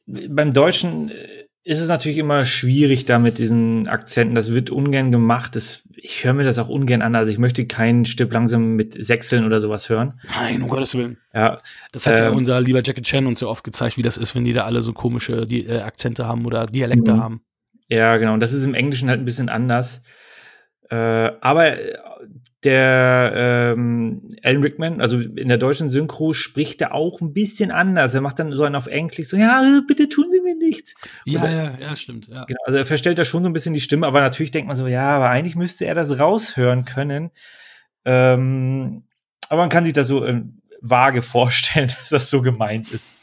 beim 0.07 0.53
Deutschen 0.53 1.11
äh, 1.11 1.44
ist 1.65 1.81
es 1.81 1.89
natürlich 1.89 2.19
immer 2.19 2.45
schwierig 2.45 3.07
da 3.07 3.19
mit 3.19 3.39
diesen 3.39 3.89
Akzenten. 3.89 4.35
Das 4.35 4.53
wird 4.53 4.69
ungern 4.69 5.11
gemacht. 5.11 5.57
Das, 5.57 5.83
ich 5.97 6.23
höre 6.23 6.35
mir 6.35 6.45
das 6.45 6.59
auch 6.59 6.69
ungern 6.69 7.01
an. 7.01 7.15
Also 7.15 7.33
ich 7.33 7.39
möchte 7.39 7.67
keinen 7.67 8.05
Stück 8.05 8.31
langsam 8.35 8.77
mit 8.77 8.93
Sechseln 9.03 9.47
oder 9.47 9.61
sowas 9.61 9.89
hören. 9.89 10.21
Nein, 10.29 10.61
um 10.61 10.69
Gottes 10.69 10.95
Willen. 10.95 11.17
Ja. 11.33 11.63
Das 11.93 12.07
hat 12.07 12.19
ähm, 12.19 12.25
ja 12.25 12.31
unser 12.31 12.61
lieber 12.61 12.83
Jackie 12.85 13.01
Chan 13.01 13.27
uns 13.27 13.41
ja 13.41 13.49
oft 13.49 13.65
gezeigt, 13.65 13.97
wie 13.97 14.03
das 14.03 14.19
ist, 14.19 14.35
wenn 14.35 14.45
die 14.45 14.53
da 14.53 14.65
alle 14.65 14.83
so 14.83 14.93
komische 14.93 15.47
die, 15.47 15.67
äh, 15.67 15.81
Akzente 15.81 16.27
haben 16.27 16.45
oder 16.45 16.67
Dialekte 16.67 17.15
mhm. 17.15 17.21
haben. 17.21 17.41
Ja, 17.89 18.19
genau. 18.19 18.35
Und 18.35 18.41
das 18.41 18.53
ist 18.53 18.65
im 18.65 18.75
Englischen 18.75 19.09
halt 19.09 19.21
ein 19.21 19.25
bisschen 19.25 19.49
anders. 19.49 20.03
Äh, 20.91 20.97
aber 21.41 21.77
der 22.65 23.33
ähm, 23.35 24.31
Alan 24.43 24.63
Rickman, 24.63 25.01
also 25.01 25.19
in 25.21 25.49
der 25.49 25.59
deutschen 25.59 25.89
Synchro, 25.89 26.33
spricht 26.33 26.81
er 26.81 26.95
auch 26.95 27.21
ein 27.21 27.33
bisschen 27.33 27.71
anders. 27.71 28.15
Er 28.15 28.21
macht 28.21 28.39
dann 28.39 28.53
so 28.53 28.65
einen 28.65 28.75
auf 28.75 28.87
ängstlich, 28.87 29.29
so, 29.29 29.37
ja, 29.37 29.81
bitte 29.87 30.09
tun 30.09 30.27
Sie 30.31 30.41
mir 30.41 30.57
nichts. 30.57 30.95
Ja, 31.25 31.41
Oder, 31.41 31.51
ja, 31.51 31.79
ja, 31.79 31.97
stimmt. 31.97 32.29
Ja. 32.29 32.45
Genau, 32.45 32.61
also 32.65 32.79
er 32.79 32.85
verstellt 32.85 33.19
da 33.19 33.25
schon 33.25 33.43
so 33.43 33.51
ein 33.51 33.53
bisschen 33.53 33.75
die 33.75 33.81
Stimme, 33.81 34.07
aber 34.07 34.21
natürlich 34.21 34.51
denkt 34.51 34.69
man 34.69 34.77
so, 34.77 34.87
ja, 34.87 35.17
aber 35.17 35.29
eigentlich 35.29 35.57
müsste 35.57 35.85
er 35.85 35.95
das 35.95 36.19
raushören 36.19 36.85
können. 36.85 37.31
Ähm, 38.05 39.05
aber 39.49 39.63
man 39.63 39.71
kann 39.71 39.85
sich 39.85 39.95
das 39.95 40.09
so 40.09 40.25
ähm, 40.25 40.63
vage 40.81 41.23
vorstellen, 41.23 41.89
dass 42.01 42.11
das 42.11 42.31
so 42.31 42.43
gemeint 42.43 42.91
ist. 42.91 43.17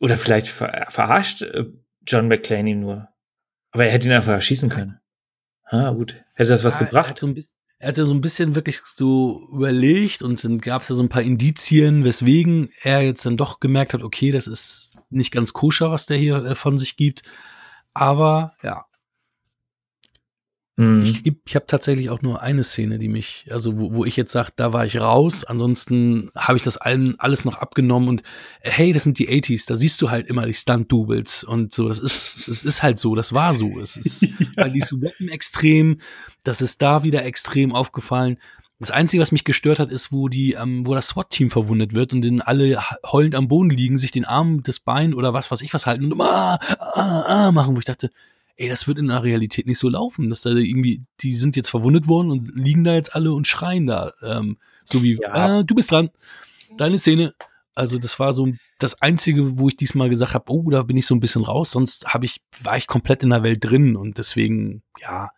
Oder 0.00 0.16
vielleicht 0.16 0.48
ver 0.48 0.86
verarscht 0.88 1.42
äh, 1.42 1.66
John 2.06 2.28
McClane 2.28 2.70
ihn 2.70 2.80
nur. 2.80 3.08
Aber 3.72 3.84
er 3.84 3.92
hätte 3.92 4.08
ihn 4.08 4.14
einfach 4.14 4.32
erschießen 4.32 4.68
können. 4.68 4.99
Ah, 5.70 5.90
gut. 5.90 6.16
Hätte 6.34 6.50
das 6.50 6.64
was 6.64 6.74
ja, 6.74 6.80
gebracht? 6.80 7.06
Er 7.06 7.10
hat, 7.10 7.18
so 7.18 7.26
ein 7.28 7.34
bisschen, 7.34 7.54
er 7.78 7.88
hat 7.88 7.98
ja 7.98 8.04
so 8.04 8.12
ein 8.12 8.20
bisschen 8.20 8.54
wirklich 8.56 8.80
so 8.84 9.48
überlegt 9.52 10.20
und 10.20 10.42
dann 10.42 10.58
gab 10.58 10.82
es 10.82 10.88
ja 10.88 10.96
so 10.96 11.02
ein 11.02 11.08
paar 11.08 11.22
Indizien, 11.22 12.04
weswegen 12.04 12.70
er 12.82 13.02
jetzt 13.02 13.24
dann 13.24 13.36
doch 13.36 13.60
gemerkt 13.60 13.94
hat, 13.94 14.02
okay, 14.02 14.32
das 14.32 14.48
ist 14.48 14.94
nicht 15.10 15.32
ganz 15.32 15.52
koscher, 15.52 15.90
was 15.92 16.06
der 16.06 16.16
hier 16.16 16.44
äh, 16.44 16.54
von 16.56 16.76
sich 16.76 16.96
gibt. 16.96 17.22
Aber 17.94 18.54
ja, 18.62 18.84
Mhm. 20.80 21.02
Ich, 21.02 21.22
ich 21.44 21.54
habe 21.54 21.66
tatsächlich 21.66 22.08
auch 22.08 22.22
nur 22.22 22.40
eine 22.40 22.64
Szene, 22.64 22.96
die 22.96 23.08
mich, 23.08 23.46
also 23.50 23.78
wo, 23.78 23.92
wo 23.92 24.04
ich 24.06 24.16
jetzt 24.16 24.32
sage, 24.32 24.48
da 24.56 24.72
war 24.72 24.86
ich 24.86 24.98
raus. 24.98 25.44
Ansonsten 25.44 26.30
habe 26.34 26.56
ich 26.56 26.62
das 26.62 26.78
allen 26.78 27.20
alles 27.20 27.44
noch 27.44 27.58
abgenommen 27.58 28.08
und 28.08 28.22
hey, 28.62 28.94
das 28.94 29.02
sind 29.02 29.18
die 29.18 29.28
80s, 29.28 29.68
da 29.68 29.74
siehst 29.74 30.00
du 30.00 30.10
halt 30.10 30.28
immer 30.28 30.46
die 30.46 30.54
Stunt-Doubles 30.54 31.44
und 31.44 31.74
so. 31.74 31.86
Das 31.88 31.98
ist, 31.98 32.48
es 32.48 32.64
ist 32.64 32.82
halt 32.82 32.98
so, 32.98 33.14
das 33.14 33.34
war 33.34 33.52
so. 33.52 33.78
Es 33.78 33.98
ist 33.98 34.22
ja. 34.22 34.30
bei 34.56 34.70
diesen 34.70 35.02
Wetten 35.02 35.28
extrem, 35.28 35.98
das 36.44 36.62
ist 36.62 36.80
da 36.80 37.02
wieder 37.02 37.26
extrem 37.26 37.74
aufgefallen. 37.74 38.38
Das 38.78 38.90
Einzige, 38.90 39.20
was 39.20 39.32
mich 39.32 39.44
gestört 39.44 39.80
hat, 39.80 39.90
ist, 39.90 40.10
wo 40.10 40.30
die, 40.30 40.54
ähm, 40.54 40.86
wo 40.86 40.94
das 40.94 41.08
SWAT-Team 41.08 41.50
verwundet 41.50 41.94
wird 41.94 42.14
und 42.14 42.24
dann 42.24 42.40
alle 42.40 42.82
heulend 43.04 43.34
am 43.34 43.48
Boden 43.48 43.68
liegen, 43.68 43.98
sich 43.98 44.12
den 44.12 44.24
Arm, 44.24 44.62
das 44.62 44.80
Bein 44.80 45.12
oder 45.12 45.34
was, 45.34 45.50
was 45.50 45.60
ich 45.60 45.74
was 45.74 45.84
halten 45.84 46.10
und 46.10 46.18
ah, 46.22 46.58
ah, 46.78 47.24
ah 47.26 47.52
machen, 47.52 47.76
wo 47.76 47.78
ich 47.80 47.84
dachte, 47.84 48.10
ey, 48.60 48.68
das 48.68 48.86
wird 48.86 48.98
in 48.98 49.08
der 49.08 49.22
Realität 49.22 49.66
nicht 49.66 49.78
so 49.78 49.88
laufen, 49.88 50.28
dass 50.28 50.42
da 50.42 50.50
irgendwie, 50.50 51.02
die 51.20 51.34
sind 51.34 51.56
jetzt 51.56 51.70
verwundet 51.70 52.08
worden 52.08 52.30
und 52.30 52.52
liegen 52.54 52.84
da 52.84 52.92
jetzt 52.94 53.14
alle 53.14 53.32
und 53.32 53.46
schreien 53.46 53.86
da. 53.86 54.12
Ähm, 54.22 54.58
so 54.84 55.02
wie, 55.02 55.18
ja. 55.20 55.60
äh, 55.60 55.64
du 55.64 55.74
bist 55.74 55.90
dran, 55.90 56.10
deine 56.76 56.98
Szene. 56.98 57.34
Also 57.74 57.98
das 57.98 58.20
war 58.20 58.34
so 58.34 58.48
das 58.78 59.00
Einzige, 59.00 59.58
wo 59.58 59.68
ich 59.68 59.76
diesmal 59.76 60.10
gesagt 60.10 60.34
habe, 60.34 60.52
oh, 60.52 60.70
da 60.70 60.82
bin 60.82 60.98
ich 60.98 61.06
so 61.06 61.14
ein 61.14 61.20
bisschen 61.20 61.44
raus, 61.44 61.70
sonst 61.70 62.12
habe 62.12 62.26
ich, 62.26 62.42
war 62.62 62.76
ich 62.76 62.86
komplett 62.86 63.22
in 63.22 63.30
der 63.30 63.42
Welt 63.42 63.64
drin 63.64 63.96
und 63.96 64.18
deswegen, 64.18 64.82
ja, 65.00 65.30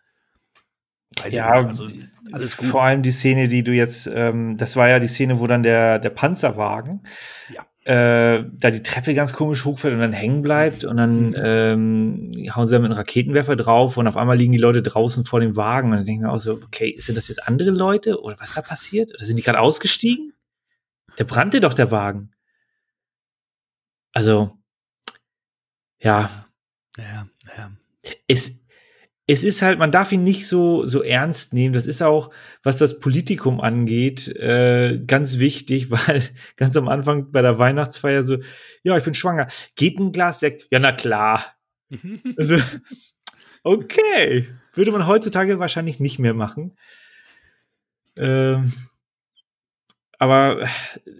ja, 1.29 1.51
also, 1.51 1.87
alles 2.31 2.57
gut. 2.57 2.69
vor 2.69 2.83
allem 2.83 3.03
die 3.03 3.11
Szene, 3.11 3.47
die 3.47 3.63
du 3.63 3.71
jetzt, 3.71 4.09
ähm, 4.11 4.57
das 4.57 4.75
war 4.75 4.89
ja 4.89 4.99
die 4.99 5.07
Szene, 5.07 5.39
wo 5.39 5.47
dann 5.47 5.61
der, 5.61 5.99
der 5.99 6.09
Panzerwagen 6.09 7.05
ja 7.53 7.63
äh, 7.85 8.43
da 8.51 8.71
die 8.71 8.83
Treppe 8.83 9.13
ganz 9.13 9.33
komisch 9.33 9.65
hochfährt 9.65 9.93
und 9.93 9.99
dann 9.99 10.13
hängen 10.13 10.41
bleibt 10.41 10.85
und 10.85 10.97
dann 10.97 11.29
mhm. 11.29 11.35
ähm, 11.35 12.53
hauen 12.55 12.67
sie 12.67 12.75
da 12.75 12.79
mit 12.79 12.91
einem 12.91 12.97
Raketenwerfer 12.97 13.55
drauf 13.55 13.97
und 13.97 14.07
auf 14.07 14.15
einmal 14.15 14.37
liegen 14.37 14.53
die 14.53 14.57
Leute 14.57 14.81
draußen 14.81 15.25
vor 15.25 15.41
dem 15.41 15.57
Wagen 15.57 15.91
und 15.91 15.97
dann 15.97 16.05
denken 16.05 16.23
wir 16.23 16.31
auch 16.31 16.39
so, 16.39 16.53
okay, 16.53 16.95
sind 16.97 17.15
das 17.17 17.27
jetzt 17.27 17.45
andere 17.45 17.71
Leute 17.71 18.21
oder 18.21 18.39
was 18.39 18.53
da 18.53 18.61
passiert? 18.61 19.13
Oder 19.13 19.25
sind 19.25 19.37
die 19.37 19.43
gerade 19.43 19.59
ausgestiegen? 19.59 20.33
Der 21.17 21.25
brannte 21.25 21.59
doch 21.59 21.73
der 21.73 21.91
Wagen. 21.91 22.31
Also, 24.13 24.57
ja. 25.99 26.47
Ja, 26.97 27.27
ja. 27.57 27.71
Es, 28.27 28.53
es 29.25 29.43
ist 29.43 29.61
halt, 29.61 29.79
man 29.79 29.91
darf 29.91 30.11
ihn 30.11 30.23
nicht 30.23 30.47
so, 30.47 30.85
so 30.85 31.01
ernst 31.01 31.53
nehmen. 31.53 31.73
Das 31.73 31.87
ist 31.87 32.03
auch, 32.03 32.29
was 32.61 32.77
das 32.77 32.99
Politikum 32.99 33.61
angeht, 33.61 34.27
äh, 34.35 34.99
ganz 35.05 35.39
wichtig, 35.39 35.91
weil 36.07 36.23
ganz 36.57 36.75
am 36.75 36.87
Anfang 36.87 37.31
bei 37.31 37.41
der 37.41 37.57
Weihnachtsfeier 37.57 38.23
so, 38.23 38.37
ja, 38.83 38.97
ich 38.97 39.03
bin 39.03 39.13
schwanger. 39.13 39.47
Geht 39.75 39.99
ein 39.99 40.11
Glas 40.11 40.39
Sekt? 40.39 40.67
Ja, 40.71 40.79
na 40.79 40.91
klar. 40.91 41.45
also, 42.37 42.57
okay. 43.63 44.49
Würde 44.73 44.91
man 44.91 45.07
heutzutage 45.07 45.59
wahrscheinlich 45.59 45.99
nicht 45.99 46.19
mehr 46.19 46.33
machen. 46.33 46.75
Ähm, 48.15 48.73
aber 50.19 50.67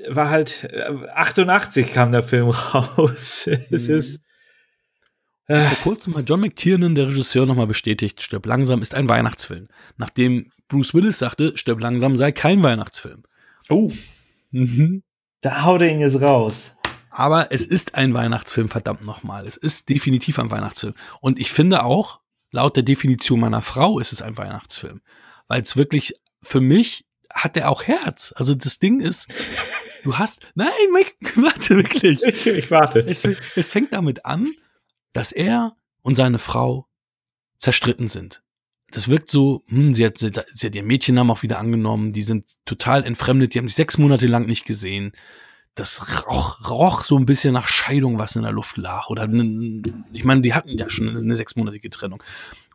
war 0.09 0.29
halt, 0.29 0.67
88 1.13 1.93
kam 1.93 2.11
der 2.11 2.23
Film 2.23 2.49
raus. 2.73 3.47
es 3.69 3.87
mhm. 3.87 3.95
ist, 3.95 4.15
äh. 4.15 4.22
Vor 5.45 5.77
kurzem 5.83 6.15
hat 6.15 6.29
John 6.29 6.39
McTiernan, 6.39 6.95
der 6.95 7.07
Regisseur, 7.07 7.45
nochmal 7.45 7.67
bestätigt, 7.67 8.21
Stirb 8.21 8.45
langsam 8.45 8.81
ist 8.81 8.95
ein 8.95 9.09
Weihnachtsfilm. 9.09 9.67
Nachdem 9.97 10.49
Bruce 10.69 10.93
Willis 10.93 11.19
sagte, 11.19 11.57
Stirb 11.57 11.81
langsam 11.81 12.15
sei 12.15 12.31
kein 12.31 12.63
Weihnachtsfilm. 12.63 13.23
Oh. 13.69 13.91
Mhm. 14.51 15.03
Da 15.41 15.63
haut 15.63 15.81
er 15.81 15.89
ihn 15.89 15.99
jetzt 15.99 16.21
raus. 16.21 16.71
Aber 17.09 17.51
es 17.51 17.65
ist 17.65 17.95
ein 17.95 18.13
Weihnachtsfilm, 18.13 18.69
verdammt 18.69 19.05
nochmal. 19.05 19.45
Es 19.45 19.57
ist 19.57 19.89
definitiv 19.89 20.39
ein 20.39 20.49
Weihnachtsfilm. 20.49 20.93
Und 21.19 21.39
ich 21.39 21.51
finde 21.51 21.83
auch, 21.83 22.21
laut 22.51 22.77
der 22.77 22.83
Definition 22.83 23.41
meiner 23.41 23.61
Frau 23.61 23.99
ist 23.99 24.13
es 24.13 24.21
ein 24.21 24.37
Weihnachtsfilm. 24.37 25.01
Weil 25.47 25.61
es 25.61 25.75
wirklich, 25.75 26.15
für 26.41 26.61
mich 26.61 27.05
hat 27.29 27.57
der 27.57 27.69
auch 27.69 27.83
Herz. 27.83 28.33
Also 28.37 28.55
das 28.55 28.79
Ding 28.79 29.01
ist, 29.01 29.27
du 30.03 30.17
hast, 30.17 30.41
nein, 30.55 30.69
warte, 31.35 31.75
wirklich. 31.75 32.23
Ich, 32.23 32.47
ich 32.47 32.71
warte. 32.71 32.99
Es, 32.99 33.27
es 33.55 33.71
fängt 33.71 33.91
damit 33.91 34.25
an, 34.25 34.47
dass 35.13 35.31
er 35.31 35.75
und 36.01 36.15
seine 36.15 36.39
Frau 36.39 36.87
zerstritten 37.57 38.07
sind. 38.07 38.43
Das 38.91 39.07
wirkt 39.07 39.29
so, 39.29 39.63
hm, 39.69 39.93
sie 39.93 40.05
hat, 40.05 40.17
sie, 40.19 40.31
sie 40.53 40.67
hat 40.67 40.75
ihr 40.75 40.83
Mädchennamen 40.83 41.31
auch 41.31 41.41
wieder 41.41 41.59
angenommen, 41.59 42.11
die 42.11 42.21
sind 42.21 42.51
total 42.65 43.03
entfremdet, 43.03 43.53
die 43.53 43.59
haben 43.59 43.67
sich 43.67 43.75
sechs 43.75 43.97
Monate 43.97 44.27
lang 44.27 44.45
nicht 44.45 44.65
gesehen. 44.65 45.13
Das 45.75 46.27
roch, 46.27 46.69
roch 46.69 47.03
so 47.03 47.17
ein 47.17 47.25
bisschen 47.25 47.53
nach 47.53 47.67
Scheidung, 47.67 48.19
was 48.19 48.35
in 48.35 48.43
der 48.43 48.51
Luft 48.51 48.77
lag. 48.77 49.09
Oder 49.09 49.27
ich 50.11 50.23
meine, 50.23 50.41
die 50.41 50.53
hatten 50.53 50.77
ja 50.77 50.87
schon 50.89 51.17
eine 51.17 51.35
sechsmonatige 51.35 51.89
Trennung. 51.89 52.21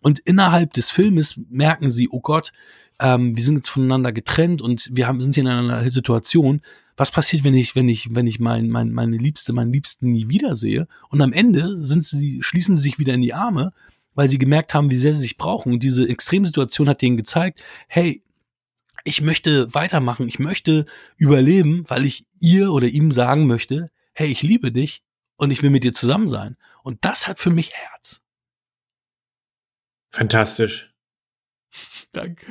Und 0.01 0.19
innerhalb 0.20 0.73
des 0.75 0.91
Filmes 0.91 1.41
merken 1.49 1.91
sie, 1.91 2.09
oh 2.11 2.20
Gott, 2.20 2.53
ähm, 3.01 3.37
wir 3.37 3.43
sind 3.43 3.57
jetzt 3.57 3.69
voneinander 3.69 4.12
getrennt 4.12 4.62
und 4.62 4.89
wir 4.93 5.07
haben, 5.07 5.20
sind 5.20 5.35
hier 5.35 5.43
in 5.43 5.49
einer 5.49 5.91
Situation. 5.91 6.62
Was 6.97 7.12
passiert, 7.12 7.45
wenn 7.45 7.55
ich, 7.55 7.77
wenn 7.77 7.89
ich, 7.89 8.15
wenn 8.15 8.27
ich 8.27 8.41
mein, 8.41 8.69
mein, 8.69 8.91
meine 8.93 9.16
Liebste, 9.16 9.53
meinen 9.53 9.73
Liebsten 9.73 10.11
nie 10.11 10.29
wiedersehe? 10.29 10.89
Und 11.11 11.20
am 11.20 11.33
Ende 11.33 11.77
sind 11.83 12.05
sie, 12.05 12.43
schließen 12.43 12.77
sie 12.77 12.83
sich 12.83 12.99
wieder 12.99 13.15
in 13.15 13.23
die 13.23 13.35
Arme, 13.35 13.73
weil 14.15 14.29
sie 14.29 14.39
gemerkt 14.39 14.75
haben, 14.75 14.91
wie 14.91 14.97
sehr 14.97 15.15
sie 15.15 15.20
sich 15.20 15.37
brauchen. 15.37 15.73
Und 15.73 15.83
diese 15.83 16.09
Extremsituation 16.09 16.89
hat 16.89 17.03
denen 17.03 17.16
gezeigt, 17.16 17.62
hey, 17.87 18.23
ich 19.05 19.20
möchte 19.20 19.73
weitermachen, 19.75 20.27
ich 20.27 20.41
möchte 20.41 20.87
überleben, 21.16 21.85
weil 21.87 22.05
ich 22.05 22.25
ihr 22.41 22.73
oder 22.73 22.89
ihm 22.89 23.12
sagen 23.12 23.47
möchte, 23.47 23.91
hey, 24.12 24.27
ich 24.29 24.43
liebe 24.43 24.73
dich 24.73 25.03
und 25.37 25.53
ich 25.53 25.62
will 25.62 25.70
mit 25.70 25.85
dir 25.85 25.93
zusammen 25.93 26.29
sein. 26.29 26.57
Und 26.83 27.05
das 27.05 27.29
hat 27.29 27.39
für 27.39 27.51
mich 27.51 27.73
Herz. 27.73 28.20
Fantastisch. 30.10 30.93
Danke. 32.12 32.47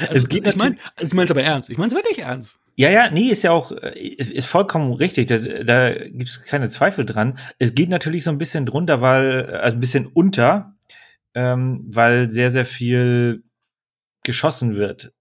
also, 0.00 0.12
es 0.12 0.28
geht 0.28 0.46
ich 0.46 0.56
meine, 0.56 0.76
ich 1.00 1.14
meine 1.14 1.24
es 1.24 1.30
aber 1.30 1.42
ernst. 1.42 1.70
Ich 1.70 1.78
meine 1.78 1.88
es 1.88 1.94
wirklich 1.94 2.18
ernst. 2.18 2.58
Ja, 2.76 2.90
ja, 2.90 3.10
nee, 3.10 3.28
ist 3.28 3.42
ja 3.42 3.50
auch, 3.50 3.72
ist, 3.72 4.30
ist 4.30 4.46
vollkommen 4.46 4.92
richtig. 4.92 5.26
Da, 5.26 5.38
da 5.38 5.92
gibt 5.92 6.28
es 6.28 6.44
keine 6.44 6.68
Zweifel 6.68 7.04
dran. 7.04 7.38
Es 7.58 7.74
geht 7.74 7.88
natürlich 7.88 8.24
so 8.24 8.30
ein 8.30 8.38
bisschen 8.38 8.66
drunter, 8.66 9.00
weil, 9.00 9.56
also 9.56 9.76
ein 9.76 9.80
bisschen 9.80 10.06
unter, 10.06 10.76
ähm, 11.34 11.84
weil 11.88 12.30
sehr, 12.30 12.50
sehr 12.50 12.66
viel 12.66 13.42
geschossen 14.22 14.76
wird. 14.76 15.12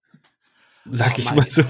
Sag 0.89 1.13
oh, 1.15 1.19
ich 1.19 1.33
mal 1.33 1.49
so. 1.49 1.63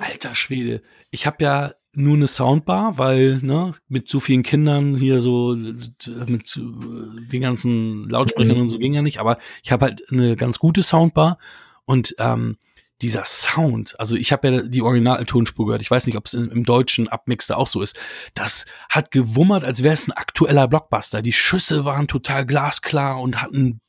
Alter 0.00 0.34
Schwede. 0.34 0.82
Ich 1.10 1.26
habe 1.26 1.44
ja 1.44 1.74
nur 1.96 2.16
eine 2.16 2.26
Soundbar, 2.26 2.98
weil 2.98 3.38
ne, 3.42 3.72
mit 3.88 4.08
so 4.08 4.20
vielen 4.20 4.42
Kindern 4.42 4.96
hier 4.96 5.20
so 5.20 5.56
mit 5.56 6.56
den 6.56 7.40
ganzen 7.40 8.08
Lautsprechern 8.08 8.56
mhm. 8.56 8.62
und 8.62 8.68
so 8.68 8.78
ging 8.78 8.94
ja 8.94 9.02
nicht, 9.02 9.18
aber 9.18 9.38
ich 9.62 9.72
habe 9.72 9.86
halt 9.86 10.02
eine 10.10 10.36
ganz 10.36 10.58
gute 10.58 10.82
Soundbar 10.82 11.38
und 11.84 12.14
ähm, 12.18 12.56
dieser 13.02 13.24
Sound, 13.24 13.98
also 13.98 14.16
ich 14.16 14.32
habe 14.32 14.48
ja 14.48 14.62
die 14.62 14.82
Original-Tonspur 14.82 15.66
gehört, 15.66 15.82
ich 15.82 15.90
weiß 15.90 16.06
nicht, 16.06 16.16
ob 16.16 16.26
es 16.26 16.34
im 16.34 16.64
deutschen 16.64 17.08
Abmix 17.08 17.46
da 17.48 17.56
auch 17.56 17.66
so 17.66 17.82
ist, 17.82 17.96
das 18.34 18.66
hat 18.88 19.10
gewummert, 19.10 19.64
als 19.64 19.82
wäre 19.82 19.94
es 19.94 20.08
ein 20.08 20.12
aktueller 20.12 20.68
Blockbuster. 20.68 21.20
Die 21.20 21.32
Schüsse 21.32 21.84
waren 21.84 22.08
total 22.08 22.46
glasklar 22.46 23.20
und 23.20 23.42
hatten 23.42 23.80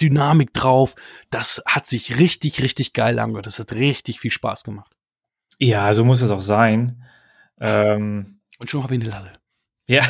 Dynamik 0.00 0.52
drauf. 0.52 0.94
Das 1.30 1.62
hat 1.66 1.86
sich 1.86 2.18
richtig, 2.18 2.62
richtig 2.62 2.92
geil 2.92 3.18
angehört. 3.18 3.46
Das 3.46 3.58
hat 3.58 3.72
richtig 3.72 4.20
viel 4.20 4.30
Spaß 4.30 4.64
gemacht. 4.64 4.96
Ja, 5.58 5.92
so 5.94 6.04
muss 6.04 6.22
es 6.22 6.30
auch 6.30 6.40
sein. 6.40 7.04
Ähm, 7.60 8.40
und 8.58 8.70
schon 8.70 8.82
habe 8.82 8.94
ich 8.94 9.00
eine 9.00 9.10
Lalle. 9.10 9.32
Ja. 9.88 10.02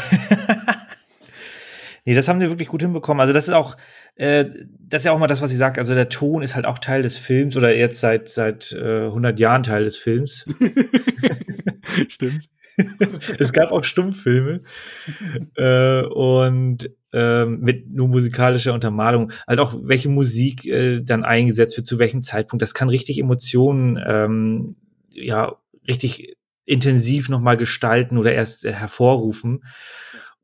nee, 2.04 2.14
das 2.14 2.28
haben 2.28 2.40
wir 2.40 2.48
wirklich 2.48 2.68
gut 2.68 2.82
hinbekommen. 2.82 3.20
Also, 3.20 3.32
das 3.32 3.48
ist 3.48 3.54
auch, 3.54 3.76
äh, 4.16 4.46
das 4.78 5.02
ist 5.02 5.06
ja 5.06 5.12
auch 5.12 5.18
mal 5.18 5.26
das, 5.26 5.42
was 5.42 5.52
ich 5.52 5.58
sage. 5.58 5.80
Also, 5.80 5.94
der 5.94 6.08
Ton 6.08 6.42
ist 6.42 6.54
halt 6.54 6.66
auch 6.66 6.78
Teil 6.78 7.02
des 7.02 7.18
Films 7.18 7.56
oder 7.56 7.74
jetzt 7.74 8.00
seit, 8.00 8.28
seit 8.28 8.72
äh, 8.72 9.06
100 9.06 9.38
Jahren 9.38 9.62
Teil 9.62 9.84
des 9.84 9.96
Films. 9.96 10.46
Stimmt. 12.08 12.48
es 13.38 13.52
gab 13.52 13.72
auch 13.72 13.84
Stummfilme 13.84 14.62
äh, 15.56 16.02
und 16.02 16.90
ähm, 17.12 17.60
mit 17.60 17.90
nur 17.90 18.08
musikalischer 18.08 18.74
Untermalung, 18.74 19.32
halt 19.46 19.58
auch 19.58 19.74
welche 19.82 20.08
Musik 20.08 20.66
äh, 20.66 21.00
dann 21.00 21.24
eingesetzt 21.24 21.76
wird, 21.76 21.86
zu 21.86 21.98
welchem 21.98 22.22
Zeitpunkt. 22.22 22.62
Das 22.62 22.74
kann 22.74 22.88
richtig 22.88 23.18
Emotionen 23.18 23.98
ähm, 24.06 24.76
ja 25.12 25.56
richtig 25.88 26.36
intensiv 26.68 27.30
nochmal 27.30 27.56
gestalten 27.56 28.18
oder 28.18 28.32
erst 28.32 28.64
hervorrufen. 28.64 29.64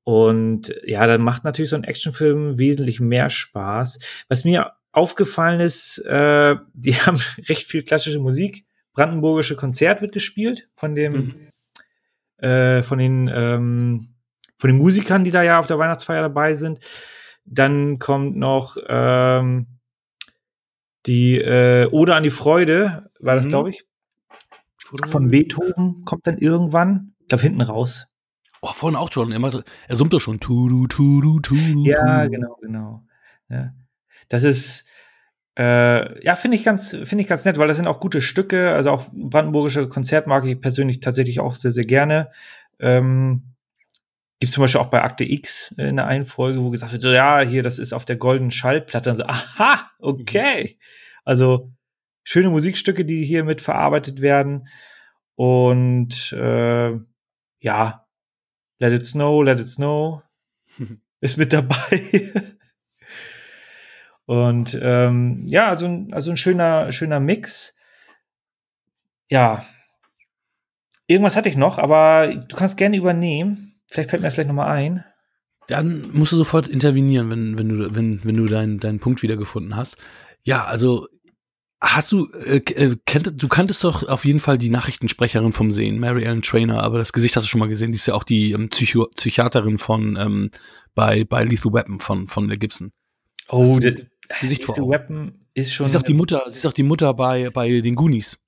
Und 0.04 0.74
ja, 0.84 1.06
dann 1.06 1.20
macht 1.20 1.44
natürlich 1.44 1.70
so 1.70 1.76
ein 1.76 1.84
Actionfilm 1.84 2.58
wesentlich 2.58 3.00
mehr 3.00 3.30
Spaß. 3.30 3.98
Was 4.28 4.44
mir 4.44 4.72
aufgefallen 4.92 5.60
ist, 5.60 5.98
äh, 5.98 6.56
die 6.72 6.94
haben 7.00 7.20
recht 7.48 7.66
viel 7.66 7.82
klassische 7.82 8.20
Musik. 8.20 8.64
Brandenburgische 8.94 9.56
Konzert 9.56 10.00
wird 10.02 10.12
gespielt 10.12 10.68
von 10.74 10.94
dem, 10.94 11.12
mhm. 11.12 12.46
äh, 12.46 12.82
von 12.82 12.98
den, 12.98 13.30
ähm, 13.32 14.14
von 14.58 14.68
den 14.68 14.78
Musikern, 14.78 15.24
die 15.24 15.30
da 15.30 15.42
ja 15.42 15.58
auf 15.58 15.66
der 15.66 15.78
Weihnachtsfeier 15.78 16.22
dabei 16.22 16.54
sind. 16.54 16.78
Dann 17.44 17.98
kommt 17.98 18.36
noch 18.36 18.78
ähm, 18.88 19.66
die 21.04 21.36
äh, 21.36 21.86
Ode 21.90 22.14
an 22.14 22.22
die 22.22 22.30
Freude, 22.30 23.10
war 23.18 23.36
das, 23.36 23.44
mhm. 23.44 23.50
glaube 23.50 23.70
ich, 23.70 23.84
von 25.06 25.30
Beethoven 25.30 26.04
kommt 26.04 26.26
dann 26.26 26.38
irgendwann, 26.38 27.14
ich 27.20 27.28
glaube 27.28 27.42
hinten 27.42 27.60
raus. 27.62 28.08
Oh, 28.60 28.72
vorhin 28.72 28.96
auch 28.96 29.12
schon. 29.12 29.32
Er, 29.32 29.64
er 29.88 29.96
summt 29.96 30.12
doch 30.12 30.20
schon. 30.20 30.40
Tu, 30.40 30.86
tu, 30.86 30.86
tu, 30.86 31.40
tu, 31.40 31.54
ja, 31.84 32.26
genau, 32.26 32.56
genau. 32.62 33.04
Ja. 33.50 33.74
Das 34.28 34.42
ist, 34.42 34.86
äh, 35.58 36.24
ja, 36.24 36.34
finde 36.34 36.56
ich 36.56 36.64
ganz, 36.64 36.90
finde 36.90 37.22
ich 37.22 37.28
ganz 37.28 37.44
nett, 37.44 37.58
weil 37.58 37.68
das 37.68 37.76
sind 37.76 37.86
auch 37.86 38.00
gute 38.00 38.20
Stücke. 38.20 38.72
Also 38.72 38.90
auch 38.90 39.04
brandenburgische 39.12 39.88
Konzert 39.88 40.26
mag 40.26 40.44
ich 40.46 40.60
persönlich 40.60 41.00
tatsächlich 41.00 41.40
auch 41.40 41.54
sehr, 41.54 41.72
sehr 41.72 41.84
gerne. 41.84 42.30
Ähm, 42.80 43.54
Gibt 44.40 44.52
zum 44.52 44.62
Beispiel 44.62 44.80
auch 44.80 44.86
bei 44.86 45.02
Akte 45.02 45.24
X 45.24 45.72
in 45.76 45.98
einer 45.98 46.06
einen 46.06 46.24
Folge, 46.24 46.62
wo 46.62 46.70
gesagt 46.70 46.92
wird, 46.92 47.02
so, 47.02 47.12
ja, 47.12 47.40
hier, 47.40 47.62
das 47.62 47.78
ist 47.78 47.92
auf 47.92 48.04
der 48.04 48.16
goldenen 48.16 48.50
Schallplatte. 48.50 49.10
Und 49.10 49.16
so, 49.16 49.24
aha, 49.24 49.90
okay. 49.98 50.78
Also 51.24 51.70
schöne 52.24 52.50
Musikstücke, 52.50 53.04
die 53.04 53.24
hier 53.24 53.44
mit 53.44 53.60
verarbeitet 53.60 54.20
werden. 54.20 54.68
Und 55.36 56.32
äh, 56.32 56.98
ja, 57.60 58.06
Let 58.78 58.92
It 58.92 59.06
Snow, 59.06 59.44
Let 59.44 59.60
It 59.60 59.68
Snow 59.68 60.22
ist 61.20 61.36
mit 61.36 61.52
dabei. 61.52 62.32
Und 64.26 64.78
ähm, 64.80 65.46
ja, 65.48 65.68
also, 65.68 66.06
also 66.10 66.30
ein 66.30 66.36
schöner, 66.36 66.92
schöner 66.92 67.20
Mix. 67.20 67.74
Ja. 69.28 69.64
Irgendwas 71.06 71.36
hatte 71.36 71.50
ich 71.50 71.56
noch, 71.56 71.78
aber 71.78 72.28
du 72.28 72.56
kannst 72.56 72.78
gerne 72.78 72.96
übernehmen. 72.96 73.74
Vielleicht 73.88 74.10
fällt 74.10 74.22
mir 74.22 74.28
das 74.28 74.34
gleich 74.34 74.46
nochmal 74.46 74.74
ein. 74.74 75.04
Dann 75.68 76.10
musst 76.12 76.32
du 76.32 76.36
sofort 76.36 76.66
intervenieren, 76.66 77.30
wenn, 77.30 77.58
wenn 77.58 77.68
du, 77.68 77.94
wenn, 77.94 78.24
wenn 78.24 78.36
du 78.36 78.46
deinen, 78.46 78.78
deinen 78.80 79.00
Punkt 79.00 79.22
wiedergefunden 79.22 79.76
hast. 79.76 79.98
Ja, 80.42 80.64
also 80.64 81.08
Hast 81.86 82.12
du, 82.12 82.26
äh, 82.46 82.62
äh, 82.76 82.96
kennt, 83.04 83.30
du 83.42 83.46
kanntest 83.46 83.84
doch 83.84 84.08
auf 84.08 84.24
jeden 84.24 84.38
Fall 84.38 84.56
die 84.56 84.70
Nachrichtensprecherin 84.70 85.52
vom 85.52 85.70
Sehen, 85.70 85.98
Mary 85.98 86.24
Ellen 86.24 86.40
Trainer, 86.40 86.82
aber 86.82 86.96
das 86.96 87.12
Gesicht 87.12 87.36
hast 87.36 87.44
du 87.44 87.48
schon 87.48 87.58
mal 87.60 87.68
gesehen, 87.68 87.92
die 87.92 87.96
ist 87.96 88.06
ja 88.06 88.14
auch 88.14 88.24
die 88.24 88.52
ähm, 88.52 88.70
Psycho 88.70 89.06
Psychiaterin 89.14 89.76
von 89.76 90.16
ähm, 90.16 90.50
bei, 90.94 91.24
bei 91.24 91.44
Lethal 91.44 91.74
Weapon 91.74 92.00
von, 92.00 92.26
von 92.26 92.46
Mel 92.46 92.56
Gibson. 92.56 92.90
Oh, 93.50 93.78
das 93.78 94.06
Gesicht 94.40 94.64
vor 94.64 94.76
Weapon 94.76 95.44
ist 95.52 95.74
schon. 95.74 95.84
Sie 95.84 95.90
ist 95.90 95.96
auch 95.96 96.02
die 96.02 96.14
Mutter, 96.14 96.42
sie 96.46 96.56
ist 96.56 96.66
auch 96.66 96.72
die 96.72 96.82
Mutter 96.82 97.12
bei, 97.12 97.50
bei 97.50 97.82
den 97.82 97.94
Goonies. 97.94 98.38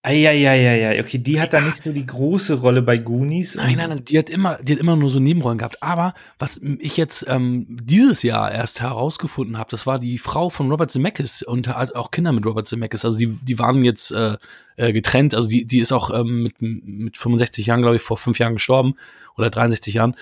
Eieieiei, 0.00 1.00
okay, 1.00 1.18
die 1.18 1.40
hat 1.40 1.52
da 1.52 1.60
nicht 1.60 1.82
so 1.82 1.90
die 1.90 2.06
große 2.06 2.60
Rolle 2.60 2.82
bei 2.82 2.98
Goonies. 2.98 3.56
Nein, 3.56 3.76
nein, 3.76 3.88
nein, 3.90 4.04
die 4.04 4.16
hat 4.16 4.30
immer, 4.30 4.56
die 4.62 4.74
hat 4.74 4.80
immer 4.80 4.94
nur 4.94 5.10
so 5.10 5.18
Nebenrollen 5.18 5.58
gehabt. 5.58 5.82
Aber 5.82 6.14
was 6.38 6.60
ich 6.78 6.96
jetzt 6.96 7.26
ähm, 7.28 7.66
dieses 7.68 8.22
Jahr 8.22 8.52
erst 8.52 8.80
herausgefunden 8.80 9.58
habe, 9.58 9.70
das 9.70 9.88
war 9.88 9.98
die 9.98 10.18
Frau 10.18 10.50
von 10.50 10.70
Robert 10.70 10.92
Zemeckis 10.92 11.42
und 11.42 11.66
hat 11.66 11.96
auch 11.96 12.12
Kinder 12.12 12.30
mit 12.30 12.46
Robert 12.46 12.68
Zemeckis. 12.68 13.04
Also 13.04 13.18
die, 13.18 13.36
die 13.42 13.58
waren 13.58 13.82
jetzt 13.82 14.12
äh, 14.12 14.36
äh, 14.76 14.92
getrennt. 14.92 15.34
Also 15.34 15.48
die, 15.48 15.66
die 15.66 15.80
ist 15.80 15.90
auch 15.90 16.10
ähm, 16.16 16.44
mit, 16.44 16.62
mit 16.62 17.18
65 17.18 17.66
Jahren, 17.66 17.82
glaube 17.82 17.96
ich, 17.96 18.02
vor 18.02 18.16
fünf 18.16 18.38
Jahren 18.38 18.54
gestorben 18.54 18.94
oder 19.36 19.50
63 19.50 19.94
Jahren. 19.94 20.14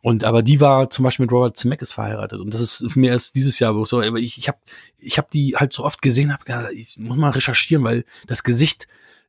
Und 0.00 0.22
aber 0.22 0.42
die 0.42 0.60
war 0.60 0.90
zum 0.90 1.02
Beispiel 1.02 1.24
mit 1.24 1.32
Robert 1.32 1.56
Zemeckis 1.56 1.92
verheiratet. 1.92 2.38
Und 2.38 2.54
das 2.54 2.60
ist 2.60 2.94
mir 2.94 3.10
erst 3.10 3.34
dieses 3.34 3.58
Jahr 3.58 3.74
so. 3.84 4.00
Aber 4.00 4.18
ich, 4.18 4.38
ich 4.38 4.46
habe 4.46 4.58
ich 4.98 5.18
hab 5.18 5.30
die 5.32 5.56
halt 5.56 5.72
so 5.72 5.82
oft 5.82 6.02
gesehen, 6.02 6.32
habe 6.32 6.44
gedacht, 6.44 6.68
ich 6.72 6.98
muss 6.98 7.16
mal 7.16 7.30
recherchieren, 7.30 7.84
weil 7.84 8.04
das 8.28 8.44
Gesicht 8.44 8.86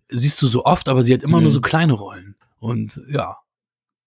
siehst 0.07 0.41
du 0.41 0.47
so 0.47 0.65
oft, 0.65 0.89
aber 0.89 1.03
sie 1.03 1.13
hat 1.13 1.23
immer 1.23 1.37
mhm. 1.37 1.43
nur 1.43 1.51
so 1.51 1.61
kleine 1.61 1.93
Rollen. 1.93 2.35
Und 2.59 2.99
ja, 3.09 3.37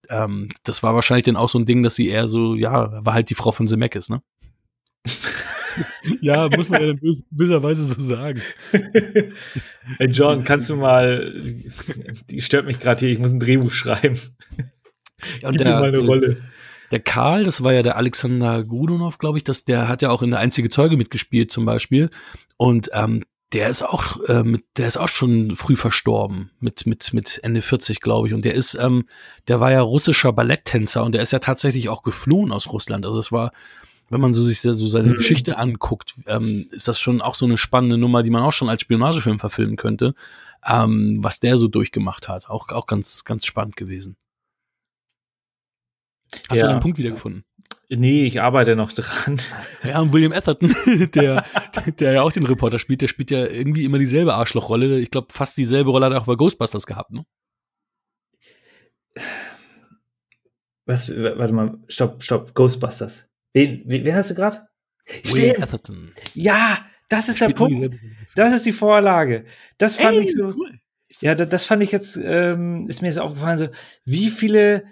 ähm, 0.08 0.48
das 0.64 0.82
war 0.82 0.94
wahrscheinlich 0.94 1.24
dann 1.24 1.36
auch 1.36 1.48
so 1.48 1.58
ein 1.58 1.66
Ding, 1.66 1.82
dass 1.82 1.94
sie 1.94 2.08
eher 2.08 2.28
so, 2.28 2.54
ja, 2.54 3.04
war 3.04 3.14
halt 3.14 3.30
die 3.30 3.34
Frau 3.34 3.52
von 3.52 3.66
Zemeckis, 3.66 4.08
ne? 4.08 4.22
ja, 6.20 6.48
muss 6.48 6.68
man 6.68 6.80
ja 6.80 6.86
dann 6.88 6.98
bös 6.98 7.22
böserweise 7.30 7.84
so 7.84 8.00
sagen. 8.00 8.40
Hey 9.98 10.08
John, 10.08 10.44
kannst 10.44 10.70
du 10.70 10.76
mal, 10.76 11.34
die 12.30 12.40
stört 12.40 12.66
mich 12.66 12.80
gerade 12.80 13.00
hier, 13.00 13.10
ich 13.10 13.18
muss 13.18 13.32
ein 13.32 13.40
Drehbuch 13.40 13.70
schreiben. 13.70 14.18
Ja, 15.40 15.48
und 15.48 15.56
Gib 15.56 15.64
der, 15.64 15.74
mir 15.74 15.80
mal 15.80 15.88
eine 15.88 15.98
Rolle. 15.98 16.42
Der 16.90 17.00
Karl, 17.00 17.44
das 17.44 17.62
war 17.62 17.72
ja 17.72 17.82
der 17.82 17.96
Alexander 17.96 18.64
Grudonov, 18.64 19.18
glaube 19.18 19.38
ich, 19.38 19.44
das, 19.44 19.64
der 19.64 19.88
hat 19.88 20.00
ja 20.00 20.10
auch 20.10 20.22
in 20.22 20.30
der 20.30 20.40
einzige 20.40 20.70
Zeuge 20.70 20.96
mitgespielt 20.96 21.52
zum 21.52 21.64
Beispiel. 21.64 22.08
Und 22.56 22.90
ähm, 22.92 23.24
der 23.52 23.70
ist 23.70 23.82
auch, 23.82 24.20
äh, 24.28 24.42
mit, 24.42 24.64
der 24.76 24.88
ist 24.88 24.98
auch 24.98 25.08
schon 25.08 25.56
früh 25.56 25.76
verstorben, 25.76 26.50
mit, 26.60 26.86
mit, 26.86 27.14
mit 27.14 27.40
Ende 27.42 27.62
40, 27.62 28.00
glaube 28.00 28.28
ich. 28.28 28.34
Und 28.34 28.44
der 28.44 28.54
ist, 28.54 28.74
ähm, 28.74 29.06
der 29.48 29.58
war 29.60 29.72
ja 29.72 29.80
russischer 29.80 30.32
Balletttänzer 30.32 31.02
und 31.02 31.12
der 31.12 31.22
ist 31.22 31.32
ja 31.32 31.38
tatsächlich 31.38 31.88
auch 31.88 32.02
geflohen 32.02 32.52
aus 32.52 32.70
Russland. 32.72 33.06
Also 33.06 33.18
es 33.18 33.32
war, 33.32 33.52
wenn 34.10 34.20
man 34.20 34.34
so 34.34 34.42
sich 34.42 34.60
so 34.60 34.86
seine 34.86 35.10
mhm. 35.10 35.14
Geschichte 35.14 35.56
anguckt, 35.56 36.14
ähm, 36.26 36.66
ist 36.72 36.88
das 36.88 37.00
schon 37.00 37.22
auch 37.22 37.34
so 37.34 37.46
eine 37.46 37.56
spannende 37.56 37.96
Nummer, 37.96 38.22
die 38.22 38.30
man 38.30 38.42
auch 38.42 38.52
schon 38.52 38.68
als 38.68 38.82
Spionagefilm 38.82 39.38
verfilmen 39.38 39.76
könnte, 39.76 40.14
ähm, 40.66 41.18
was 41.22 41.40
der 41.40 41.56
so 41.56 41.68
durchgemacht 41.68 42.28
hat. 42.28 42.50
Auch, 42.50 42.68
auch 42.68 42.86
ganz, 42.86 43.24
ganz 43.24 43.46
spannend 43.46 43.76
gewesen. 43.76 44.16
Hast 46.50 46.58
ja. 46.58 46.66
du 46.66 46.74
den 46.74 46.80
Punkt 46.80 46.98
wiedergefunden? 46.98 47.44
Nee, 47.90 48.26
ich 48.26 48.42
arbeite 48.42 48.76
noch 48.76 48.92
dran. 48.92 49.40
Ja, 49.82 50.00
und 50.00 50.12
William 50.12 50.32
Atherton, 50.32 50.74
der, 51.14 51.44
der 51.98 52.12
ja 52.12 52.22
auch 52.22 52.32
den 52.32 52.44
Reporter 52.44 52.78
spielt, 52.78 53.00
der 53.00 53.08
spielt 53.08 53.30
ja 53.30 53.46
irgendwie 53.46 53.84
immer 53.84 53.98
dieselbe 53.98 54.34
Arschlochrolle. 54.34 54.98
Ich 54.98 55.10
glaube, 55.10 55.28
fast 55.30 55.56
dieselbe 55.56 55.90
Rolle 55.90 56.06
hat 56.06 56.12
er 56.12 56.20
auch 56.20 56.26
bei 56.26 56.34
Ghostbusters 56.34 56.86
gehabt, 56.86 57.12
ne? 57.12 57.24
Was, 60.84 61.08
warte 61.10 61.54
mal, 61.54 61.78
stopp, 61.88 62.22
stopp, 62.22 62.54
Ghostbusters. 62.54 63.26
Wen, 63.54 63.82
wen 63.86 64.14
hast 64.14 64.30
du 64.30 64.34
gerade? 64.34 64.68
William 65.24 65.62
Atherton. 65.62 66.12
Ja, 66.34 66.84
das 67.08 67.30
ist 67.30 67.40
der 67.40 67.50
Punkt. 67.50 67.98
Das 68.34 68.52
ist 68.52 68.66
die 68.66 68.72
Vorlage. 68.72 69.46
Das 69.78 69.96
fand 69.96 70.18
Ey, 70.18 70.24
ich 70.24 70.32
so. 70.32 70.48
Cool. 70.48 70.78
Ja, 71.20 71.34
das, 71.34 71.64
fand 71.64 71.82
ich 71.82 71.90
jetzt, 71.90 72.18
ähm, 72.22 72.86
ist 72.88 73.00
mir 73.00 73.08
jetzt 73.08 73.18
aufgefallen, 73.18 73.58
so, 73.58 73.68
wie 74.04 74.28
viele 74.28 74.84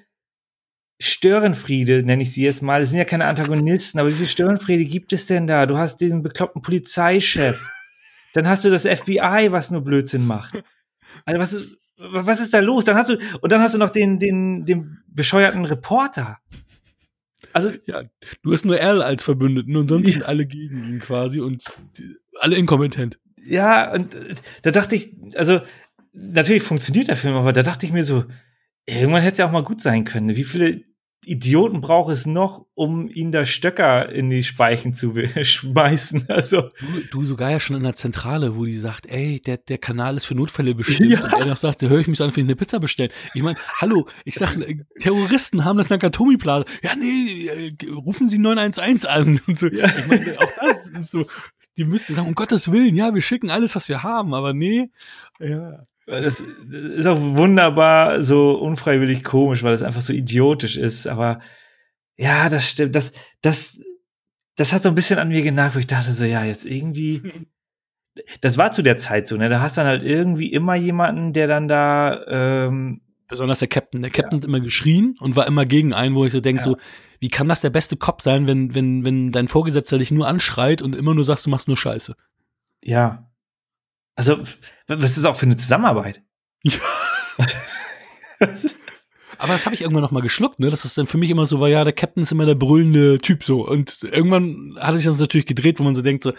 Störenfriede, 0.99 2.03
nenne 2.03 2.23
ich 2.23 2.33
sie 2.33 2.45
jetzt 2.45 2.63
mal. 2.63 2.81
Das 2.81 2.91
sind 2.91 2.99
ja 2.99 3.05
keine 3.05 3.27
Antagonisten, 3.27 3.99
aber 3.99 4.09
wie 4.09 4.15
viele 4.15 4.29
Störenfriede 4.29 4.85
gibt 4.87 5.13
es 5.13 5.27
denn 5.27 5.47
da? 5.47 5.67
Du 5.67 5.77
hast 5.77 6.01
diesen 6.01 6.23
bekloppten 6.23 6.63
Polizeichef. 6.63 7.61
Dann 8.35 8.49
hast 8.49 8.65
du 8.65 8.71
das 8.71 8.83
FBI, 8.83 9.49
was 9.51 9.71
nur 9.71 9.83
Blödsinn 9.83 10.27
macht. 10.27 10.63
Also 11.25 11.41
was 11.41 11.53
ist, 11.53 11.79
was 11.97 12.41
ist 12.41 12.53
da 12.53 12.61
los? 12.61 12.85
Dann 12.85 12.97
hast 12.97 13.11
du, 13.11 13.19
und 13.41 13.51
dann 13.51 13.63
hast 13.63 13.75
du 13.75 13.79
noch 13.79 13.89
den, 13.89 14.19
den, 14.19 14.67
den 14.67 14.99
bescheuerten 15.09 15.65
Reporter. 15.65 16.39
Also, 17.55 17.73
ja, 17.87 18.03
du 18.43 18.53
hast 18.53 18.67
nur 18.67 18.79
Al 18.79 19.01
als 19.01 19.23
Verbündeten 19.23 19.75
und 19.77 19.89
sonst 19.89 20.09
ja. 20.09 20.13
sind 20.13 20.27
alle 20.27 20.45
gegen 20.45 20.87
ihn 20.87 20.99
quasi 21.01 21.41
und 21.41 21.65
alle 22.41 22.57
inkompetent. 22.57 23.19
Ja, 23.43 23.95
und 23.95 24.15
da 24.63 24.71
dachte 24.71 24.97
ich, 24.97 25.15
also, 25.37 25.61
natürlich 26.13 26.63
funktioniert 26.63 27.09
der 27.09 27.17
Film, 27.17 27.35
aber 27.35 27.55
da 27.55 27.63
dachte 27.63 27.87
ich 27.87 27.93
mir 27.93 28.05
so, 28.05 28.25
irgendwann 28.85 29.23
hätte 29.23 29.33
es 29.33 29.39
ja 29.39 29.47
auch 29.47 29.53
mal 29.53 29.65
gut 29.65 29.81
sein 29.81 30.05
können. 30.05 30.37
Wie 30.37 30.45
viele 30.45 30.83
Idioten 31.27 31.81
braucht 31.81 32.13
es 32.13 32.25
noch, 32.25 32.67
um 32.75 33.09
ihn 33.09 33.33
da 33.33 33.45
Stöcker 33.45 34.09
in 34.11 34.31
die 34.31 34.45
Speichen 34.45 34.95
zu 34.95 35.13
schmeißen. 35.43 36.27
Also 36.29 36.63
du, 36.63 37.01
du, 37.11 37.25
sogar 37.25 37.51
ja 37.51 37.59
schon 37.59 37.77
in 37.77 37.83
der 37.83 37.97
Zentrale, 37.97 38.57
wo 38.57 38.65
die 38.65 38.79
sagt, 38.79 39.07
ey, 39.07 39.41
der, 39.41 39.57
der 39.57 39.79
Kanal 39.79 40.17
ist 40.17 40.27
für 40.27 40.37
Notfälle 40.37 40.75
bestimmt. 40.75 41.11
Ja. 41.11 41.25
Und 41.25 41.33
er 41.33 41.47
noch 41.47 41.57
sagt, 41.57 41.83
da 41.83 41.89
höre 41.89 41.99
ich 41.99 42.07
mich 42.07 42.23
an, 42.23 42.35
wenn 42.35 42.45
ich 42.45 42.49
eine 42.49 42.55
Pizza 42.57 42.79
bestellen. 42.79 43.11
Ich 43.35 43.43
meine, 43.43 43.59
hallo, 43.81 44.07
ich 44.25 44.37
sage, 44.37 44.65
äh, 44.65 44.85
Terroristen 45.01 45.65
haben 45.65 45.79
das 45.79 45.91
Nakatomi-Plaza. 45.91 46.65
Ja, 46.83 46.95
nee, 46.95 47.49
äh, 47.49 47.91
rufen 47.91 48.29
Sie 48.29 48.39
911 48.39 49.05
an. 49.07 49.41
Und 49.49 49.59
so. 49.59 49.67
Ja. 49.67 49.87
Ich 49.99 50.07
meine, 50.07 50.39
auch 50.39 50.53
das 50.61 50.87
ist 50.87 51.11
so, 51.11 51.27
die 51.77 51.85
müssten 51.85 52.15
sagen, 52.15 52.29
um 52.29 52.37
Gottes 52.37 52.71
Willen, 52.71 52.95
ja, 52.95 53.13
wir 53.13 53.23
schicken 53.23 53.51
alles, 53.51 53.75
was 53.75 53.89
wir 53.89 54.05
haben, 54.05 54.33
aber 54.33 54.55
nee. 54.55 54.91
Ja. 55.41 55.87
Das 56.07 56.41
ist 56.41 57.07
auch 57.07 57.21
wunderbar 57.21 58.23
so 58.23 58.53
unfreiwillig 58.53 59.25
komisch, 59.25 59.65
weil 59.65 59.75
es 59.75 59.83
einfach 59.83 60.01
so 60.01 60.13
idiotisch 60.13 60.77
ist. 60.77 61.09
Aber 61.09 61.41
ja, 62.17 62.49
das 62.49 62.71
stimmt. 62.71 62.95
Das, 62.95 63.13
das, 63.43 63.81
das 64.55 64.73
hat 64.73 64.85
so 64.85 64.89
ein 64.89 64.95
bisschen 64.95 65.19
an 65.19 65.29
mir 65.29 65.43
genagt, 65.43 65.75
wo 65.75 65.81
ich 65.81 65.87
dachte 65.87 66.13
so, 66.13 66.25
ja, 66.25 66.45
jetzt 66.45 66.65
irgendwie. 66.65 67.23
Das 68.41 68.57
war 68.57 68.73
zu 68.73 68.81
der 68.81 68.97
Zeit 68.97 69.27
so, 69.27 69.37
ne? 69.37 69.51
Da 69.51 69.61
hast 69.61 69.77
dann 69.77 69.87
halt 69.87 70.03
irgendwie 70.03 70.51
immer 70.51 70.75
jemanden, 70.75 71.35
der 71.35 71.47
dann 71.47 71.69
da. 71.69 72.25
Ähm, 72.27 73.03
Besonders 73.29 73.59
der 73.59 73.69
Captain. 73.69 74.01
Der 74.01 74.11
Captain 74.11 74.39
ja. 74.39 74.43
hat 74.43 74.49
immer 74.49 74.61
geschrien 74.61 75.17
und 75.21 75.37
war 75.37 75.47
immer 75.47 75.67
gegen 75.67 75.93
einen, 75.93 76.15
wo 76.15 76.25
ich 76.25 76.33
so 76.33 76.41
denke, 76.41 76.61
ja. 76.61 76.65
so, 76.65 76.79
wie 77.21 77.29
kann 77.29 77.47
das 77.47 77.61
der 77.61 77.69
beste 77.69 77.99
Cop 77.99 78.23
sein, 78.23 78.47
wenn, 78.47 78.75
wenn, 78.75 79.05
wenn 79.05 79.33
dein 79.33 79.49
Vorgesetzter 79.49 79.99
dich 79.99 80.13
nur 80.13 80.27
anschreit 80.27 80.81
und 80.81 80.97
immer 80.97 81.15
nur 81.15 81.25
sagst, 81.25 81.45
du 81.45 81.51
machst 81.51 81.69
nur 81.69 81.77
Scheiße? 81.77 82.17
Ja, 82.83 83.31
also, 84.17 84.39
was 84.39 85.11
ist 85.11 85.19
das 85.19 85.25
auch 85.27 85.37
für 85.37 85.47
eine 85.47 85.57
Zusammenarbeit? 85.57 86.23
Aber 89.39 89.53
das 89.53 89.67
habe 89.67 89.75
ich 89.75 89.83
irgendwann 89.83 90.03
noch 90.03 90.11
mal 90.11 90.23
geschluckt, 90.23 90.59
ne? 90.59 90.71
Das 90.71 90.87
ist 90.87 90.97
dann 90.97 91.07
für 91.07 91.19
mich 91.19 91.29
immer 91.31 91.47
so 91.47 91.61
war, 91.61 91.69
ja, 91.69 91.85
der 91.85 91.93
Captain 91.93 92.23
ist 92.23 92.33
immer 92.33 92.47
der 92.47 92.55
brüllende 92.55 93.19
Typ 93.19 93.45
so. 93.45 93.69
Und 93.69 94.03
irgendwann 94.03 94.77
hatte 94.81 94.99
ich 94.99 95.05
das 95.05 95.19
natürlich 95.19 95.47
gedreht, 95.47 95.79
wo 95.79 95.85
man 95.85 95.95
so 95.95 96.01
denkt 96.01 96.23
so, 96.23 96.33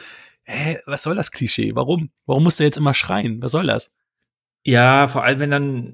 hä, 0.44 0.80
was 0.88 1.04
soll 1.04 1.16
das 1.16 1.32
Klischee? 1.32 1.76
Warum? 1.76 2.10
Warum 2.26 2.44
muss 2.44 2.58
der 2.58 2.66
jetzt 2.66 2.78
immer 2.78 2.96
schreien? 2.96 3.42
Was 3.42 3.52
soll 3.52 3.68
das? 3.68 3.92
Ja, 4.64 5.08
vor 5.08 5.24
allem 5.24 5.40
wenn 5.40 5.52
dann, 5.52 5.94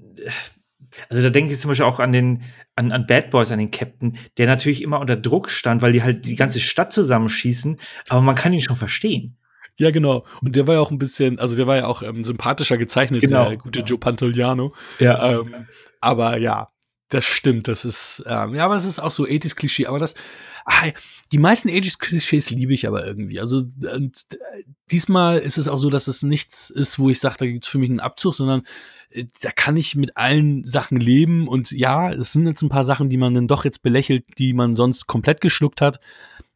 also 1.09 1.21
da 1.21 1.29
denke 1.29 1.53
ich 1.53 1.59
zum 1.59 1.69
Beispiel 1.69 1.85
auch 1.85 1.99
an 1.99 2.13
den, 2.13 2.43
an, 2.75 2.93
an 2.93 3.05
Bad 3.05 3.29
Boys, 3.29 3.51
an 3.51 3.59
den 3.59 3.71
Captain, 3.71 4.17
der 4.37 4.47
natürlich 4.47 4.81
immer 4.81 4.99
unter 4.99 5.17
Druck 5.17 5.49
stand, 5.49 5.81
weil 5.81 5.91
die 5.91 6.03
halt 6.03 6.25
die 6.25 6.35
ganze 6.35 6.61
Stadt 6.61 6.93
zusammenschießen, 6.93 7.77
aber 8.07 8.21
man 8.21 8.35
kann 8.35 8.53
ihn 8.53 8.61
schon 8.61 8.77
verstehen. 8.77 9.37
Ja, 9.77 9.91
genau. 9.91 10.25
Und 10.41 10.55
der 10.55 10.67
war 10.67 10.75
ja 10.75 10.81
auch 10.81 10.91
ein 10.91 10.99
bisschen, 10.99 11.39
also 11.39 11.55
der 11.55 11.67
war 11.67 11.77
ja 11.77 11.87
auch 11.87 12.03
ähm, 12.03 12.23
sympathischer 12.23 12.77
gezeichnet, 12.77 13.21
genau. 13.21 13.49
der 13.49 13.57
gute 13.57 13.79
Joe 13.81 13.97
Pantoliano. 13.97 14.73
Ja. 14.99 15.39
Ähm, 15.39 15.67
aber 15.99 16.37
ja, 16.37 16.69
das 17.09 17.25
stimmt. 17.25 17.67
Das 17.67 17.85
ist, 17.85 18.23
ähm, 18.27 18.55
ja, 18.55 18.65
aber 18.65 18.75
das 18.75 18.85
ist 18.85 18.99
auch 18.99 19.11
so 19.11 19.23
80s-Klischee. 19.23 19.87
Aber 19.87 19.99
das, 19.99 20.13
ah, 20.65 20.89
die 21.31 21.37
meisten 21.37 21.69
80s-Klischees 21.69 22.51
liebe 22.51 22.73
ich 22.73 22.87
aber 22.87 23.05
irgendwie. 23.05 23.39
Also 23.39 23.63
und, 23.95 24.17
äh, 24.31 24.63
diesmal 24.91 25.39
ist 25.39 25.57
es 25.57 25.67
auch 25.67 25.79
so, 25.79 25.89
dass 25.89 26.07
es 26.07 26.23
nichts 26.23 26.69
ist, 26.69 26.99
wo 26.99 27.09
ich 27.09 27.19
sage, 27.19 27.35
da 27.39 27.45
gibt 27.45 27.65
es 27.65 27.71
für 27.71 27.79
mich 27.79 27.89
einen 27.89 27.99
Abzug, 27.99 28.35
sondern 28.35 28.63
äh, 29.09 29.25
da 29.41 29.51
kann 29.51 29.75
ich 29.75 29.95
mit 29.95 30.17
allen 30.17 30.63
Sachen 30.63 30.97
leben. 30.97 31.47
Und 31.47 31.71
ja, 31.71 32.11
es 32.11 32.31
sind 32.31 32.45
jetzt 32.45 32.61
ein 32.61 32.69
paar 32.69 32.85
Sachen, 32.85 33.09
die 33.09 33.17
man 33.17 33.33
dann 33.33 33.47
doch 33.47 33.65
jetzt 33.65 33.81
belächelt, 33.81 34.25
die 34.37 34.53
man 34.53 34.75
sonst 34.75 35.07
komplett 35.07 35.41
geschluckt 35.41 35.81
hat 35.81 35.99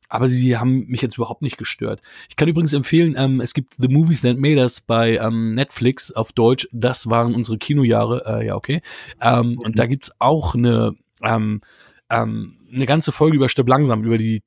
aber 0.09 0.29
sie 0.29 0.57
haben 0.57 0.85
mich 0.87 1.01
jetzt 1.01 1.17
überhaupt 1.17 1.41
nicht 1.41 1.57
gestört. 1.57 2.01
Ich 2.29 2.35
kann 2.35 2.47
übrigens 2.47 2.73
empfehlen, 2.73 3.15
ähm, 3.17 3.41
es 3.41 3.53
gibt 3.53 3.75
The 3.77 3.87
Movies 3.87 4.21
That 4.21 4.37
Made 4.37 4.59
Us 4.61 4.81
bei 4.81 5.17
ähm, 5.17 5.53
Netflix 5.55 6.11
auf 6.11 6.31
Deutsch. 6.31 6.67
Das 6.71 7.09
waren 7.09 7.35
unsere 7.35 7.57
Kinojahre, 7.57 8.23
äh, 8.25 8.45
ja 8.47 8.55
okay. 8.55 8.81
Ähm, 9.21 9.51
mhm. 9.51 9.59
Und 9.59 9.79
da 9.79 9.85
gibt's 9.85 10.11
auch 10.19 10.55
eine 10.55 10.95
ähm, 11.23 11.61
ähm, 12.09 12.57
eine 12.71 12.85
ganze 12.85 13.11
Folge 13.11 13.37
über 13.37 13.49
Stirb 13.49 13.67
langsam, 13.67 14.03
über 14.03 14.17
die 14.17 14.41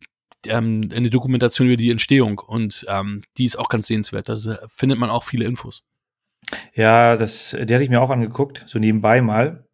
ähm, 0.46 0.88
eine 0.94 1.10
Dokumentation 1.10 1.68
über 1.68 1.76
die 1.76 1.90
Entstehung 1.90 2.38
und 2.38 2.86
ähm, 2.88 3.22
die 3.36 3.44
ist 3.44 3.58
auch 3.58 3.68
ganz 3.68 3.86
sehenswert. 3.86 4.28
Da 4.28 4.34
findet 4.68 4.98
man 4.98 5.10
auch 5.10 5.24
viele 5.24 5.44
Infos. 5.44 5.82
Ja, 6.74 7.16
das, 7.16 7.50
die 7.50 7.74
hatte 7.74 7.84
ich 7.84 7.90
mir 7.90 8.00
auch 8.00 8.10
angeguckt, 8.10 8.64
so 8.66 8.78
nebenbei 8.78 9.20
mal. 9.20 9.66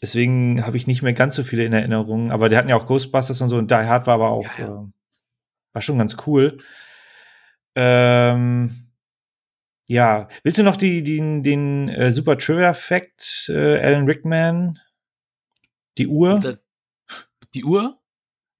Deswegen 0.00 0.64
habe 0.64 0.76
ich 0.76 0.86
nicht 0.86 1.02
mehr 1.02 1.12
ganz 1.12 1.34
so 1.34 1.42
viele 1.42 1.64
in 1.64 1.72
Erinnerung. 1.72 2.30
Aber 2.30 2.48
der 2.48 2.58
hatten 2.58 2.68
ja 2.68 2.76
auch 2.76 2.86
Ghostbusters 2.86 3.40
und 3.40 3.48
so 3.48 3.56
und 3.56 3.70
Die 3.70 3.74
Hard 3.74 4.06
war 4.06 4.14
aber 4.14 4.30
auch, 4.30 4.46
ja, 4.58 4.66
ja. 4.66 4.82
Äh, 4.82 4.86
war 5.72 5.82
schon 5.82 5.98
ganz 5.98 6.16
cool. 6.26 6.58
Ähm, 7.74 8.88
ja, 9.88 10.28
willst 10.42 10.58
du 10.58 10.62
noch 10.62 10.76
die, 10.76 11.02
die, 11.02 11.42
den 11.42 11.88
äh, 11.88 12.10
Super 12.10 12.36
Trivia 12.36 12.74
Fact, 12.74 13.48
äh, 13.48 13.78
Alan 13.78 14.04
Rickman? 14.04 14.78
Die 15.96 16.06
Uhr? 16.06 16.58
Die 17.54 17.64
Uhr? 17.64 17.98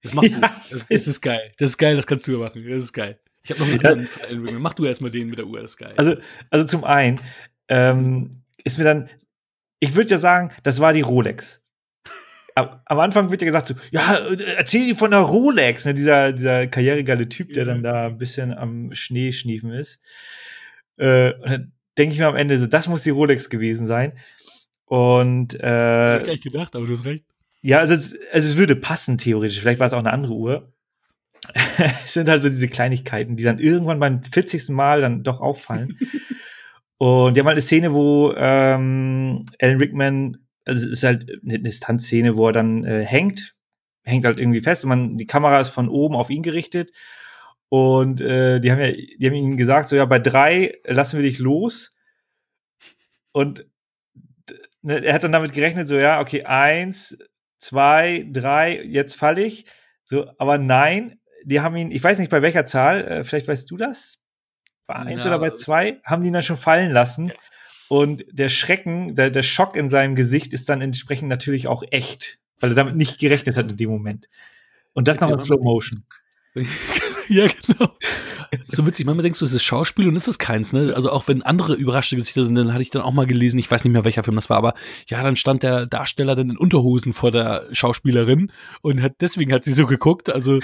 Das 0.01 0.13
machst 0.13 0.31
ja. 0.41 0.61
du. 0.69 0.79
Das 0.89 1.07
ist 1.07 1.21
geil. 1.21 1.53
Das 1.57 1.71
ist 1.71 1.77
geil, 1.77 1.95
das 1.95 2.07
kannst 2.07 2.27
du 2.27 2.37
machen. 2.37 2.63
Das 2.67 2.83
ist 2.83 2.93
geil. 2.93 3.19
Ich 3.43 3.51
habe 3.51 3.61
noch 3.61 3.67
einen 3.67 3.79
anderen 3.79 4.03
ja. 4.03 4.27
Alan 4.27 4.41
Rickman. 4.41 4.61
Mach 4.61 4.73
du 4.73 4.85
erstmal 4.85 5.11
den 5.11 5.29
mit 5.29 5.39
der 5.39 5.47
Uhr, 5.47 5.61
das 5.61 5.71
ist 5.71 5.77
geil. 5.77 5.93
Also, 5.97 6.15
also 6.49 6.65
zum 6.65 6.83
einen 6.83 7.19
ähm, 7.67 8.31
ist 8.63 8.77
mir 8.77 8.83
dann, 8.83 9.09
ich 9.79 9.95
würde 9.95 10.09
ja 10.09 10.17
sagen, 10.17 10.51
das 10.63 10.79
war 10.79 10.93
die 10.93 11.01
Rolex. 11.01 11.61
Am, 12.55 12.81
am 12.85 12.99
Anfang 12.99 13.31
wird 13.31 13.41
ja 13.41 13.45
gesagt 13.45 13.67
so, 13.67 13.75
ja, 13.91 14.15
äh, 14.15 14.55
erzähl 14.57 14.85
die 14.85 14.95
von 14.95 15.11
der 15.11 15.21
Rolex, 15.21 15.85
ne, 15.85 15.93
dieser, 15.93 16.33
dieser 16.33 16.67
karrieregeile 16.67 17.29
Typ, 17.29 17.53
der 17.53 17.65
dann 17.65 17.83
da 17.83 18.07
ein 18.07 18.17
bisschen 18.17 18.53
am 18.53 18.93
Schnee 18.93 19.31
schniefen 19.31 19.71
ist. 19.71 20.01
Äh, 20.97 21.33
und 21.33 21.49
dann 21.49 21.71
denke 21.97 22.13
ich 22.13 22.19
mir 22.19 22.27
am 22.27 22.35
Ende 22.35 22.59
so, 22.59 22.67
das 22.67 22.87
muss 22.87 23.03
die 23.03 23.09
Rolex 23.11 23.49
gewesen 23.49 23.85
sein. 23.85 24.13
Und 24.85 25.53
äh, 25.61 26.17
ich 26.17 26.25
gar 26.25 26.31
nicht 26.33 26.43
gedacht, 26.43 26.75
aber 26.75 26.87
du 26.87 26.93
hast 26.93 27.05
recht. 27.05 27.23
Ja, 27.61 27.79
also 27.79 27.93
es, 27.93 28.17
also 28.31 28.49
es 28.49 28.57
würde 28.57 28.75
passen 28.75 29.17
theoretisch. 29.17 29.59
Vielleicht 29.59 29.79
war 29.79 29.87
es 29.87 29.93
auch 29.93 29.99
eine 29.99 30.13
andere 30.13 30.33
Uhr. 30.33 30.73
es 32.05 32.13
sind 32.13 32.27
halt 32.29 32.41
so 32.41 32.49
diese 32.49 32.67
Kleinigkeiten, 32.67 33.35
die 33.35 33.43
dann 33.43 33.59
irgendwann 33.59 33.99
beim 33.99 34.23
40. 34.23 34.69
Mal 34.69 35.01
dann 35.01 35.23
doch 35.23 35.41
auffallen. 35.41 35.97
Und 36.99 37.35
die 37.35 37.41
haben 37.41 37.47
halt 37.47 37.55
eine 37.55 37.63
Szene, 37.63 37.93
wo 37.95 38.33
ähm, 38.37 39.45
Alan 39.61 39.77
Rickman, 39.79 40.37
also 40.65 40.85
es 40.87 40.93
ist 40.93 41.03
halt 41.03 41.25
eine 41.49 41.71
Stunt-Szene, 41.71 42.37
wo 42.37 42.47
er 42.47 42.53
dann 42.53 42.83
äh, 42.85 43.05
hängt, 43.05 43.55
hängt 44.03 44.25
halt 44.25 44.39
irgendwie 44.39 44.61
fest 44.61 44.83
und 44.85 44.89
man, 44.89 45.17
die 45.17 45.27
Kamera 45.27 45.59
ist 45.61 45.69
von 45.69 45.89
oben 45.89 46.15
auf 46.15 46.29
ihn 46.29 46.43
gerichtet 46.43 46.91
Und 47.69 48.21
äh, 48.21 48.59
die 48.59 48.71
haben 48.71 48.79
ja, 48.79 48.91
die 48.91 49.27
haben 49.27 49.35
ihnen 49.35 49.57
gesagt, 49.57 49.89
so 49.89 49.95
ja, 49.95 50.05
bei 50.05 50.19
drei 50.19 50.73
lassen 50.85 51.17
wir 51.17 51.23
dich 51.23 51.39
los. 51.39 51.93
Und 53.31 53.65
ne, 54.81 55.03
er 55.03 55.13
hat 55.13 55.23
dann 55.23 55.31
damit 55.31 55.53
gerechnet, 55.53 55.87
so 55.87 55.95
ja, 55.97 56.19
okay, 56.21 56.43
eins, 56.45 57.17
zwei, 57.59 58.25
drei, 58.31 58.81
jetzt 58.83 59.15
falle 59.15 59.43
ich. 59.43 59.65
So, 60.03 60.29
aber 60.37 60.57
nein, 60.57 61.19
die 61.45 61.61
haben 61.61 61.75
ihn, 61.77 61.91
ich 61.91 62.03
weiß 62.03 62.19
nicht 62.19 62.31
bei 62.31 62.41
welcher 62.41 62.65
Zahl, 62.65 63.01
äh, 63.07 63.23
vielleicht 63.23 63.47
weißt 63.47 63.69
du 63.71 63.77
das, 63.77 64.18
bei 64.89 64.95
eins 64.95 65.23
Ja. 65.23 65.29
oder 65.29 65.39
bei 65.39 65.51
zwei, 65.51 66.01
haben 66.03 66.21
die 66.21 66.27
ihn 66.27 66.33
dann 66.33 66.43
schon 66.43 66.57
fallen 66.57 66.91
lassen. 66.91 67.31
Und 67.87 68.25
der 68.31 68.49
Schrecken, 68.49 69.15
der, 69.15 69.29
der 69.29 69.43
Schock 69.43 69.75
in 69.75 69.89
seinem 69.89 70.15
Gesicht 70.15 70.51
ist 70.53 70.67
dann 70.67 70.81
entsprechend 70.81 71.29
natürlich 71.29 71.67
auch 71.67 71.83
echt, 71.91 72.39
weil 72.59 72.71
er 72.71 72.75
damit 72.75 72.95
nicht 72.95 73.19
gerechnet 73.19 73.55
hat 73.55 73.69
in 73.69 73.77
dem 73.77 73.89
Moment. 73.89 74.29
Und 74.93 75.07
das 75.07 75.19
noch 75.19 75.29
in. 75.29 75.39
Slow 75.39 75.63
Motion. 75.63 76.03
ja, 77.29 77.47
genau. 77.47 77.95
So 78.67 78.85
witzig, 78.85 79.05
manchmal 79.05 79.23
denkst 79.23 79.39
du, 79.39 79.45
es 79.45 79.53
ist 79.53 79.63
Schauspiel 79.63 80.07
und 80.07 80.15
es 80.15 80.27
ist 80.27 80.39
keins, 80.39 80.73
ne? 80.73 80.93
Also 80.95 81.11
auch 81.11 81.27
wenn 81.27 81.41
andere 81.43 81.75
überraschte 81.75 82.15
Gesichter 82.15 82.45
sind, 82.45 82.55
dann 82.55 82.73
hatte 82.73 82.81
ich 82.81 82.89
dann 82.89 83.01
auch 83.01 83.13
mal 83.13 83.27
gelesen, 83.27 83.59
ich 83.59 83.69
weiß 83.69 83.83
nicht 83.83 83.93
mehr, 83.93 84.05
welcher 84.05 84.23
Film 84.23 84.35
das 84.35 84.49
war, 84.49 84.57
aber 84.57 84.73
ja, 85.07 85.21
dann 85.21 85.35
stand 85.35 85.63
der 85.63 85.85
Darsteller 85.85 86.35
dann 86.35 86.49
in 86.49 86.57
Unterhosen 86.57 87.13
vor 87.13 87.31
der 87.31 87.67
Schauspielerin 87.71 88.51
und 88.81 89.01
hat 89.01 89.15
deswegen 89.21 89.53
hat 89.53 89.63
sie 89.63 89.73
so 89.73 89.85
geguckt. 89.85 90.29
Also 90.29 90.59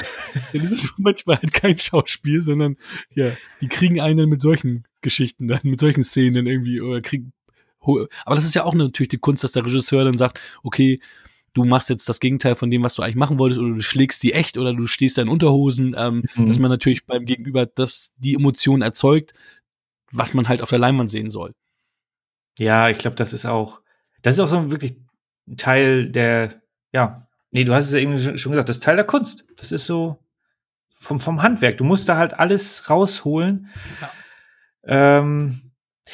dann 0.53 0.61
ist 0.61 0.71
es 0.71 0.93
manchmal 0.97 1.37
halt 1.37 1.53
kein 1.53 1.77
Schauspiel, 1.77 2.41
sondern 2.41 2.77
ja, 3.13 3.31
die 3.61 3.67
kriegen 3.67 4.01
einen 4.01 4.29
mit 4.29 4.41
solchen 4.41 4.85
Geschichten 5.01 5.47
dann, 5.47 5.59
mit 5.63 5.79
solchen 5.79 6.03
Szenen 6.03 6.47
irgendwie 6.47 6.81
oder 6.81 7.01
kriegen. 7.01 7.33
Aber 8.25 8.35
das 8.35 8.45
ist 8.45 8.55
ja 8.55 8.63
auch 8.63 8.73
natürlich 8.73 9.09
die 9.09 9.19
Kunst, 9.19 9.43
dass 9.43 9.51
der 9.51 9.63
Regisseur 9.63 10.03
dann 10.03 10.17
sagt, 10.17 10.41
okay, 10.63 10.99
du 11.55 11.63
machst 11.65 11.89
jetzt 11.89 12.07
das 12.07 12.19
Gegenteil 12.19 12.53
von 12.55 12.69
dem, 12.69 12.83
was 12.83 12.93
du 12.93 13.01
eigentlich 13.01 13.15
machen 13.15 13.39
wolltest, 13.39 13.59
oder 13.59 13.73
du 13.73 13.81
schlägst 13.81 14.21
die 14.21 14.33
echt 14.33 14.57
oder 14.59 14.73
du 14.75 14.85
stehst 14.85 15.17
da 15.17 15.23
in 15.23 15.29
Unterhosen, 15.29 15.95
ähm, 15.97 16.23
Mhm. 16.35 16.45
dass 16.47 16.59
man 16.59 16.69
natürlich 16.69 17.05
beim 17.07 17.25
Gegenüber 17.25 17.65
das, 17.65 18.11
die 18.17 18.35
Emotion 18.35 18.83
erzeugt, 18.83 19.33
was 20.11 20.33
man 20.35 20.47
halt 20.47 20.61
auf 20.61 20.69
der 20.69 20.77
Leinwand 20.79 21.09
sehen 21.09 21.31
soll. 21.31 21.53
Ja, 22.59 22.89
ich 22.89 22.99
glaube, 22.99 23.15
das 23.15 23.33
ist 23.33 23.45
auch, 23.45 23.81
das 24.21 24.35
ist 24.35 24.39
auch 24.41 24.47
so 24.47 24.69
wirklich 24.71 24.95
ein 25.47 25.57
Teil 25.57 26.09
der, 26.11 26.61
ja, 26.93 27.27
nee, 27.51 27.63
du 27.63 27.73
hast 27.73 27.85
es 27.85 27.93
ja 27.93 27.99
eben 27.99 28.19
schon 28.19 28.51
gesagt, 28.51 28.69
das 28.69 28.77
ist 28.77 28.83
Teil 28.83 28.95
der 28.97 29.05
Kunst. 29.05 29.45
Das 29.57 29.71
ist 29.71 29.85
so 29.85 30.17
vom, 30.97 31.19
vom 31.19 31.41
Handwerk. 31.41 31.77
Du 31.77 31.83
musst 31.83 32.07
da 32.09 32.17
halt 32.17 32.33
alles 32.33 32.89
rausholen. 32.89 33.69
Ähm, 34.83 35.71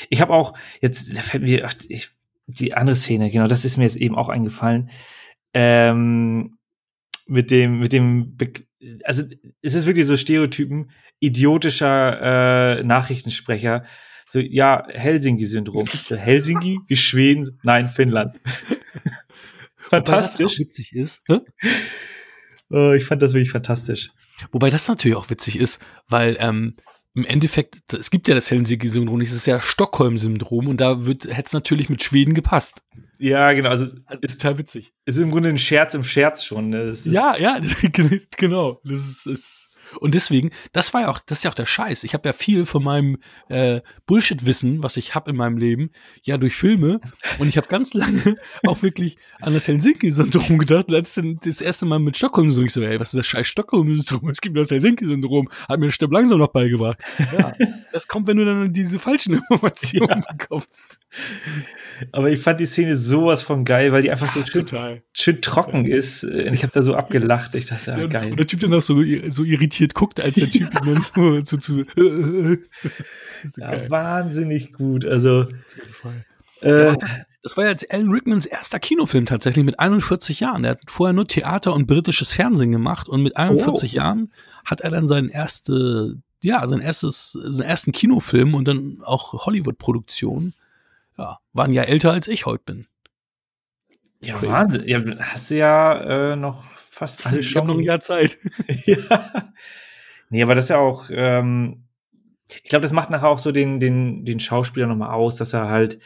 ich 0.10 0.22
habe 0.22 0.34
auch, 0.34 0.54
jetzt 0.82 1.18
da 1.18 1.22
fällt 1.22 1.44
mir 1.44 1.66
ach, 1.66 1.74
ich, 1.88 2.10
die 2.48 2.74
andere 2.74 2.96
Szene, 2.96 3.30
genau, 3.30 3.48
das 3.48 3.66
ist 3.66 3.78
mir 3.78 3.84
jetzt 3.84 3.98
eben 3.98 4.16
auch 4.16 4.30
eingefallen. 4.30 4.90
Ähm, 5.54 6.58
mit 7.28 7.52
dem, 7.52 7.80
mit 7.80 7.94
dem, 7.94 8.36
Be 8.36 8.52
also 9.04 9.24
es 9.62 9.76
ist 9.76 9.86
wirklich 9.86 10.06
so 10.06 10.18
Stereotypen, 10.18 10.92
idiotischer 11.20 12.80
äh, 12.80 12.84
Nachrichtensprecher. 12.84 13.84
So, 14.28 14.40
ja, 14.40 14.86
Helsinki-Syndrom. 14.90 15.88
So, 16.08 16.16
Helsinki 16.16 16.80
wie 16.88 16.96
Schweden, 16.96 17.60
nein, 17.64 17.90
Finnland. 17.90 18.36
Fantastisch. 19.90 20.58
witzig 20.58 20.94
ist. 20.94 21.22
Oh, 22.70 22.92
ich 22.94 23.04
fand 23.04 23.22
das 23.22 23.34
wirklich 23.34 23.52
fantastisch. 23.52 24.12
Wobei 24.52 24.70
das 24.70 24.88
natürlich 24.88 25.18
auch 25.18 25.30
witzig 25.30 25.58
ist, 25.58 25.80
weil 26.08 26.38
ähm, 26.40 26.76
im 27.14 27.26
Endeffekt, 27.26 27.94
es 27.94 28.10
gibt 28.10 28.28
ja 28.28 28.36
das 28.36 28.50
Helsinki-Syndrom 28.52 29.20
nicht, 29.20 29.30
es 29.30 29.36
ist 29.36 29.46
ja 29.46 29.60
Stockholm-Syndrom 29.60 30.68
und 30.68 30.80
da 30.80 30.98
hätte 30.98 31.28
es 31.30 31.54
natürlich 31.54 31.90
mit 31.90 32.02
Schweden 32.04 32.34
gepasst. 32.34 32.82
Ja, 33.20 33.52
genau. 33.54 33.70
Also 33.70 33.86
Also, 34.06 34.22
ist 34.22 34.40
total 34.40 34.58
witzig. 34.58 34.94
ist 35.06 35.18
im 35.18 35.30
Grunde 35.32 35.50
ein 35.50 35.58
Scherz 35.58 35.94
im 35.94 36.04
Scherz 36.04 36.44
schon. 36.44 36.70
Ne? 36.70 36.94
Ja, 37.06 37.36
ja, 37.38 37.60
genau. 38.38 38.80
Das 38.84 39.02
ist, 39.02 39.26
ist 39.28 39.70
und 40.00 40.16
deswegen, 40.16 40.52
das 40.72 40.94
war 40.94 41.02
ja 41.02 41.10
auch, 41.10 41.20
das 41.26 41.40
ist 41.40 41.44
ja 41.44 41.52
auch 41.52 41.56
der 41.56 41.66
Scheiß. 41.66 42.04
Ich 42.04 42.14
habe 42.14 42.30
ja 42.30 42.34
viel 42.34 42.66
von 42.66 42.84
meinem 42.84 43.18
äh, 43.50 43.82
Bullshit-Wissen, 44.06 44.84
was 44.84 44.98
ich 44.98 45.16
habe 45.16 45.32
in 45.32 45.38
meinem 45.38 45.58
Leben, 45.58 45.92
ja 46.24 46.38
durch 46.38 46.56
Filme. 46.56 47.02
Und 47.40 47.48
ich 47.48 47.58
habe 47.58 47.68
ganz 47.68 47.94
lange 47.96 48.36
auch 48.66 48.82
wirklich 48.82 49.18
an 49.42 49.54
das 49.54 49.68
Helsinki-Syndrom 49.68 50.58
gedacht. 50.58 50.88
Und 50.88 50.96
als 50.96 51.14
dann 51.14 51.40
das 51.44 51.62
erste 51.62 51.86
Mal 51.86 52.00
mit 52.00 52.18
Stockholm 52.18 52.50
so, 52.50 52.62
ich 52.62 52.74
so, 52.74 52.82
ey, 52.82 53.00
was 53.00 53.10
ist 53.10 53.18
das 53.18 53.28
scheiß 53.28 53.48
Stockholm-Syndrom? 53.48 54.30
Es 54.30 54.42
gibt 54.42 54.58
das 54.58 54.72
Helsinki-Syndrom. 54.72 55.50
Hat 55.68 55.80
mir 55.80 55.92
Stepp 55.92 56.12
langsam 56.12 56.40
noch 56.40 56.52
beigebracht. 56.52 57.00
Ja, 57.38 57.54
das 57.92 58.08
kommt, 58.08 58.28
wenn 58.28 58.38
du 58.38 58.46
dann 58.46 58.74
diese 58.74 59.00
falschen 59.00 59.36
Informationen 59.36 60.24
bekommst. 60.38 61.00
Aber 62.12 62.30
ich 62.30 62.40
fand 62.40 62.60
die 62.60 62.66
Szene 62.66 62.96
sowas 62.96 63.44
von 63.44 63.66
geil, 63.66 63.92
weil 63.92 64.02
die 64.02 64.12
einfach 64.12 64.30
so 64.30 64.46
schön, 64.46 64.66
Total. 64.66 65.02
schön 65.14 65.42
trocken 65.42 65.86
ist. 65.86 66.24
Und 66.24 66.54
Ich 66.54 66.64
habe 66.64 66.74
da 66.74 66.82
so 66.82 66.96
abgelacht. 66.96 67.56
Ich 67.56 67.68
dachte, 67.68 67.92
ja, 67.92 67.98
Ja, 68.00 68.08
geil. 68.08 68.32
Und 68.32 68.40
der 68.40 68.48
Typ 68.48 68.60
dann 68.60 68.74
auch 68.74 68.82
so, 68.82 69.02
so 69.30 69.44
irritiert 69.44 69.81
guckt, 69.90 70.20
als 70.22 70.36
der 70.36 70.50
Typ 70.50 70.74
ihn 70.86 70.94
dann 70.94 71.02
so, 71.02 71.44
so, 71.44 71.60
so, 71.60 71.84
so 73.44 73.62
Ja, 73.62 73.90
wahnsinnig 73.90 74.74
gut. 74.74 75.06
Also, 75.06 75.42
Auf 75.44 75.76
jeden 75.78 75.94
Fall. 75.94 76.26
äh, 76.62 76.86
Ja, 76.88 76.96
das, 76.96 77.22
das 77.44 77.58
war 77.58 77.66
jetzt 77.68 77.92
Alan 77.92 78.12
Rickmans 78.12 78.46
erster 78.46 78.80
Kinofilm 78.80 79.26
tatsächlich 79.26 79.66
mit 79.66 79.80
41 79.80 80.40
Jahren. 80.40 80.64
Er 80.64 80.72
hat 80.72 80.82
vorher 80.88 81.14
nur 81.14 81.28
Theater 81.28 81.74
und 81.74 81.88
britisches 81.88 82.34
Fernsehen 82.34 82.72
gemacht 82.72 83.10
und 83.10 83.24
mit 83.24 83.36
41 83.38 83.94
Oh. 83.94 83.96
Jahren 83.98 84.32
hat 84.66 84.82
er 84.82 84.92
dann 84.92 85.08
seinen 85.08 85.30
erste, 85.30 86.18
ja, 86.44 86.68
sein 86.68 86.82
erstes, 86.82 87.32
seinen 87.32 87.68
ersten 87.68 87.92
Kinofilm 87.92 88.54
und 88.54 88.68
dann 88.68 89.00
auch 89.04 89.46
Hollywood-Produktion. 89.46 90.54
Ja, 91.18 91.40
waren 91.54 91.74
ja 91.74 91.84
älter 91.84 92.12
als 92.12 92.28
ich 92.28 92.46
heute 92.46 92.64
bin. 92.66 92.86
ja, 94.22 94.36
crazy. 94.36 94.52
Wahnsinn. 94.52 94.88
Ja, 94.88 95.02
hast 95.20 95.50
du 95.52 95.56
ja 95.58 96.32
äh, 96.34 96.36
noch 96.36 96.64
fast 97.02 97.26
alle 97.26 97.40
Ich 97.40 97.56
habe 97.56 97.66
noch 97.68 97.80
ein. 97.80 97.84
Jahr 97.84 98.00
Zeit. 98.00 98.38
ja. 98.86 99.52
Nee, 100.30 100.44
aber 100.44 100.54
das 100.54 100.66
ist 100.66 100.70
ja 100.70 100.78
auch, 100.78 101.10
ähm, 101.12 101.86
ich 102.48 102.70
glaube, 102.70 102.84
das 102.84 102.94
macht 102.94 103.10
nachher 103.10 103.28
auch 103.28 103.40
so 103.40 103.52
den, 103.52 103.80
den, 103.80 104.24
den 104.24 104.40
Schauspieler 104.40 104.86
nochmal 104.86 105.10
aus, 105.10 105.36
dass 105.36 105.54
er 105.54 105.68
halt 105.68 105.98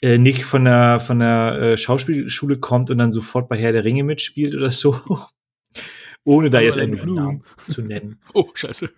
äh, 0.00 0.16
nicht 0.16 0.44
von 0.46 0.64
der, 0.64 1.00
von 1.00 1.18
der 1.18 1.58
äh, 1.60 1.76
Schauspielschule 1.76 2.58
kommt 2.58 2.88
und 2.88 2.96
dann 2.96 3.12
sofort 3.12 3.46
bei 3.50 3.58
Herr 3.58 3.72
der 3.72 3.84
Ringe 3.84 4.04
mitspielt 4.04 4.54
oder 4.54 4.70
so. 4.70 4.98
Ohne 6.24 6.48
da 6.48 6.60
jetzt 6.60 6.78
einen. 6.78 7.14
Namen 7.14 7.44
zu 7.68 7.82
nennen. 7.82 8.18
Oh, 8.32 8.48
scheiße. 8.54 8.88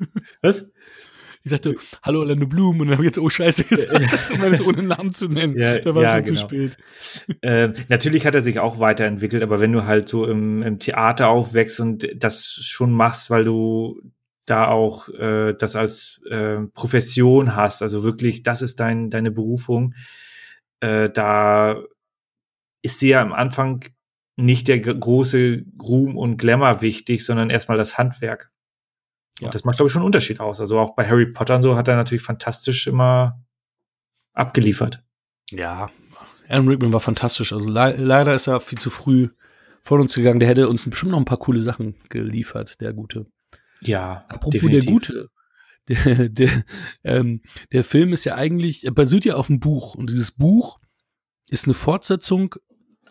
Was? 0.40 0.70
Ich 1.44 1.50
sagte, 1.50 1.76
hallo 2.02 2.20
Orlando 2.20 2.46
Bloom 2.46 2.80
und 2.80 2.88
dann 2.88 2.96
habe 2.96 3.04
ich 3.04 3.08
jetzt 3.08 3.18
oh 3.18 3.28
scheiße 3.28 3.64
gesagt, 3.64 4.12
das 4.12 4.30
um 4.30 4.42
es 4.42 4.60
ohne 4.60 4.82
Namen 4.82 5.12
zu 5.12 5.28
nennen. 5.28 5.56
Ja, 5.56 5.78
da 5.78 5.94
war 5.94 6.02
ja, 6.02 6.16
schon 6.16 6.24
zu 6.24 6.34
genau. 6.34 6.46
spät. 6.46 6.76
Äh, 7.42 7.68
natürlich 7.88 8.26
hat 8.26 8.34
er 8.34 8.42
sich 8.42 8.58
auch 8.58 8.80
weiterentwickelt, 8.80 9.42
aber 9.42 9.60
wenn 9.60 9.72
du 9.72 9.84
halt 9.84 10.08
so 10.08 10.26
im, 10.26 10.62
im 10.62 10.78
Theater 10.78 11.28
aufwächst 11.28 11.80
und 11.80 12.08
das 12.16 12.58
schon 12.62 12.92
machst, 12.92 13.30
weil 13.30 13.44
du 13.44 14.00
da 14.46 14.68
auch 14.68 15.08
äh, 15.10 15.54
das 15.54 15.76
als 15.76 16.20
äh, 16.28 16.60
Profession 16.72 17.54
hast, 17.54 17.82
also 17.82 18.02
wirklich, 18.02 18.42
das 18.42 18.62
ist 18.62 18.80
dein, 18.80 19.10
deine 19.10 19.30
Berufung, 19.30 19.94
äh, 20.80 21.10
da 21.10 21.82
ist 22.82 23.02
dir 23.02 23.08
ja 23.08 23.22
am 23.22 23.32
Anfang 23.32 23.84
nicht 24.36 24.68
der 24.68 24.78
große 24.78 25.64
Ruhm 25.82 26.16
und 26.16 26.36
Glamour 26.36 26.80
wichtig, 26.80 27.24
sondern 27.24 27.50
erstmal 27.50 27.76
das 27.76 27.98
Handwerk. 27.98 28.50
Ja. 29.40 29.46
Und 29.46 29.54
das 29.54 29.64
macht, 29.64 29.76
glaube 29.76 29.88
ich, 29.88 29.92
schon 29.92 30.00
einen 30.00 30.06
Unterschied 30.06 30.40
aus. 30.40 30.60
Also 30.60 30.78
auch 30.78 30.94
bei 30.94 31.06
Harry 31.06 31.26
Potter 31.26 31.56
und 31.56 31.62
so 31.62 31.76
hat 31.76 31.88
er 31.88 31.96
natürlich 31.96 32.22
fantastisch 32.22 32.86
immer 32.86 33.44
abgeliefert. 34.32 35.02
Ja, 35.50 35.90
Alan 36.48 36.68
Rickman 36.68 36.92
war 36.92 37.00
fantastisch. 37.00 37.52
Also 37.52 37.68
le 37.68 37.96
leider 37.96 38.34
ist 38.34 38.46
er 38.46 38.60
viel 38.60 38.78
zu 38.78 38.90
früh 38.90 39.28
von 39.80 40.00
uns 40.00 40.14
gegangen. 40.14 40.40
Der 40.40 40.48
hätte 40.48 40.68
uns 40.68 40.88
bestimmt 40.88 41.12
noch 41.12 41.18
ein 41.18 41.24
paar 41.24 41.38
coole 41.38 41.60
Sachen 41.60 41.96
geliefert, 42.08 42.80
der 42.80 42.92
Gute. 42.92 43.26
Ja, 43.80 44.24
Apropos 44.28 44.52
definitiv. 44.52 44.84
der 44.84 44.92
Gute. 44.92 45.30
Der, 45.88 46.28
der, 46.28 46.50
ähm, 47.02 47.40
der 47.72 47.82
Film 47.82 48.12
ist 48.12 48.24
ja 48.24 48.34
eigentlich, 48.34 48.84
er 48.84 48.92
basiert 48.92 49.24
ja 49.24 49.36
auf 49.36 49.48
einem 49.48 49.60
Buch. 49.60 49.94
Und 49.94 50.10
dieses 50.10 50.32
Buch 50.32 50.80
ist 51.48 51.64
eine 51.64 51.72
Fortsetzung 51.72 52.56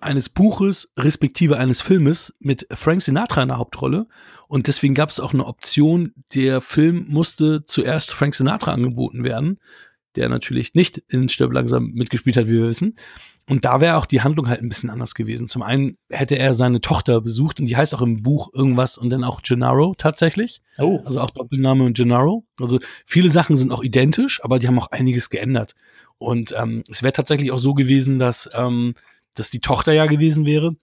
eines 0.02 0.30
Buches, 0.30 0.90
respektive 0.98 1.57
eines 1.57 1.82
Filmes 1.82 2.34
mit 2.40 2.68
Frank 2.72 3.02
Sinatra 3.02 3.44
in 3.44 3.49
der 3.49 3.57
Hauptrolle. 3.57 4.07
Und 4.48 4.68
deswegen 4.68 4.94
gab 4.94 5.10
es 5.10 5.19
auch 5.19 5.34
eine 5.34 5.45
Option, 5.45 6.14
der 6.34 6.61
Film 6.61 7.06
musste 7.10 7.65
zuerst 7.65 8.11
Frank 8.11 8.36
Sinatra 8.36 8.72
angeboten 8.72 9.24
werden, 9.24 9.60
der 10.15 10.30
natürlich 10.30 10.74
nicht 10.74 10.98
in 11.10 11.30
Stirb 11.30 11.53
langsam 11.53 11.91
mitgespielt 11.91 12.38
hat, 12.38 12.48
wie 12.48 12.53
wir 12.53 12.68
wissen. 12.68 12.95
Und 13.49 13.64
da 13.64 13.80
wäre 13.80 13.95
auch 13.95 14.06
die 14.06 14.22
Handlung 14.22 14.49
halt 14.49 14.61
ein 14.61 14.68
bisschen 14.68 14.90
anders 14.90 15.15
gewesen. 15.15 15.48
Zum 15.48 15.61
einen 15.61 15.98
hätte 16.10 16.38
er 16.38 16.53
seine 16.53 16.82
Tochter 16.82 17.22
besucht 17.22 17.61
und 17.61 17.68
die 17.68 17.78
heißt 17.78 17.95
auch 17.95 18.02
im 18.02 18.22
Buch 18.22 18.49
irgendwas 18.53 18.98
und 18.98 19.10
dann 19.10 19.24
auch 19.24 19.41
Gennaro 19.41 19.95
tatsächlich. 19.98 20.61
Oh, 20.80 20.99
Also 21.06 21.22
auch 21.22 21.30
Doppelname 21.30 21.86
und 21.86 21.95
Gennaro. 21.95 22.45
Also 22.60 22.80
viele 23.06 23.30
Sachen 23.30 23.56
sind 23.56 23.72
auch 23.72 23.84
identisch, 23.84 24.44
aber 24.44 24.60
die 24.60 24.68
haben 24.68 24.78
auch 24.78 24.91
einiges 24.91 25.30
geändert. 25.30 25.76
Und 26.18 26.53
ähm, 26.57 26.84
es 26.90 27.03
wäre 27.03 27.14
tatsächlich 27.14 27.52
auch 27.52 27.60
so 27.60 27.74
gewesen, 27.74 28.19
dass, 28.19 28.49
ähm, 28.53 28.95
dass 29.38 29.49
die 29.49 29.59
Tochter 29.59 29.93
ja 29.93 30.05
gewesen 30.05 30.45
wäre, 30.45 30.76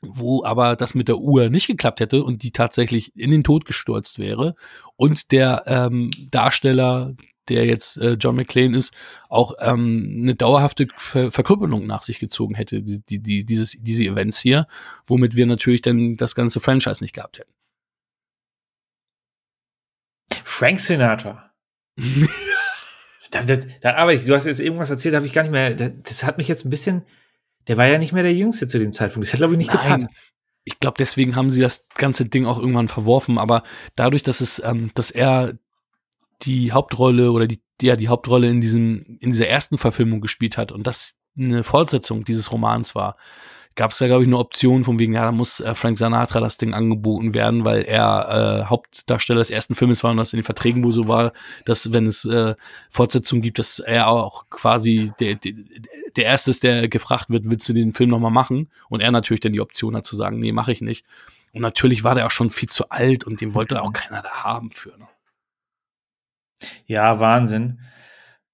wo 0.00 0.44
aber 0.44 0.76
das 0.76 0.94
mit 0.94 1.08
der 1.08 1.18
Uhr 1.18 1.48
nicht 1.48 1.66
geklappt 1.66 2.00
hätte 2.00 2.22
und 2.22 2.42
die 2.42 2.52
tatsächlich 2.52 3.16
in 3.16 3.30
den 3.30 3.44
Tod 3.44 3.64
gestürzt 3.64 4.18
wäre. 4.18 4.54
Und 4.96 5.32
der 5.32 5.64
ähm, 5.66 6.10
Darsteller, 6.30 7.14
der 7.48 7.66
jetzt 7.66 7.96
äh, 7.98 8.12
John 8.14 8.36
McClane 8.36 8.76
ist, 8.76 8.94
auch 9.28 9.54
ähm, 9.60 10.20
eine 10.22 10.34
dauerhafte 10.34 10.86
Ver 10.96 11.30
Verkrüppelung 11.30 11.86
nach 11.86 12.02
sich 12.02 12.18
gezogen 12.18 12.54
hätte, 12.54 12.82
die, 12.82 13.00
die, 13.04 13.22
die, 13.22 13.44
dieses, 13.44 13.76
diese 13.80 14.04
Events 14.04 14.38
hier, 14.38 14.66
womit 15.06 15.36
wir 15.36 15.46
natürlich 15.46 15.82
dann 15.82 16.16
das 16.16 16.34
ganze 16.34 16.60
Franchise 16.60 17.02
nicht 17.02 17.14
gehabt 17.14 17.38
hätten. 17.38 17.52
Frank 20.44 20.80
Sinatra. 20.80 21.50
da, 23.30 23.42
da, 23.42 23.56
da, 23.80 23.94
aber 23.96 24.14
ich, 24.14 24.24
du 24.24 24.34
hast 24.34 24.46
jetzt 24.46 24.60
irgendwas 24.60 24.90
erzählt, 24.90 25.14
habe 25.14 25.26
ich 25.26 25.32
gar 25.32 25.42
nicht 25.42 25.52
mehr. 25.52 25.74
Das 25.74 26.24
hat 26.24 26.38
mich 26.38 26.48
jetzt 26.48 26.64
ein 26.64 26.70
bisschen. 26.70 27.02
Der 27.68 27.76
war 27.76 27.86
ja 27.86 27.98
nicht 27.98 28.12
mehr 28.12 28.22
der 28.22 28.34
Jüngste 28.34 28.66
zu 28.66 28.78
dem 28.78 28.92
Zeitpunkt. 28.92 29.26
Das 29.26 29.32
hat, 29.32 29.38
glaube 29.38 29.54
ich, 29.54 29.58
nicht 29.58 29.72
Nein. 29.72 29.98
gepasst. 29.98 30.10
Ich 30.64 30.80
glaube, 30.80 30.96
deswegen 30.98 31.36
haben 31.36 31.50
sie 31.50 31.60
das 31.60 31.86
ganze 31.94 32.26
Ding 32.26 32.46
auch 32.46 32.58
irgendwann 32.58 32.88
verworfen. 32.88 33.38
Aber 33.38 33.62
dadurch, 33.96 34.22
dass 34.22 34.40
es, 34.40 34.62
ähm, 34.64 34.90
dass 34.94 35.10
er 35.10 35.58
die 36.42 36.72
Hauptrolle 36.72 37.32
oder 37.32 37.46
die, 37.46 37.60
ja, 37.80 37.96
die 37.96 38.08
Hauptrolle 38.08 38.48
in 38.48 38.60
diesem, 38.60 39.18
in 39.20 39.30
dieser 39.30 39.48
ersten 39.48 39.78
Verfilmung 39.78 40.20
gespielt 40.20 40.56
hat 40.56 40.72
und 40.72 40.86
das 40.86 41.14
eine 41.36 41.64
Fortsetzung 41.64 42.24
dieses 42.24 42.52
Romans 42.52 42.94
war, 42.94 43.16
gab 43.76 43.90
es 43.90 43.98
da, 43.98 44.06
glaube 44.06 44.22
ich, 44.22 44.28
eine 44.28 44.38
Option 44.38 44.84
von 44.84 44.98
wegen, 44.98 45.14
ja, 45.14 45.24
da 45.24 45.32
muss 45.32 45.60
äh, 45.60 45.74
Frank 45.74 45.98
Sinatra 45.98 46.40
das 46.40 46.56
Ding 46.56 46.74
angeboten 46.74 47.34
werden, 47.34 47.64
weil 47.64 47.82
er 47.82 48.62
äh, 48.62 48.64
Hauptdarsteller 48.66 49.40
des 49.40 49.50
ersten 49.50 49.74
Filmes 49.74 50.04
war 50.04 50.12
und 50.12 50.16
das 50.16 50.32
in 50.32 50.38
den 50.38 50.44
Verträgen 50.44 50.84
wohl 50.84 50.92
so 50.92 51.08
war, 51.08 51.32
dass 51.64 51.92
wenn 51.92 52.06
es 52.06 52.24
äh, 52.24 52.54
Fortsetzungen 52.90 53.42
gibt, 53.42 53.58
dass 53.58 53.80
er 53.80 54.08
auch 54.08 54.48
quasi 54.50 55.12
der, 55.18 55.34
der, 55.34 55.52
der 56.16 56.24
Erste 56.24 56.50
ist, 56.50 56.62
der 56.62 56.88
gefragt 56.88 57.30
wird, 57.30 57.50
willst 57.50 57.68
du 57.68 57.72
den 57.72 57.92
Film 57.92 58.10
nochmal 58.10 58.30
machen? 58.30 58.70
Und 58.88 59.00
er 59.00 59.10
natürlich 59.10 59.40
dann 59.40 59.52
die 59.52 59.60
Option 59.60 59.96
hat 59.96 60.06
zu 60.06 60.16
sagen, 60.16 60.38
nee, 60.38 60.52
mache 60.52 60.72
ich 60.72 60.80
nicht. 60.80 61.04
Und 61.52 61.62
natürlich 61.62 62.04
war 62.04 62.14
der 62.14 62.26
auch 62.26 62.32
schon 62.32 62.50
viel 62.50 62.68
zu 62.68 62.90
alt 62.90 63.24
und 63.24 63.40
den 63.40 63.54
wollte 63.54 63.80
auch 63.82 63.92
keiner 63.92 64.22
da 64.22 64.44
haben 64.44 64.70
für. 64.70 64.96
Ne? 64.98 65.08
Ja, 66.86 67.20
Wahnsinn. 67.20 67.80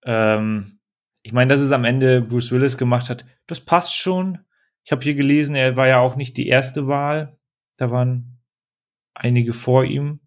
Ähm, 0.05 0.78
ich 1.22 1.32
meine, 1.32 1.48
dass 1.48 1.60
es 1.60 1.72
am 1.72 1.84
Ende 1.84 2.22
Bruce 2.22 2.52
Willis 2.52 2.78
gemacht 2.78 3.10
hat, 3.10 3.26
das 3.47 3.60
passt 3.60 3.97
schon. 3.97 4.38
Ich 4.85 4.93
habe 4.93 5.02
hier 5.02 5.15
gelesen, 5.15 5.55
er 5.55 5.77
war 5.77 5.89
ja 5.89 5.98
auch 5.98 6.16
nicht 6.16 6.36
die 6.36 6.48
erste 6.48 6.86
Wahl. 6.86 7.39
Da 7.77 7.90
waren 7.90 8.40
einige 9.15 9.52
vor 9.52 9.85
ihm. 9.85 10.20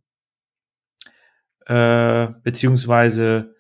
Äh, 1.66 2.28
beziehungsweise, 2.44 3.56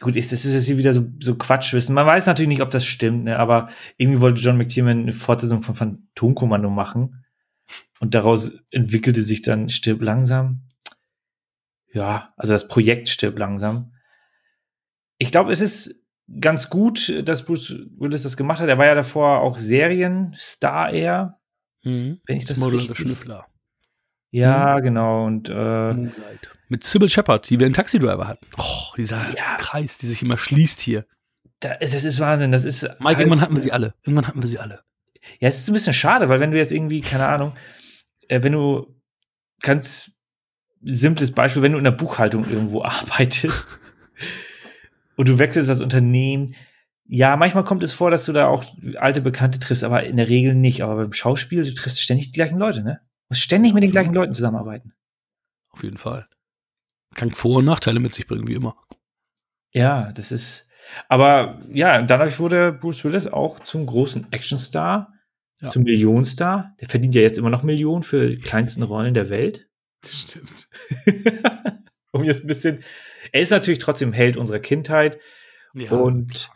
gut, 0.00 0.16
das 0.16 0.32
ist 0.32 0.52
jetzt 0.52 0.66
hier 0.66 0.78
wieder 0.78 0.92
so, 0.92 1.06
so 1.20 1.36
Quatschwissen. 1.36 1.94
Man 1.94 2.06
weiß 2.06 2.26
natürlich 2.26 2.48
nicht, 2.48 2.62
ob 2.62 2.70
das 2.70 2.84
stimmt, 2.84 3.24
ne? 3.24 3.38
aber 3.38 3.68
irgendwie 3.96 4.20
wollte 4.20 4.40
John 4.40 4.58
McTiernan 4.58 5.02
eine 5.02 5.12
Fortsetzung 5.12 5.62
von 5.62 5.74
Phantomkommando 5.74 6.70
machen. 6.70 7.24
Und 8.00 8.14
daraus 8.14 8.56
entwickelte 8.70 9.22
sich 9.22 9.42
dann 9.42 9.68
Stirb 9.68 10.02
langsam. 10.02 10.68
Ja, 11.92 12.32
also 12.36 12.52
das 12.52 12.68
Projekt 12.68 13.08
stirbt 13.08 13.38
langsam. 13.38 13.92
Ich 15.18 15.32
glaube, 15.32 15.52
es 15.52 15.60
ist 15.60 15.97
ganz 16.40 16.70
gut, 16.70 17.22
dass 17.26 17.44
Bruce 17.44 17.76
Willis 17.98 18.22
das 18.22 18.36
gemacht 18.36 18.60
hat. 18.60 18.68
Er 18.68 18.78
war 18.78 18.86
ja 18.86 18.94
davor 18.94 19.40
auch 19.40 19.58
Serienstar 19.58 20.92
eher. 20.92 21.38
Mhm. 21.84 22.20
Wenn 22.26 22.36
ich 22.36 22.44
das, 22.44 22.58
das 22.58 22.64
Model 22.64 22.80
richtig... 22.80 22.98
Schnüffler. 22.98 23.46
Ja, 24.30 24.76
mhm. 24.78 24.82
genau. 24.82 25.24
Und 25.26 25.48
äh, 25.48 25.94
mit 26.68 26.84
Sybil 26.84 27.08
Shepard, 27.08 27.48
die 27.48 27.58
wir 27.58 27.66
einen 27.66 27.74
Taxidriver 27.74 28.28
hatten. 28.28 28.46
Oh, 28.58 28.94
dieser 28.96 29.18
ja. 29.36 29.56
Kreis, 29.58 29.98
die 29.98 30.06
sich 30.06 30.22
immer 30.22 30.36
schließt 30.36 30.80
hier. 30.80 31.06
Da, 31.60 31.74
das 31.76 32.04
ist 32.04 32.20
Wahnsinn. 32.20 32.52
Das 32.52 32.64
ist. 32.64 32.82
Mike, 32.82 33.04
halt, 33.04 33.18
irgendwann 33.20 33.40
hatten 33.40 33.54
wir 33.54 33.62
sie 33.62 33.72
alle. 33.72 33.94
Irgendwann 34.04 34.26
hatten 34.26 34.42
wir 34.42 34.48
sie 34.48 34.58
alle. 34.58 34.80
Ja, 35.40 35.48
es 35.48 35.58
ist 35.58 35.68
ein 35.68 35.74
bisschen 35.74 35.94
schade, 35.94 36.28
weil 36.28 36.40
wenn 36.40 36.50
du 36.50 36.58
jetzt 36.58 36.72
irgendwie, 36.72 37.00
keine 37.00 37.26
Ahnung, 37.26 37.54
äh, 38.28 38.42
wenn 38.42 38.52
du 38.52 38.94
ganz 39.62 40.12
simples 40.82 41.32
Beispiel, 41.32 41.62
wenn 41.62 41.72
du 41.72 41.78
in 41.78 41.84
der 41.84 41.90
Buchhaltung 41.90 42.48
irgendwo 42.48 42.82
arbeitest 42.84 43.66
und 45.18 45.28
du 45.28 45.38
wechselst 45.38 45.68
das 45.68 45.80
Unternehmen, 45.80 46.54
ja, 47.04 47.36
manchmal 47.36 47.64
kommt 47.64 47.82
es 47.82 47.92
vor, 47.92 48.10
dass 48.10 48.24
du 48.24 48.32
da 48.32 48.46
auch 48.46 48.64
alte 48.96 49.20
Bekannte 49.20 49.58
triffst, 49.58 49.82
aber 49.82 50.04
in 50.04 50.16
der 50.16 50.28
Regel 50.28 50.54
nicht. 50.54 50.82
Aber 50.82 50.96
beim 50.96 51.12
Schauspiel, 51.12 51.64
du 51.64 51.74
triffst 51.74 52.00
ständig 52.00 52.26
die 52.26 52.32
gleichen 52.32 52.58
Leute, 52.58 52.82
ne? 52.82 53.00
Du 53.02 53.34
musst 53.34 53.42
ständig 53.42 53.74
mit 53.74 53.82
den 53.82 53.90
gleichen 53.90 54.14
Leuten 54.14 54.32
zusammenarbeiten. 54.32 54.94
Auf 55.70 55.82
jeden 55.82 55.98
Fall. 55.98 56.28
Kann 57.14 57.32
Vor- 57.32 57.58
und 57.58 57.64
Nachteile 57.64 57.98
mit 57.98 58.14
sich 58.14 58.26
bringen, 58.26 58.46
wie 58.46 58.54
immer. 58.54 58.76
Ja, 59.72 60.12
das 60.12 60.30
ist. 60.30 60.68
Aber 61.08 61.62
ja, 61.72 62.00
dadurch 62.02 62.38
wurde 62.38 62.72
Bruce 62.72 63.04
Willis 63.04 63.26
auch 63.26 63.58
zum 63.58 63.86
großen 63.86 64.32
Actionstar, 64.32 65.12
ja. 65.60 65.68
zum 65.68 65.82
Millionenstar. 65.82 66.76
Der 66.80 66.88
verdient 66.88 67.14
ja 67.14 67.22
jetzt 67.22 67.38
immer 67.38 67.50
noch 67.50 67.64
Millionen 67.64 68.04
für 68.04 68.28
die 68.28 68.38
kleinsten 68.38 68.82
Rollen 68.82 69.14
der 69.14 69.30
Welt. 69.30 69.68
Das 70.02 70.12
stimmt. 70.12 70.68
um 72.12 72.22
jetzt 72.22 72.44
ein 72.44 72.46
bisschen. 72.46 72.84
Er 73.32 73.42
ist 73.42 73.50
natürlich 73.50 73.78
trotzdem 73.78 74.12
Held 74.12 74.36
unserer 74.36 74.58
Kindheit. 74.58 75.18
Ja. 75.74 75.90
Und 75.90 76.50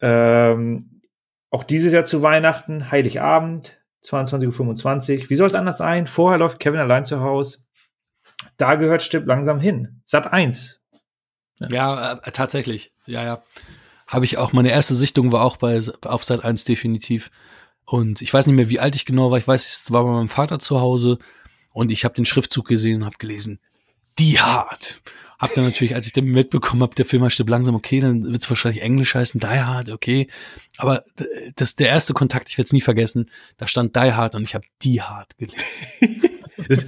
ähm, 0.00 1.02
auch 1.50 1.64
dieses 1.64 1.92
Jahr 1.92 2.04
zu 2.04 2.22
Weihnachten, 2.22 2.90
Heiligabend, 2.90 3.78
22.25 4.04 5.22
Uhr. 5.22 5.30
Wie 5.30 5.34
soll 5.34 5.48
es 5.48 5.54
anders 5.54 5.78
sein? 5.78 6.06
Vorher 6.06 6.38
läuft 6.38 6.60
Kevin 6.60 6.80
allein 6.80 7.04
zu 7.04 7.20
Hause. 7.20 7.58
Da 8.56 8.76
gehört 8.76 9.02
Stipp 9.02 9.26
langsam 9.26 9.60
hin. 9.60 10.02
Sat 10.04 10.32
1. 10.32 10.80
Ja, 11.60 11.68
ja 11.68 12.12
äh, 12.12 12.30
tatsächlich. 12.30 12.92
Ja, 13.06 13.24
ja. 13.24 13.42
Habe 14.06 14.24
ich 14.24 14.38
auch. 14.38 14.52
Meine 14.52 14.70
erste 14.70 14.94
Sichtung 14.94 15.32
war 15.32 15.42
auch 15.42 15.56
bei 15.56 15.80
auf 16.02 16.24
Sat 16.24 16.44
1 16.44 16.64
definitiv. 16.64 17.30
Und 17.84 18.22
ich 18.22 18.32
weiß 18.32 18.46
nicht 18.46 18.56
mehr, 18.56 18.68
wie 18.68 18.80
alt 18.80 18.96
ich 18.96 19.04
genau 19.04 19.30
war. 19.30 19.38
Ich 19.38 19.48
weiß, 19.48 19.66
es 19.66 19.92
war 19.92 20.04
bei 20.04 20.10
meinem 20.10 20.28
Vater 20.28 20.58
zu 20.58 20.80
Hause. 20.80 21.18
Und 21.72 21.90
ich 21.90 22.04
habe 22.04 22.14
den 22.14 22.24
Schriftzug 22.24 22.66
gesehen 22.66 23.02
und 23.02 23.06
habe 23.06 23.18
gelesen, 23.18 23.60
die 24.18 24.40
Hard. 24.40 25.00
Hab 25.38 25.54
dann 25.54 25.64
natürlich, 25.64 25.94
als 25.94 26.06
ich 26.06 26.12
den 26.12 26.24
mitbekommen 26.24 26.82
habe, 26.82 26.96
der 26.96 27.04
Film 27.04 27.28
stirbt 27.30 27.50
langsam, 27.50 27.76
okay, 27.76 28.00
dann 28.00 28.24
wird 28.24 28.42
es 28.42 28.50
wahrscheinlich 28.50 28.82
Englisch 28.82 29.14
heißen, 29.14 29.40
Die 29.40 29.46
Hard, 29.46 29.90
okay. 29.90 30.26
Aber 30.78 31.04
das 31.54 31.76
der 31.76 31.88
erste 31.88 32.12
Kontakt, 32.12 32.48
ich 32.48 32.58
werde 32.58 32.66
es 32.66 32.72
nie 32.72 32.80
vergessen, 32.80 33.30
da 33.56 33.68
stand 33.68 33.94
Die 33.94 34.12
Hard 34.12 34.34
und 34.34 34.42
ich 34.42 34.54
habe 34.54 34.66
die 34.82 35.00
Hard 35.00 35.38
gelesen. 35.38 35.58
das 36.68 36.86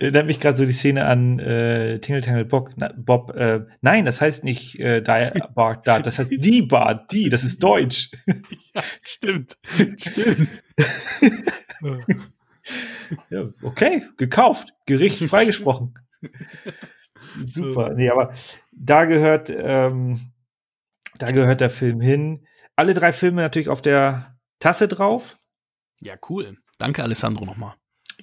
erinnert 0.00 0.26
mich 0.26 0.40
gerade 0.40 0.56
so 0.56 0.64
die 0.64 0.72
Szene 0.72 1.04
an 1.04 1.38
äh, 1.38 2.00
Tingle 2.00 2.22
Tangle 2.22 2.44
Bob. 2.44 2.70
Na, 2.74 2.92
Bob 2.96 3.34
äh, 3.36 3.60
nein, 3.82 4.04
das 4.04 4.20
heißt 4.20 4.42
nicht 4.42 4.80
äh, 4.80 5.00
Die 5.00 5.40
Bart 5.54 5.86
da, 5.86 6.00
das 6.00 6.18
heißt 6.18 6.32
die 6.36 6.62
Bart, 6.62 7.12
die, 7.12 7.28
das 7.28 7.44
ist 7.44 7.62
Deutsch. 7.62 8.10
ja, 8.26 8.82
stimmt, 9.02 9.56
stimmt. 9.96 10.60
ja, 13.30 13.44
okay, 13.62 14.02
gekauft, 14.16 14.74
Gericht 14.86 15.20
freigesprochen. 15.20 15.94
Super. 17.44 17.94
Nee, 17.94 18.10
aber 18.10 18.32
da 18.72 19.04
gehört, 19.04 19.50
ähm, 19.50 20.32
da 21.18 21.30
gehört 21.30 21.60
der 21.60 21.70
Film 21.70 22.00
hin. 22.00 22.46
Alle 22.76 22.94
drei 22.94 23.12
Filme 23.12 23.42
natürlich 23.42 23.68
auf 23.68 23.82
der 23.82 24.36
Tasse 24.58 24.88
drauf. 24.88 25.38
Ja, 26.00 26.14
cool. 26.28 26.56
Danke, 26.78 27.02
Alessandro, 27.02 27.44
nochmal. 27.44 27.74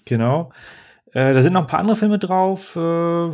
Genau. 0.05 0.51
Äh, 1.07 1.33
da 1.33 1.41
sind 1.41 1.53
noch 1.53 1.61
ein 1.61 1.67
paar 1.67 1.79
andere 1.79 1.95
Filme 1.95 2.19
drauf. 2.19 2.75
Äh, 2.75 3.31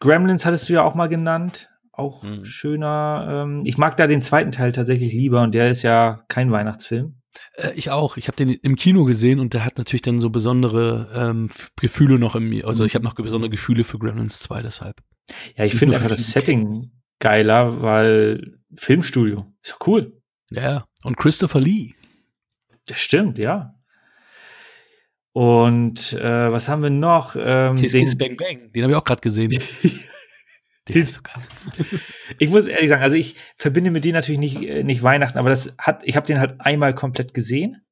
Gremlins 0.00 0.44
hattest 0.44 0.68
du 0.68 0.74
ja 0.74 0.82
auch 0.82 0.94
mal 0.94 1.08
genannt. 1.08 1.70
Auch 1.92 2.22
mhm. 2.22 2.44
schöner. 2.44 3.44
Ähm, 3.46 3.62
ich 3.64 3.78
mag 3.78 3.96
da 3.96 4.06
den 4.06 4.22
zweiten 4.22 4.52
Teil 4.52 4.72
tatsächlich 4.72 5.12
lieber 5.12 5.42
und 5.42 5.54
der 5.54 5.70
ist 5.70 5.82
ja 5.82 6.24
kein 6.28 6.52
Weihnachtsfilm. 6.52 7.20
Äh, 7.56 7.72
ich 7.74 7.90
auch. 7.90 8.16
Ich 8.16 8.28
habe 8.28 8.36
den 8.36 8.50
im 8.50 8.76
Kino 8.76 9.04
gesehen 9.04 9.40
und 9.40 9.54
der 9.54 9.64
hat 9.64 9.78
natürlich 9.78 10.02
dann 10.02 10.18
so 10.18 10.30
besondere 10.30 11.10
ähm, 11.14 11.50
Gefühle 11.80 12.18
noch 12.18 12.36
in 12.36 12.48
mir. 12.48 12.66
Also 12.66 12.84
ich 12.84 12.94
habe 12.94 13.04
noch 13.04 13.14
besondere 13.14 13.50
Gefühle 13.50 13.84
für 13.84 13.98
Gremlins 13.98 14.40
2 14.40 14.62
deshalb. 14.62 14.96
Ja, 15.56 15.64
ich 15.64 15.74
finde 15.74 15.96
einfach 15.96 16.08
das 16.08 16.30
Setting 16.30 16.68
Kids. 16.68 16.88
geiler, 17.18 17.82
weil 17.82 18.58
Filmstudio 18.76 19.46
ist 19.62 19.72
doch 19.72 19.86
cool. 19.86 20.20
Ja, 20.50 20.86
und 21.02 21.16
Christopher 21.16 21.60
Lee. 21.60 21.94
Das 22.86 23.00
stimmt, 23.00 23.38
ja. 23.38 23.74
Und 25.32 26.12
äh, 26.14 26.50
was 26.50 26.68
haben 26.68 26.82
wir 26.82 26.90
noch? 26.90 27.36
Ähm, 27.38 27.76
Kiss, 27.76 27.92
Kiss, 27.92 28.16
Bang, 28.16 28.36
Bang. 28.36 28.72
Den 28.72 28.84
habe 28.84 28.92
ich 28.92 28.96
auch 28.96 29.04
gerade 29.04 29.20
gesehen. 29.20 29.52
Der 30.88 31.06
so 31.06 31.20
ich 32.38 32.48
muss 32.48 32.66
ehrlich 32.66 32.88
sagen, 32.88 33.02
also 33.02 33.16
ich 33.16 33.36
verbinde 33.56 33.90
mit 33.90 34.04
denen 34.04 34.14
natürlich 34.14 34.38
nicht, 34.38 34.62
äh, 34.62 34.84
nicht 34.84 35.02
Weihnachten, 35.02 35.38
aber 35.38 35.48
das 35.48 35.74
hat, 35.78 36.02
ich 36.04 36.16
habe 36.16 36.26
den 36.26 36.38
halt 36.38 36.60
einmal 36.60 36.94
komplett 36.94 37.34
gesehen 37.34 37.82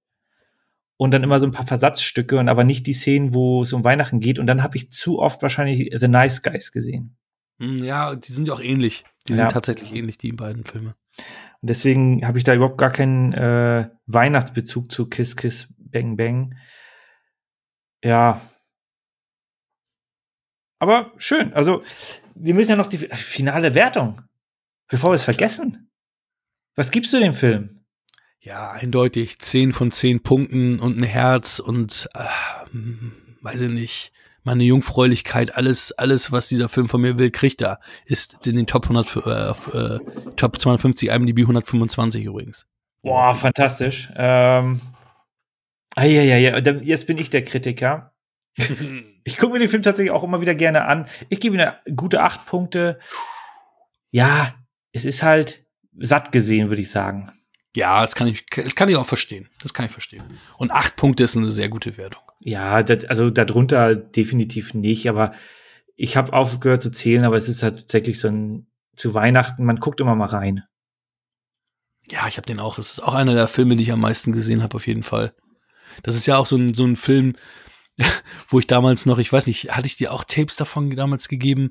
und 0.97 1.11
dann 1.11 1.23
immer 1.23 1.41
so 1.41 1.47
ein 1.47 1.53
paar 1.53 1.66
Versatzstücke 1.66 2.39
und 2.39 2.49
aber 2.49 2.65
nicht 2.65 2.87
die 2.87 2.93
Szenen, 2.93 3.35
wo 3.35 3.62
es 3.62 3.73
um 3.73 3.85
Weihnachten 3.85 4.21
geht. 4.21 4.39
Und 4.39 4.47
dann 4.47 4.62
habe 4.62 4.77
ich 4.77 4.93
zu 4.93 5.19
oft 5.19 5.43
wahrscheinlich 5.43 5.93
The 5.99 6.09
Nice 6.09 6.43
Guys 6.43 6.73
gesehen. 6.73 7.16
Hm, 7.59 7.79
ja, 7.79 8.15
die 8.15 8.33
sind 8.33 8.49
ja 8.49 8.55
auch 8.55 8.61
ähnlich. 8.61 9.05
Die 9.29 9.33
ja. 9.33 9.39
sind 9.39 9.51
tatsächlich 9.51 9.95
ähnlich, 9.95 10.19
die 10.19 10.33
beiden 10.33 10.65
Filme. 10.65 10.95
Und 11.61 11.71
deswegen 11.71 12.27
habe 12.27 12.39
ich 12.39 12.45
da 12.45 12.55
überhaupt 12.55 12.79
gar 12.79 12.91
keinen 12.91 13.33
äh, 13.33 13.89
Weihnachtsbezug 14.07 14.91
zu 14.91 15.07
Kiss 15.09 15.37
Kiss 15.37 15.73
Bang 15.79 16.16
Bang. 16.16 16.55
Ja. 18.05 18.41
Aber 20.85 21.12
schön. 21.16 21.51
Also 21.55 21.82
wir 22.35 22.52
müssen 22.52 22.73
ja 22.73 22.77
noch 22.77 22.89
die 22.89 22.98
finale 22.98 23.74
Wertung, 23.74 24.20
bevor 24.86 25.12
wir 25.12 25.15
es 25.15 25.24
vergessen. 25.24 25.90
Was 26.77 26.90
gibst 26.90 27.11
du 27.15 27.20
dem 27.20 27.32
Film? 27.32 27.86
Ja, 28.39 28.73
eindeutig 28.73 29.39
10 29.39 29.73
von 29.73 29.90
10 29.90 30.23
Punkten 30.23 30.81
und 30.81 31.01
ein 31.01 31.05
Herz 31.05 31.59
und 31.59 32.11
äh, 32.15 32.27
weiß 33.40 33.62
ich 33.62 33.70
nicht, 33.70 34.12
meine 34.43 34.65
Jungfräulichkeit, 34.65 35.56
alles, 35.56 35.90
alles, 35.93 36.32
was 36.32 36.51
dieser 36.51 36.69
Film 36.69 36.86
von 36.86 37.01
mir 37.01 37.19
will, 37.19 37.31
kriegt 37.31 37.62
er. 37.62 37.81
Ist 38.05 38.47
in 38.47 38.56
den 38.56 38.66
Top 38.66 38.85
100, 38.85 39.16
äh, 39.24 39.78
äh, 39.78 40.01
Top 40.36 40.61
250 40.61 41.09
IMDb 41.09 41.39
125 41.40 42.27
übrigens. 42.27 42.66
Boah, 43.01 43.35
fantastisch. 43.35 44.11
Ähm, 44.16 44.82
ah, 45.97 46.05
ja, 46.05 46.20
ja, 46.20 46.36
ja. 46.36 46.59
Jetzt 46.59 47.06
bin 47.06 47.16
ich 47.16 47.31
der 47.31 47.43
Kritiker. 47.43 48.12
ich 49.24 49.38
gucke 49.38 49.55
mir 49.55 49.59
den 49.59 49.68
Film 49.68 49.82
tatsächlich 49.82 50.12
auch 50.12 50.22
immer 50.22 50.40
wieder 50.40 50.55
gerne 50.55 50.84
an. 50.84 51.06
Ich 51.28 51.40
gebe 51.40 51.56
ihm 51.56 51.60
eine 51.60 51.78
gute 51.96 52.22
acht 52.22 52.46
Punkte. 52.46 52.98
Ja, 54.10 54.55
es 54.92 55.05
ist 55.05 55.22
halt 55.22 55.64
satt 55.98 56.30
gesehen, 56.30 56.68
würde 56.68 56.82
ich 56.82 56.90
sagen. 56.90 57.32
Ja, 57.74 58.02
das 58.02 58.14
kann 58.14 58.28
ich, 58.28 58.46
das 58.46 58.76
kann 58.76 58.88
ich 58.88 58.96
auch 58.96 59.06
verstehen. 59.06 59.48
Das 59.60 59.74
kann 59.74 59.86
ich 59.86 59.92
verstehen. 59.92 60.22
Und 60.59 60.70
acht 60.70 60.96
Punkte 60.96 61.24
ist 61.24 61.36
eine 61.36 61.51
sehr 61.51 61.68
gute 61.68 61.96
Wertung. 61.96 62.22
Ja, 62.38 62.82
das, 62.82 63.05
also 63.06 63.30
darunter 63.30 63.96
definitiv 63.96 64.74
nicht, 64.74 65.09
aber 65.09 65.32
ich 65.96 66.16
habe 66.16 66.32
aufgehört 66.32 66.82
zu 66.82 66.90
zählen, 66.90 67.24
aber 67.24 67.36
es 67.36 67.48
ist 67.48 67.62
halt 67.62 67.78
tatsächlich 67.78 68.18
so 68.18 68.28
ein 68.28 68.66
zu 68.94 69.14
Weihnachten, 69.14 69.64
man 69.64 69.80
guckt 69.80 70.01
immer 70.01 70.14
mal 70.14 70.26
rein. 70.26 70.62
Ja, 72.10 72.28
ich 72.28 72.36
habe 72.36 72.46
den 72.46 72.60
auch. 72.60 72.78
Es 72.78 72.92
ist 72.92 73.01
auch 73.01 73.14
einer 73.14 73.34
der 73.34 73.48
Filme, 73.48 73.74
die 73.74 73.82
ich 73.82 73.92
am 73.92 74.01
meisten 74.01 74.32
gesehen 74.32 74.62
habe, 74.62 74.76
auf 74.76 74.86
jeden 74.86 75.02
Fall. 75.02 75.34
Das 76.02 76.14
ist 76.14 76.26
ja 76.26 76.36
auch 76.36 76.46
so 76.46 76.56
ein, 76.56 76.74
so 76.74 76.84
ein 76.84 76.96
Film, 76.96 77.34
wo 78.49 78.59
ich 78.59 78.66
damals 78.66 79.07
noch, 79.07 79.19
ich 79.19 79.33
weiß 79.33 79.47
nicht, 79.47 79.71
hatte 79.71 79.87
ich 79.87 79.97
dir 79.97 80.12
auch 80.12 80.25
Tapes 80.25 80.57
davon 80.57 80.91
damals 80.95 81.29
gegeben? 81.29 81.71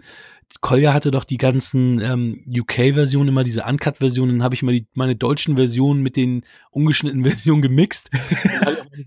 Kolja 0.62 0.94
hatte 0.94 1.12
doch 1.12 1.24
die 1.24 1.38
ganzen 1.38 2.00
ähm, 2.00 2.44
UK-Versionen, 2.48 3.30
immer 3.30 3.44
diese 3.44 3.64
Uncut-Versionen, 3.64 4.44
habe 4.44 4.56
ich 4.56 4.62
immer 4.62 4.72
die, 4.72 4.86
meine 4.94 5.16
deutschen 5.16 5.56
Versionen 5.56 6.02
mit 6.02 6.16
den 6.16 6.46
ungeschnittenen 6.70 7.26
Versionen 7.30 7.62
gemixt. 7.62 8.10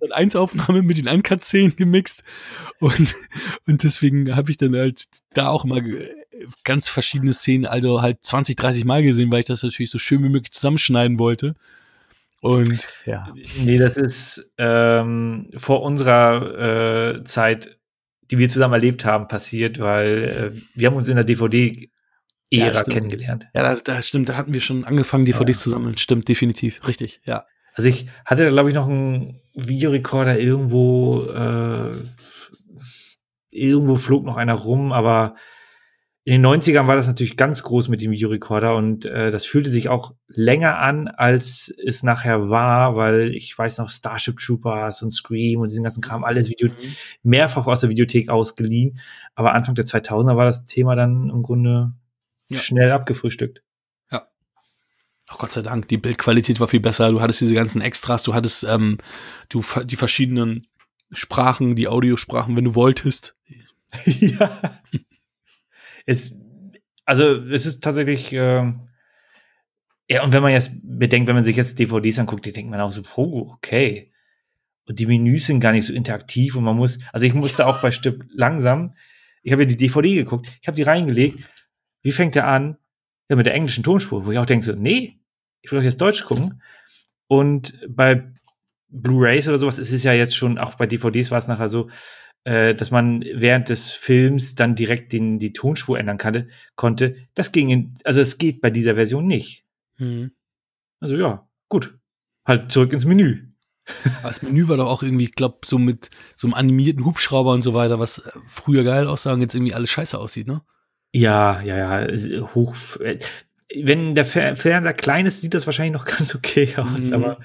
dann 0.00 0.12
eins 0.12 0.36
Aufnahme 0.36 0.82
mit 0.82 0.98
den 0.98 1.08
Uncut-Szenen 1.08 1.76
gemixt. 1.76 2.24
Und, 2.80 3.14
und 3.66 3.82
deswegen 3.82 4.34
habe 4.34 4.50
ich 4.50 4.56
dann 4.56 4.74
halt 4.74 5.04
da 5.32 5.48
auch 5.48 5.64
immer 5.64 5.80
ganz 6.64 6.88
verschiedene 6.88 7.32
Szenen, 7.32 7.64
also 7.66 8.02
halt 8.02 8.18
20, 8.22 8.56
30 8.56 8.84
Mal 8.84 9.02
gesehen, 9.02 9.30
weil 9.30 9.40
ich 9.40 9.46
das 9.46 9.62
natürlich 9.62 9.90
so 9.90 9.98
schön 9.98 10.22
wie 10.22 10.28
möglich 10.28 10.52
zusammenschneiden 10.52 11.18
wollte. 11.18 11.54
Und 12.46 12.88
ja. 13.06 13.26
Nee, 13.58 13.78
das 13.78 13.96
ist 13.96 14.52
ähm, 14.56 15.50
vor 15.56 15.82
unserer 15.82 17.16
äh, 17.16 17.24
Zeit, 17.24 17.78
die 18.30 18.38
wir 18.38 18.48
zusammen 18.48 18.74
erlebt 18.74 19.04
haben, 19.04 19.26
passiert, 19.26 19.80
weil 19.80 20.52
äh, 20.54 20.60
wir 20.74 20.86
haben 20.86 20.96
uns 20.96 21.08
in 21.08 21.16
der 21.16 21.24
DVD 21.24 21.90
Ära 22.50 22.72
ja, 22.72 22.82
kennengelernt. 22.84 23.48
Ja, 23.52 23.64
das, 23.64 23.82
das, 23.82 24.06
stimmt. 24.06 24.28
Da 24.28 24.36
hatten 24.36 24.54
wir 24.54 24.60
schon 24.60 24.84
angefangen, 24.84 25.24
DVDs 25.24 25.58
ja. 25.58 25.62
zu 25.64 25.70
sammeln. 25.70 25.98
Stimmt, 25.98 26.28
definitiv. 26.28 26.86
Richtig, 26.86 27.20
ja. 27.24 27.44
Also 27.74 27.88
ich 27.88 28.06
hatte 28.24 28.44
da, 28.44 28.50
glaube 28.50 28.68
ich, 28.68 28.74
noch 28.76 28.88
einen 28.88 29.40
Videorekorder 29.54 30.38
irgendwo. 30.38 31.24
Äh, 31.24 31.96
irgendwo 33.50 33.96
flog 33.96 34.24
noch 34.24 34.36
einer 34.36 34.54
rum, 34.54 34.92
aber 34.92 35.34
in 36.26 36.42
den 36.42 36.44
90ern 36.44 36.88
war 36.88 36.96
das 36.96 37.06
natürlich 37.06 37.36
ganz 37.36 37.62
groß 37.62 37.86
mit 37.86 38.00
dem 38.00 38.10
Videorekorder 38.10 38.74
und 38.74 39.04
äh, 39.04 39.30
das 39.30 39.46
fühlte 39.46 39.70
sich 39.70 39.88
auch 39.88 40.12
länger 40.26 40.76
an, 40.80 41.06
als 41.06 41.72
es 41.84 42.02
nachher 42.02 42.50
war, 42.50 42.96
weil 42.96 43.32
ich 43.32 43.56
weiß 43.56 43.78
noch, 43.78 43.88
Starship 43.88 44.36
Troopers 44.36 45.02
und 45.02 45.12
Scream 45.12 45.60
und 45.60 45.70
diesen 45.70 45.84
ganzen 45.84 46.00
Kram, 46.00 46.24
alles 46.24 46.50
Video 46.50 46.66
mhm. 46.66 46.96
mehrfach 47.22 47.68
aus 47.68 47.82
der 47.82 47.90
Videothek 47.90 48.28
ausgeliehen. 48.28 48.98
Aber 49.36 49.54
Anfang 49.54 49.76
der 49.76 49.84
2000er 49.84 50.36
war 50.36 50.46
das 50.46 50.64
Thema 50.64 50.96
dann 50.96 51.30
im 51.30 51.44
Grunde 51.44 51.92
ja. 52.48 52.58
schnell 52.58 52.90
abgefrühstückt. 52.90 53.62
Ja. 54.10 54.26
Ach 55.28 55.38
Gott 55.38 55.52
sei 55.52 55.62
Dank, 55.62 55.86
die 55.86 55.96
Bildqualität 55.96 56.58
war 56.58 56.66
viel 56.66 56.80
besser. 56.80 57.08
Du 57.12 57.20
hattest 57.20 57.40
diese 57.40 57.54
ganzen 57.54 57.80
Extras, 57.80 58.24
du 58.24 58.34
hattest 58.34 58.64
ähm, 58.64 58.98
du, 59.48 59.62
die 59.84 59.94
verschiedenen 59.94 60.66
Sprachen, 61.12 61.76
die 61.76 61.86
Audiosprachen, 61.86 62.56
wenn 62.56 62.64
du 62.64 62.74
wolltest. 62.74 63.36
ja 64.04 64.80
es, 66.06 66.34
also 67.04 67.34
es 67.34 67.66
ist 67.66 67.82
tatsächlich, 67.82 68.32
äh, 68.32 68.72
ja, 70.08 70.22
und 70.22 70.32
wenn 70.32 70.42
man 70.42 70.52
jetzt 70.52 70.70
bedenkt, 70.82 71.26
wenn 71.28 71.34
man 71.34 71.44
sich 71.44 71.56
jetzt 71.56 71.78
DVDs 71.78 72.18
anguckt, 72.18 72.46
die 72.46 72.52
denkt 72.52 72.70
man 72.70 72.80
auch 72.80 72.92
so, 72.92 73.02
oh, 73.16 73.52
okay. 73.52 74.12
Und 74.88 75.00
die 75.00 75.06
Menüs 75.06 75.46
sind 75.46 75.60
gar 75.60 75.72
nicht 75.72 75.84
so 75.84 75.92
interaktiv 75.92 76.54
und 76.54 76.64
man 76.64 76.76
muss, 76.76 76.98
also 77.12 77.26
ich 77.26 77.34
musste 77.34 77.66
auch 77.66 77.82
bei 77.82 77.90
Stück 77.90 78.24
langsam, 78.32 78.94
ich 79.42 79.52
habe 79.52 79.62
ja 79.62 79.66
die 79.66 79.76
DVD 79.76 80.14
geguckt, 80.14 80.48
ich 80.60 80.68
habe 80.68 80.76
die 80.76 80.82
reingelegt, 80.82 81.48
wie 82.02 82.12
fängt 82.12 82.36
der 82.36 82.46
an? 82.46 82.76
Ja, 83.28 83.34
mit 83.34 83.46
der 83.46 83.54
englischen 83.54 83.82
Tonspur, 83.82 84.24
wo 84.24 84.30
ich 84.30 84.38
auch 84.38 84.46
denke 84.46 84.64
so, 84.64 84.72
nee, 84.72 85.18
ich 85.60 85.72
will 85.72 85.80
doch 85.80 85.84
jetzt 85.84 86.00
Deutsch 86.00 86.24
gucken. 86.24 86.62
Und 87.26 87.80
bei 87.88 88.32
Blu-rays 88.88 89.48
oder 89.48 89.58
sowas 89.58 89.80
ist 89.80 89.92
es 89.92 90.04
ja 90.04 90.12
jetzt 90.12 90.36
schon, 90.36 90.58
auch 90.58 90.74
bei 90.74 90.86
DVDs 90.86 91.32
war 91.32 91.38
es 91.38 91.48
nachher 91.48 91.68
so, 91.68 91.90
dass 92.46 92.90
man 92.92 93.24
während 93.34 93.68
des 93.68 93.92
Films 93.92 94.54
dann 94.54 94.76
direkt 94.76 95.12
den, 95.12 95.40
die 95.40 95.52
Tonspur 95.52 95.98
ändern 95.98 96.16
kann, 96.16 96.48
konnte. 96.76 97.16
Das 97.34 97.50
ging 97.50 97.70
in, 97.70 97.94
also 98.04 98.20
es 98.20 98.38
geht 98.38 98.60
bei 98.60 98.70
dieser 98.70 98.94
Version 98.94 99.26
nicht. 99.26 99.64
Mhm. 99.98 100.30
Also 101.00 101.16
ja, 101.16 101.48
gut. 101.68 101.98
Halt 102.44 102.70
zurück 102.70 102.92
ins 102.92 103.04
Menü. 103.04 103.48
Das 104.22 104.42
Menü 104.42 104.68
war 104.68 104.76
doch 104.76 104.88
auch 104.88 105.02
irgendwie, 105.02 105.24
ich 105.24 105.34
glaube, 105.34 105.58
so 105.64 105.78
mit 105.78 106.10
so 106.36 106.46
einem 106.46 106.54
animierten 106.54 107.04
Hubschrauber 107.04 107.52
und 107.52 107.62
so 107.62 107.74
weiter, 107.74 107.98
was 107.98 108.22
früher 108.46 108.84
geil 108.84 109.06
aussah 109.06 109.32
und 109.32 109.40
jetzt 109.40 109.54
irgendwie 109.54 109.74
alles 109.74 109.90
scheiße 109.90 110.18
aussieht, 110.18 110.46
ne? 110.46 110.62
Ja, 111.12 111.60
ja, 111.62 112.06
ja. 112.06 112.54
Hoch. 112.54 112.74
Äh, 113.00 113.18
wenn 113.74 114.14
der 114.14 114.24
Fernseher 114.24 114.92
klein 114.92 115.26
ist, 115.26 115.40
sieht 115.40 115.54
das 115.54 115.66
wahrscheinlich 115.66 115.94
noch 115.94 116.04
ganz 116.18 116.34
okay 116.34 116.74
aus, 116.76 117.00
mhm. 117.00 117.12
aber 117.12 117.32
äh, 117.32 117.44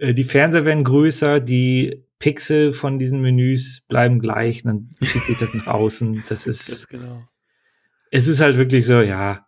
die 0.00 0.24
Fernseher 0.24 0.64
werden 0.64 0.84
größer, 0.84 1.40
die 1.40 2.04
Pixel 2.18 2.72
von 2.72 2.98
diesen 2.98 3.20
Menüs 3.20 3.84
bleiben 3.88 4.20
gleich, 4.20 4.62
dann 4.62 4.90
zieht 5.00 5.22
sich 5.22 5.38
das 5.38 5.54
nach 5.54 5.66
außen. 5.66 6.24
Das 6.28 6.46
ist. 6.46 6.88
Genau. 6.88 7.26
Es 8.10 8.26
ist 8.26 8.40
halt 8.40 8.56
wirklich 8.56 8.86
so, 8.86 9.00
ja. 9.00 9.46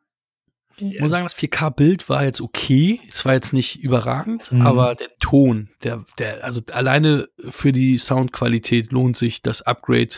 Ich 0.76 1.00
muss 1.00 1.10
sagen, 1.10 1.24
das 1.24 1.36
4K-Bild 1.36 2.08
war 2.08 2.24
jetzt 2.24 2.40
okay. 2.40 3.00
Es 3.12 3.24
war 3.24 3.34
jetzt 3.34 3.52
nicht 3.52 3.80
überragend, 3.80 4.50
mhm. 4.50 4.62
aber 4.62 4.94
der 4.94 5.08
Ton, 5.20 5.68
der, 5.82 6.04
der, 6.18 6.44
also 6.44 6.62
alleine 6.72 7.28
für 7.50 7.72
die 7.72 7.98
Soundqualität 7.98 8.90
lohnt 8.90 9.16
sich 9.16 9.42
das 9.42 9.62
Upgrade 9.62 10.14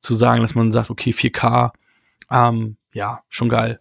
zu 0.00 0.14
sagen, 0.14 0.42
dass 0.42 0.54
man 0.54 0.72
sagt, 0.72 0.90
okay, 0.90 1.10
4K, 1.10 1.70
ähm, 2.30 2.76
ja, 2.92 3.20
schon 3.28 3.48
geil. 3.48 3.80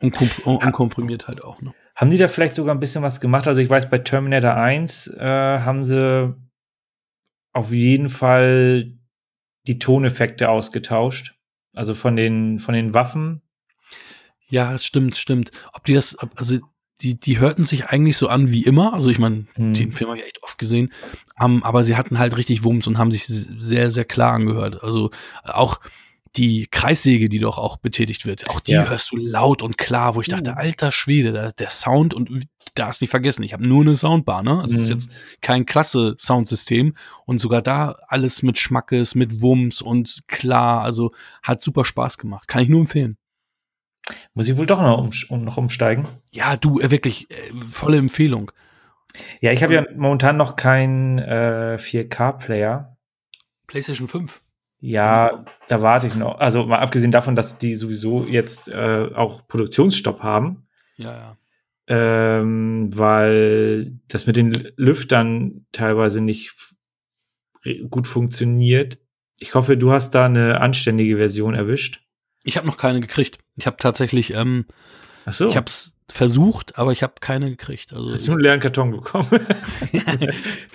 Unkom 0.00 0.28
unkomprimiert 0.44 1.28
halt 1.28 1.42
auch, 1.42 1.60
ne? 1.60 1.74
Haben 1.94 2.10
die 2.10 2.18
da 2.18 2.28
vielleicht 2.28 2.56
sogar 2.56 2.74
ein 2.74 2.80
bisschen 2.80 3.02
was 3.02 3.20
gemacht? 3.20 3.46
Also 3.46 3.60
ich 3.60 3.70
weiß, 3.70 3.88
bei 3.88 3.98
Terminator 3.98 4.54
1 4.54 5.08
äh, 5.08 5.20
haben 5.60 5.84
sie 5.84 6.34
auf 7.52 7.72
jeden 7.72 8.08
Fall 8.08 8.92
die 9.66 9.78
Toneffekte 9.78 10.48
ausgetauscht. 10.48 11.34
Also 11.76 11.94
von 11.94 12.16
den, 12.16 12.58
von 12.58 12.74
den 12.74 12.94
Waffen. 12.94 13.42
Ja, 14.48 14.72
es 14.72 14.84
stimmt, 14.84 15.16
stimmt. 15.16 15.50
Ob 15.72 15.84
die 15.84 15.94
das, 15.94 16.16
also 16.36 16.58
die, 17.00 17.18
die 17.18 17.38
hörten 17.38 17.64
sich 17.64 17.86
eigentlich 17.86 18.16
so 18.16 18.28
an 18.28 18.50
wie 18.50 18.64
immer. 18.64 18.94
Also 18.94 19.10
ich 19.10 19.18
meine, 19.18 19.46
hm. 19.54 19.74
den 19.74 19.92
Film 19.92 20.10
habe 20.10 20.18
ich 20.18 20.26
echt 20.26 20.42
oft 20.42 20.58
gesehen. 20.58 20.92
Um, 21.40 21.62
aber 21.64 21.84
sie 21.84 21.96
hatten 21.96 22.18
halt 22.18 22.36
richtig 22.36 22.62
Wumms 22.64 22.86
und 22.86 22.98
haben 22.98 23.10
sich 23.10 23.26
sehr, 23.26 23.90
sehr 23.90 24.04
klar 24.04 24.32
angehört. 24.32 24.82
Also 24.82 25.10
auch 25.42 25.80
die 26.36 26.66
Kreissäge, 26.70 27.28
die 27.28 27.38
doch 27.38 27.58
auch 27.58 27.76
betätigt 27.76 28.26
wird, 28.26 28.50
auch 28.50 28.60
die 28.60 28.72
ja. 28.72 28.88
hörst 28.88 29.12
du 29.12 29.16
laut 29.16 29.62
und 29.62 29.78
klar, 29.78 30.14
wo 30.14 30.20
ich 30.20 30.28
dachte, 30.28 30.56
alter 30.56 30.90
Schwede, 30.90 31.32
der, 31.32 31.52
der 31.52 31.70
Sound 31.70 32.12
und 32.12 32.28
darfst 32.74 33.00
nicht 33.00 33.10
vergessen, 33.10 33.44
ich 33.44 33.52
habe 33.52 33.66
nur 33.66 33.82
eine 33.82 33.94
Soundbar, 33.94 34.42
ne? 34.42 34.60
Also 34.60 34.74
es 34.74 34.82
ist 34.82 34.88
mhm. 34.88 34.94
jetzt 34.94 35.10
kein 35.40 35.64
klasse 35.64 36.16
Soundsystem 36.18 36.94
und 37.24 37.38
sogar 37.38 37.62
da 37.62 37.96
alles 38.08 38.42
mit 38.42 38.58
Schmackes, 38.58 39.14
mit 39.14 39.42
Wumms 39.42 39.80
und 39.80 40.24
klar, 40.26 40.82
also 40.82 41.12
hat 41.42 41.62
super 41.62 41.84
Spaß 41.84 42.18
gemacht, 42.18 42.48
kann 42.48 42.62
ich 42.62 42.68
nur 42.68 42.80
empfehlen. 42.80 43.16
Muss 44.34 44.48
ich 44.48 44.56
wohl 44.56 44.66
doch 44.66 44.82
noch, 44.82 44.98
um, 45.30 45.44
noch 45.44 45.56
umsteigen? 45.56 46.06
Ja, 46.30 46.56
du, 46.56 46.80
äh, 46.80 46.90
wirklich, 46.90 47.30
äh, 47.30 47.36
volle 47.70 47.96
Empfehlung. 47.96 48.50
Ja, 49.40 49.52
ich 49.52 49.62
habe 49.62 49.74
ja 49.74 49.84
momentan 49.96 50.36
noch 50.36 50.56
keinen 50.56 51.18
äh, 51.18 51.78
4K-Player. 51.80 52.96
PlayStation 53.66 54.08
5. 54.08 54.42
Ja, 54.86 55.46
da 55.66 55.80
warte 55.80 56.06
ich 56.06 56.14
noch. 56.14 56.38
Also 56.40 56.66
mal 56.66 56.78
abgesehen 56.78 57.10
davon, 57.10 57.34
dass 57.34 57.56
die 57.56 57.74
sowieso 57.74 58.26
jetzt 58.26 58.68
äh, 58.68 59.08
auch 59.14 59.48
Produktionsstopp 59.48 60.22
haben. 60.22 60.66
Ja, 60.98 61.10
ja. 61.10 61.36
Ähm, 61.86 62.90
weil 62.94 63.98
das 64.08 64.26
mit 64.26 64.36
den 64.36 64.72
Lüftern 64.76 65.64
teilweise 65.72 66.20
nicht 66.20 66.52
gut 67.88 68.06
funktioniert. 68.06 68.98
Ich 69.38 69.54
hoffe, 69.54 69.78
du 69.78 69.90
hast 69.90 70.10
da 70.10 70.26
eine 70.26 70.60
anständige 70.60 71.16
Version 71.16 71.54
erwischt. 71.54 72.02
Ich 72.42 72.58
habe 72.58 72.66
noch 72.66 72.76
keine 72.76 73.00
gekriegt. 73.00 73.38
Ich 73.56 73.66
habe 73.66 73.78
tatsächlich, 73.78 74.34
ähm, 74.34 74.66
Ach 75.26 75.32
so. 75.32 75.48
ich 75.48 75.56
habe 75.56 75.66
es 75.66 75.94
versucht, 76.10 76.78
aber 76.78 76.92
ich 76.92 77.02
habe 77.02 77.14
keine 77.20 77.48
gekriegt. 77.48 77.92
Also 77.92 78.12
Hast 78.12 78.28
du 78.28 78.32
einen 78.32 78.40
leeren 78.40 78.60
Karton 78.60 78.90
bekommen? 78.90 79.26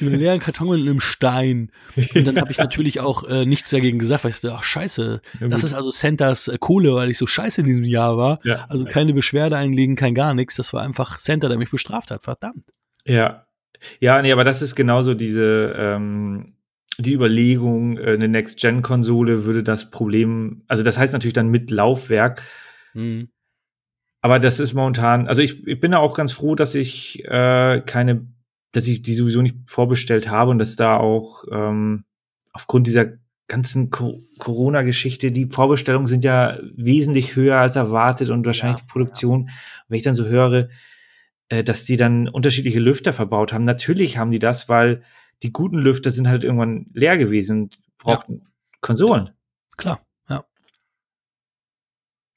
einen 0.01 0.15
leeren 0.15 0.39
Karton 0.39 0.69
mit 0.69 0.79
einem 0.79 0.99
Stein. 0.99 1.71
Und 2.15 2.25
dann 2.25 2.39
habe 2.39 2.51
ich 2.51 2.57
natürlich 2.57 2.99
auch 2.99 3.23
äh, 3.27 3.45
nichts 3.45 3.69
dagegen 3.69 3.99
gesagt, 3.99 4.23
weil 4.23 4.31
ich 4.31 4.41
dachte, 4.41 4.55
ach 4.57 4.63
scheiße, 4.63 5.21
ja, 5.39 5.47
das 5.47 5.63
ist 5.63 5.73
also 5.73 5.91
Santas 5.91 6.47
äh, 6.47 6.57
Kohle, 6.59 6.95
weil 6.95 7.11
ich 7.11 7.17
so 7.17 7.27
scheiße 7.27 7.61
in 7.61 7.67
diesem 7.67 7.85
Jahr 7.85 8.17
war. 8.17 8.39
Ja. 8.43 8.65
Also 8.69 8.85
keine 8.85 9.13
Beschwerde 9.13 9.55
einlegen, 9.55 9.95
kein 9.95 10.15
gar 10.15 10.33
nichts. 10.33 10.55
Das 10.55 10.73
war 10.73 10.81
einfach 10.81 11.19
Santa, 11.19 11.47
der 11.47 11.57
mich 11.57 11.71
bestraft 11.71 12.09
hat, 12.09 12.23
verdammt. 12.23 12.65
Ja. 13.05 13.45
Ja, 13.99 14.21
nee, 14.21 14.31
aber 14.31 14.43
das 14.43 14.61
ist 14.61 14.75
genauso 14.75 15.13
diese 15.13 15.73
ähm, 15.77 16.55
die 16.97 17.13
Überlegung, 17.13 17.97
äh, 17.97 18.11
eine 18.11 18.27
Next-Gen-Konsole 18.27 19.45
würde 19.45 19.63
das 19.63 19.89
Problem, 19.89 20.63
also 20.67 20.83
das 20.83 20.97
heißt 20.97 21.13
natürlich 21.13 21.33
dann 21.33 21.47
mit 21.47 21.71
Laufwerk, 21.71 22.41
mhm 22.93 23.29
aber 24.21 24.39
das 24.39 24.59
ist 24.59 24.73
momentan, 24.73 25.27
also 25.27 25.41
ich, 25.41 25.65
ich 25.65 25.79
bin 25.79 25.91
da 25.91 25.99
auch 25.99 26.13
ganz 26.13 26.31
froh, 26.31 26.55
dass 26.55 26.75
ich 26.75 27.23
äh, 27.25 27.81
keine, 27.85 28.27
dass 28.71 28.87
ich 28.87 29.01
die 29.01 29.13
sowieso 29.13 29.41
nicht 29.41 29.55
vorbestellt 29.67 30.29
habe 30.29 30.51
und 30.51 30.59
dass 30.59 30.75
da 30.75 30.97
auch 30.97 31.45
ähm, 31.51 32.03
aufgrund 32.51 32.87
dieser 32.87 33.13
ganzen 33.47 33.89
Co 33.89 34.19
Corona-Geschichte, 34.37 35.31
die 35.31 35.47
Vorbestellungen 35.47 36.05
sind 36.05 36.23
ja 36.23 36.57
wesentlich 36.75 37.35
höher 37.35 37.57
als 37.57 37.75
erwartet 37.75 38.29
und 38.29 38.45
wahrscheinlich 38.45 38.81
Ja, 38.81 38.87
Produktion. 38.87 39.49
Wenn 39.87 39.97
ich 39.97 40.03
dann 40.03 40.15
so 40.15 40.25
höre, 40.25 40.69
äh, 41.49 41.63
dass 41.63 41.83
die 41.83 41.97
dann 41.97 42.29
unterschiedliche 42.29 42.79
Lüfter 42.79 43.11
verbaut 43.11 43.51
haben, 43.51 43.63
natürlich 43.63 44.17
haben 44.17 44.31
die 44.31 44.39
das, 44.39 44.69
weil 44.69 45.01
die 45.43 45.51
guten 45.51 45.77
Lüfter 45.77 46.11
sind 46.11 46.27
halt 46.27 46.43
irgendwann 46.43 46.87
leer 46.93 47.17
gewesen 47.17 47.63
und 47.63 47.79
brauchten 47.97 48.47
Konsolen. 48.81 49.31
Klar, 49.77 50.01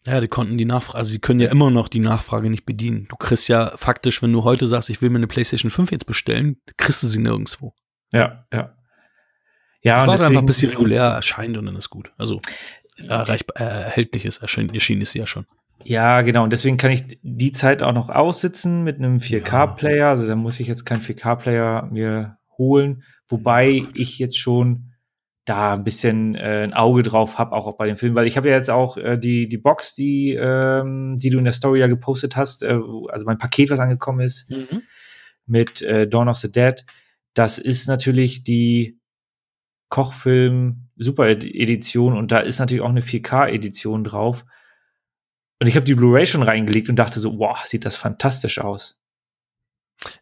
ja. 0.07 0.20
Die 0.20 0.29
konnten 0.29 0.59
die 0.59 0.65
Nachfrage, 0.65 0.99
also 0.99 1.12
die 1.12 1.20
können 1.20 1.41
ja 1.41 1.51
immer 1.51 1.70
noch 1.70 1.89
die 1.89 2.01
Nachfrage 2.01 2.51
nicht 2.51 2.66
bedienen. 2.66 3.07
Du 3.09 3.16
kriegst 3.16 3.49
ja 3.49 3.73
faktisch, 3.77 4.23
wenn 4.23 4.33
du 4.33 4.45
heute 4.45 4.66
sagst, 4.66 4.91
ich 4.91 5.03
will 5.03 5.11
mir 5.11 5.19
eine 5.19 5.27
PlayStation 5.27 5.70
5 5.70 5.93
jetzt 5.93 6.07
bestellen, 6.07 6.57
kriegst 6.77 7.03
du 7.03 7.07
sie 7.07 7.20
nirgendwo. 7.20 7.74
Ja, 8.12 8.47
ja. 8.53 8.74
Ja, 9.83 10.03
Ich 10.03 10.09
warte 10.09 10.27
einfach, 10.27 10.43
bis 10.43 10.59
sie 10.59 10.66
regulär 10.66 11.05
erscheint 11.05 11.57
und 11.57 11.66
dann 11.66 11.74
ist 11.77 11.91
gut. 11.91 12.12
Also 12.16 12.41
erreichbar, 13.09 13.61
äh, 13.61 13.83
erhältlich 13.85 14.24
ist, 14.24 14.39
erschien, 14.39 14.73
erschienen 14.73 15.01
ist 15.01 15.12
sie 15.12 15.19
ja 15.19 15.27
schon. 15.27 15.47
Ja, 15.85 16.23
genau. 16.23 16.45
Und 16.45 16.53
deswegen 16.53 16.77
kann 16.77 16.93
ich 16.93 17.19
die 17.23 17.51
Zeit 17.51 17.83
auch 17.83 17.93
noch 17.93 18.09
aussitzen 18.09 18.85
mit 18.85 18.99
einem 18.99 19.19
4K-Player. 19.19 20.09
Also 20.09 20.27
da 20.27 20.37
muss 20.37 20.61
ich 20.61 20.69
jetzt 20.69 20.85
keinen 20.85 21.01
4K-Player 21.01 21.89
mir 21.91 22.39
holen. 22.57 23.03
Wobei 23.29 23.83
ich 23.95 24.19
jetzt 24.19 24.39
schon 24.39 24.91
da 25.44 25.74
ein 25.74 25.85
bisschen 25.85 26.35
äh, 26.35 26.62
ein 26.62 26.73
Auge 26.73 27.02
drauf 27.02 27.39
habe, 27.39 27.52
auch, 27.52 27.66
auch 27.66 27.77
bei 27.77 27.86
dem 27.86 27.97
Film. 27.97 28.14
Weil 28.14 28.27
ich 28.27 28.36
habe 28.36 28.48
ja 28.48 28.55
jetzt 28.55 28.70
auch 28.70 28.97
äh, 28.97 29.19
die, 29.19 29.48
die 29.48 29.59
Box, 29.59 29.94
die, 29.94 30.35
ähm, 30.35 31.16
die 31.19 31.31
du 31.31 31.39
in 31.39 31.44
der 31.44 31.52
Story 31.52 31.81
ja 31.81 31.89
gepostet 31.89 32.36
hast, 32.36 32.62
äh, 32.62 32.78
also 33.09 33.27
mein 33.27 33.39
Paket, 33.39 33.70
was 33.70 33.81
angekommen 33.81 34.20
ist, 34.20 34.51
mit 35.47 35.82
äh, 35.82 36.06
Dawn 36.06 36.28
of 36.28 36.36
the 36.36 36.52
Dead. 36.52 36.85
Das 37.35 37.59
ist 37.59 37.89
natürlich 37.89 38.44
die 38.44 39.01
Kochfilm 39.89 40.89
Super 40.97 41.28
Edition 41.28 42.16
und 42.16 42.31
da 42.31 42.39
ist 42.39 42.60
natürlich 42.60 42.82
auch 42.82 42.89
eine 42.89 43.01
4K 43.01 43.48
Edition 43.48 44.05
drauf. 44.05 44.44
Und 45.60 45.66
ich 45.66 45.77
habe 45.77 45.85
die 45.85 45.94
Blu-ray 45.94 46.27
schon 46.27 46.43
reingelegt 46.43 46.89
und 46.89 46.97
dachte 46.97 47.20
so, 47.20 47.39
wow, 47.39 47.59
sieht 47.64 47.85
das 47.85 47.97
fantastisch 47.97 48.59
aus. 48.59 48.97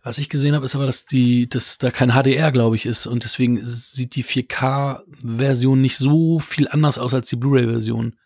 Was 0.02 0.18
ich 0.18 0.28
gesehen 0.28 0.54
habe, 0.54 0.64
ist 0.64 0.74
aber, 0.74 0.86
dass 0.86 1.06
die, 1.06 1.48
dass 1.48 1.78
da 1.78 1.90
kein 1.90 2.10
HDR, 2.10 2.52
glaube 2.52 2.76
ich, 2.76 2.86
ist 2.86 3.06
und 3.06 3.24
deswegen 3.24 3.60
sieht 3.64 4.14
die 4.16 4.24
4K-Version 4.24 5.80
nicht 5.80 5.96
so 5.96 6.40
viel 6.40 6.68
anders 6.68 6.98
aus 6.98 7.14
als 7.14 7.28
die 7.28 7.36
Blu-ray-Version. 7.36 8.16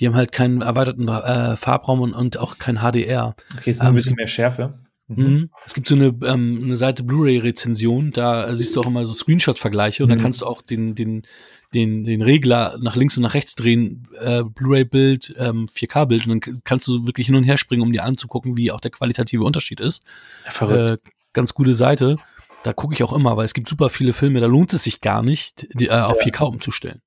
Die 0.00 0.06
haben 0.06 0.16
halt 0.16 0.32
keinen 0.32 0.62
erweiterten 0.62 1.06
äh, 1.08 1.56
Farbraum 1.56 2.00
und, 2.00 2.14
und 2.14 2.36
auch 2.38 2.58
kein 2.58 2.78
HDR. 2.78 3.36
Okay, 3.56 3.70
ist 3.70 3.78
noch 3.78 3.86
ein 3.86 3.90
Ähm, 3.90 3.94
bisschen 3.94 4.16
mehr 4.16 4.26
Schärfe. 4.26 4.74
Mhm. 5.06 5.50
Es 5.66 5.74
gibt 5.74 5.86
so 5.86 5.94
eine, 5.94 6.14
ähm, 6.24 6.60
eine 6.64 6.76
Seite 6.76 7.02
Blu-ray-Rezension, 7.02 8.10
da 8.12 8.48
äh, 8.48 8.56
siehst 8.56 8.74
du 8.74 8.80
auch 8.80 8.86
immer 8.86 9.04
so 9.04 9.12
Screenshot-Vergleiche 9.12 10.02
und 10.02 10.08
dann 10.08 10.18
Mhm. 10.18 10.22
kannst 10.22 10.40
du 10.40 10.46
auch 10.46 10.62
den, 10.62 10.94
den, 10.94 11.22
den, 11.74 12.04
den 12.04 12.22
Regler 12.22 12.78
nach 12.80 12.96
links 12.96 13.16
und 13.18 13.22
nach 13.22 13.34
rechts 13.34 13.54
drehen, 13.54 14.08
äh, 14.18 14.42
Blu-ray-Bild, 14.42 15.34
ähm, 15.38 15.66
4K-Bild 15.68 16.26
und 16.26 16.46
dann 16.46 16.60
kannst 16.64 16.86
du 16.88 17.06
wirklich 17.06 17.26
hin 17.26 17.36
und 17.36 17.44
her 17.44 17.58
springen, 17.58 17.82
um 17.82 17.92
dir 17.92 18.04
anzugucken, 18.04 18.56
wie 18.56 18.70
auch 18.72 18.80
der 18.80 18.92
qualitative 18.92 19.44
Unterschied 19.44 19.80
ist. 19.80 20.02
Verrückt. 20.48 21.04
Äh, 21.06 21.10
ganz 21.34 21.52
gute 21.52 21.74
Seite. 21.74 22.16
Da 22.62 22.72
gucke 22.72 22.94
ich 22.94 23.02
auch 23.02 23.12
immer, 23.12 23.36
weil 23.36 23.44
es 23.44 23.52
gibt 23.52 23.68
super 23.68 23.90
viele 23.90 24.14
Filme, 24.14 24.40
da 24.40 24.46
lohnt 24.46 24.72
es 24.72 24.84
sich 24.84 25.02
gar 25.02 25.22
nicht, 25.22 25.66
die, 25.78 25.88
äh, 25.88 26.00
auf 26.00 26.16
Ja. 26.24 26.32
4K 26.32 26.44
umzustellen. 26.46 27.02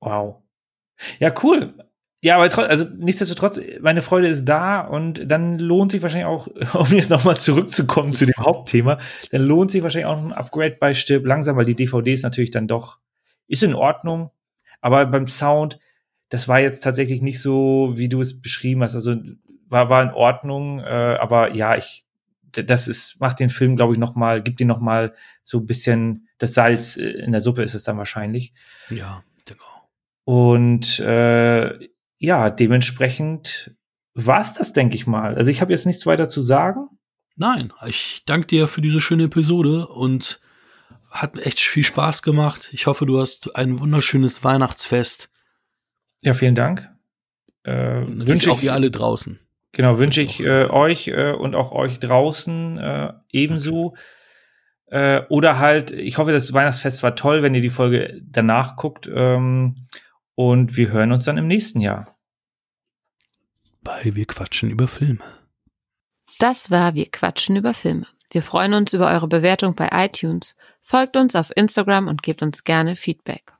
wow. 0.00 0.36
Ja, 1.18 1.32
cool. 1.42 1.74
Ja, 2.22 2.36
aber 2.36 2.68
also 2.68 2.86
nichtsdestotrotz, 2.98 3.58
meine 3.80 4.02
Freude 4.02 4.28
ist 4.28 4.44
da 4.44 4.80
und 4.82 5.30
dann 5.30 5.58
lohnt 5.58 5.92
sich 5.92 6.02
wahrscheinlich 6.02 6.26
auch, 6.26 6.48
um 6.74 6.86
jetzt 6.88 7.10
nochmal 7.10 7.36
zurückzukommen 7.36 8.12
zu 8.12 8.26
dem 8.26 8.36
Hauptthema, 8.36 8.98
dann 9.30 9.42
lohnt 9.42 9.70
sich 9.70 9.82
wahrscheinlich 9.82 10.06
auch 10.06 10.18
ein 10.18 10.32
Upgrade 10.32 10.76
bei 10.78 10.92
Stirb 10.92 11.24
langsam, 11.24 11.56
weil 11.56 11.64
die 11.64 11.76
DVDs 11.76 12.22
natürlich 12.22 12.50
dann 12.50 12.68
doch, 12.68 12.98
ist 13.46 13.62
in 13.62 13.74
Ordnung, 13.74 14.30
aber 14.82 15.06
beim 15.06 15.26
Sound, 15.26 15.78
das 16.28 16.46
war 16.46 16.60
jetzt 16.60 16.80
tatsächlich 16.80 17.22
nicht 17.22 17.40
so, 17.40 17.92
wie 17.94 18.08
du 18.08 18.20
es 18.20 18.40
beschrieben 18.40 18.82
hast, 18.82 18.94
also 18.94 19.16
war, 19.68 19.88
war 19.88 20.02
in 20.02 20.10
Ordnung, 20.10 20.80
äh, 20.80 21.16
aber 21.20 21.54
ja, 21.54 21.76
ich, 21.76 22.04
das 22.52 22.86
ist, 22.86 23.18
macht 23.20 23.40
den 23.40 23.48
Film, 23.48 23.76
glaube 23.76 23.94
ich, 23.94 23.98
noch 23.98 24.14
mal, 24.14 24.42
gibt 24.42 24.60
ihm 24.60 24.68
noch 24.68 24.80
mal 24.80 25.14
so 25.42 25.58
ein 25.58 25.66
bisschen 25.66 26.28
das 26.38 26.54
Salz 26.54 26.96
äh, 26.96 27.08
in 27.08 27.32
der 27.32 27.40
Suppe 27.40 27.62
ist 27.62 27.74
es 27.74 27.84
dann 27.84 27.96
wahrscheinlich. 27.96 28.52
Ja, 28.90 29.22
auch. 29.60 29.88
Und 30.24 30.98
äh, 31.00 31.89
ja, 32.20 32.50
dementsprechend 32.50 33.74
war 34.14 34.42
es 34.42 34.52
das, 34.52 34.72
denke 34.72 34.94
ich 34.94 35.06
mal. 35.06 35.34
Also 35.34 35.50
ich 35.50 35.60
habe 35.60 35.72
jetzt 35.72 35.86
nichts 35.86 36.06
weiter 36.06 36.28
zu 36.28 36.42
sagen. 36.42 36.88
Nein, 37.34 37.72
ich 37.86 38.22
danke 38.26 38.46
dir 38.46 38.68
für 38.68 38.82
diese 38.82 39.00
schöne 39.00 39.24
Episode 39.24 39.88
und 39.88 40.40
hat 41.10 41.38
echt 41.38 41.58
viel 41.58 41.82
Spaß 41.82 42.22
gemacht. 42.22 42.68
Ich 42.72 42.86
hoffe, 42.86 43.06
du 43.06 43.18
hast 43.18 43.56
ein 43.56 43.80
wunderschönes 43.80 44.44
Weihnachtsfest. 44.44 45.30
Ja, 46.22 46.34
vielen 46.34 46.54
Dank. 46.54 46.90
Äh, 47.62 48.02
wünsche 48.06 48.50
auch 48.52 48.58
ich, 48.58 48.64
ihr 48.64 48.74
alle 48.74 48.90
draußen. 48.90 49.40
genau, 49.72 49.98
wünsche 49.98 50.20
ich 50.20 50.40
äh, 50.40 50.66
euch 50.66 51.08
äh, 51.08 51.32
und 51.32 51.54
auch 51.54 51.72
euch 51.72 52.00
draußen 52.00 52.76
äh, 52.76 53.12
ebenso. 53.30 53.94
Äh, 54.86 55.22
oder 55.30 55.58
halt, 55.58 55.90
ich 55.90 56.18
hoffe, 56.18 56.32
das 56.32 56.52
Weihnachtsfest 56.52 57.02
war 57.02 57.16
toll, 57.16 57.42
wenn 57.42 57.54
ihr 57.54 57.62
die 57.62 57.70
Folge 57.70 58.20
danach 58.22 58.76
guckt. 58.76 59.08
Ähm, 59.12 59.86
und 60.40 60.78
wir 60.78 60.90
hören 60.90 61.12
uns 61.12 61.24
dann 61.24 61.36
im 61.36 61.46
nächsten 61.46 61.82
Jahr. 61.82 62.16
Bei 63.82 64.14
Wir 64.14 64.24
quatschen 64.24 64.70
über 64.70 64.88
Filme. 64.88 65.22
Das 66.38 66.70
war 66.70 66.94
Wir 66.94 67.10
quatschen 67.10 67.56
über 67.56 67.74
Filme. 67.74 68.06
Wir 68.30 68.42
freuen 68.42 68.72
uns 68.72 68.94
über 68.94 69.08
eure 69.08 69.28
Bewertung 69.28 69.74
bei 69.74 69.90
iTunes. 69.92 70.56
Folgt 70.80 71.18
uns 71.18 71.36
auf 71.36 71.54
Instagram 71.54 72.08
und 72.08 72.22
gebt 72.22 72.40
uns 72.40 72.64
gerne 72.64 72.96
Feedback. 72.96 73.52